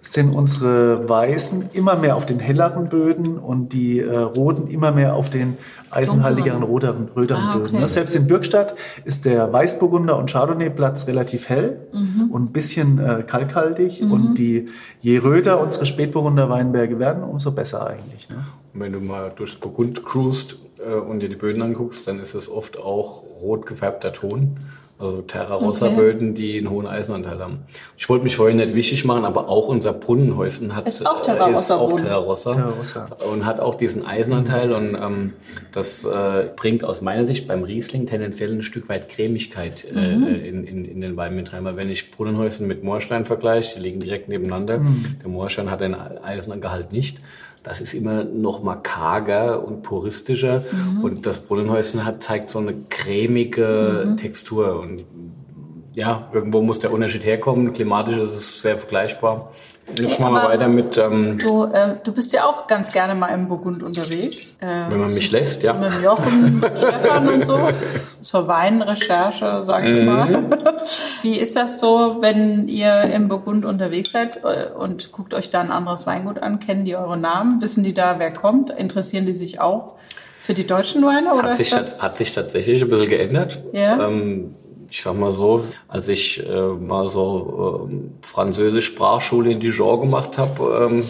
sind 0.01 0.35
unsere 0.35 1.09
Weißen 1.09 1.71
immer 1.75 1.95
mehr 1.95 2.17
auf 2.17 2.27
den 2.27 2.41
helleren 2.41 2.89
Böden 2.89 3.39
und 3.39 3.73
die 3.73 4.01
äh, 4.01 4.17
Roten 4.17 4.67
immer 4.67 4.91
mehr 4.91 5.15
auf 5.15 5.31
den 5.31 5.57
eisenhaltigeren, 5.91 6.65
roteren, 6.65 7.09
röteren 7.15 7.41
Ah, 7.41 7.51
okay. 7.55 7.63
Böden. 7.67 7.81
Ne? 7.81 7.89
Selbst 7.89 8.17
in 8.17 8.27
Bürgstadt 8.27 8.75
ist 9.05 9.25
der 9.25 9.53
Weißburgunder 9.53 10.19
und 10.19 10.29
Chardonnay-Platz 10.29 11.07
relativ 11.07 11.49
hell 11.49 11.87
und 12.33 12.43
ein 12.51 12.53
bisschen 12.53 12.99
äh, 12.99 13.23
kalkhaltig. 13.25 14.03
Und 14.03 14.35
die, 14.39 14.71
je 15.01 15.19
röter 15.19 15.61
unsere 15.61 15.87
Spätburgunder 15.87 16.51
Weinberge 16.51 16.99
werden, 16.99 17.23
umso 17.23 17.53
besser 17.53 17.87
eigentlich. 17.87 18.29
Ne? 18.29 18.45
Und 18.75 18.81
wenn 18.81 18.93
du 18.93 18.99
mal 18.99 19.31
durchs 19.37 19.55
Burgund 19.55 20.05
cruist 20.05 20.57
äh, 20.85 20.95
und 20.95 21.21
dir 21.21 21.29
die 21.29 21.37
Böden 21.37 21.63
anguckst, 21.63 22.09
dann 22.09 22.19
ist 22.19 22.35
es 22.35 22.49
oft 22.49 22.77
auch 22.77 23.23
rot 23.41 23.67
gefärbter 23.67 24.13
Ton. 24.13 24.57
Also 25.03 25.21
Terrarossa-Böden, 25.23 26.35
die 26.35 26.59
einen 26.59 26.71
hohen 26.71 26.87
Eisenanteil 26.87 27.41
haben. 27.41 27.59
Ich 27.99 28.09
wollte 28.09 28.23
mich 28.23 28.37
vorhin 28.37 28.59
nicht 28.59 28.75
wichtig 28.75 29.05
machen, 29.05 29.25
aber 29.25 29.49
auch 29.49 29.67
unser 29.67 29.93
Brunnenhäuschen 29.93 30.77
hat 30.77 30.87
Ist 30.87 31.05
auch 31.05 31.21
äh, 31.21 31.25
Terrarossa 31.25 31.61
ist 31.61 31.71
auch. 31.73 31.97
Terrarossa, 32.01 32.55
Terrarossa. 32.55 33.07
und 33.33 33.45
hat 33.45 33.59
auch 33.59 33.75
diesen 33.75 34.07
Eisenanteil 34.07 34.73
und 34.73 34.95
ähm, 34.95 35.33
das 35.73 36.05
äh, 36.05 36.51
bringt 36.55 36.85
aus 36.85 37.03
meiner 37.03 37.27
Sicht 37.27 37.49
beim 37.49 37.65
Riesling 37.65 38.07
tendenziell 38.07 38.53
ein 38.53 38.63
Stück 38.63 38.89
weit 38.89 39.09
Cremigkeit 39.09 39.85
äh, 39.85 40.13
in, 40.13 40.65
in, 40.65 40.85
in 40.85 41.01
den 41.01 41.17
Wein 41.17 41.35
mit 41.35 41.53
rein. 41.53 41.65
Weil 41.65 41.77
wenn 41.77 41.91
ich 41.91 42.13
Brunnenhäuschen 42.13 42.69
mit 42.69 42.85
Moorstein 42.85 43.25
vergleiche, 43.25 43.77
die 43.77 43.83
liegen 43.83 43.99
direkt 43.99 44.29
nebeneinander, 44.29 44.81
der 45.21 45.29
Moorstein 45.29 45.69
hat 45.71 45.81
den 45.81 45.95
Eisengehalt 45.95 46.93
nicht. 46.93 47.19
Das 47.63 47.81
ist 47.81 47.95
immer 47.95 48.25
noch 48.25 48.63
mal 48.63 48.77
karger 48.77 49.65
und 49.65 49.83
puristischer 49.83 50.65
und 51.03 51.27
das 51.27 51.39
Brunnenhäuschen 51.39 52.05
hat 52.05 52.23
zeigt 52.23 52.51
so 52.51 52.59
eine 52.59 52.75
cremige 52.91 54.17
Textur 54.19 54.81
und 54.81 55.05
ja, 55.95 56.31
irgendwo 56.33 56.63
muss 56.63 56.79
der 56.81 56.93
Unterschied 56.93 57.25
herkommen. 57.25 57.73
Klimatisch 57.73 58.17
ist 58.17 58.33
es 58.33 58.61
sehr 58.63 58.79
vergleichbar. 58.79 59.53
Jetzt 59.97 60.21
machen 60.21 60.35
wir 60.35 60.45
weiter 60.45 60.69
mit, 60.69 60.97
ähm, 60.97 61.39
Du, 61.39 61.65
äh, 61.65 61.97
du 62.03 62.13
bist 62.13 62.33
ja 62.33 62.45
auch 62.45 62.67
ganz 62.67 62.93
gerne 62.93 63.15
mal 63.15 63.29
im 63.29 63.49
Burgund 63.49 63.83
unterwegs. 63.83 64.57
Äh, 64.61 64.91
wenn 64.91 65.01
man 65.01 65.13
mich 65.13 65.31
lässt, 65.31 65.63
ja. 65.63 65.73
mit 65.73 65.91
Jochen, 66.03 66.65
Stefan 66.77 67.29
und 67.29 67.45
so. 67.45 67.59
Zur 68.21 68.47
Weinrecherche, 68.49 69.63
sag 69.65 69.87
ich 69.87 70.05
mal. 70.05 70.27
Mhm. 70.27 70.55
Wie 71.23 71.37
ist 71.37 71.57
das 71.57 71.81
so, 71.81 72.19
wenn 72.21 72.69
ihr 72.69 73.03
im 73.03 73.29
Burgund 73.29 73.65
unterwegs 73.65 74.13
seid 74.13 74.41
äh, 74.45 74.71
und 74.73 75.13
guckt 75.13 75.35
euch 75.35 75.51
da 75.51 75.61
ein 75.61 75.71
anderes 75.71 76.07
Weingut 76.07 76.39
an? 76.39 76.61
Kennen 76.61 76.85
die 76.85 76.97
eure 76.97 77.19
Namen? 77.19 77.61
Wissen 77.61 77.83
die 77.83 77.93
da, 77.93 78.19
wer 78.19 78.33
kommt? 78.33 78.71
Interessieren 78.71 79.27
die 79.27 79.35
sich 79.35 79.61
auch 79.61 79.97
für 80.41 80.55
die 80.55 80.67
deutschen 80.67 81.05
Weine? 81.05 81.29
Das 81.29 81.39
oder 81.39 81.49
hat 81.51 81.57
sich, 81.57 81.71
das, 81.71 82.03
hat 82.03 82.15
sich 82.15 82.33
tatsächlich 82.33 82.83
ein 82.83 82.89
bisschen 82.89 83.09
geändert. 83.09 83.63
Ja. 83.73 84.07
Ähm, 84.07 84.55
ich 84.93 85.01
sag 85.01 85.19
mal 85.19 85.31
so, 85.31 85.65
als 85.89 86.07
ich 86.07 86.47
äh, 86.47 86.67
mal 86.69 87.09
so 87.09 87.89
ähm, 87.89 88.11
Französisch 88.21 88.89
Sprachschule 88.89 89.53
in 89.53 89.59
Dijon 89.59 90.01
gemacht 90.01 90.37
habe, 90.37 90.87
ähm, 90.91 91.05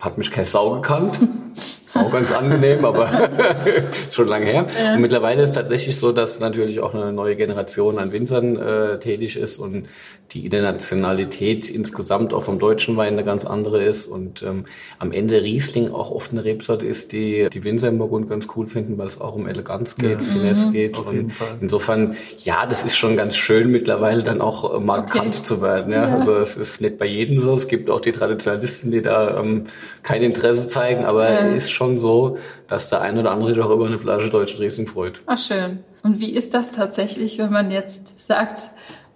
hat 0.00 0.16
mich 0.16 0.30
keine 0.30 0.46
Sau 0.46 0.76
gekannt. 0.76 1.18
Auch 1.94 2.10
ganz 2.10 2.32
angenehm, 2.32 2.86
aber 2.86 3.28
schon 4.10 4.28
lange 4.28 4.46
her. 4.46 4.66
Und 4.94 5.00
mittlerweile 5.00 5.42
ist 5.42 5.52
tatsächlich 5.52 5.98
so, 5.98 6.12
dass 6.12 6.38
natürlich 6.38 6.80
auch 6.80 6.94
eine 6.94 7.12
neue 7.12 7.34
Generation 7.34 7.98
an 7.98 8.12
Winzern 8.12 8.56
äh, 8.56 8.98
tätig 8.98 9.36
ist 9.36 9.58
und 9.58 9.88
die 10.32 10.44
Internationalität 10.44 11.70
insgesamt 11.70 12.34
auch 12.34 12.42
vom 12.42 12.58
deutschen 12.58 12.96
Wein 12.96 13.14
eine 13.14 13.24
ganz 13.24 13.44
andere 13.46 13.82
ist 13.84 14.06
und 14.06 14.42
ähm, 14.42 14.64
am 14.98 15.12
Ende 15.12 15.42
Riesling 15.42 15.90
auch 15.92 16.10
oft 16.10 16.32
eine 16.32 16.44
Rebsorte 16.44 16.84
ist, 16.86 17.12
die 17.12 17.48
die 17.52 17.64
Winzer 17.64 17.88
im 17.88 17.98
Burgund 17.98 18.28
ganz 18.28 18.46
cool 18.54 18.66
finden, 18.66 18.98
weil 18.98 19.06
es 19.06 19.20
auch 19.20 19.34
um 19.34 19.46
Eleganz 19.46 19.96
geht, 19.96 20.22
Finesse 20.22 20.70
geht. 20.70 20.96
auf 20.98 21.12
jeden 21.12 21.30
Fall. 21.30 21.56
Insofern, 21.60 22.16
ja, 22.44 22.66
das 22.66 22.84
ist 22.84 22.96
schon 22.96 23.16
ganz 23.16 23.36
schön 23.36 23.70
mittlerweile 23.70 24.22
dann 24.22 24.40
auch 24.40 24.74
äh, 24.74 24.80
mal 24.80 25.00
Okay. 25.00 25.30
zu 25.30 25.62
werden. 25.62 25.92
Ja? 25.92 26.04
Also 26.14 26.36
es 26.36 26.56
ist 26.56 26.80
nicht 26.80 26.98
bei 26.98 27.06
jedem 27.06 27.40
so. 27.40 27.54
Es 27.54 27.68
gibt 27.68 27.88
auch 27.88 28.00
die 28.00 28.12
Traditionalisten, 28.12 28.90
die 28.90 29.00
da 29.00 29.40
ähm, 29.40 29.64
kein 30.02 30.22
Interesse 30.22 30.68
zeigen, 30.68 31.04
aber 31.04 31.28
es 31.28 31.64
ist 31.64 31.70
schon 31.70 31.98
so, 31.98 32.36
dass 32.66 32.90
der 32.90 33.00
eine 33.00 33.20
oder 33.20 33.30
andere 33.30 33.54
sich 33.54 33.62
auch 33.62 33.70
über 33.70 33.86
eine 33.86 33.98
Flasche 33.98 34.28
deutschen 34.28 34.60
Riesling 34.60 34.86
freut. 34.86 35.20
Ach, 35.26 35.38
schön. 35.38 35.78
Und 36.02 36.20
wie 36.20 36.30
ist 36.32 36.54
das 36.54 36.70
tatsächlich, 36.70 37.38
wenn 37.38 37.50
man 37.50 37.70
jetzt 37.70 38.20
sagt, 38.20 38.70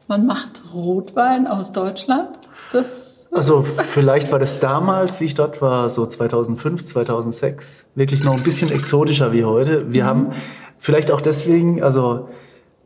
man 0.09 0.27
macht 0.27 0.63
Rotwein 0.73 1.47
aus 1.47 1.73
Deutschland? 1.73 2.29
Ist 2.55 2.75
das 2.75 3.27
Also 3.33 3.63
vielleicht 3.63 4.31
war 4.31 4.39
das 4.39 4.61
damals, 4.61 5.21
wie 5.21 5.25
ich 5.25 5.35
dort 5.35 5.63
war, 5.63 5.89
so 5.89 6.07
2005, 6.07 6.85
2006, 6.85 7.87
wirklich 7.95 8.25
noch 8.25 8.37
ein 8.37 8.43
bisschen 8.43 8.71
exotischer 8.71 9.33
wie 9.33 9.45
heute. 9.45 9.85
Mhm. 9.85 9.93
Wir 9.93 10.07
haben 10.07 10.33
vielleicht 10.79 11.11
auch 11.11 11.21
deswegen, 11.21 11.83
also 11.83 12.29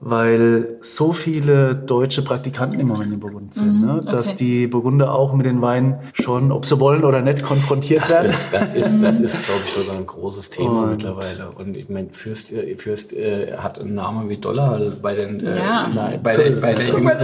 weil 0.01 0.77
so 0.83 1.13
viele 1.15 1.75
deutsche 1.75 2.23
Praktikanten 2.23 2.79
im 2.79 2.89
Moment 2.89 3.13
in 3.15 3.19
Burgund 3.21 3.55
sind, 3.55 3.81
ne? 3.81 4.01
dass 4.05 4.27
Mhm, 4.27 4.33
okay. 4.33 4.37
die 4.39 4.67
Burgunder 4.67 5.15
auch 5.15 5.33
mit 5.33 5.47
den 5.47 5.63
Weinen 5.63 5.97
schon, 6.13 6.53
ob 6.53 6.67
sie 6.67 6.79
wollen 6.81 7.03
oder 7.03 7.23
nicht, 7.23 7.43
konfrontiert 7.43 8.03
Das 8.05 8.11
werden. 8.11 8.27
ist, 8.31 8.53
das 8.53 8.75
ist, 8.75 9.03
das 9.03 9.19
ist, 9.21 9.43
glaube 9.45 9.63
ich, 9.65 9.71
sogar 9.73 9.97
ein 9.97 10.07
großes 10.07 10.51
Thema 10.51 10.83
Und- 10.85 10.91
mittlerweile. 10.91 11.49
Und 11.57 11.77
ich 11.77 11.89
meine, 11.89 12.09
Fürst, 12.13 12.53
äh, 12.53 12.75
Fürst 12.77 13.15
äh, 13.15 13.57
hat 13.57 13.79
einen 13.81 13.95
Namen 13.95 14.29
wie 14.29 14.37
Dollar 14.37 14.79
bei 15.01 15.15
den, 15.15 15.41
Ja. 15.45 15.89
So 16.33 16.43
der, 16.43 16.51
der 16.75 16.87
jüngeren, 16.89 17.17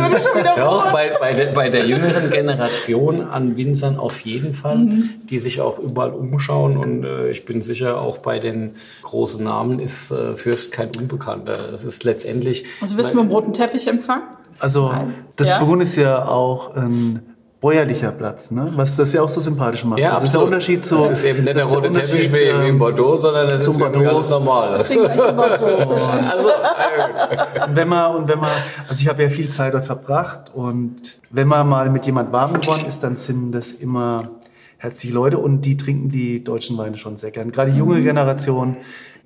der, 1.37 1.53
bei 1.53 1.69
der 1.71 1.87
jüngeren 1.87 2.31
Generation 2.31 3.23
an 3.23 3.57
Winzern 3.57 3.99
auf 3.99 4.21
jeden 4.21 4.55
Fall, 4.55 4.79
Mhm. 4.79 5.11
die 5.29 5.39
sich 5.39 5.61
auch 5.61 5.79
überall 5.79 6.11
umschauen. 6.13 6.77
Und 6.79 7.05
äh, 7.05 7.31
ich 7.31 7.45
bin 7.45 7.61
sicher, 7.63 8.01
auch 8.01 8.19
bei 8.19 8.39
den 8.39 8.77
großen 9.03 9.45
Namen 9.45 9.79
ist 9.79 10.11
äh, 10.11 10.37
Fürst 10.37 10.73
kein 10.73 10.89
Unbekannter. 10.99 11.73
Es 11.75 11.85
ist 11.85 12.05
letztendlich. 12.05 12.62
Also 12.81 12.97
wirst 12.97 13.13
du 13.13 13.17
mit 13.17 13.27
dem 13.27 13.31
roten 13.31 13.53
Teppich 13.53 13.87
empfangen? 13.87 14.25
Also 14.59 14.93
Nein. 14.93 15.15
das 15.37 15.49
Ja? 15.49 15.59
Burgund 15.59 15.83
ist 15.83 15.97
ja 15.97 16.27
auch 16.29 16.75
ein 16.77 17.23
bäuerlicher 17.61 18.11
Platz, 18.11 18.51
ne? 18.51 18.73
was 18.75 18.97
das 18.97 19.13
ja 19.13 19.23
auch 19.23 19.29
so 19.29 19.41
sympathisch 19.41 19.85
macht. 19.85 20.01
Ja, 20.01 20.15
das 20.15 20.25
ist 20.25 20.35
der 20.35 20.41
absolut. 20.41 20.47
Unterschied 20.49 20.85
zu... 20.85 20.97
Das 20.97 21.11
ist 21.11 21.25
eben 21.25 21.45
nicht 21.45 21.55
der 21.55 21.63
das 21.63 21.73
rote 21.73 21.93
Teppich 21.93 22.33
wie, 22.33 22.37
wie 22.37 22.69
in 22.69 22.79
Bordeaux, 22.79 23.17
sondern 23.17 23.49
das 23.49 23.65
zum 23.65 23.75
ist 23.75 23.79
Bordeaux. 23.79 24.01
alles 24.09 24.29
normal. 24.29 24.77
Deswegen 24.79 25.05
gleich 25.05 25.29
in 25.29 25.37
Bordeaux. 25.37 26.01
Also, 26.33 26.51
Und 27.69 27.77
wenn 27.77 27.89
man, 27.89 28.17
und 28.17 28.29
wenn 28.29 28.41
man, 28.41 28.51
also 28.89 29.01
ich 29.01 29.09
habe 29.09 29.23
ja 29.23 29.29
viel 29.29 29.49
Zeit 29.49 29.75
dort 29.75 29.85
verbracht 29.85 30.51
und 30.53 31.19
wenn 31.31 31.47
man 31.47 31.69
mal 31.69 31.89
mit 31.89 32.05
jemand 32.05 32.33
warm 32.33 32.61
geworden 32.61 32.85
ist, 32.87 33.05
dann 33.05 33.17
sind 33.17 33.53
das 33.53 33.71
immer 33.71 34.31
herzliche 34.79 35.15
Leute 35.15 35.39
und 35.39 35.61
die 35.63 35.77
trinken 35.77 36.09
die 36.09 36.43
deutschen 36.43 36.77
Weine 36.79 36.97
schon 36.97 37.17
sehr 37.17 37.31
gern. 37.31 37.53
Gerade 37.53 37.71
die 37.71 37.79
junge 37.79 38.03
Generation, 38.03 38.77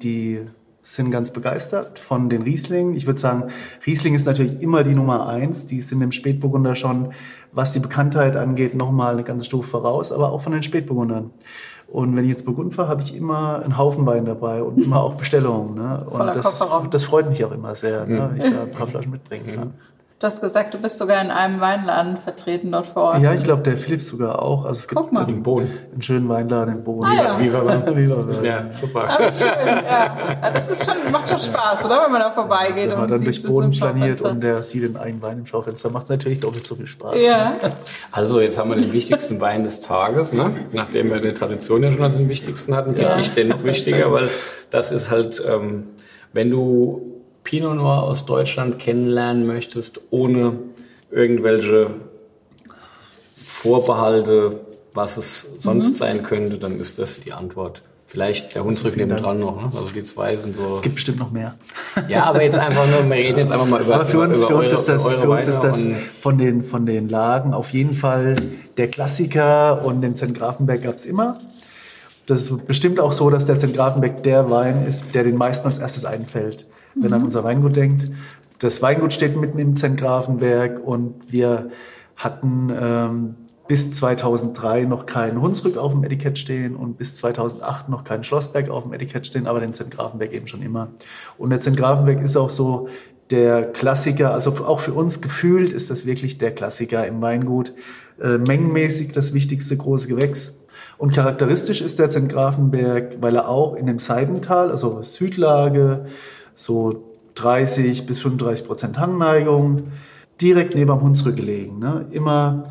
die 0.02 0.42
sind 0.86 1.10
ganz 1.10 1.32
begeistert 1.32 1.98
von 1.98 2.28
den 2.28 2.42
Rieslingen. 2.42 2.94
Ich 2.94 3.06
würde 3.06 3.18
sagen, 3.18 3.50
Riesling 3.84 4.14
ist 4.14 4.24
natürlich 4.24 4.62
immer 4.62 4.84
die 4.84 4.94
Nummer 4.94 5.26
eins. 5.26 5.66
Die 5.66 5.82
sind 5.82 6.00
im 6.00 6.12
Spätburgunder 6.12 6.76
schon, 6.76 7.12
was 7.50 7.72
die 7.72 7.80
Bekanntheit 7.80 8.36
angeht, 8.36 8.76
nochmal 8.76 9.14
eine 9.14 9.24
ganze 9.24 9.44
Stufe 9.44 9.68
voraus, 9.68 10.12
aber 10.12 10.30
auch 10.30 10.42
von 10.42 10.52
den 10.52 10.62
Spätburgundern. 10.62 11.32
Und 11.88 12.14
wenn 12.14 12.22
ich 12.22 12.30
jetzt 12.30 12.44
Burgund 12.44 12.72
fahre, 12.72 12.88
habe 12.88 13.02
ich 13.02 13.16
immer 13.16 13.62
einen 13.64 13.76
Haufen 13.76 14.06
Wein 14.06 14.26
dabei 14.26 14.62
und 14.62 14.78
immer 14.78 15.02
auch 15.02 15.14
Bestellungen. 15.14 15.74
Ne? 15.74 16.06
Und 16.08 16.24
das, 16.26 16.64
das, 16.90 17.04
freut 17.04 17.28
mich 17.28 17.44
auch 17.44 17.52
immer 17.52 17.74
sehr, 17.74 18.06
ne? 18.06 18.30
wenn 18.30 18.36
ich 18.36 18.52
da 18.52 18.62
ein 18.62 18.70
paar 18.70 18.86
Flaschen 18.86 19.10
mitbringen 19.10 19.54
kann. 19.54 19.74
Du 20.18 20.26
hast 20.26 20.40
gesagt, 20.40 20.72
du 20.72 20.78
bist 20.78 20.96
sogar 20.96 21.20
in 21.20 21.30
einem 21.30 21.60
Weinladen 21.60 22.16
vertreten 22.16 22.72
dort 22.72 22.86
vor 22.86 23.02
Ort. 23.02 23.22
Ja, 23.22 23.34
ich 23.34 23.44
glaube, 23.44 23.62
der 23.62 23.76
Philipp 23.76 24.00
sogar 24.00 24.40
auch. 24.40 24.64
Also 24.64 24.78
es 24.78 24.88
Guck 24.88 25.10
gibt 25.10 25.12
mal. 25.12 25.26
Boden. 25.26 25.68
einen 25.92 26.00
schönen 26.00 26.26
Weinladen 26.26 26.76
in 26.76 26.84
Boden. 26.84 27.04
Ah, 27.04 27.14
ja. 27.14 27.38
Viva, 27.38 27.94
Viva, 27.94 28.42
Ja, 28.42 28.72
super. 28.72 29.10
Aber 29.10 29.30
schön, 29.30 29.48
ja. 29.66 30.38
ja. 30.40 30.50
Das 30.50 30.70
ist 30.70 30.86
schon, 30.86 31.12
macht 31.12 31.28
schon 31.28 31.38
Spaß, 31.38 31.84
oder? 31.84 32.04
Wenn 32.04 32.12
man 32.12 32.22
da 32.22 32.30
vorbeigeht. 32.30 32.88
Wenn 32.88 32.98
man 32.98 33.08
dann 33.08 33.24
durch 33.24 33.42
Boden 33.42 33.74
flaniert 33.74 34.22
und 34.22 34.42
der 34.42 34.62
sieht 34.62 34.84
den 34.84 34.96
einen 34.96 35.22
Wein 35.22 35.40
im 35.40 35.46
Schaufenster, 35.46 35.90
macht 35.90 36.04
es 36.04 36.08
natürlich 36.08 36.40
doppelt 36.40 36.64
so 36.64 36.76
viel 36.76 36.86
Spaß. 36.86 37.22
Ja. 37.22 37.50
Ne? 37.50 37.72
Also 38.10 38.40
jetzt 38.40 38.56
haben 38.56 38.70
wir 38.70 38.76
den 38.76 38.94
wichtigsten 38.94 39.38
Wein 39.42 39.64
des 39.64 39.82
Tages, 39.82 40.32
ne? 40.32 40.50
nachdem 40.72 41.10
wir 41.10 41.20
die 41.20 41.34
Tradition 41.34 41.82
ja 41.82 41.92
schon 41.92 42.02
als 42.02 42.16
den 42.16 42.30
wichtigsten 42.30 42.74
hatten, 42.74 42.94
finde 42.94 43.10
ja. 43.10 43.18
ich 43.18 43.34
den 43.34 43.48
noch 43.48 43.62
wichtiger, 43.64 44.10
weil 44.10 44.30
das 44.70 44.92
ist 44.92 45.10
halt, 45.10 45.42
ähm, 45.46 45.88
wenn 46.32 46.50
du 46.50 47.15
Pinot 47.46 47.76
Noir 47.76 48.02
aus 48.02 48.26
Deutschland 48.26 48.80
kennenlernen 48.80 49.46
möchtest, 49.46 50.00
ohne 50.10 50.58
irgendwelche 51.12 51.90
Vorbehalte, 53.36 54.60
was 54.94 55.16
es 55.16 55.46
sonst 55.60 55.92
mhm. 55.92 55.96
sein 55.96 56.22
könnte, 56.24 56.58
dann 56.58 56.80
ist 56.80 56.98
das 56.98 57.20
die 57.20 57.32
Antwort. 57.32 57.82
Vielleicht 58.06 58.56
der 58.56 58.64
Hunsrück 58.64 58.96
nebendran 58.96 59.38
noch. 59.38 59.62
Ne? 59.62 59.64
Also 59.66 59.90
die 59.94 60.02
zwei 60.02 60.36
sind 60.36 60.56
so. 60.56 60.74
Es 60.74 60.82
gibt 60.82 60.96
bestimmt 60.96 61.20
noch 61.20 61.30
mehr. 61.30 61.54
Ja, 62.08 62.24
aber 62.24 62.42
jetzt 62.42 62.58
einfach 62.58 62.86
nur, 62.88 63.08
wir 63.08 63.16
reden 63.16 63.38
jetzt 63.38 63.52
einfach 63.52 63.68
mal 63.68 63.80
über. 63.80 63.94
Aber 63.94 64.06
für 64.06 64.20
uns, 64.20 64.44
für 64.44 64.56
uns 64.56 64.70
eure, 64.70 64.80
ist 64.80 64.88
das, 64.88 65.12
für 65.12 65.30
uns 65.30 65.46
ist 65.46 65.60
das 65.60 65.88
von 66.20 66.38
den, 66.38 66.64
von 66.64 66.84
den 66.84 67.08
Lagen 67.08 67.54
auf 67.54 67.70
jeden 67.70 67.94
Fall 67.94 68.34
der 68.76 68.88
Klassiker 68.88 69.84
und 69.84 70.02
den 70.02 70.16
St. 70.16 70.34
Grafenberg 70.34 70.82
gab 70.82 70.96
es 70.96 71.04
immer. 71.04 71.38
Das 72.26 72.50
ist 72.50 72.66
bestimmt 72.66 72.98
auch 72.98 73.12
so, 73.12 73.30
dass 73.30 73.46
der 73.46 73.56
St. 73.56 73.72
Grafenberg 73.72 74.24
der 74.24 74.50
Wein 74.50 74.84
ist, 74.86 75.14
der 75.14 75.22
den 75.22 75.36
meisten 75.36 75.66
als 75.66 75.78
erstes 75.78 76.04
einfällt, 76.04 76.66
wenn 76.96 77.08
mhm. 77.08 77.14
an 77.14 77.22
unser 77.24 77.44
Weingut 77.44 77.76
denkt. 77.76 78.08
Das 78.58 78.82
Weingut 78.82 79.12
steht 79.12 79.36
mitten 79.36 79.58
im 79.58 79.76
Zentgrafenberg 79.76 80.80
und 80.84 81.30
wir 81.30 81.70
hatten 82.16 82.72
ähm, 82.74 83.34
bis 83.68 83.92
2003 83.92 84.84
noch 84.84 85.06
keinen 85.06 85.40
Hunsrück 85.40 85.76
auf 85.76 85.92
dem 85.92 86.04
Etikett 86.04 86.38
stehen 86.38 86.76
und 86.76 86.96
bis 86.98 87.16
2008 87.16 87.88
noch 87.88 88.04
keinen 88.04 88.24
Schlossberg 88.24 88.70
auf 88.70 88.84
dem 88.84 88.92
Etikett 88.92 89.26
stehen, 89.26 89.46
aber 89.46 89.60
den 89.60 89.72
Zentgrafenberg 89.72 90.32
eben 90.32 90.46
schon 90.46 90.62
immer. 90.62 90.88
Und 91.36 91.50
der 91.50 91.60
Zentgrafenberg 91.60 92.22
ist 92.22 92.36
auch 92.36 92.50
so 92.50 92.88
der 93.30 93.64
Klassiker, 93.72 94.32
also 94.32 94.52
auch 94.64 94.80
für 94.80 94.92
uns 94.92 95.20
gefühlt 95.20 95.72
ist 95.72 95.90
das 95.90 96.06
wirklich 96.06 96.38
der 96.38 96.54
Klassiker 96.54 97.06
im 97.06 97.20
Weingut. 97.20 97.72
Äh, 98.22 98.38
mengenmäßig 98.38 99.12
das 99.12 99.34
wichtigste 99.34 99.76
große 99.76 100.08
Gewächs. 100.08 100.54
Und 100.96 101.12
charakteristisch 101.12 101.82
ist 101.82 101.98
der 101.98 102.08
Zentgrafenberg, 102.08 103.18
weil 103.20 103.36
er 103.36 103.48
auch 103.48 103.74
in 103.74 103.86
dem 103.86 103.98
Seidental, 103.98 104.70
also 104.70 105.02
Südlage, 105.02 106.06
so 106.56 107.04
30 107.34 108.06
bis 108.06 108.20
35 108.20 108.66
Prozent 108.66 108.98
Hangneigung, 108.98 109.84
direkt 110.40 110.74
neben 110.74 110.90
dem 110.90 111.02
Hunsrück 111.02 111.36
gelegen. 111.36 111.78
Ne? 111.78 112.06
Immer 112.10 112.64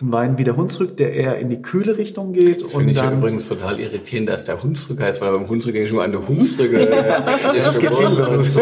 ein 0.00 0.12
Wein 0.12 0.38
wie 0.38 0.44
der 0.44 0.56
Hunsrück, 0.56 0.96
der 0.96 1.12
eher 1.14 1.38
in 1.38 1.50
die 1.50 1.62
kühle 1.62 1.98
Richtung 1.98 2.32
geht. 2.32 2.62
Das 2.62 2.72
finde 2.72 2.92
ich 2.92 2.98
ja 2.98 3.12
übrigens 3.12 3.48
total 3.48 3.78
irritierend, 3.78 4.28
dass 4.28 4.44
der 4.44 4.62
Hunsrück 4.62 5.00
heißt, 5.00 5.20
weil 5.20 5.32
beim 5.32 5.48
Hunsrück 5.48 5.74
eigentlich 5.74 5.92
nur 5.92 6.02
eine 6.02 6.26
Hunsrücke 6.26 6.80
ja, 6.80 7.20
das 7.20 7.78
gibt 7.78 7.94
viele 7.94 8.44
so. 8.44 8.60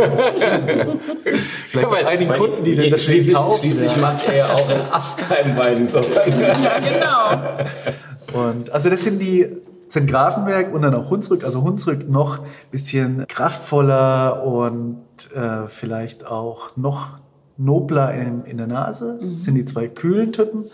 Vielleicht 1.66 1.90
bei 1.90 2.06
einigen 2.06 2.32
Kunden, 2.32 2.62
die 2.62 2.74
denn 2.74 2.90
das 2.90 3.04
schließlich 3.04 3.34
kaufen. 3.34 3.60
Schließlich 3.60 3.96
macht 3.98 4.26
er 4.26 4.36
ja 4.36 4.54
auch 4.54 4.70
in 4.70 4.80
Astheim 4.90 5.56
Wein. 5.56 5.88
ja, 5.92 6.78
genau. 6.78 8.44
Und 8.46 8.70
also 8.70 8.90
das 8.90 9.02
sind 9.02 9.20
die 9.20 9.46
sind 9.92 10.06
Grafenberg 10.06 10.72
und 10.72 10.82
dann 10.82 10.94
auch 10.94 11.10
Hunsrück. 11.10 11.44
Also 11.44 11.62
Hunsrück 11.62 12.08
noch 12.08 12.38
ein 12.38 12.46
bisschen 12.70 13.26
kraftvoller 13.28 14.42
und 14.44 15.04
äh, 15.34 15.68
vielleicht 15.68 16.26
auch 16.26 16.76
noch 16.76 17.18
nobler 17.58 18.14
in, 18.14 18.44
in 18.44 18.56
der 18.56 18.66
Nase. 18.66 19.18
Mhm. 19.20 19.34
Das 19.34 19.44
sind 19.44 19.54
die 19.54 19.64
zwei 19.64 19.88
kühlen 19.88 20.32
Typen. 20.32 20.64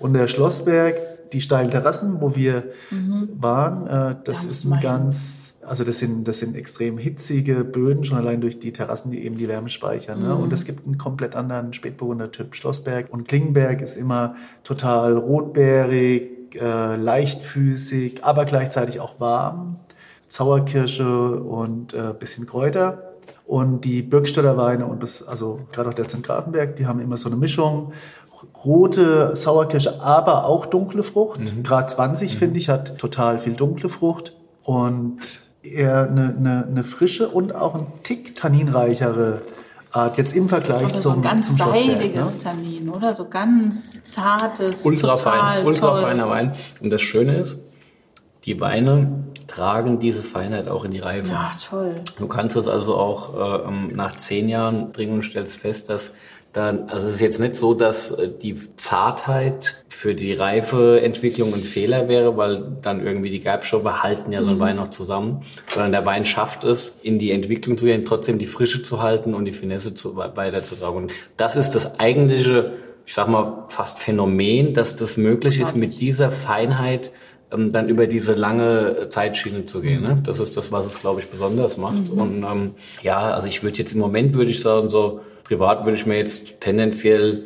Und 0.00 0.14
der 0.14 0.26
Schlossberg, 0.26 0.96
die 1.32 1.40
steilen 1.40 1.70
Terrassen, 1.70 2.20
wo 2.20 2.34
wir 2.34 2.64
mhm. 2.90 3.28
waren, 3.38 3.86
äh, 3.86 4.16
das 4.24 4.42
da 4.42 4.50
ist 4.50 4.64
ein 4.64 4.80
ganz, 4.80 5.54
also 5.64 5.84
das 5.84 6.00
sind, 6.00 6.26
das 6.26 6.40
sind 6.40 6.56
extrem 6.56 6.98
hitzige 6.98 7.62
Böden, 7.62 8.02
schon 8.02 8.18
allein 8.18 8.40
durch 8.40 8.58
die 8.58 8.72
Terrassen, 8.72 9.12
die 9.12 9.24
eben 9.24 9.36
die 9.36 9.46
Wärme 9.46 9.68
speichern. 9.68 10.20
Ne? 10.20 10.34
Mhm. 10.34 10.42
Und 10.42 10.52
es 10.52 10.64
gibt 10.64 10.84
einen 10.84 10.98
komplett 10.98 11.36
anderen 11.36 11.74
Spätburgunder 11.74 12.32
Typ 12.32 12.56
Schlossberg. 12.56 13.12
Und 13.12 13.28
Klingenberg 13.28 13.80
ist 13.80 13.96
immer 13.96 14.34
total 14.64 15.16
rotbeerig, 15.16 16.33
äh, 16.60 16.96
leichtfüßig, 16.96 18.24
aber 18.24 18.44
gleichzeitig 18.44 19.00
auch 19.00 19.20
warm. 19.20 19.76
Sauerkirsche 20.28 21.36
und 21.40 21.94
äh, 21.94 22.12
bisschen 22.18 22.46
Kräuter. 22.46 23.14
Und 23.46 23.84
die 23.84 24.02
Birkstädter 24.02 24.56
Weine 24.56 24.86
und 24.86 25.00
bis, 25.00 25.22
also 25.22 25.60
gerade 25.70 25.90
auch 25.90 25.94
der 25.94 26.08
Zentralberg, 26.08 26.76
die 26.76 26.86
haben 26.86 27.00
immer 27.00 27.16
so 27.16 27.28
eine 27.28 27.36
Mischung. 27.36 27.92
Rote 28.64 29.36
Sauerkirsche, 29.36 30.00
aber 30.02 30.46
auch 30.46 30.66
dunkle 30.66 31.02
Frucht. 31.02 31.40
Mhm. 31.40 31.62
Grad 31.62 31.90
20, 31.90 32.34
mhm. 32.34 32.38
finde 32.38 32.58
ich, 32.58 32.68
hat 32.68 32.98
total 32.98 33.38
viel 33.38 33.54
dunkle 33.54 33.88
Frucht. 33.88 34.34
Und 34.62 35.40
eher 35.62 36.08
eine, 36.08 36.34
eine, 36.36 36.66
eine 36.66 36.84
frische 36.84 37.28
und 37.28 37.54
auch 37.54 37.74
ein 37.74 37.86
Tick 38.02 38.36
tanninreichere 38.36 39.42
Art, 39.94 40.18
jetzt 40.18 40.34
im 40.34 40.48
Vergleich 40.48 40.86
oder 40.86 40.96
zum, 40.96 41.00
so 41.00 41.10
ein 41.10 41.22
ganz 41.22 41.46
zum 41.46 41.56
seidiges 41.56 42.38
ne? 42.38 42.42
Tannin, 42.42 42.88
oder? 42.88 43.14
So 43.14 43.28
ganz 43.28 44.02
zartes, 44.02 44.84
ultrafein, 44.84 45.64
ultrafeiner 45.64 46.28
Wein. 46.28 46.54
Und 46.80 46.90
das 46.90 47.00
Schöne 47.00 47.36
ist, 47.36 47.60
die 48.44 48.60
Weine 48.60 49.24
tragen 49.46 50.00
diese 50.00 50.24
Feinheit 50.24 50.68
auch 50.68 50.84
in 50.84 50.90
die 50.90 50.98
Reife. 50.98 51.30
Ja, 51.30 51.52
toll. 51.64 52.02
Du 52.18 52.26
kannst 52.26 52.56
es 52.56 52.66
also 52.66 52.96
auch 52.96 53.62
äh, 53.64 53.68
ähm, 53.68 53.92
nach 53.94 54.16
zehn 54.16 54.48
Jahren 54.48 54.90
bringen 54.90 55.14
und 55.14 55.22
stellst 55.22 55.56
fest, 55.56 55.88
dass 55.88 56.12
dann, 56.54 56.88
also 56.88 57.08
es 57.08 57.14
ist 57.14 57.20
jetzt 57.20 57.40
nicht 57.40 57.56
so, 57.56 57.74
dass 57.74 58.12
äh, 58.12 58.30
die 58.40 58.54
Zartheit 58.76 59.84
für 59.88 60.14
die 60.14 60.32
reife 60.32 61.00
Entwicklung 61.00 61.52
ein 61.52 61.60
Fehler 61.60 62.08
wäre, 62.08 62.36
weil 62.36 62.76
dann 62.80 63.04
irgendwie 63.04 63.30
die 63.30 63.40
Gerbstoffe 63.40 63.84
halten 63.84 64.30
ja 64.30 64.40
so 64.40 64.50
ein 64.50 64.56
mhm. 64.56 64.60
Wein 64.60 64.76
noch 64.76 64.90
zusammen, 64.90 65.42
sondern 65.66 65.90
der 65.90 66.06
Wein 66.06 66.24
schafft 66.24 66.62
es, 66.62 67.00
in 67.02 67.18
die 67.18 67.32
Entwicklung 67.32 67.76
zu 67.76 67.86
gehen, 67.86 68.04
trotzdem 68.04 68.38
die 68.38 68.46
Frische 68.46 68.82
zu 68.82 69.02
halten 69.02 69.34
und 69.34 69.46
die 69.46 69.52
Finesse 69.52 69.94
zu, 69.94 70.16
weiterzutragen. 70.16 70.96
Und 70.96 71.12
das 71.36 71.56
ist 71.56 71.72
das 71.72 71.98
eigentliche, 71.98 72.74
ich 73.04 73.14
sag 73.14 73.26
mal, 73.26 73.64
fast 73.66 73.98
Phänomen, 73.98 74.74
dass 74.74 74.94
das 74.94 75.16
möglich 75.16 75.58
ist, 75.58 75.74
mit 75.74 76.00
dieser 76.00 76.30
Feinheit 76.30 77.10
ähm, 77.50 77.72
dann 77.72 77.88
über 77.88 78.06
diese 78.06 78.34
lange 78.34 79.08
Zeitschiene 79.08 79.64
zu 79.64 79.80
gehen. 79.80 80.02
Ne? 80.02 80.22
Das 80.24 80.38
ist 80.38 80.56
das, 80.56 80.70
was 80.70 80.86
es, 80.86 81.00
glaube 81.00 81.18
ich, 81.18 81.26
besonders 81.26 81.78
macht. 81.78 82.12
Mhm. 82.12 82.20
Und 82.20 82.44
ähm, 82.44 82.70
ja, 83.02 83.32
also 83.32 83.48
ich 83.48 83.64
würde 83.64 83.78
jetzt 83.78 83.92
im 83.92 83.98
Moment, 83.98 84.34
würde 84.34 84.52
ich 84.52 84.60
sagen, 84.60 84.88
so 84.88 85.20
Privat 85.44 85.84
würde 85.84 85.96
ich 85.96 86.06
mir 86.06 86.18
jetzt 86.18 86.60
tendenziell 86.60 87.44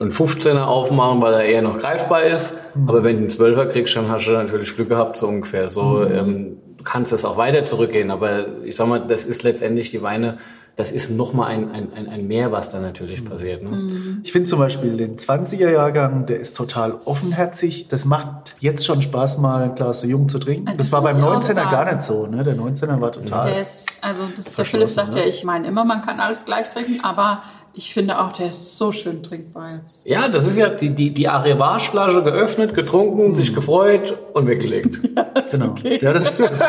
einen 0.00 0.10
15er 0.10 0.64
aufmachen, 0.64 1.22
weil 1.22 1.34
er 1.34 1.44
eher 1.44 1.62
noch 1.62 1.78
greifbar 1.78 2.22
ist. 2.24 2.58
Mhm. 2.74 2.88
Aber 2.88 3.04
wenn 3.04 3.16
du 3.16 3.22
einen 3.22 3.56
12er 3.56 3.66
kriegst, 3.66 3.96
dann 3.96 4.08
hast 4.08 4.26
du 4.26 4.32
natürlich 4.32 4.74
Glück 4.74 4.88
gehabt, 4.88 5.16
so 5.16 5.26
ungefähr. 5.26 5.68
So, 5.68 5.82
mhm. 5.82 6.12
ähm, 6.12 6.56
du 6.76 6.84
kannst 6.84 7.12
das 7.12 7.24
auch 7.24 7.36
weiter 7.36 7.64
zurückgehen. 7.64 8.10
Aber 8.10 8.46
ich 8.64 8.76
sag 8.76 8.86
mal, 8.86 9.00
das 9.06 9.24
ist 9.24 9.42
letztendlich 9.42 9.90
die 9.90 10.02
Weine, 10.02 10.38
das 10.78 10.92
ist 10.92 11.10
nochmal 11.10 11.48
ein, 11.48 11.72
ein, 11.72 11.92
ein, 11.92 12.08
ein 12.08 12.28
Mehr, 12.28 12.52
was 12.52 12.70
da 12.70 12.78
natürlich 12.78 13.24
mhm. 13.24 13.30
passiert. 13.30 13.64
Ne? 13.64 13.70
Mhm. 13.70 14.20
Ich 14.22 14.30
finde 14.30 14.48
zum 14.48 14.60
Beispiel 14.60 14.96
den 14.96 15.16
20er-Jahrgang, 15.16 16.26
der 16.26 16.38
ist 16.38 16.56
total 16.56 16.94
offenherzig. 17.04 17.88
Das 17.88 18.04
macht 18.04 18.54
jetzt 18.60 18.86
schon 18.86 19.02
Spaß, 19.02 19.38
mal 19.38 19.64
ein 19.64 19.74
Glas 19.74 20.00
so 20.00 20.06
jung 20.06 20.28
zu 20.28 20.38
trinken. 20.38 20.66
Das, 20.66 20.76
das 20.76 20.92
war 20.92 21.02
beim 21.02 21.16
19er 21.16 21.68
gar 21.68 21.84
nicht 21.84 22.02
so. 22.02 22.28
Ne? 22.28 22.44
Der 22.44 22.54
19er 22.54 23.00
war 23.00 23.10
total. 23.10 23.50
Der 23.50 23.60
ist, 23.60 23.88
also 24.02 24.22
das, 24.36 24.54
der 24.54 24.64
Philipp 24.64 24.88
sagt 24.88 25.14
ne? 25.14 25.22
ja, 25.22 25.26
ich 25.26 25.42
meine 25.42 25.66
immer, 25.66 25.84
man 25.84 26.00
kann 26.00 26.20
alles 26.20 26.44
gleich 26.44 26.70
trinken, 26.70 27.00
aber 27.02 27.42
ich 27.78 27.94
finde 27.94 28.18
auch, 28.18 28.32
der 28.32 28.48
ist 28.48 28.76
so 28.76 28.90
schön 28.90 29.22
trinkbar 29.22 29.76
jetzt. 29.76 30.00
Ja, 30.04 30.26
das 30.26 30.44
ist 30.44 30.56
ja 30.56 30.68
die, 30.68 30.90
die, 30.90 31.14
die 31.14 31.28
Arivage-Flasche 31.28 32.24
geöffnet, 32.24 32.74
getrunken, 32.74 33.28
mhm. 33.28 33.34
sich 33.36 33.54
gefreut 33.54 34.18
und 34.34 34.46
weggelegt. 34.48 34.98
Ja, 35.18 35.42
genau. 35.50 35.66
Okay. 35.70 35.98
Ja, 36.00 36.12
das, 36.12 36.38
das, 36.38 36.60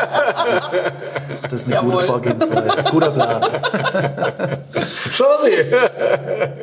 das 1.42 1.52
ist 1.52 1.66
eine 1.66 1.74
Jawohl. 1.74 1.92
gute 1.92 2.04
Vorgehensweise. 2.06 2.84
Guter 2.90 3.10
Plan. 3.10 3.42
Sorry. 5.10 5.52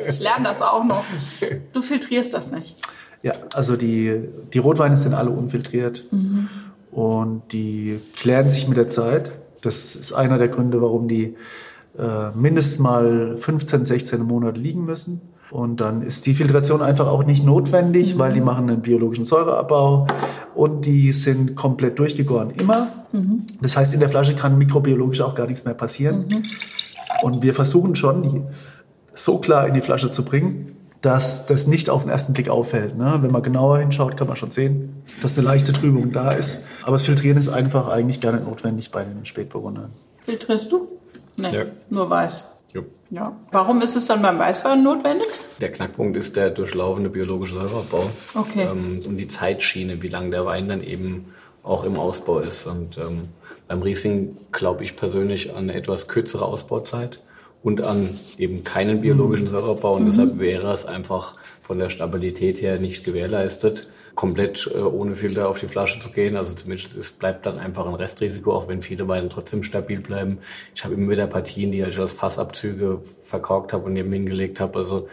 Ich 0.08 0.20
lerne 0.20 0.44
das 0.44 0.60
auch 0.60 0.84
noch. 0.84 1.04
Du 1.72 1.82
filtrierst 1.82 2.34
das 2.34 2.50
nicht. 2.50 2.74
Ja, 3.22 3.34
also 3.52 3.76
die, 3.76 4.20
die 4.52 4.58
Rotweine 4.58 4.96
sind 4.96 5.14
alle 5.14 5.30
unfiltriert 5.30 6.04
mhm. 6.10 6.48
und 6.90 7.42
die 7.52 8.00
klären 8.16 8.50
sich 8.50 8.68
mit 8.68 8.76
der 8.76 8.88
Zeit. 8.88 9.32
Das 9.60 9.94
ist 9.94 10.12
einer 10.12 10.38
der 10.38 10.48
Gründe, 10.48 10.82
warum 10.82 11.08
die 11.08 11.36
äh, 11.98 12.30
mindestens 12.36 12.78
mal 12.78 13.36
15, 13.38 13.84
16 13.84 14.22
Monate 14.22 14.60
liegen 14.60 14.84
müssen. 14.84 15.20
Und 15.50 15.80
dann 15.80 16.02
ist 16.02 16.26
die 16.26 16.34
Filtration 16.34 16.82
einfach 16.82 17.06
auch 17.06 17.24
nicht 17.24 17.44
notwendig, 17.44 18.14
mhm. 18.14 18.18
weil 18.18 18.32
die 18.34 18.40
machen 18.40 18.68
einen 18.70 18.82
biologischen 18.82 19.24
Säureabbau 19.24 20.06
und 20.54 20.84
die 20.84 21.12
sind 21.12 21.56
komplett 21.56 21.98
durchgegoren 21.98 22.50
immer. 22.50 22.88
Mhm. 23.12 23.44
Das 23.62 23.76
heißt, 23.76 23.94
in 23.94 24.00
der 24.00 24.10
Flasche 24.10 24.34
kann 24.34 24.58
mikrobiologisch 24.58 25.22
auch 25.22 25.34
gar 25.34 25.46
nichts 25.46 25.64
mehr 25.64 25.74
passieren. 25.74 26.26
Mhm. 26.30 26.42
Und 27.22 27.42
wir 27.42 27.54
versuchen 27.54 27.96
schon, 27.96 28.22
die 28.22 28.42
so 29.12 29.38
klar 29.38 29.66
in 29.66 29.74
die 29.74 29.80
Flasche 29.80 30.10
zu 30.10 30.22
bringen, 30.24 30.76
dass 31.00 31.46
das 31.46 31.66
nicht 31.66 31.90
auf 31.90 32.02
den 32.02 32.10
ersten 32.10 32.32
Blick 32.32 32.48
auffällt. 32.48 32.96
Ne? 32.96 33.18
Wenn 33.20 33.30
man 33.30 33.42
genauer 33.42 33.78
hinschaut, 33.78 34.16
kann 34.16 34.26
man 34.26 34.36
schon 34.36 34.50
sehen, 34.50 35.02
dass 35.22 35.38
eine 35.38 35.46
leichte 35.46 35.72
Trübung 35.72 36.12
da 36.12 36.32
ist. 36.32 36.58
Aber 36.82 36.92
das 36.92 37.04
Filtrieren 37.04 37.38
ist 37.38 37.48
einfach 37.48 37.88
eigentlich 37.88 38.20
gar 38.20 38.32
nicht 38.32 38.44
notwendig 38.44 38.90
bei 38.90 39.04
den 39.04 39.24
Spätburgundern. 39.24 39.90
Filtrierst 40.20 40.70
du? 40.72 40.88
Nee, 41.38 41.54
ja. 41.54 41.64
nur 41.88 42.10
weiß. 42.10 42.44
Jo. 42.74 42.84
Ja. 43.10 43.34
Warum 43.52 43.80
ist 43.80 43.96
es 43.96 44.06
dann 44.06 44.20
beim 44.20 44.38
Weißwein 44.38 44.82
notwendig? 44.82 45.26
Der 45.60 45.72
Knackpunkt 45.72 46.16
ist 46.16 46.36
der 46.36 46.50
durchlaufende 46.50 47.08
biologische 47.08 47.54
Säureabbau 47.54 48.10
okay. 48.34 48.68
ähm, 48.70 49.00
und 49.06 49.16
die 49.16 49.28
Zeitschiene, 49.28 50.02
wie 50.02 50.08
lange 50.08 50.30
der 50.30 50.44
Wein 50.44 50.68
dann 50.68 50.82
eben 50.82 51.32
auch 51.62 51.84
im 51.84 51.96
Ausbau 51.96 52.40
ist. 52.40 52.66
Und 52.66 52.98
ähm, 52.98 53.28
beim 53.68 53.82
Riesling 53.82 54.36
glaube 54.52 54.84
ich 54.84 54.96
persönlich 54.96 55.50
an 55.50 55.70
eine 55.70 55.74
etwas 55.74 56.08
kürzere 56.08 56.44
Ausbauzeit 56.44 57.22
und 57.62 57.86
an 57.86 58.18
eben 58.36 58.64
keinen 58.64 59.00
biologischen 59.00 59.46
mhm. 59.46 59.52
Säureabbau. 59.52 59.94
Und 59.94 60.02
mhm. 60.02 60.10
deshalb 60.10 60.38
wäre 60.38 60.72
es 60.72 60.84
einfach 60.84 61.34
von 61.62 61.78
der 61.78 61.90
Stabilität 61.90 62.60
her 62.60 62.78
nicht 62.78 63.04
gewährleistet, 63.04 63.88
komplett 64.18 64.68
äh, 64.74 64.78
ohne 64.78 65.14
Filter 65.14 65.48
auf 65.48 65.60
die 65.60 65.68
Flasche 65.68 66.00
zu 66.00 66.10
gehen. 66.10 66.36
Also 66.36 66.52
zumindest 66.52 66.96
es 66.96 67.12
bleibt 67.12 67.46
dann 67.46 67.60
einfach 67.60 67.86
ein 67.86 67.94
Restrisiko, 67.94 68.52
auch 68.52 68.66
wenn 68.66 68.82
viele 68.82 69.06
Weine 69.06 69.28
trotzdem 69.28 69.62
stabil 69.62 70.00
bleiben. 70.00 70.38
Ich 70.74 70.84
habe 70.84 70.94
immer 70.94 71.12
wieder 71.12 71.28
Partien, 71.28 71.70
die 71.70 71.82
ich 71.82 71.98
als 72.00 72.10
Fassabzüge 72.10 73.00
verkorkt 73.22 73.72
habe 73.72 73.84
und 73.84 73.94
eben 73.94 74.12
hingelegt 74.12 74.58
habe. 74.58 74.80
Also 74.80 75.08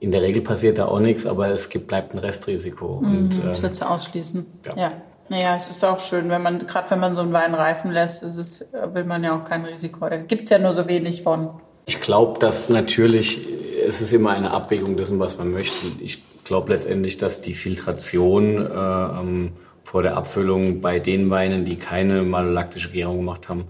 in 0.00 0.12
der 0.12 0.22
Regel 0.22 0.40
passiert 0.40 0.78
da 0.78 0.86
auch 0.86 0.98
nichts, 0.98 1.26
aber 1.26 1.48
es 1.48 1.68
gibt, 1.68 1.88
bleibt 1.88 2.14
ein 2.14 2.18
Restrisiko. 2.20 3.02
Mhm, 3.02 3.16
und, 3.18 3.44
das 3.44 3.58
ähm, 3.58 3.64
wird 3.64 3.76
sie 3.76 3.86
ausschließen. 3.86 4.46
Ja. 4.64 4.76
ja. 4.78 4.92
Naja, 5.28 5.56
es 5.56 5.68
ist 5.68 5.84
auch 5.84 6.00
schön, 6.00 6.30
wenn 6.30 6.42
man, 6.42 6.66
gerade 6.66 6.90
wenn 6.90 7.00
man 7.00 7.14
so 7.14 7.20
einen 7.20 7.34
Wein 7.34 7.54
reifen 7.54 7.90
lässt, 7.90 8.22
ist 8.22 8.38
es, 8.38 8.66
will 8.94 9.04
man 9.04 9.22
ja 9.24 9.38
auch 9.38 9.44
kein 9.44 9.62
Risiko. 9.66 10.08
Da 10.08 10.16
gibt 10.16 10.44
es 10.44 10.50
ja 10.50 10.58
nur 10.58 10.72
so 10.72 10.88
wenig 10.88 11.22
von. 11.22 11.50
Ich 11.84 12.00
glaube, 12.00 12.38
dass 12.38 12.70
natürlich, 12.70 13.46
es 13.86 14.00
ist 14.00 14.14
immer 14.14 14.30
eine 14.30 14.52
Abwägung 14.52 14.96
dessen, 14.96 15.20
was 15.20 15.36
man 15.36 15.50
möchte. 15.50 15.86
Ich 16.00 16.22
glaube 16.48 16.72
letztendlich, 16.72 17.18
dass 17.18 17.42
die 17.42 17.54
Filtration 17.54 18.56
äh, 18.56 18.70
ähm, 18.70 19.52
vor 19.84 20.02
der 20.02 20.16
Abfüllung 20.16 20.80
bei 20.80 20.98
den 20.98 21.30
Weinen, 21.30 21.64
die 21.64 21.76
keine 21.76 22.22
malolaktische 22.22 22.90
Gärung 22.90 23.18
gemacht 23.18 23.48
haben, 23.48 23.64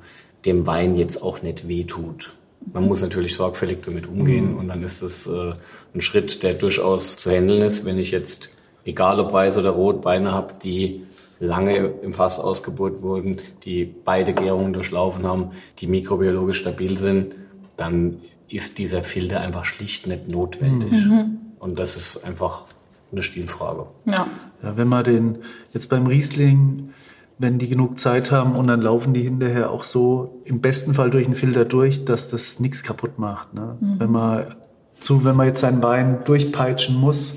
dem 0.44 0.66
Wein 0.66 0.96
jetzt 0.96 1.22
auch 1.22 1.42
nicht 1.42 1.68
wehtut. 1.68 2.32
Man 2.72 2.86
muss 2.86 3.02
natürlich 3.02 3.34
sorgfältig 3.34 3.78
damit 3.84 4.06
umgehen 4.06 4.52
mhm. 4.52 4.58
und 4.58 4.68
dann 4.68 4.82
ist 4.82 5.02
es 5.02 5.26
äh, 5.26 5.52
ein 5.94 6.00
Schritt, 6.00 6.42
der 6.42 6.54
durchaus 6.54 7.16
zu 7.16 7.30
handeln 7.30 7.62
ist, 7.62 7.84
wenn 7.84 7.98
ich 7.98 8.10
jetzt, 8.10 8.50
egal 8.84 9.20
ob 9.20 9.32
weiß 9.32 9.58
oder 9.58 9.70
rot, 9.70 10.04
Weine 10.04 10.32
habe, 10.32 10.54
die 10.62 11.02
lange 11.40 11.76
im 12.02 12.14
Fass 12.14 12.38
ausgebaut 12.38 13.02
wurden, 13.02 13.38
die 13.64 13.84
beide 13.84 14.32
Gärungen 14.32 14.72
durchlaufen 14.72 15.24
haben, 15.26 15.52
die 15.78 15.86
mikrobiologisch 15.86 16.58
stabil 16.58 16.96
sind, 16.96 17.34
dann 17.76 18.22
ist 18.48 18.78
dieser 18.78 19.02
Filter 19.02 19.40
einfach 19.40 19.64
schlicht 19.64 20.06
nicht 20.06 20.28
notwendig. 20.28 20.92
Mhm. 20.92 21.38
Und 21.58 21.78
das 21.78 21.96
ist 21.96 22.24
einfach 22.24 22.64
eine 23.12 23.22
Stilfrage. 23.22 23.86
Ja. 24.04 24.26
ja. 24.62 24.76
Wenn 24.76 24.88
man 24.88 25.04
den 25.04 25.38
jetzt 25.72 25.88
beim 25.88 26.06
Riesling, 26.06 26.90
wenn 27.38 27.58
die 27.58 27.68
genug 27.68 27.98
Zeit 27.98 28.30
haben 28.30 28.54
und 28.54 28.66
dann 28.66 28.82
laufen 28.82 29.14
die 29.14 29.22
hinterher 29.22 29.70
auch 29.70 29.84
so 29.84 30.42
im 30.44 30.60
besten 30.60 30.94
Fall 30.94 31.10
durch 31.10 31.26
den 31.26 31.34
Filter 31.34 31.64
durch, 31.64 32.04
dass 32.04 32.28
das 32.28 32.60
nichts 32.60 32.82
kaputt 32.82 33.18
macht. 33.18 33.54
Ne? 33.54 33.76
Mhm. 33.80 34.00
Wenn 34.00 34.10
man 34.10 34.56
zu, 35.00 35.24
wenn 35.24 35.36
man 35.36 35.46
jetzt 35.46 35.60
seinen 35.60 35.82
Wein 35.82 36.18
durchpeitschen 36.24 36.96
muss, 36.96 37.34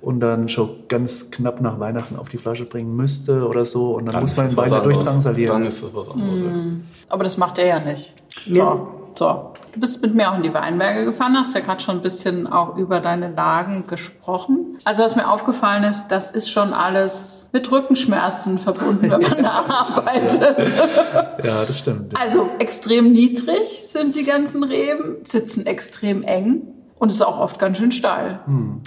und 0.00 0.20
dann 0.20 0.48
schon 0.48 0.88
ganz 0.88 1.30
knapp 1.30 1.60
nach 1.60 1.78
Weihnachten 1.78 2.16
auf 2.16 2.28
die 2.28 2.38
Flasche 2.38 2.64
bringen 2.64 2.96
müsste 2.96 3.46
oder 3.46 3.64
so. 3.64 3.94
Und 3.96 4.06
dann, 4.06 4.14
dann 4.14 4.22
muss 4.22 4.36
man 4.36 4.48
den 4.48 4.56
Wein 4.56 4.70
ja 4.70 4.80
durchtransalieren. 4.80 5.60
Dann 5.60 5.66
ist 5.66 5.82
das 5.82 5.94
was 5.94 6.08
anderes. 6.08 6.40
Mm, 6.40 6.80
aber 7.08 7.24
das 7.24 7.36
macht 7.36 7.58
er 7.58 7.66
ja 7.66 7.80
nicht. 7.80 8.14
So, 8.50 8.99
so. 9.18 9.52
Du 9.72 9.80
bist 9.80 10.02
mit 10.02 10.14
mir 10.14 10.30
auch 10.30 10.36
in 10.36 10.42
die 10.42 10.52
Weinberge 10.52 11.04
gefahren, 11.04 11.36
hast 11.36 11.54
ja 11.54 11.60
gerade 11.60 11.80
schon 11.80 11.96
ein 11.96 12.02
bisschen 12.02 12.46
auch 12.46 12.76
über 12.76 13.00
deine 13.00 13.30
Lagen 13.30 13.86
gesprochen. 13.86 14.78
Also 14.84 15.02
was 15.02 15.16
mir 15.16 15.30
aufgefallen 15.30 15.84
ist, 15.84 16.08
das 16.08 16.30
ist 16.30 16.50
schon 16.50 16.72
alles 16.72 17.48
mit 17.52 17.70
Rückenschmerzen 17.70 18.58
verbunden, 18.58 19.10
wenn 19.10 19.20
man 19.20 19.42
da 19.42 19.64
arbeitet. 19.68 20.68
Ja, 21.44 21.64
das 21.64 21.78
stimmt. 21.78 22.16
Also 22.16 22.48
extrem 22.58 23.12
niedrig 23.12 23.86
sind 23.86 24.16
die 24.16 24.24
ganzen 24.24 24.64
Reben, 24.64 25.16
sitzen 25.24 25.66
extrem 25.66 26.22
eng 26.22 26.62
und 26.98 27.10
ist 27.10 27.22
auch 27.22 27.38
oft 27.38 27.58
ganz 27.58 27.78
schön 27.78 27.92
steil. 27.92 28.40
Hm. 28.46 28.80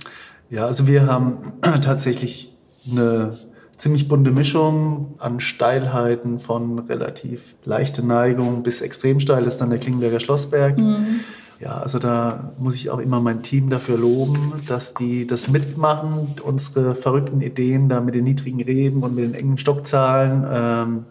Ja, 0.50 0.66
also 0.66 0.88
wir 0.88 1.08
haben 1.08 1.54
tatsächlich 1.82 2.56
eine 2.90 3.38
ziemlich 3.84 4.08
bunte 4.08 4.32
Mischung 4.32 5.16
an 5.20 5.42
Steilheiten 5.42 6.40
von 6.40 6.80
relativ 6.80 7.54
leichte 7.66 8.06
Neigung 8.06 8.64
bis 8.64 8.80
extrem 8.80 9.20
steil. 9.20 9.46
Ist 9.46 9.58
dann 9.58 9.72
der 9.72 9.80
Klingenberger 9.80 10.22
Schlossberg. 10.22 10.78
Mhm. 10.78 11.20
Ja, 11.60 11.80
also 11.80 12.00
da 12.00 12.54
muss 12.58 12.76
ich 12.76 12.90
auch 12.90 13.00
immer 13.00 13.20
mein 13.20 13.44
Team 13.44 13.70
dafür 13.70 13.98
loben, 13.98 14.54
dass 14.70 14.94
die 14.94 15.28
das 15.28 15.50
mitmachen, 15.50 16.30
unsere 16.44 16.96
verrückten 16.96 17.42
Ideen 17.42 17.90
da 17.90 18.00
mit 18.00 18.16
den 18.16 18.24
niedrigen 18.24 18.62
Reben 18.62 19.04
und 19.04 19.16
mit 19.16 19.26
den 19.26 19.34
engen 19.34 19.58
Stockzahlen, 19.58 20.46
ähm, 20.50 21.06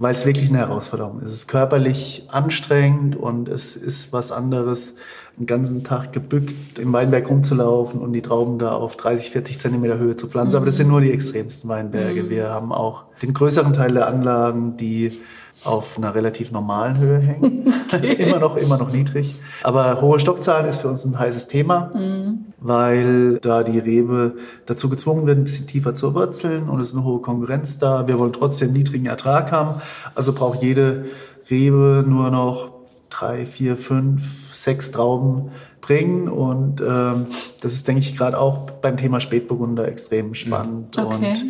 weil 0.00 0.12
es 0.12 0.24
wirklich 0.24 0.48
eine 0.48 0.58
Herausforderung 0.58 1.20
ist. 1.20 1.28
Es 1.28 1.34
ist 1.36 1.46
körperlich 1.46 2.24
anstrengend 2.28 3.16
und 3.16 3.48
es 3.48 3.76
ist 3.76 4.14
was 4.14 4.32
anderes, 4.32 4.94
den 5.38 5.44
ganzen 5.44 5.84
Tag 5.84 6.14
gebückt 6.14 6.78
im 6.78 6.90
Weinberg 6.94 7.28
rumzulaufen 7.28 8.00
und 8.00 8.14
die 8.14 8.22
Trauben 8.22 8.58
da 8.58 8.72
auf 8.72 8.96
30, 8.96 9.30
40 9.30 9.58
Zentimeter 9.58 9.98
Höhe 9.98 10.16
zu 10.16 10.26
pflanzen. 10.26 10.52
Mhm. 10.52 10.56
Aber 10.56 10.66
das 10.66 10.78
sind 10.78 10.88
nur 10.88 11.02
die 11.02 11.12
extremsten 11.12 11.68
Weinberge. 11.68 12.22
Mhm. 12.22 12.30
Wir 12.30 12.48
haben 12.48 12.72
auch 12.72 13.04
den 13.20 13.34
größeren 13.34 13.74
Teil 13.74 13.92
der 13.92 14.06
Anlagen, 14.06 14.78
die 14.78 15.20
auf 15.64 15.98
einer 15.98 16.14
relativ 16.14 16.50
normalen 16.50 16.96
Höhe 16.98 17.18
hängen. 17.18 17.74
Okay. 17.92 18.12
immer 18.12 18.38
noch, 18.38 18.56
immer 18.56 18.78
noch 18.78 18.92
niedrig. 18.92 19.40
Aber 19.64 20.00
hohe 20.00 20.20
Stockzahlen 20.20 20.68
ist 20.68 20.80
für 20.80 20.86
uns 20.86 21.04
ein 21.04 21.18
heißes 21.18 21.48
Thema, 21.48 21.90
mhm. 21.92 22.49
Weil 22.60 23.38
da 23.38 23.62
die 23.62 23.78
Rebe 23.78 24.36
dazu 24.66 24.88
gezwungen 24.88 25.26
wird, 25.26 25.38
ein 25.38 25.44
bisschen 25.44 25.66
tiefer 25.66 25.94
zu 25.94 26.14
wurzeln 26.14 26.68
und 26.68 26.80
es 26.80 26.88
ist 26.88 26.94
eine 26.94 27.04
hohe 27.04 27.20
Konkurrenz 27.20 27.78
da. 27.78 28.06
Wir 28.06 28.18
wollen 28.18 28.32
trotzdem 28.32 28.72
niedrigen 28.72 29.06
Ertrag 29.06 29.50
haben. 29.52 29.80
Also 30.14 30.32
braucht 30.32 30.62
jede 30.62 31.06
Rebe 31.50 32.04
nur 32.06 32.30
noch 32.30 32.72
drei, 33.08 33.44
vier, 33.46 33.76
fünf, 33.76 34.54
sechs 34.54 34.92
Trauben 34.92 35.50
bringen. 35.80 36.28
Und 36.28 36.80
ähm, 36.80 37.26
das 37.60 37.72
ist, 37.72 37.88
denke 37.88 38.00
ich, 38.00 38.16
gerade 38.16 38.38
auch 38.38 38.70
beim 38.70 38.96
Thema 38.96 39.20
Spätburgunder 39.20 39.88
extrem 39.88 40.34
spannend. 40.34 40.96
Okay. 40.98 41.14
Und 41.14 41.44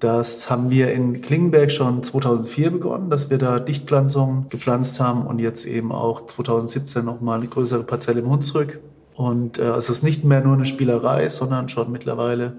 das 0.00 0.50
haben 0.50 0.70
wir 0.70 0.92
in 0.92 1.22
Klingenberg 1.22 1.70
schon 1.70 2.02
2004 2.02 2.70
begonnen, 2.70 3.10
dass 3.10 3.30
wir 3.30 3.38
da 3.38 3.58
Dichtpflanzungen 3.58 4.48
gepflanzt 4.48 5.00
haben 5.00 5.26
und 5.26 5.38
jetzt 5.38 5.64
eben 5.64 5.92
auch 5.92 6.26
2017 6.26 7.04
nochmal 7.04 7.38
eine 7.38 7.48
größere 7.48 7.84
Parzelle 7.84 8.20
im 8.20 8.28
Hunsrück. 8.28 8.80
Und 9.14 9.58
äh, 9.58 9.70
es 9.70 9.88
ist 9.88 10.02
nicht 10.02 10.24
mehr 10.24 10.40
nur 10.40 10.54
eine 10.54 10.66
Spielerei, 10.66 11.28
sondern 11.28 11.68
schon 11.68 11.90
mittlerweile 11.92 12.56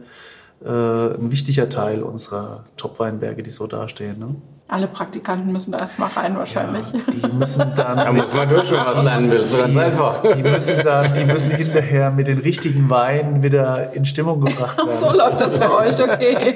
äh, 0.64 0.70
ein 0.70 1.32
wichtiger 1.32 1.70
Teil 1.70 2.02
unserer 2.02 2.64
Top-Weinberge, 2.78 3.44
die 3.44 3.50
so 3.50 3.68
dastehen. 3.68 4.20
Ne? 4.20 4.36
Alle 4.68 4.88
Praktikanten 4.88 5.52
müssen 5.52 5.74
da 5.74 5.78
erstmal 5.78 6.10
rein 6.10 6.36
wahrscheinlich. 6.38 6.88
Ja, 6.92 7.00
die 7.30 7.36
müssen 7.36 7.76
dann. 7.76 7.98
Da 7.98 8.12
muss 8.12 8.34
man 8.34 8.50
durch, 8.50 8.72
wenn 8.72 8.78
man 8.78 8.88
was 8.88 9.04
lernen 9.04 9.32
will. 9.32 9.46
So 9.46 9.58
ganz 9.60 9.78
einfach. 9.78 10.24
Die 10.36 10.42
müssen 10.42 10.82
dann, 10.84 11.14
die 11.14 11.24
müssen 11.24 11.52
hinterher 11.52 12.10
mit 12.10 12.28
den 12.28 12.40
richtigen 12.40 12.90
Weinen 12.90 13.44
wieder 13.44 13.94
in 13.94 14.06
Stimmung 14.06 14.44
gebracht 14.44 14.76
werden. 14.80 14.90
Ach, 14.92 15.00
so 15.00 15.12
läuft 15.12 15.42
das 15.42 15.60
bei 15.60 15.70
euch, 15.70 16.02
okay. 16.02 16.56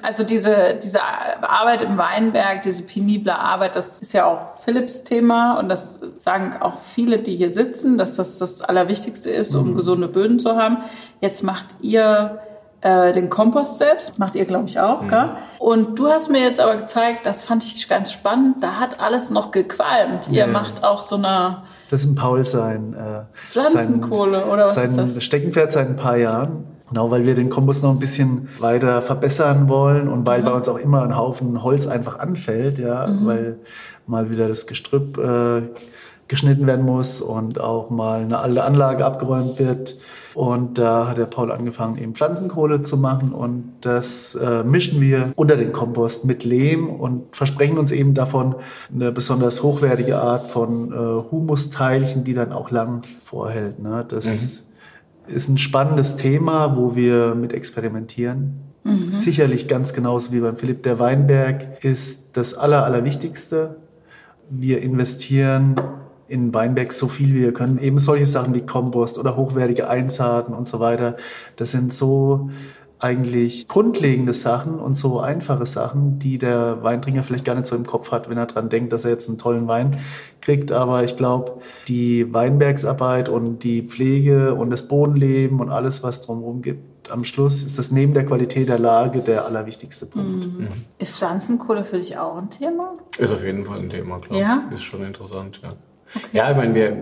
Also 0.00 0.22
diese, 0.22 0.78
diese 0.80 1.00
Arbeit 1.02 1.82
im 1.82 1.96
Weinberg, 1.96 2.62
diese 2.62 2.84
penible 2.84 3.36
Arbeit, 3.36 3.74
das 3.74 4.00
ist 4.00 4.12
ja 4.12 4.26
auch 4.26 4.58
Philips 4.64 5.02
Thema 5.02 5.58
und 5.58 5.68
das 5.68 5.98
sagen 6.18 6.54
auch 6.60 6.78
viele, 6.80 7.18
die 7.18 7.34
hier 7.36 7.52
sitzen, 7.52 7.98
dass 7.98 8.14
das 8.14 8.38
das 8.38 8.62
Allerwichtigste 8.62 9.28
ist, 9.28 9.54
um 9.56 9.70
mhm. 9.70 9.76
gesunde 9.76 10.06
Böden 10.06 10.38
zu 10.38 10.56
haben. 10.56 10.78
Jetzt 11.20 11.42
macht 11.42 11.66
ihr 11.80 12.38
äh, 12.82 13.12
den 13.12 13.30
Kompost 13.30 13.78
selbst, 13.78 14.18
macht 14.18 14.34
ihr, 14.34 14.44
glaube 14.44 14.68
ich, 14.68 14.78
auch. 14.78 15.02
Mhm. 15.02 15.08
Gell? 15.08 15.30
Und 15.58 15.98
du 15.98 16.08
hast 16.08 16.30
mir 16.30 16.40
jetzt 16.40 16.60
aber 16.60 16.76
gezeigt, 16.76 17.24
das 17.24 17.44
fand 17.44 17.64
ich 17.64 17.88
ganz 17.88 18.12
spannend, 18.12 18.56
da 18.62 18.80
hat 18.80 19.00
alles 19.00 19.30
noch 19.30 19.52
gequalmt. 19.52 20.28
Ihr 20.28 20.40
ja. 20.40 20.46
macht 20.46 20.82
auch 20.82 21.00
so 21.00 21.16
eine... 21.16 21.62
Das 21.90 22.02
ist 22.02 22.10
ein 22.10 22.14
Paul 22.16 22.44
sein... 22.44 22.94
Äh, 22.94 23.48
Pflanzenkohle 23.48 24.40
sein, 24.40 24.50
oder 24.50 24.64
was 24.64 24.74
sein 24.74 24.86
ist 24.86 25.16
das? 25.16 25.24
Steckenpferd 25.24 25.70
seit 25.70 25.88
ein 25.88 25.96
paar 25.96 26.16
Jahren. 26.16 26.64
Genau, 26.88 27.10
weil 27.10 27.24
wir 27.24 27.34
den 27.34 27.48
Kompost 27.48 27.82
noch 27.84 27.90
ein 27.90 28.00
bisschen 28.00 28.48
weiter 28.58 29.00
verbessern 29.00 29.68
wollen 29.68 30.08
und 30.08 30.26
weil 30.26 30.40
mhm. 30.40 30.46
bei 30.46 30.52
uns 30.52 30.68
auch 30.68 30.76
immer 30.76 31.02
ein 31.02 31.16
Haufen 31.16 31.62
Holz 31.62 31.86
einfach 31.86 32.18
anfällt, 32.18 32.78
ja, 32.78 33.06
mhm. 33.06 33.26
weil 33.26 33.58
mal 34.06 34.28
wieder 34.28 34.48
das 34.48 34.66
Gestrüpp 34.66 35.16
äh, 35.18 35.62
geschnitten 36.28 36.66
werden 36.66 36.84
muss 36.84 37.20
und 37.20 37.60
auch 37.60 37.90
mal 37.90 38.20
eine 38.20 38.40
alte 38.40 38.64
Anlage 38.64 39.04
abgeräumt 39.04 39.58
wird. 39.58 39.96
Und 40.34 40.78
da 40.78 41.08
hat 41.08 41.18
der 41.18 41.26
Paul 41.26 41.52
angefangen, 41.52 41.98
eben 41.98 42.14
Pflanzenkohle 42.14 42.82
zu 42.82 42.96
machen 42.96 43.32
und 43.32 43.72
das 43.82 44.34
äh, 44.34 44.62
mischen 44.64 45.00
wir 45.00 45.32
unter 45.36 45.56
den 45.56 45.72
Kompost 45.72 46.24
mit 46.24 46.44
Lehm 46.44 46.88
und 46.88 47.36
versprechen 47.36 47.78
uns 47.78 47.92
eben 47.92 48.14
davon 48.14 48.54
eine 48.94 49.12
besonders 49.12 49.62
hochwertige 49.62 50.18
Art 50.18 50.46
von 50.48 50.92
äh, 50.92 51.30
Humusteilchen, 51.30 52.24
die 52.24 52.34
dann 52.34 52.52
auch 52.52 52.70
lang 52.70 53.02
vorhält. 53.24 53.78
Ne? 53.78 54.04
Das 54.08 54.24
mhm 54.24 54.72
ist 55.26 55.48
ein 55.48 55.58
spannendes 55.58 56.16
Thema, 56.16 56.76
wo 56.76 56.96
wir 56.96 57.34
mit 57.34 57.52
experimentieren. 57.52 58.54
Mhm. 58.84 59.12
Sicherlich 59.12 59.68
ganz 59.68 59.92
genauso 59.92 60.32
wie 60.32 60.40
beim 60.40 60.56
Philipp. 60.56 60.82
Der 60.82 60.98
Weinberg 60.98 61.84
ist 61.84 62.36
das 62.36 62.54
Aller, 62.54 62.84
Allerwichtigste. 62.84 63.76
Wir 64.50 64.82
investieren 64.82 65.76
in 66.32 66.54
Weinberg 66.54 66.94
so 66.94 67.08
viel 67.08 67.34
wie 67.34 67.42
wir 67.42 67.52
können. 67.52 67.78
Eben 67.78 67.98
solche 67.98 68.24
Sachen 68.24 68.54
wie 68.54 68.62
Kompost 68.62 69.18
oder 69.18 69.36
hochwertige 69.36 69.88
Einsaaten 69.88 70.54
und 70.54 70.66
so 70.66 70.80
weiter. 70.80 71.16
Das 71.56 71.72
sind 71.72 71.92
so 71.92 72.48
eigentlich 72.98 73.68
grundlegende 73.68 74.32
Sachen 74.32 74.76
und 74.78 74.94
so 74.94 75.20
einfache 75.20 75.66
Sachen, 75.66 76.18
die 76.20 76.38
der 76.38 76.82
Weintrinker 76.82 77.22
vielleicht 77.22 77.44
gar 77.44 77.54
nicht 77.54 77.66
so 77.66 77.76
im 77.76 77.84
Kopf 77.84 78.12
hat, 78.12 78.30
wenn 78.30 78.38
er 78.38 78.46
dran 78.46 78.70
denkt, 78.70 78.92
dass 78.92 79.04
er 79.04 79.10
jetzt 79.10 79.28
einen 79.28 79.38
tollen 79.38 79.68
Wein 79.68 79.98
kriegt. 80.40 80.72
Aber 80.72 81.04
ich 81.04 81.16
glaube, 81.16 81.60
die 81.86 82.32
Weinbergsarbeit 82.32 83.28
und 83.28 83.62
die 83.62 83.82
Pflege 83.82 84.54
und 84.54 84.70
das 84.70 84.88
Bodenleben 84.88 85.60
und 85.60 85.68
alles, 85.68 86.02
was 86.02 86.22
drumherum 86.22 86.62
gibt, 86.62 87.10
am 87.10 87.24
Schluss 87.24 87.62
ist 87.62 87.76
das 87.76 87.90
neben 87.90 88.14
der 88.14 88.24
Qualität 88.24 88.68
der 88.68 88.78
Lage 88.78 89.18
der 89.18 89.44
allerwichtigste 89.44 90.06
Punkt. 90.06 90.46
Mhm. 90.46 90.68
Ist 90.98 91.12
Pflanzenkohle 91.12 91.84
für 91.84 91.98
dich 91.98 92.16
auch 92.16 92.38
ein 92.38 92.48
Thema? 92.48 92.94
Ist 93.18 93.32
auf 93.32 93.44
jeden 93.44 93.66
Fall 93.66 93.80
ein 93.80 93.90
Thema, 93.90 94.18
klar. 94.20 94.38
Ja? 94.38 94.70
Ist 94.72 94.84
schon 94.84 95.02
interessant, 95.02 95.60
ja. 95.62 95.74
Okay. 96.14 96.26
Ja, 96.32 96.50
ich 96.50 96.56
meine, 96.56 96.74
wir, 96.74 96.96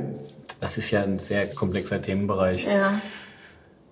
das 0.61 0.79
ist 0.79 0.91
ja 0.91 1.03
ein 1.03 1.19
sehr 1.19 1.49
komplexer 1.49 2.01
Themenbereich. 2.01 2.65
Ja. 2.65 3.01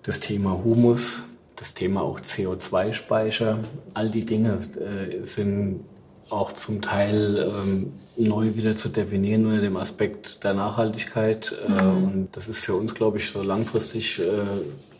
Das 0.03 0.19
Thema 0.19 0.61
Humus, 0.63 1.23
das 1.55 1.73
Thema 1.73 2.01
auch 2.01 2.19
CO2-Speicher, 2.19 3.59
all 3.93 4.09
die 4.09 4.25
Dinge 4.25 4.59
äh, 4.79 5.25
sind 5.25 5.81
auch 6.29 6.53
zum 6.53 6.81
Teil 6.81 7.51
ähm, 7.51 7.93
neu 8.15 8.55
wieder 8.55 8.77
zu 8.77 8.89
definieren 8.89 9.45
unter 9.45 9.61
dem 9.61 9.77
Aspekt 9.77 10.43
der 10.43 10.53
Nachhaltigkeit. 10.53 11.55
Äh, 11.67 11.71
mhm. 11.71 12.03
Und 12.03 12.27
das 12.33 12.47
ist 12.47 12.59
für 12.59 12.75
uns, 12.75 12.93
glaube 12.93 13.17
ich, 13.17 13.29
so 13.29 13.41
langfristig 13.41 14.19
äh, 14.19 14.23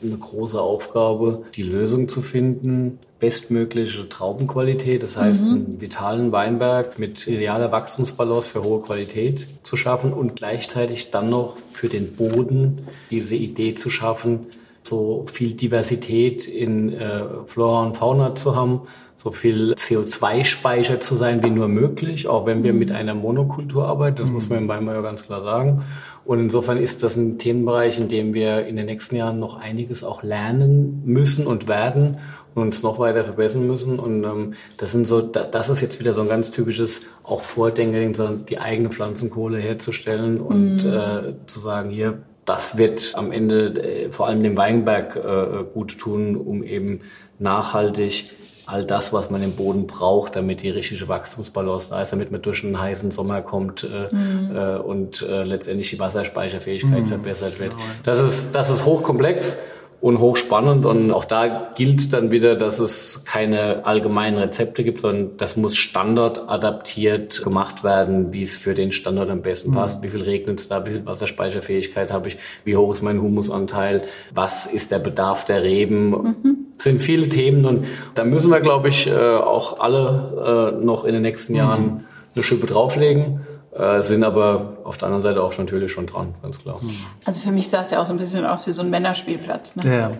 eine 0.01 0.17
große 0.17 0.59
Aufgabe, 0.59 1.43
die 1.55 1.63
Lösung 1.63 2.09
zu 2.09 2.21
finden, 2.21 2.99
bestmögliche 3.19 4.07
Traubenqualität, 4.07 5.03
das 5.03 5.17
heißt 5.17 5.45
mhm. 5.45 5.51
einen 5.51 5.81
vitalen 5.81 6.31
Weinberg 6.31 6.99
mit 6.99 7.27
idealer 7.27 7.71
Wachstumsbalance 7.71 8.49
für 8.49 8.63
hohe 8.63 8.81
Qualität 8.81 9.45
zu 9.63 9.75
schaffen 9.75 10.13
und 10.13 10.35
gleichzeitig 10.37 11.11
dann 11.11 11.29
noch 11.29 11.57
für 11.57 11.89
den 11.89 12.15
Boden 12.15 12.87
diese 13.11 13.35
Idee 13.35 13.73
zu 13.73 13.89
schaffen, 13.89 14.47
so 14.83 15.25
viel 15.31 15.51
Diversität 15.51 16.47
in 16.47 16.93
äh, 16.93 17.23
Flora 17.45 17.85
und 17.85 17.97
Fauna 17.97 18.35
zu 18.35 18.55
haben, 18.55 18.81
so 19.17 19.31
viel 19.31 19.73
CO2-Speicher 19.73 21.01
zu 21.01 21.15
sein 21.15 21.43
wie 21.43 21.49
nur 21.49 21.67
möglich, 21.67 22.29
auch 22.29 22.45
wenn 22.45 22.63
wir 22.63 22.71
mit 22.71 22.89
einer 22.93 23.15
Monokultur 23.15 23.85
arbeiten, 23.85 24.17
das 24.17 24.27
mhm. 24.27 24.33
muss 24.33 24.49
man 24.49 24.59
in 24.59 24.67
Weimar 24.69 24.95
ja 24.95 25.01
ganz 25.01 25.23
klar 25.23 25.43
sagen. 25.43 25.83
Und 26.23 26.39
insofern 26.39 26.77
ist 26.77 27.03
das 27.03 27.17
ein 27.17 27.37
Themenbereich, 27.37 27.99
in 27.99 28.07
dem 28.07 28.33
wir 28.33 28.65
in 28.65 28.77
den 28.77 28.85
nächsten 28.85 29.17
Jahren 29.17 29.39
noch 29.39 29.59
einiges 29.59 30.03
auch 30.05 30.23
lernen 30.23 31.01
müssen 31.05 31.47
und 31.47 31.67
werden 31.67 32.19
und 32.55 32.63
uns 32.63 32.83
noch 32.83 32.99
weiter 32.99 33.23
verbessern 33.23 33.67
müssen. 33.67 33.99
Und 33.99 34.23
ähm, 34.23 34.53
das 34.77 34.91
sind 34.91 35.07
so, 35.07 35.21
das, 35.21 35.51
das 35.51 35.69
ist 35.69 35.81
jetzt 35.81 35.99
wieder 35.99 36.13
so 36.13 36.21
ein 36.21 36.27
ganz 36.27 36.51
typisches 36.51 37.01
auch 37.23 37.41
Vordenken, 37.41 38.45
die 38.49 38.59
eigene 38.59 38.89
Pflanzenkohle 38.89 39.59
herzustellen 39.59 40.39
und 40.39 40.83
mhm. 40.83 40.93
äh, 40.93 41.47
zu 41.47 41.59
sagen, 41.59 41.89
hier 41.89 42.19
das 42.49 42.77
wird 42.77 43.11
am 43.13 43.31
Ende 43.31 43.81
äh, 43.81 44.11
vor 44.11 44.27
allem 44.27 44.41
dem 44.41 44.57
Weinberg 44.57 45.15
äh, 45.15 45.63
gut 45.71 45.99
tun, 45.99 46.35
um 46.35 46.63
eben 46.63 47.01
nachhaltig 47.37 48.31
all 48.65 48.85
das, 48.85 49.11
was 49.13 49.29
man 49.29 49.41
im 49.41 49.53
Boden 49.53 49.87
braucht, 49.87 50.35
damit 50.35 50.61
die 50.61 50.69
richtige 50.69 51.07
Wachstumsbalance 51.07 51.89
da 51.89 52.01
ist, 52.01 52.11
damit 52.11 52.31
man 52.31 52.41
durch 52.41 52.63
einen 52.63 52.79
heißen 52.79 53.11
Sommer 53.11 53.41
kommt 53.41 53.83
äh, 53.83 54.13
mhm. 54.13 54.55
äh, 54.55 54.77
und 54.77 55.21
äh, 55.21 55.43
letztendlich 55.43 55.89
die 55.89 55.99
Wasserspeicherfähigkeit 55.99 57.01
mhm. 57.01 57.07
verbessert 57.07 57.59
wird. 57.59 57.73
Das 58.03 58.19
ist, 58.19 58.53
das 58.53 58.69
ist 58.69 58.85
hochkomplex 58.85 59.57
und 60.01 60.19
hochspannend. 60.19 60.85
Und 60.85 61.11
auch 61.11 61.25
da 61.25 61.71
gilt 61.75 62.13
dann 62.13 62.31
wieder, 62.31 62.55
dass 62.55 62.79
es 62.79 63.25
keine 63.25 63.85
allgemeinen 63.85 64.37
Rezepte 64.37 64.83
gibt, 64.83 65.01
sondern 65.01 65.37
das 65.37 65.57
muss 65.57 65.75
standardadaptiert 65.75 67.43
gemacht 67.43 67.83
werden, 67.83 68.31
wie 68.31 68.43
es 68.43 68.53
für 68.53 68.75
den 68.75 68.91
Standard 68.91 69.29
am 69.29 69.41
besten 69.41 69.73
passt. 69.73 69.99
Mhm. 69.99 70.03
Wie 70.03 70.09
viel 70.09 70.21
regnet 70.21 70.59
es 70.59 70.67
da? 70.69 70.85
Wie 70.85 70.91
viel 70.91 71.05
Wasserspeicherfähigkeit 71.05 72.13
habe 72.13 72.29
ich? 72.29 72.37
Wie 72.63 72.77
hoch 72.77 72.93
ist 72.93 73.01
mein 73.01 73.21
Humusanteil? 73.21 74.03
Was 74.33 74.67
ist 74.67 74.91
der 74.91 74.99
Bedarf 74.99 75.45
der 75.45 75.63
Reben? 75.63 76.09
Mhm. 76.11 76.57
Das 76.75 76.85
sind 76.85 77.01
viele 77.01 77.27
Themen 77.27 77.65
und 77.65 77.85
da 78.15 78.23
müssen 78.23 78.51
wir, 78.51 78.61
glaube 78.61 78.87
ich, 78.87 79.05
äh, 79.07 79.13
auch 79.13 79.81
alle 79.81 80.73
äh, 80.79 80.85
noch 80.85 81.03
in 81.03 81.13
den 81.13 81.23
nächsten 81.23 81.55
Jahren 81.55 81.83
mhm. 81.83 81.99
eine 82.35 82.43
Schippe 82.43 82.67
drauflegen 82.67 83.41
äh, 83.79 84.01
sind 84.01 84.25
aber 84.25 84.73
auf 84.83 84.97
der 84.97 85.05
anderen 85.07 85.21
Seite 85.21 85.41
auch 85.41 85.57
natürlich 85.57 85.91
schon 85.91 86.05
dran, 86.05 86.35
ganz 86.41 86.59
klar. 86.59 86.79
Also 87.23 87.39
für 87.39 87.51
mich 87.51 87.69
sah 87.69 87.81
es 87.81 87.91
ja 87.91 88.01
auch 88.01 88.05
so 88.05 88.13
ein 88.13 88.17
bisschen 88.17 88.45
aus 88.45 88.67
wie 88.67 88.73
so 88.73 88.81
ein 88.81 88.89
Männerspielplatz. 88.89 89.77
Ne? 89.77 89.97
Ja. 89.97 90.11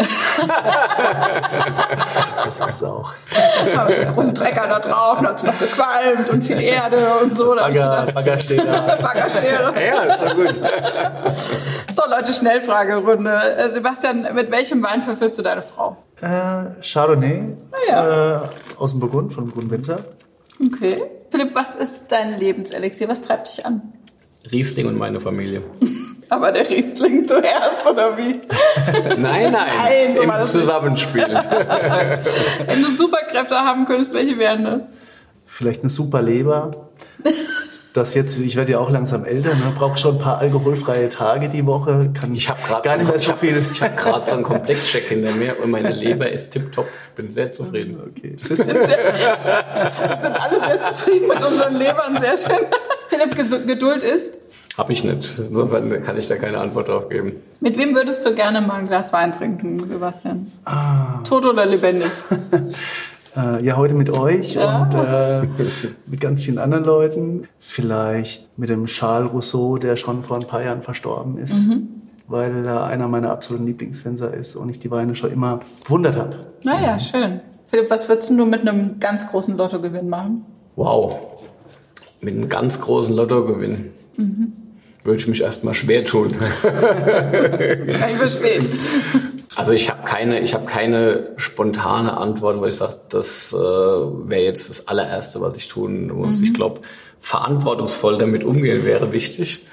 das, 1.41 1.56
ist, 1.68 1.88
das 2.45 2.69
ist 2.69 2.84
auch. 2.84 3.11
Aber 3.76 3.94
so 3.94 4.02
einen 4.02 4.14
großen 4.14 4.36
Trecker 4.36 4.68
da 4.68 4.80
drauf, 4.80 5.19
da 5.22 5.30
hat 5.30 5.38
es 5.40 5.44
noch 5.44 5.60
gequalmt 5.60 6.30
und 6.30 6.44
viel 6.44 6.61
Erde 6.61 7.06
und 7.22 7.36
so. 7.36 7.53
Bagger, 7.53 8.07
Baggersteher. 8.14 8.98
Baggerschere. 9.02 9.73
Ja, 9.86 10.02
ist 10.03 10.23
doch 10.23 10.36
gut. 10.36 10.56
So, 11.94 12.03
Leute, 12.10 12.31
Schnellfragerunde. 12.31 13.57
Äh, 13.57 13.72
Sebastian, 13.72 14.26
mit 14.36 14.52
welchem 14.52 14.81
Wein 14.84 15.02
verführst 15.02 15.38
du 15.38 15.41
deine 15.41 15.61
Frau? 15.61 15.98
Äh, 16.22 16.81
Chardonnay 16.81 17.57
ah, 17.72 17.77
ja. 17.90 18.36
äh, 18.36 18.40
aus 18.77 18.91
dem 18.91 19.02
Burgund, 19.02 19.34
von 19.34 19.45
Burgund 19.45 19.69
Winzer. 19.69 19.99
Okay. 20.65 21.03
Philipp, 21.32 21.54
was 21.54 21.76
ist 21.76 22.08
dein 22.12 22.40
Lebenselixier? 22.40 23.08
Was 23.08 23.22
treibt 23.22 23.48
dich 23.50 23.66
an? 23.66 23.94
Riesling 24.52 24.88
und 24.88 24.98
meine 24.98 25.20
Familie. 25.20 25.64
Aber 26.30 26.52
der 26.52 26.70
Riesling 26.70 27.28
zuerst, 27.28 27.88
oder 27.90 28.16
wie? 28.16 28.34
nein, 29.18 29.52
nein, 29.52 29.52
nein 29.52 30.16
so 30.16 30.22
im 30.22 30.46
Zusammenspiel. 30.46 31.24
Wenn 31.24 32.84
du 32.84 32.92
Superkräfte 32.92 33.56
haben 33.56 33.86
könntest, 33.86 34.14
welche 34.14 34.38
wären 34.38 34.64
das? 34.64 34.92
Vielleicht 35.48 35.82
eine 35.82 35.90
super 35.90 36.22
Leber. 37.90 37.99
Das 37.99 38.14
jetzt, 38.14 38.40
ich 38.40 38.56
werde 38.56 38.74
ja 38.74 38.80
auch 38.80 38.91
langsam 38.91 39.26
älter, 39.26 39.56
ne, 39.56 39.74
brauche 39.76 39.98
schon 39.98 40.16
ein 40.16 40.22
paar 40.22 40.38
alkoholfreie 40.40 41.10
Tage 41.10 41.49
die 41.49 41.66
Woche. 41.66 42.11
Kann 42.20 42.36
ich 42.36 42.48
habe 42.49 42.60
gerade 42.66 42.88
gar 42.88 42.98
nicht 42.98 43.10
mehr 43.10 43.20
so 43.20 43.34
viel. 43.36 43.64
Ich 43.72 43.82
habe 43.82 43.95
gerade 43.95 44.26
so 44.26 44.36
einen 44.36 44.44
Komplexcheck 44.44 45.06
hinter 45.06 45.34
mir 45.34 45.56
und 45.64 45.72
meine 45.72 45.91
Leber 45.91 46.30
ist 46.32 46.52
tipptopp. 46.52 46.88
Ich 47.10 47.16
bin 47.16 47.32
sehr 47.32 47.52
zufrieden. 47.52 47.99
Okay. 47.99 48.36
Wir 48.38 48.56
sind, 48.56 48.70
sehr, 48.70 48.80
wir 48.80 50.20
sind 50.22 50.34
alle 50.34 50.60
sehr 50.60 50.82
zufrieden 50.82 51.28
mit 51.28 51.44
unseren 51.44 51.76
Lebern, 51.76 52.20
sehr 52.20 52.38
schön. 52.38 52.66
Philipp, 53.07 53.68
Geduld 53.68 54.03
ist? 54.03 54.40
Habe 54.78 54.94
ich 54.94 55.03
nicht. 55.03 55.32
Insofern 55.38 56.02
kann 56.03 56.18
ich 56.18 56.28
da 56.28 56.38
keine 56.38 56.60
Antwort 56.60 56.88
drauf 56.88 57.10
geben. 57.10 57.34
Mit 57.60 57.78
wem 57.78 57.95
würdest 57.95 58.26
du 58.26 58.34
gerne 58.34 58.61
mal 58.61 58.76
ein 58.76 58.88
Glas 58.88 59.11
Wein 59.11 59.32
trinken, 59.32 59.80
Sebastian? 59.80 60.48
Ah. 60.64 61.22
Tot 61.28 61.44
oder 61.45 61.66
lebendig? 61.66 62.11
Äh, 63.36 63.64
ja, 63.64 63.78
heute 63.78 63.94
mit 63.96 64.10
euch 64.10 64.56
ja. 64.56 64.84
und 64.84 64.94
äh, 64.96 65.48
mit 66.08 66.20
ganz 66.20 66.42
vielen 66.42 66.58
anderen 66.58 66.84
Leuten. 66.84 67.48
Vielleicht 67.60 68.58
mit 68.58 68.70
dem 68.70 68.86
Charles 68.86 69.32
Rousseau, 69.32 69.78
der 69.78 69.96
schon 69.96 70.24
vor 70.24 70.38
ein 70.38 70.48
paar 70.48 70.64
Jahren 70.64 70.82
verstorben 70.82 71.38
ist. 71.38 71.68
Mhm. 71.68 71.90
Weil 72.28 72.66
er 72.66 72.86
einer 72.86 73.08
meiner 73.08 73.32
absoluten 73.32 73.66
Lieblingsfenster 73.66 74.34
ist 74.34 74.56
und 74.56 74.70
ich 74.70 74.80
die 74.80 74.92
Weine 74.92 75.16
schon 75.16 75.32
immer 75.32 75.62
bewundert 75.84 76.16
habe. 76.16 76.38
Naja, 76.64 76.94
mhm. 76.94 77.00
schön. 77.00 77.40
Philipp, 77.68 77.90
was 77.90 78.10
würdest 78.10 78.30
du 78.30 78.46
mit 78.46 78.62
einem 78.62 79.00
ganz 79.00 79.28
großen 79.28 79.56
Lottogewinn 79.56 80.10
machen? 80.10 80.46
Wow. 80.76 81.20
Mit 82.22 82.36
einem 82.36 82.50
ganz 82.50 82.82
großen 82.82 83.16
Lottogewinn. 83.16 83.92
Mhm. 84.18 84.54
Würde 85.04 85.20
ich 85.20 85.28
mich 85.28 85.42
erstmal 85.42 85.74
schwer 85.74 86.04
tun. 86.04 86.34
das 86.40 86.62
kann 86.64 88.10
ich 88.10 88.18
verstehen. 88.18 88.66
Also 89.60 89.73
ich 89.73 89.90
habe 89.90 90.03
keine, 90.03 90.40
ich 90.40 90.53
habe 90.53 90.65
keine 90.65 91.34
spontane 91.36 92.15
Antwort, 92.15 92.61
weil 92.61 92.69
ich 92.69 92.77
sage, 92.77 92.95
das 93.10 93.52
äh, 93.52 93.57
wäre 93.57 94.41
jetzt 94.41 94.69
das 94.69 94.88
allererste, 94.88 95.41
was 95.41 95.57
ich 95.57 95.68
tun 95.68 96.07
muss. 96.07 96.38
Mhm. 96.38 96.45
Ich 96.45 96.53
glaube, 96.53 96.80
verantwortungsvoll 97.19 98.18
damit 98.18 98.45
umgehen 98.45 98.86
wäre 98.86 99.11
wichtig. 99.11 99.65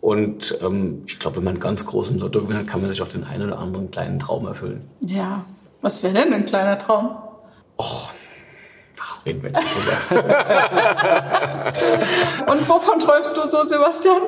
Und 0.00 0.58
ähm, 0.60 1.04
ich 1.06 1.20
glaube, 1.20 1.36
wenn 1.36 1.44
man 1.44 1.54
einen 1.54 1.62
ganz 1.62 1.86
großen 1.86 2.18
Lotto 2.18 2.42
gewinnt, 2.42 2.66
kann 2.66 2.80
man 2.80 2.90
sich 2.90 3.00
auch 3.00 3.06
den 3.06 3.22
einen 3.22 3.44
oder 3.44 3.60
anderen 3.60 3.92
kleinen 3.92 4.18
Traum 4.18 4.44
erfüllen. 4.44 4.90
Ja. 5.02 5.44
Was 5.82 6.02
wäre 6.02 6.14
denn 6.14 6.32
ein 6.32 6.44
kleiner 6.44 6.76
Traum? 6.76 7.10
Och, 7.80 8.10
ach, 9.00 9.24
reden 9.24 9.40
wir 9.44 9.50
jetzt 9.50 9.62
drüber. 9.62 9.92
Und 12.52 12.68
wovon 12.68 12.98
träumst 12.98 13.36
du 13.36 13.46
so, 13.46 13.62
Sebastian? 13.62 14.22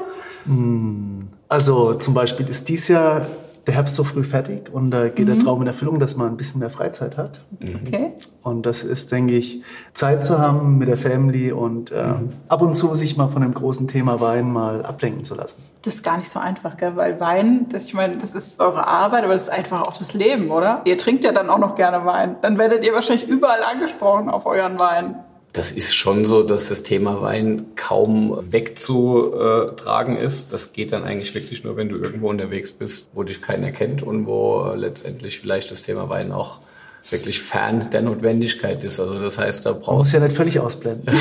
Hm, 0.44 1.30
also 1.48 1.94
zum 1.94 2.14
Beispiel 2.14 2.48
ist 2.48 2.68
dies 2.68 2.86
Jahr 2.86 3.26
der 3.70 3.76
Herbst 3.76 3.94
so 3.94 4.02
früh 4.02 4.24
fertig 4.24 4.68
und 4.72 4.90
da 4.90 5.08
geht 5.08 5.28
mhm. 5.28 5.34
der 5.34 5.38
Traum 5.38 5.60
in 5.60 5.68
Erfüllung, 5.68 6.00
dass 6.00 6.16
man 6.16 6.26
ein 6.26 6.36
bisschen 6.36 6.58
mehr 6.58 6.70
Freizeit 6.70 7.16
hat. 7.16 7.40
Okay. 7.62 8.14
Und 8.42 8.66
das 8.66 8.82
ist, 8.82 9.12
denke 9.12 9.34
ich, 9.34 9.62
Zeit 9.92 10.24
zu 10.24 10.40
haben 10.40 10.76
mit 10.78 10.88
der 10.88 10.96
Family 10.96 11.52
und 11.52 11.92
äh, 11.92 12.02
mhm. 12.02 12.32
ab 12.48 12.62
und 12.62 12.74
zu 12.74 12.96
sich 12.96 13.16
mal 13.16 13.28
von 13.28 13.42
dem 13.42 13.54
großen 13.54 13.86
Thema 13.86 14.20
Wein 14.20 14.52
mal 14.52 14.84
ablenken 14.84 15.22
zu 15.22 15.36
lassen. 15.36 15.62
Das 15.82 15.94
ist 15.94 16.02
gar 16.02 16.16
nicht 16.16 16.30
so 16.30 16.40
einfach, 16.40 16.76
gell? 16.78 16.96
weil 16.96 17.20
Wein, 17.20 17.66
das, 17.68 17.86
ich 17.86 17.94
meine, 17.94 18.16
das 18.16 18.34
ist 18.34 18.58
eure 18.58 18.88
Arbeit, 18.88 19.22
aber 19.22 19.34
das 19.34 19.42
ist 19.42 19.50
einfach 19.50 19.82
auch 19.82 19.96
das 19.96 20.14
Leben, 20.14 20.50
oder? 20.50 20.82
Ihr 20.84 20.98
trinkt 20.98 21.22
ja 21.22 21.30
dann 21.30 21.48
auch 21.48 21.58
noch 21.58 21.76
gerne 21.76 22.04
Wein. 22.04 22.36
Dann 22.42 22.58
werdet 22.58 22.82
ihr 22.82 22.92
wahrscheinlich 22.92 23.28
überall 23.28 23.62
angesprochen 23.62 24.28
auf 24.28 24.46
euren 24.46 24.80
Wein. 24.80 25.14
Das 25.52 25.72
ist 25.72 25.94
schon 25.94 26.26
so, 26.26 26.44
dass 26.44 26.68
das 26.68 26.84
Thema 26.84 27.22
Wein 27.22 27.66
kaum 27.74 28.38
wegzutragen 28.52 30.16
ist. 30.16 30.52
Das 30.52 30.72
geht 30.72 30.92
dann 30.92 31.02
eigentlich 31.02 31.34
wirklich 31.34 31.64
nur, 31.64 31.76
wenn 31.76 31.88
du 31.88 31.96
irgendwo 31.96 32.30
unterwegs 32.30 32.70
bist, 32.70 33.10
wo 33.14 33.24
dich 33.24 33.42
keiner 33.42 33.72
kennt 33.72 34.02
und 34.02 34.26
wo 34.26 34.72
letztendlich 34.76 35.40
vielleicht 35.40 35.72
das 35.72 35.82
Thema 35.82 36.08
Wein 36.08 36.30
auch 36.30 36.60
wirklich 37.08 37.40
fern 37.40 37.90
der 37.90 38.02
Notwendigkeit 38.02 38.84
ist. 38.84 39.00
Also 39.00 39.18
das 39.20 39.38
heißt, 39.38 39.66
da 39.66 39.72
brauchst 39.72 39.88
muss 39.88 40.12
ja 40.12 40.20
nicht 40.20 40.36
völlig 40.36 40.60
ausblenden. 40.60 41.08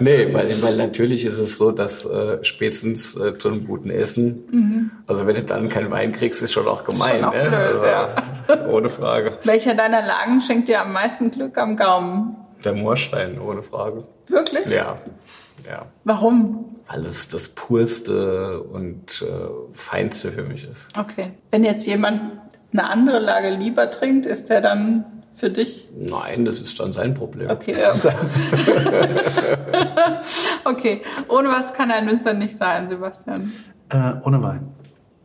Nee, 0.00 0.32
weil, 0.32 0.62
weil 0.62 0.76
natürlich 0.76 1.24
ist 1.24 1.38
es 1.38 1.56
so, 1.56 1.70
dass 1.70 2.04
äh, 2.04 2.42
spätestens 2.42 3.16
äh, 3.16 3.38
zu 3.38 3.48
einem 3.48 3.66
guten 3.66 3.90
Essen, 3.90 4.92
also 5.06 5.26
wenn 5.26 5.36
du 5.36 5.42
dann 5.42 5.68
keinen 5.68 5.90
Wein 5.90 6.12
kriegst, 6.12 6.42
ist 6.42 6.52
schon 6.52 6.66
auch 6.66 6.84
gemein. 6.84 7.20
Schon 7.20 7.24
auch 7.24 7.34
ne? 7.34 7.48
blöd, 7.48 7.82
also, 7.82 8.64
Ohne 8.70 8.88
Frage. 8.88 9.32
Welcher 9.44 9.74
deiner 9.74 10.04
Lagen 10.04 10.40
schenkt 10.40 10.68
dir 10.68 10.80
am 10.80 10.92
meisten 10.92 11.30
Glück 11.30 11.56
am 11.58 11.76
Gaumen? 11.76 12.36
Der 12.64 12.74
Moorstein, 12.74 13.40
ohne 13.40 13.62
Frage. 13.62 14.04
Wirklich? 14.28 14.70
Ja, 14.70 14.98
ja. 15.66 15.86
Warum? 16.04 16.76
Weil 16.88 17.06
es 17.06 17.28
das 17.28 17.48
purste 17.48 18.60
und 18.60 19.22
äh, 19.22 19.26
feinste 19.72 20.30
für 20.32 20.42
mich 20.42 20.68
ist. 20.68 20.88
Okay. 20.98 21.32
Wenn 21.50 21.64
jetzt 21.64 21.86
jemand 21.86 22.40
eine 22.72 22.84
andere 22.84 23.18
Lage 23.18 23.50
lieber 23.50 23.90
trinkt, 23.90 24.26
ist 24.26 24.50
der 24.50 24.60
dann 24.60 25.19
für 25.40 25.50
dich 25.50 25.88
Nein, 25.98 26.44
das 26.44 26.60
ist 26.60 26.78
dann 26.78 26.92
sein 26.92 27.14
Problem. 27.14 27.50
okay? 27.50 27.74
Ja. 27.80 27.92
okay. 30.64 31.00
Ohne 31.28 31.48
was 31.48 31.72
kann 31.72 31.90
ein 31.90 32.06
Winzer 32.06 32.34
nicht 32.34 32.56
sein, 32.56 32.90
Sebastian. 32.90 33.52
Äh, 33.88 34.12
ohne 34.22 34.42
Wein. 34.42 34.68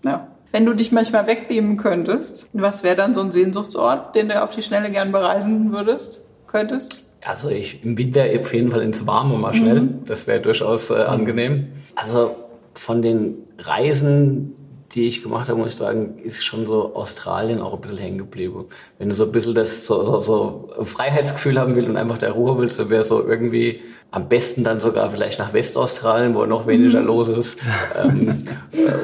Ja. 0.03 0.27
Wenn 0.51 0.65
du 0.65 0.73
dich 0.73 0.93
manchmal 0.93 1.27
wegbeamen 1.27 1.75
könntest, 1.75 2.47
was 2.53 2.83
wäre 2.83 2.95
dann 2.95 3.13
so 3.13 3.19
ein 3.19 3.31
Sehnsuchtsort, 3.31 4.15
den 4.15 4.29
du 4.29 4.41
auf 4.41 4.51
die 4.51 4.61
Schnelle 4.61 4.89
gern 4.89 5.11
bereisen 5.11 5.73
würdest, 5.73 6.21
könntest? 6.47 7.03
Also 7.25 7.49
ich 7.49 7.83
im 7.83 7.97
Winter 7.97 8.23
auf 8.39 8.53
jeden 8.53 8.71
Fall 8.71 8.83
ins 8.83 9.05
Warme 9.05 9.37
mal 9.37 9.53
schnell. 9.53 9.89
Das 10.05 10.27
wäre 10.27 10.39
durchaus 10.39 10.91
äh, 10.91 10.93
angenehm. 10.93 11.67
Also 11.95 12.35
von 12.73 13.01
den 13.01 13.35
Reisen, 13.59 14.53
die 14.95 15.07
ich 15.07 15.21
gemacht 15.21 15.49
habe, 15.49 15.59
muss 15.59 15.69
ich 15.73 15.75
sagen, 15.75 16.19
ist 16.23 16.43
schon 16.45 16.65
so 16.65 16.95
Australien 16.95 17.61
auch 17.61 17.73
ein 17.73 17.81
bisschen 17.81 17.97
hängen 17.97 18.17
geblieben. 18.17 18.65
Wenn 18.97 19.09
du 19.09 19.15
so 19.15 19.25
ein 19.25 19.31
bisschen 19.31 19.53
das 19.53 19.85
so, 19.85 20.21
so, 20.21 20.69
so 20.77 20.83
Freiheitsgefühl 20.85 21.59
haben 21.59 21.75
willst 21.75 21.89
und 21.89 21.97
einfach 21.97 22.17
der 22.17 22.31
Ruhe 22.31 22.57
willst, 22.57 22.79
dann 22.79 22.89
wäre 22.89 23.03
so 23.03 23.27
irgendwie 23.27 23.81
am 24.11 24.29
besten 24.29 24.63
dann 24.63 24.79
sogar 24.79 25.09
vielleicht 25.09 25.37
nach 25.39 25.51
Westaustralien, 25.51 26.33
wo 26.35 26.45
noch 26.45 26.65
weniger 26.67 27.01
los 27.01 27.27
ist. 27.29 27.59
Ähm, 28.03 28.45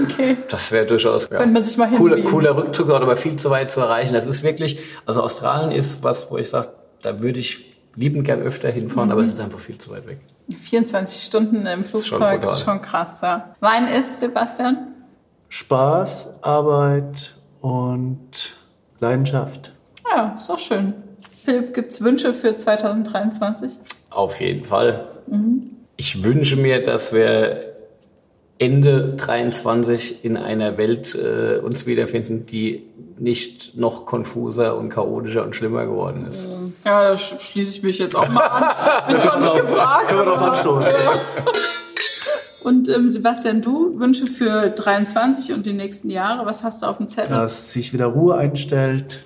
Okay. 0.03 0.37
das 0.49 0.71
wäre 0.71 0.85
durchaus 0.85 1.27
ja, 1.31 1.45
man 1.45 1.63
sich 1.63 1.75
mal 1.77 1.89
cooler, 1.91 2.21
cooler 2.23 2.55
Rückzug, 2.55 2.89
aber 2.89 3.15
viel 3.15 3.35
zu 3.37 3.49
weit 3.49 3.71
zu 3.71 3.79
erreichen. 3.79 4.13
Das 4.13 4.25
ist 4.25 4.43
wirklich, 4.43 4.79
also 5.05 5.21
Australien 5.23 5.71
ist 5.71 6.03
was, 6.03 6.29
wo 6.31 6.37
ich 6.37 6.49
sage, 6.49 6.69
da 7.01 7.21
würde 7.21 7.39
ich 7.39 7.71
liebend 7.95 8.23
gern 8.25 8.41
öfter 8.41 8.69
hinfahren, 8.69 9.07
Mhm. 9.09 9.11
aber 9.13 9.21
es 9.21 9.29
ist 9.31 9.39
einfach 9.39 9.59
viel 9.59 9.77
zu 9.77 9.91
weit 9.91 10.07
weg. 10.07 10.19
24 10.63 11.23
Stunden 11.23 11.65
im 11.65 11.83
schon 11.83 11.83
Flugzeug 11.83 12.41
brutal. 12.41 12.55
ist 12.55 12.63
schon 12.63 12.81
krass, 12.81 13.19
ja. 13.21 13.55
Wein 13.59 13.87
ist, 13.87 14.19
Sebastian? 14.19 14.90
Spaß, 15.61 16.39
Arbeit 16.43 17.35
und 17.59 18.55
Leidenschaft. 19.01 19.73
Ja, 20.09 20.33
ist 20.37 20.47
doch 20.47 20.57
schön. 20.57 20.93
Philipp, 21.43 21.73
gibt's 21.73 22.01
Wünsche 22.01 22.33
für 22.33 22.55
2023? 22.55 23.69
Auf 24.11 24.39
jeden 24.39 24.63
Fall. 24.63 25.09
Mhm. 25.27 25.71
Ich 25.97 26.23
wünsche 26.23 26.55
mir, 26.55 26.81
dass 26.81 27.11
wir 27.11 27.65
Ende 28.59 29.13
23 29.17 30.23
in 30.23 30.37
einer 30.37 30.77
Welt 30.77 31.15
äh, 31.15 31.57
uns 31.57 31.85
wiederfinden, 31.85 32.45
die 32.45 32.85
nicht 33.17 33.75
noch 33.77 34.05
konfuser 34.05 34.77
und 34.77 34.87
chaotischer 34.89 35.43
und 35.43 35.55
schlimmer 35.55 35.85
geworden 35.85 36.27
ist. 36.29 36.47
Ja, 36.85 37.09
da 37.09 37.13
sch- 37.15 37.39
schließe 37.39 37.71
ich 37.77 37.83
mich 37.83 37.99
jetzt 37.99 38.15
auch 38.15 38.29
mal 38.29 38.41
an. 38.47 39.07
Bin 39.09 39.19
zwar 39.19 39.39
nicht 39.39 39.53
gefragt. 39.55 40.07
Können 40.07 40.19
wir 40.21 40.25
drauf 40.25 40.41
anstoßen. 40.41 40.93
Und 42.71 42.87
ähm, 42.87 43.09
Sebastian, 43.09 43.61
du 43.61 43.99
Wünsche 43.99 44.27
für 44.27 44.69
23 44.69 45.51
und 45.51 45.65
die 45.65 45.73
nächsten 45.73 46.09
Jahre? 46.09 46.45
Was 46.45 46.63
hast 46.63 46.81
du 46.81 46.85
auf 46.85 46.95
dem 46.97 47.09
Zettel? 47.09 47.35
Dass 47.35 47.73
sich 47.73 47.91
wieder 47.91 48.05
Ruhe 48.05 48.35
einstellt, 48.37 49.19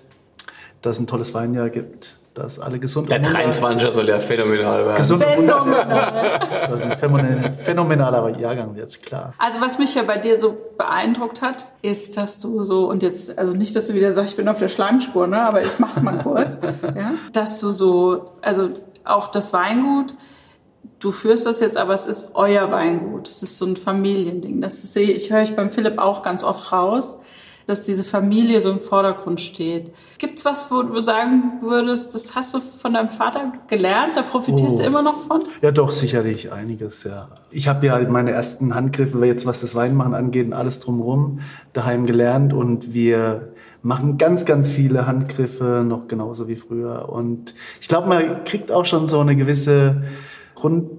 dass 0.81 0.95
es 0.95 1.03
ein 1.03 1.05
tolles 1.05 1.35
Weinjahr 1.35 1.69
gibt, 1.69 2.09
dass 2.34 2.57
alle 2.59 2.80
gesund 2.80 3.11
Der 3.11 3.19
und 3.19 3.27
munter- 3.27 3.39
23er 3.43 3.91
soll 3.91 4.09
ja 4.09 4.17
phänomenal 4.17 4.84
werden. 4.84 4.97
gesund. 4.97 5.23
Phänomenal. 5.23 6.27
dass 6.67 6.72
es 6.72 6.81
ein 6.81 6.93
phänomen- 6.93 7.53
phänomenaler 7.53 8.35
Jahrgang 8.39 8.76
wird, 8.76 9.03
klar. 9.03 9.35
Also 9.38 9.61
was 9.61 9.77
mich 9.77 9.93
ja 9.93 10.01
bei 10.01 10.17
dir 10.17 10.39
so 10.39 10.57
beeindruckt 10.80 11.43
hat, 11.43 11.67
ist, 11.84 12.17
dass 12.17 12.39
du 12.39 12.63
so, 12.63 12.89
und 12.89 13.03
jetzt, 13.03 13.38
also 13.38 13.53
nicht, 13.53 13.76
dass 13.76 13.85
du 13.88 13.93
wieder 13.93 14.11
sagst, 14.11 14.31
ich 14.31 14.38
bin 14.38 14.47
auf 14.49 14.57
der 14.57 14.69
Schleimspur, 14.69 15.27
ne, 15.27 15.47
aber 15.47 15.61
ich 15.61 15.77
mach's 15.77 16.01
mal 16.01 16.17
kurz, 16.17 16.57
ja, 16.95 17.11
dass 17.31 17.59
du 17.59 17.69
so, 17.69 18.31
also 18.41 18.69
auch 19.03 19.27
das 19.27 19.53
Weingut, 19.53 20.15
du 20.99 21.12
führst 21.12 21.45
das 21.45 21.60
jetzt, 21.60 21.78
aber 21.78 21.94
es 21.94 22.07
ist 22.07 22.32
euer 22.34 22.72
Weingut. 22.72 23.28
Es 23.28 23.41
ist 23.41 23.57
so 23.57 23.66
ein 23.66 23.76
Familiending. 23.78 24.62
Das 24.62 24.82
sehe 24.94 25.12
ich, 25.12 25.32
höre 25.32 25.44
ich 25.44 25.56
beim 25.56 25.72
Philipp 25.72 25.98
auch 25.99 26.22
ganz 26.24 26.44
oft 26.44 26.72
raus, 26.72 27.20
dass 27.66 27.82
diese 27.82 28.03
Familie 28.03 28.62
so 28.62 28.70
im 28.70 28.80
Vordergrund 28.80 29.41
steht. 29.41 29.91
Gibt's 30.20 30.45
was, 30.45 30.70
wo 30.70 30.84
du 30.84 30.99
sagen 30.99 31.53
würdest, 31.62 32.14
das 32.14 32.36
hast 32.36 32.53
du 32.53 32.60
von 32.80 32.94
deinem 32.94 33.10
Vater 33.10 33.53
gelernt, 33.68 34.12
da 34.16 34.22
profitierst 34.22 34.76
Oh. 34.76 34.80
du 34.80 34.84
immer 34.84 35.02
noch 35.02 35.26
von? 35.26 35.44
Ja, 35.62 35.72
doch, 35.72 35.90
sicherlich 35.90 36.52
einiges, 36.52 37.03
ja. 37.03 37.28
Ich 37.49 37.68
habe 37.68 37.88
ja 37.88 37.94
halt 37.94 38.12
meine 38.12 38.32
ersten 38.32 38.76
Handgriffe, 38.76 39.26
jetzt 39.26 39.48
was 39.48 39.62
das 39.62 39.74
Weinmachen 39.74 40.14
angeht 40.14 40.45
und 40.45 40.53
alles 40.53 40.80
drumherum, 40.80 41.40
daheim 41.74 42.06
gelernt 42.06 42.53
und 42.53 42.94
wir 42.94 43.49
machen 43.82 44.18
ganz, 44.18 44.45
ganz 44.45 44.70
viele 44.70 45.06
Handgriffe 45.07 45.84
noch 45.88 46.07
genauso 46.07 46.48
wie 46.48 46.56
früher. 46.56 47.10
Und 47.10 47.53
ich 47.82 47.88
glaube, 47.88 48.07
man 48.10 48.44
kriegt 48.44 48.72
auch 48.72 48.86
schon 48.86 49.07
so 49.07 49.20
eine 49.20 49.36
gewisse 49.36 50.03
Grund, 50.56 50.90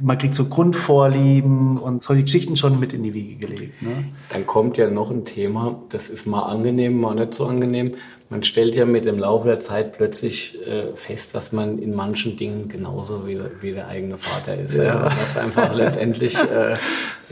man 0.00 0.18
kriegt 0.18 0.34
so 0.34 0.46
Grundvorlieben 0.46 1.78
und 1.78 2.02
solche 2.02 2.24
Geschichten 2.24 2.56
schon 2.56 2.80
mit 2.80 2.92
in 2.92 3.02
die 3.02 3.14
Wiege 3.14 3.46
gelegt. 3.46 3.80
Ne? 3.80 4.06
Dann 4.30 4.46
kommt 4.46 4.76
ja 4.76 4.90
noch 4.90 5.10
ein 5.10 5.24
Thema, 5.24 5.80
das 5.90 6.08
ist 6.08 6.26
mal 6.26 6.42
angenehm, 6.42 7.00
mal 7.00 7.14
nicht 7.14 7.34
so 7.34 7.46
angenehm. 7.46 7.94
Man 8.30 8.42
stellt 8.42 8.74
ja 8.74 8.86
mit 8.86 9.04
dem 9.04 9.18
Laufe 9.18 9.46
der 9.46 9.60
Zeit 9.60 9.92
plötzlich 9.92 10.58
äh, 10.66 10.96
fest, 10.96 11.34
dass 11.34 11.52
man 11.52 11.78
in 11.78 11.94
manchen 11.94 12.36
Dingen 12.36 12.68
genauso 12.68 13.28
wie, 13.28 13.38
wie 13.60 13.72
der 13.72 13.86
eigene 13.86 14.16
Vater 14.16 14.58
ist. 14.58 14.76
Ja. 14.76 14.84
Ja. 14.84 15.02
Dass 15.04 15.36
einfach 15.36 15.74
letztendlich 15.74 16.36
äh, 16.42 16.74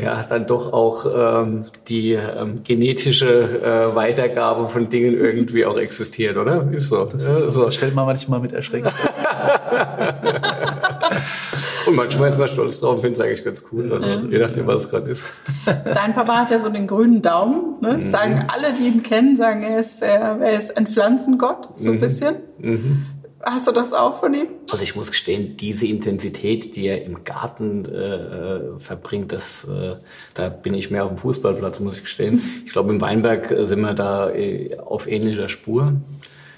ja 0.01 0.23
dann 0.23 0.47
doch 0.47 0.73
auch 0.73 1.06
ähm, 1.43 1.64
die 1.89 2.12
ähm, 2.12 2.62
genetische 2.62 3.62
äh, 3.62 3.97
Weitergabe 3.97 4.69
von 4.69 4.90
Dingen 4.90 5.14
irgendwie 5.14 5.64
auch 5.64 5.78
existiert, 5.78 6.36
oder? 6.36 6.70
Ist 6.70 6.89
so. 6.89 7.06
Das, 7.06 7.27
ist 7.27 7.52
so. 7.52 7.64
das 7.64 7.74
stellt 7.74 7.94
man 7.94 8.06
manchmal 8.06 8.40
mit 8.40 8.52
Erschrecken 8.52 8.90
fest. 8.90 9.11
Und 11.86 11.97
manchmal 11.97 12.28
ist 12.28 12.39
man 12.39 12.47
stolz 12.48 12.78
drauf 12.78 12.94
und 12.97 13.01
findet 13.01 13.19
es 13.20 13.27
eigentlich 13.27 13.44
ganz 13.44 13.64
cool, 13.73 13.93
also, 13.93 14.27
je 14.28 14.39
nachdem, 14.39 14.66
was 14.69 14.85
es 14.85 14.90
gerade 14.90 15.10
ist. 15.10 15.24
Dein 15.66 16.14
Papa 16.14 16.36
hat 16.40 16.51
ja 16.51 16.60
so 16.60 16.69
den 16.69 16.86
grünen 16.86 17.23
Daumen. 17.23 17.77
Ne? 17.81 17.94
Mhm. 17.94 18.02
Sagen 18.02 18.44
alle, 18.48 18.73
die 18.74 18.85
ihn 18.86 19.02
kennen, 19.02 19.35
sagen, 19.36 19.62
er 19.64 19.81
ist, 19.81 20.01
er, 20.02 20.40
ist 20.56 20.77
ein 20.77 20.86
Pflanzengott, 20.86 21.70
so 21.77 21.89
Mhm. 21.89 21.94
ein 21.97 22.01
bisschen. 22.01 22.36
Hast 23.44 23.66
du 23.66 23.73
das 23.73 23.93
auch 23.93 24.20
von 24.20 24.32
ihm? 24.35 24.47
Also 24.70 24.85
ich 24.85 24.94
muss 24.94 25.10
gestehen, 25.10 25.56
diese 25.56 25.85
Intensität, 25.86 26.77
die 26.77 26.86
er 26.86 27.05
im 27.05 27.24
Garten 27.24 27.85
äh, 27.85 27.89
äh, 27.98 28.60
verbringt, 28.78 29.32
das, 29.32 29.64
äh, 29.69 29.97
da 30.35 30.48
bin 30.48 30.74
ich 30.74 30.93
mehr 30.93 31.02
auf 31.05 31.10
dem 31.10 31.19
Fußballplatz, 31.19 31.81
muss 31.81 31.97
ich 31.97 32.02
gestehen. 32.05 32.40
Ich 32.64 32.73
glaube, 32.73 32.93
im 32.93 33.01
Weinberg 33.01 33.51
äh, 33.51 33.66
sind 33.66 33.81
wir 33.81 33.94
da 33.94 34.31
äh, 34.31 34.77
auf 34.78 35.09
ähnlicher 35.09 35.48
Spur. 35.48 35.94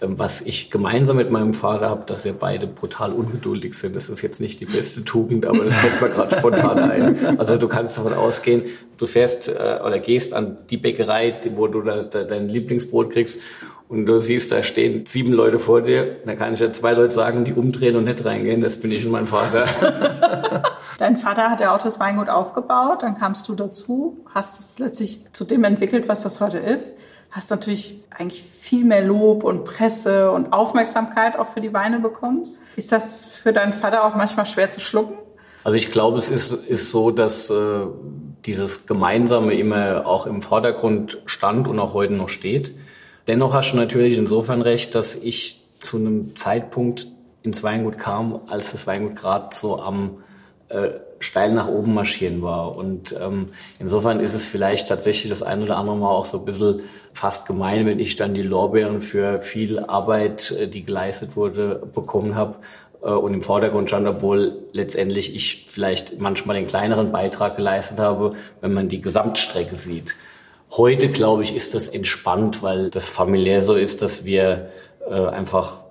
Ähm, 0.00 0.18
Was 0.18 0.40
ich 0.40 0.70
gemeinsam 0.70 1.16
mit 1.16 1.30
meinem 1.30 1.54
Vater 1.54 1.88
habe, 1.88 2.04
dass 2.06 2.24
wir 2.24 2.32
beide 2.32 2.66
brutal 2.66 3.12
ungeduldig 3.12 3.74
sind. 3.74 3.94
Das 3.94 4.08
ist 4.08 4.22
jetzt 4.22 4.40
nicht 4.40 4.60
die 4.60 4.66
beste 4.66 5.04
Tugend, 5.04 5.46
aber 5.46 5.64
das 5.64 5.74
fällt 5.74 6.00
mir 6.00 6.08
gerade 6.08 6.36
spontan 6.36 6.78
ein. 6.78 7.38
Also 7.38 7.56
du 7.56 7.68
kannst 7.68 7.96
davon 7.96 8.14
ausgehen, 8.14 8.62
du 8.98 9.06
fährst 9.06 9.48
äh, 9.48 9.52
oder 9.84 9.98
gehst 9.98 10.34
an 10.34 10.58
die 10.70 10.76
Bäckerei, 10.76 11.34
wo 11.54 11.66
du 11.66 11.82
da, 11.82 12.02
da, 12.02 12.24
dein 12.24 12.48
Lieblingsbrot 12.48 13.10
kriegst 13.10 13.40
und 13.88 14.06
du 14.06 14.20
siehst, 14.20 14.50
da 14.50 14.62
stehen 14.62 15.06
sieben 15.06 15.32
Leute 15.32 15.58
vor 15.58 15.82
dir. 15.82 16.16
Da 16.24 16.34
kann 16.34 16.54
ich 16.54 16.60
ja 16.60 16.72
zwei 16.72 16.94
Leute 16.94 17.12
sagen, 17.12 17.44
die 17.44 17.52
umdrehen 17.52 17.96
und 17.96 18.04
nicht 18.04 18.24
reingehen. 18.24 18.60
Das 18.60 18.80
bin 18.80 18.90
ich 18.90 19.04
und 19.04 19.12
mein 19.12 19.26
Vater. 19.26 19.66
Dein 20.98 21.16
Vater 21.16 21.50
hat 21.50 21.60
ja 21.60 21.74
auch 21.74 21.80
das 21.80 22.00
Weingut 22.00 22.28
aufgebaut, 22.28 23.02
dann 23.02 23.16
kamst 23.16 23.48
du 23.48 23.54
dazu, 23.54 24.24
hast 24.32 24.60
es 24.60 24.78
letztlich 24.78 25.20
zu 25.32 25.44
dem 25.44 25.64
entwickelt, 25.64 26.08
was 26.08 26.22
das 26.22 26.40
heute 26.40 26.58
ist. 26.58 26.96
Hast 27.34 27.50
natürlich 27.50 27.96
eigentlich 28.10 28.44
viel 28.60 28.84
mehr 28.84 29.02
Lob 29.02 29.42
und 29.42 29.64
Presse 29.64 30.30
und 30.30 30.52
Aufmerksamkeit 30.52 31.36
auch 31.36 31.48
für 31.48 31.60
die 31.60 31.74
Weine 31.74 31.98
bekommen. 31.98 32.54
Ist 32.76 32.92
das 32.92 33.26
für 33.26 33.52
deinen 33.52 33.72
Vater 33.72 34.04
auch 34.04 34.14
manchmal 34.14 34.46
schwer 34.46 34.70
zu 34.70 34.80
schlucken? 34.80 35.14
Also 35.64 35.76
ich 35.76 35.90
glaube, 35.90 36.16
es 36.16 36.28
ist, 36.28 36.52
ist 36.52 36.90
so, 36.90 37.10
dass 37.10 37.50
äh, 37.50 37.86
dieses 38.46 38.86
Gemeinsame 38.86 39.54
immer 39.54 40.06
auch 40.06 40.26
im 40.26 40.42
Vordergrund 40.42 41.22
stand 41.26 41.66
und 41.66 41.80
auch 41.80 41.92
heute 41.92 42.12
noch 42.12 42.28
steht. 42.28 42.72
Dennoch 43.26 43.52
hast 43.52 43.72
du 43.72 43.78
natürlich 43.78 44.16
insofern 44.16 44.62
recht, 44.62 44.94
dass 44.94 45.16
ich 45.16 45.60
zu 45.80 45.96
einem 45.96 46.36
Zeitpunkt 46.36 47.08
ins 47.42 47.64
Weingut 47.64 47.98
kam, 47.98 48.42
als 48.46 48.70
das 48.70 48.86
Weingut 48.86 49.16
gerade 49.16 49.48
so 49.56 49.80
am 49.80 50.18
äh, 50.68 50.90
steil 51.18 51.52
nach 51.52 51.68
oben 51.68 51.94
marschieren 51.94 52.42
war. 52.42 52.76
Und 52.76 53.14
ähm, 53.20 53.50
insofern 53.78 54.20
ist 54.20 54.34
es 54.34 54.44
vielleicht 54.44 54.88
tatsächlich 54.88 55.30
das 55.30 55.42
ein 55.42 55.62
oder 55.62 55.76
andere 55.76 55.96
Mal 55.96 56.10
auch 56.10 56.26
so 56.26 56.38
ein 56.38 56.44
bisschen 56.44 56.80
fast 57.12 57.46
gemein, 57.46 57.86
wenn 57.86 57.98
ich 57.98 58.16
dann 58.16 58.34
die 58.34 58.42
Lorbeeren 58.42 59.00
für 59.00 59.40
viel 59.40 59.78
Arbeit, 59.78 60.50
äh, 60.52 60.68
die 60.68 60.84
geleistet 60.84 61.36
wurde, 61.36 61.82
bekommen 61.94 62.34
habe 62.34 62.56
äh, 63.02 63.08
und 63.08 63.34
im 63.34 63.42
Vordergrund 63.42 63.88
stand, 63.88 64.06
obwohl 64.06 64.58
letztendlich 64.72 65.34
ich 65.34 65.66
vielleicht 65.68 66.18
manchmal 66.18 66.56
den 66.56 66.66
kleineren 66.66 67.12
Beitrag 67.12 67.56
geleistet 67.56 67.98
habe, 67.98 68.34
wenn 68.60 68.74
man 68.74 68.88
die 68.88 69.00
Gesamtstrecke 69.00 69.74
sieht. 69.74 70.16
Heute, 70.70 71.08
glaube 71.08 71.44
ich, 71.44 71.54
ist 71.54 71.74
das 71.74 71.86
entspannt, 71.88 72.62
weil 72.62 72.90
das 72.90 73.06
familiär 73.06 73.62
so 73.62 73.74
ist, 73.74 74.02
dass 74.02 74.24
wir 74.24 74.70
äh, 75.08 75.14
einfach 75.14 75.83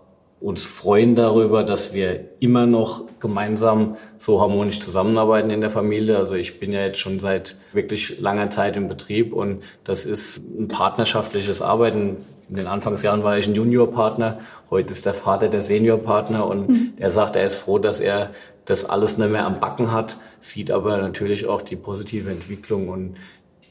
uns 0.43 0.61
freuen 0.61 1.15
darüber, 1.15 1.63
dass 1.63 1.93
wir 1.93 2.25
immer 2.41 2.65
noch 2.65 3.05
gemeinsam 3.21 3.95
so 4.17 4.41
harmonisch 4.41 4.81
zusammenarbeiten 4.81 5.49
in 5.49 5.61
der 5.61 5.69
Familie. 5.69 6.17
Also 6.17 6.35
ich 6.35 6.59
bin 6.59 6.73
ja 6.73 6.81
jetzt 6.81 6.99
schon 6.99 7.19
seit 7.19 7.55
wirklich 7.71 8.19
langer 8.19 8.49
Zeit 8.49 8.75
im 8.75 8.89
Betrieb 8.89 9.31
und 9.31 9.63
das 9.85 10.03
ist 10.03 10.39
ein 10.39 10.67
partnerschaftliches 10.67 11.61
Arbeiten. 11.61 12.17
In 12.49 12.57
den 12.57 12.67
Anfangsjahren 12.67 13.23
war 13.23 13.37
ich 13.37 13.47
ein 13.47 13.55
Juniorpartner, 13.55 14.39
heute 14.69 14.91
ist 14.91 15.05
der 15.05 15.13
Vater 15.13 15.47
der 15.47 15.61
Seniorpartner 15.61 16.45
und 16.45 16.69
mhm. 16.69 16.93
er 16.97 17.09
sagt, 17.09 17.37
er 17.37 17.45
ist 17.45 17.55
froh, 17.55 17.79
dass 17.79 18.01
er 18.01 18.31
das 18.65 18.83
alles 18.83 19.17
nicht 19.17 19.31
mehr 19.31 19.45
am 19.45 19.61
Backen 19.61 19.93
hat, 19.93 20.17
sieht 20.41 20.71
aber 20.71 20.97
natürlich 20.97 21.47
auch 21.47 21.61
die 21.61 21.77
positive 21.77 22.29
Entwicklung 22.29 22.89
und 22.89 23.15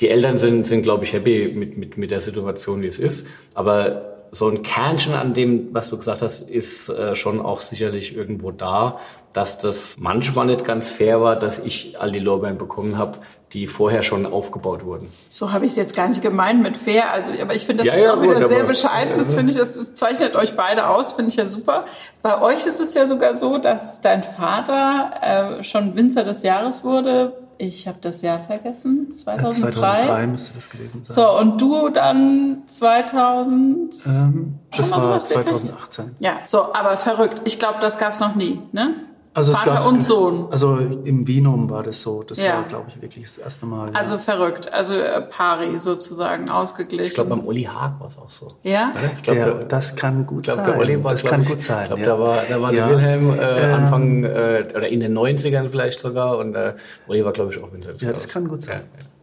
die 0.00 0.08
Eltern 0.08 0.38
sind, 0.38 0.66
sind 0.66 0.82
glaube 0.82 1.04
ich, 1.04 1.12
happy 1.12 1.52
mit, 1.54 1.76
mit, 1.76 1.98
mit 1.98 2.10
der 2.10 2.20
Situation, 2.20 2.80
wie 2.80 2.86
es 2.86 2.98
ist. 2.98 3.26
Aber 3.52 4.11
so 4.34 4.48
ein 4.48 4.62
Kernchen 4.62 5.12
an 5.12 5.34
dem, 5.34 5.74
was 5.74 5.90
du 5.90 5.98
gesagt 5.98 6.22
hast, 6.22 6.48
ist 6.48 6.88
äh, 6.88 7.14
schon 7.14 7.38
auch 7.38 7.60
sicherlich 7.60 8.16
irgendwo 8.16 8.50
da, 8.50 8.98
dass 9.34 9.58
das 9.58 9.98
manchmal 10.00 10.46
nicht 10.46 10.64
ganz 10.64 10.88
fair 10.88 11.20
war, 11.20 11.36
dass 11.36 11.58
ich 11.58 12.00
all 12.00 12.12
die 12.12 12.18
Lorbeeren 12.18 12.56
bekommen 12.56 12.96
habe, 12.96 13.18
die 13.52 13.66
vorher 13.66 14.02
schon 14.02 14.24
aufgebaut 14.24 14.86
wurden. 14.86 15.08
So 15.28 15.52
habe 15.52 15.66
ich 15.66 15.72
es 15.72 15.76
jetzt 15.76 15.94
gar 15.94 16.08
nicht 16.08 16.22
gemeint 16.22 16.62
mit 16.62 16.78
fair. 16.78 17.12
Also, 17.12 17.32
aber 17.40 17.54
ich 17.54 17.66
finde 17.66 17.84
das 17.84 17.94
ja, 17.94 18.00
ja, 18.00 18.14
auch 18.14 18.20
gut, 18.20 18.36
wieder 18.36 18.48
sehr 18.48 18.64
bescheiden. 18.64 19.18
Das 19.18 19.34
finde 19.34 19.52
ich, 19.52 19.58
das 19.58 19.94
zeichnet 19.94 20.34
euch 20.34 20.56
beide 20.56 20.88
aus. 20.88 21.12
Finde 21.12 21.30
ich 21.30 21.36
ja 21.36 21.46
super. 21.46 21.84
Bei 22.22 22.40
euch 22.40 22.66
ist 22.66 22.80
es 22.80 22.94
ja 22.94 23.06
sogar 23.06 23.34
so, 23.34 23.58
dass 23.58 24.00
dein 24.00 24.22
Vater 24.22 25.58
äh, 25.60 25.62
schon 25.62 25.94
Winzer 25.94 26.24
des 26.24 26.42
Jahres 26.42 26.84
wurde 26.84 27.34
ich 27.58 27.86
habe 27.86 27.98
das 28.00 28.22
Jahr 28.22 28.38
vergessen. 28.38 29.10
2003. 29.10 29.70
2003 29.70 30.26
müsste 30.26 30.54
das 30.54 30.70
gewesen 30.70 31.02
sein. 31.02 31.14
So, 31.14 31.38
und 31.38 31.60
du 31.60 31.88
dann 31.90 32.62
2000? 32.66 33.94
Ähm, 34.06 34.58
das 34.76 34.90
war 34.90 35.18
2018. 35.18 36.16
Ja, 36.18 36.38
so, 36.46 36.74
aber 36.74 36.96
verrückt. 36.96 37.42
Ich 37.44 37.58
glaube, 37.58 37.78
das 37.80 37.98
gab 37.98 38.12
es 38.12 38.20
noch 38.20 38.34
nie, 38.34 38.60
ne? 38.72 38.94
Also 39.34 39.52
Vater 39.54 39.70
es 39.70 39.76
gab, 39.76 39.86
und 39.86 40.04
Sohn. 40.04 40.46
Also 40.50 40.76
im 40.76 41.26
Vinum 41.26 41.70
war 41.70 41.82
das 41.82 42.02
so. 42.02 42.22
Das 42.22 42.40
ja. 42.40 42.56
war, 42.56 42.64
glaube 42.64 42.84
ich, 42.88 43.00
wirklich 43.00 43.24
das 43.24 43.38
erste 43.38 43.64
Mal. 43.64 43.90
Ja. 43.90 43.94
Also 43.98 44.18
verrückt. 44.18 44.70
Also 44.70 44.94
äh, 44.94 45.22
pari 45.22 45.78
sozusagen 45.78 46.50
ausgeglichen. 46.50 47.06
Ich 47.06 47.14
glaube, 47.14 47.30
beim 47.30 47.40
Uli 47.46 47.62
Haag 47.62 47.98
war 47.98 48.08
es 48.08 48.18
auch 48.18 48.28
so. 48.28 48.48
Ja? 48.62 48.92
Ich 49.16 49.22
glaub, 49.22 49.36
der, 49.36 49.54
das 49.64 49.96
kann 49.96 50.26
gut 50.26 50.40
ich 50.40 50.44
glaub, 50.44 50.58
sein. 50.58 50.66
Der 50.66 50.78
Uli 50.78 51.02
war, 51.02 51.12
das 51.12 51.24
kann 51.24 51.42
ich, 51.42 51.48
gut 51.48 51.62
sein. 51.62 51.84
Ich 51.84 51.88
glaube, 51.88 52.02
da 52.02 52.18
war, 52.18 52.42
da 52.46 52.60
war 52.60 52.72
ja. 52.74 52.90
Wilhelm 52.90 53.30
äh, 53.30 53.70
ähm, 53.70 53.74
Anfang 53.74 54.24
äh, 54.24 54.68
oder 54.76 54.88
in 54.88 55.00
den 55.00 55.16
90ern 55.16 55.70
vielleicht 55.70 56.00
sogar 56.00 56.36
und 56.36 56.54
äh, 56.54 56.74
Uli 57.06 57.24
war, 57.24 57.32
glaube 57.32 57.52
ich, 57.52 57.62
auch 57.62 57.72
Winter. 57.72 57.94
Ja, 57.96 58.12
das 58.12 58.28
kann 58.28 58.48
gut 58.48 58.62
sein. 58.62 58.82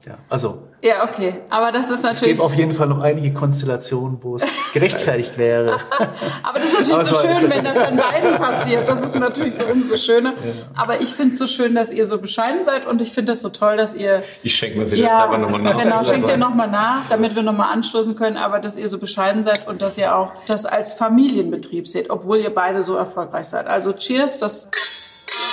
Ja. 0.10 0.18
Also. 0.27 0.64
Ja, 0.81 1.03
okay. 1.03 1.36
Aber 1.49 1.72
das 1.72 1.91
ist 1.91 2.02
natürlich. 2.02 2.22
Es 2.22 2.27
gibt 2.30 2.41
auf 2.41 2.56
jeden 2.56 2.72
Fall 2.72 2.88
noch 2.88 2.99
einige 2.99 3.31
Konstellationen, 3.31 4.18
wo 4.23 4.38
es 4.38 4.44
gerechtfertigt 4.73 5.38
wäre. 5.38 5.77
Aber 6.44 6.57
das 6.57 6.73
ist 6.73 6.90
natürlich 6.90 7.07
so 7.10 7.19
schön, 7.19 7.52
wenn 7.52 7.64
das 7.64 7.77
an 7.77 7.98
beiden 7.98 8.38
passiert. 8.41 8.88
Das 8.88 9.03
ist 9.03 9.15
natürlich 9.15 9.53
so 9.53 9.65
umso 9.65 9.98
schöner. 9.98 10.31
Ja. 10.31 10.52
Aber 10.76 10.99
ich 11.02 11.14
finde 11.14 11.34
es 11.34 11.38
so 11.38 11.45
schön, 11.45 11.76
dass 11.76 11.91
ihr 11.91 12.07
so 12.07 12.18
bescheiden 12.18 12.64
seid 12.64 12.88
und 12.88 13.02
ich 13.02 13.11
finde 13.11 13.34
das 13.34 13.41
so 13.41 13.49
toll, 13.49 13.77
dass 13.77 13.94
ihr. 13.94 14.23
Ich 14.41 14.56
schenke 14.56 14.80
mir 14.80 14.88
sie 14.88 14.98
ja, 14.98 15.19
selber 15.19 15.38
nochmal 15.38 15.61
nach. 15.61 15.77
Genau, 15.77 16.03
schenkt 16.03 16.27
ihr 16.27 16.38
nochmal 16.38 16.72
nach, 16.72 17.07
damit 17.07 17.36
wir 17.36 17.44
nochmal 17.44 17.72
anstoßen 17.72 18.15
können. 18.15 18.38
Aber 18.38 18.60
dass 18.60 18.76
ihr 18.76 18.90
so 18.90 18.98
bescheiden 18.98 19.44
seid 19.44 19.68
und 19.68 19.84
dass 19.84 19.95
ihr 19.99 20.15
auch 20.15 20.31
das 20.48 20.65
als 20.65 20.94
Familienbetrieb 20.94 21.88
seht, 21.88 22.10
obwohl 22.10 22.40
ihr 22.40 22.53
beide 22.53 22.81
so 22.81 22.95
erfolgreich 22.95 23.45
seid. 23.45 23.68
Also 23.68 23.94
Cheers, 23.94 24.40
das 24.40 24.69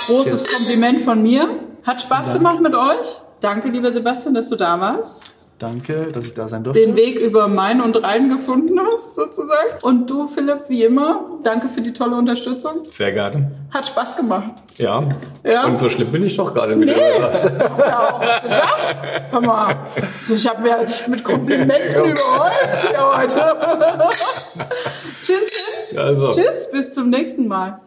großes 0.07 0.45
Cheers. 0.45 0.57
Kompliment 0.57 1.01
von 1.03 1.21
mir. 1.21 1.47
Hat 1.83 2.01
Spaß 2.01 2.33
gemacht 2.33 2.59
mit 2.59 2.73
euch. 2.73 3.21
Danke, 3.39 3.69
lieber 3.69 3.91
Sebastian, 3.91 4.33
dass 4.33 4.49
du 4.49 4.55
da 4.55 4.79
warst. 4.79 5.31
Danke, 5.59 6.11
dass 6.13 6.25
ich 6.25 6.35
da 6.35 6.47
sein 6.47 6.63
durfte. 6.63 6.79
Den 6.79 6.95
Weg 6.95 7.19
über 7.19 7.47
Main 7.47 7.81
und 7.81 7.95
Rhein 8.03 8.29
gefunden 8.29 8.79
hast, 8.79 9.15
sozusagen. 9.15 9.69
Und 9.81 10.07
du, 10.07 10.27
Philipp, 10.27 10.65
wie 10.67 10.83
immer, 10.83 11.25
danke 11.41 11.67
für 11.67 11.81
die 11.81 11.93
tolle 11.93 12.15
Unterstützung. 12.15 12.87
Sehr 12.87 13.11
gerne. 13.11 13.51
Hat 13.71 13.87
Spaß 13.87 14.17
gemacht. 14.17 14.51
Ja. 14.77 15.03
ja. 15.43 15.65
Und 15.65 15.79
so 15.79 15.89
schlimm 15.89 16.11
bin 16.11 16.23
ich 16.23 16.37
doch 16.37 16.53
gerade 16.53 16.75
mit 16.75 16.89
nee, 16.89 17.19
das 17.19 17.43
hab 17.59 17.79
ja 17.79 18.09
auch 18.09 18.19
gesagt. 18.43 19.31
Hör 19.31 19.41
mal, 19.41 19.75
so, 20.21 20.35
ich 20.35 20.47
habe 20.47 20.61
mir 20.61 20.73
halt 20.73 21.07
mit 21.07 21.23
Komplimenten 21.23 22.05
überhäuft 22.05 22.87
hier 22.87 23.17
heute. 23.17 24.09
tschüss, 25.23 25.43
tschüss. 25.89 25.97
Also. 25.97 26.29
Tschüss, 26.29 26.69
bis 26.71 26.93
zum 26.93 27.09
nächsten 27.09 27.47
Mal. 27.47 27.79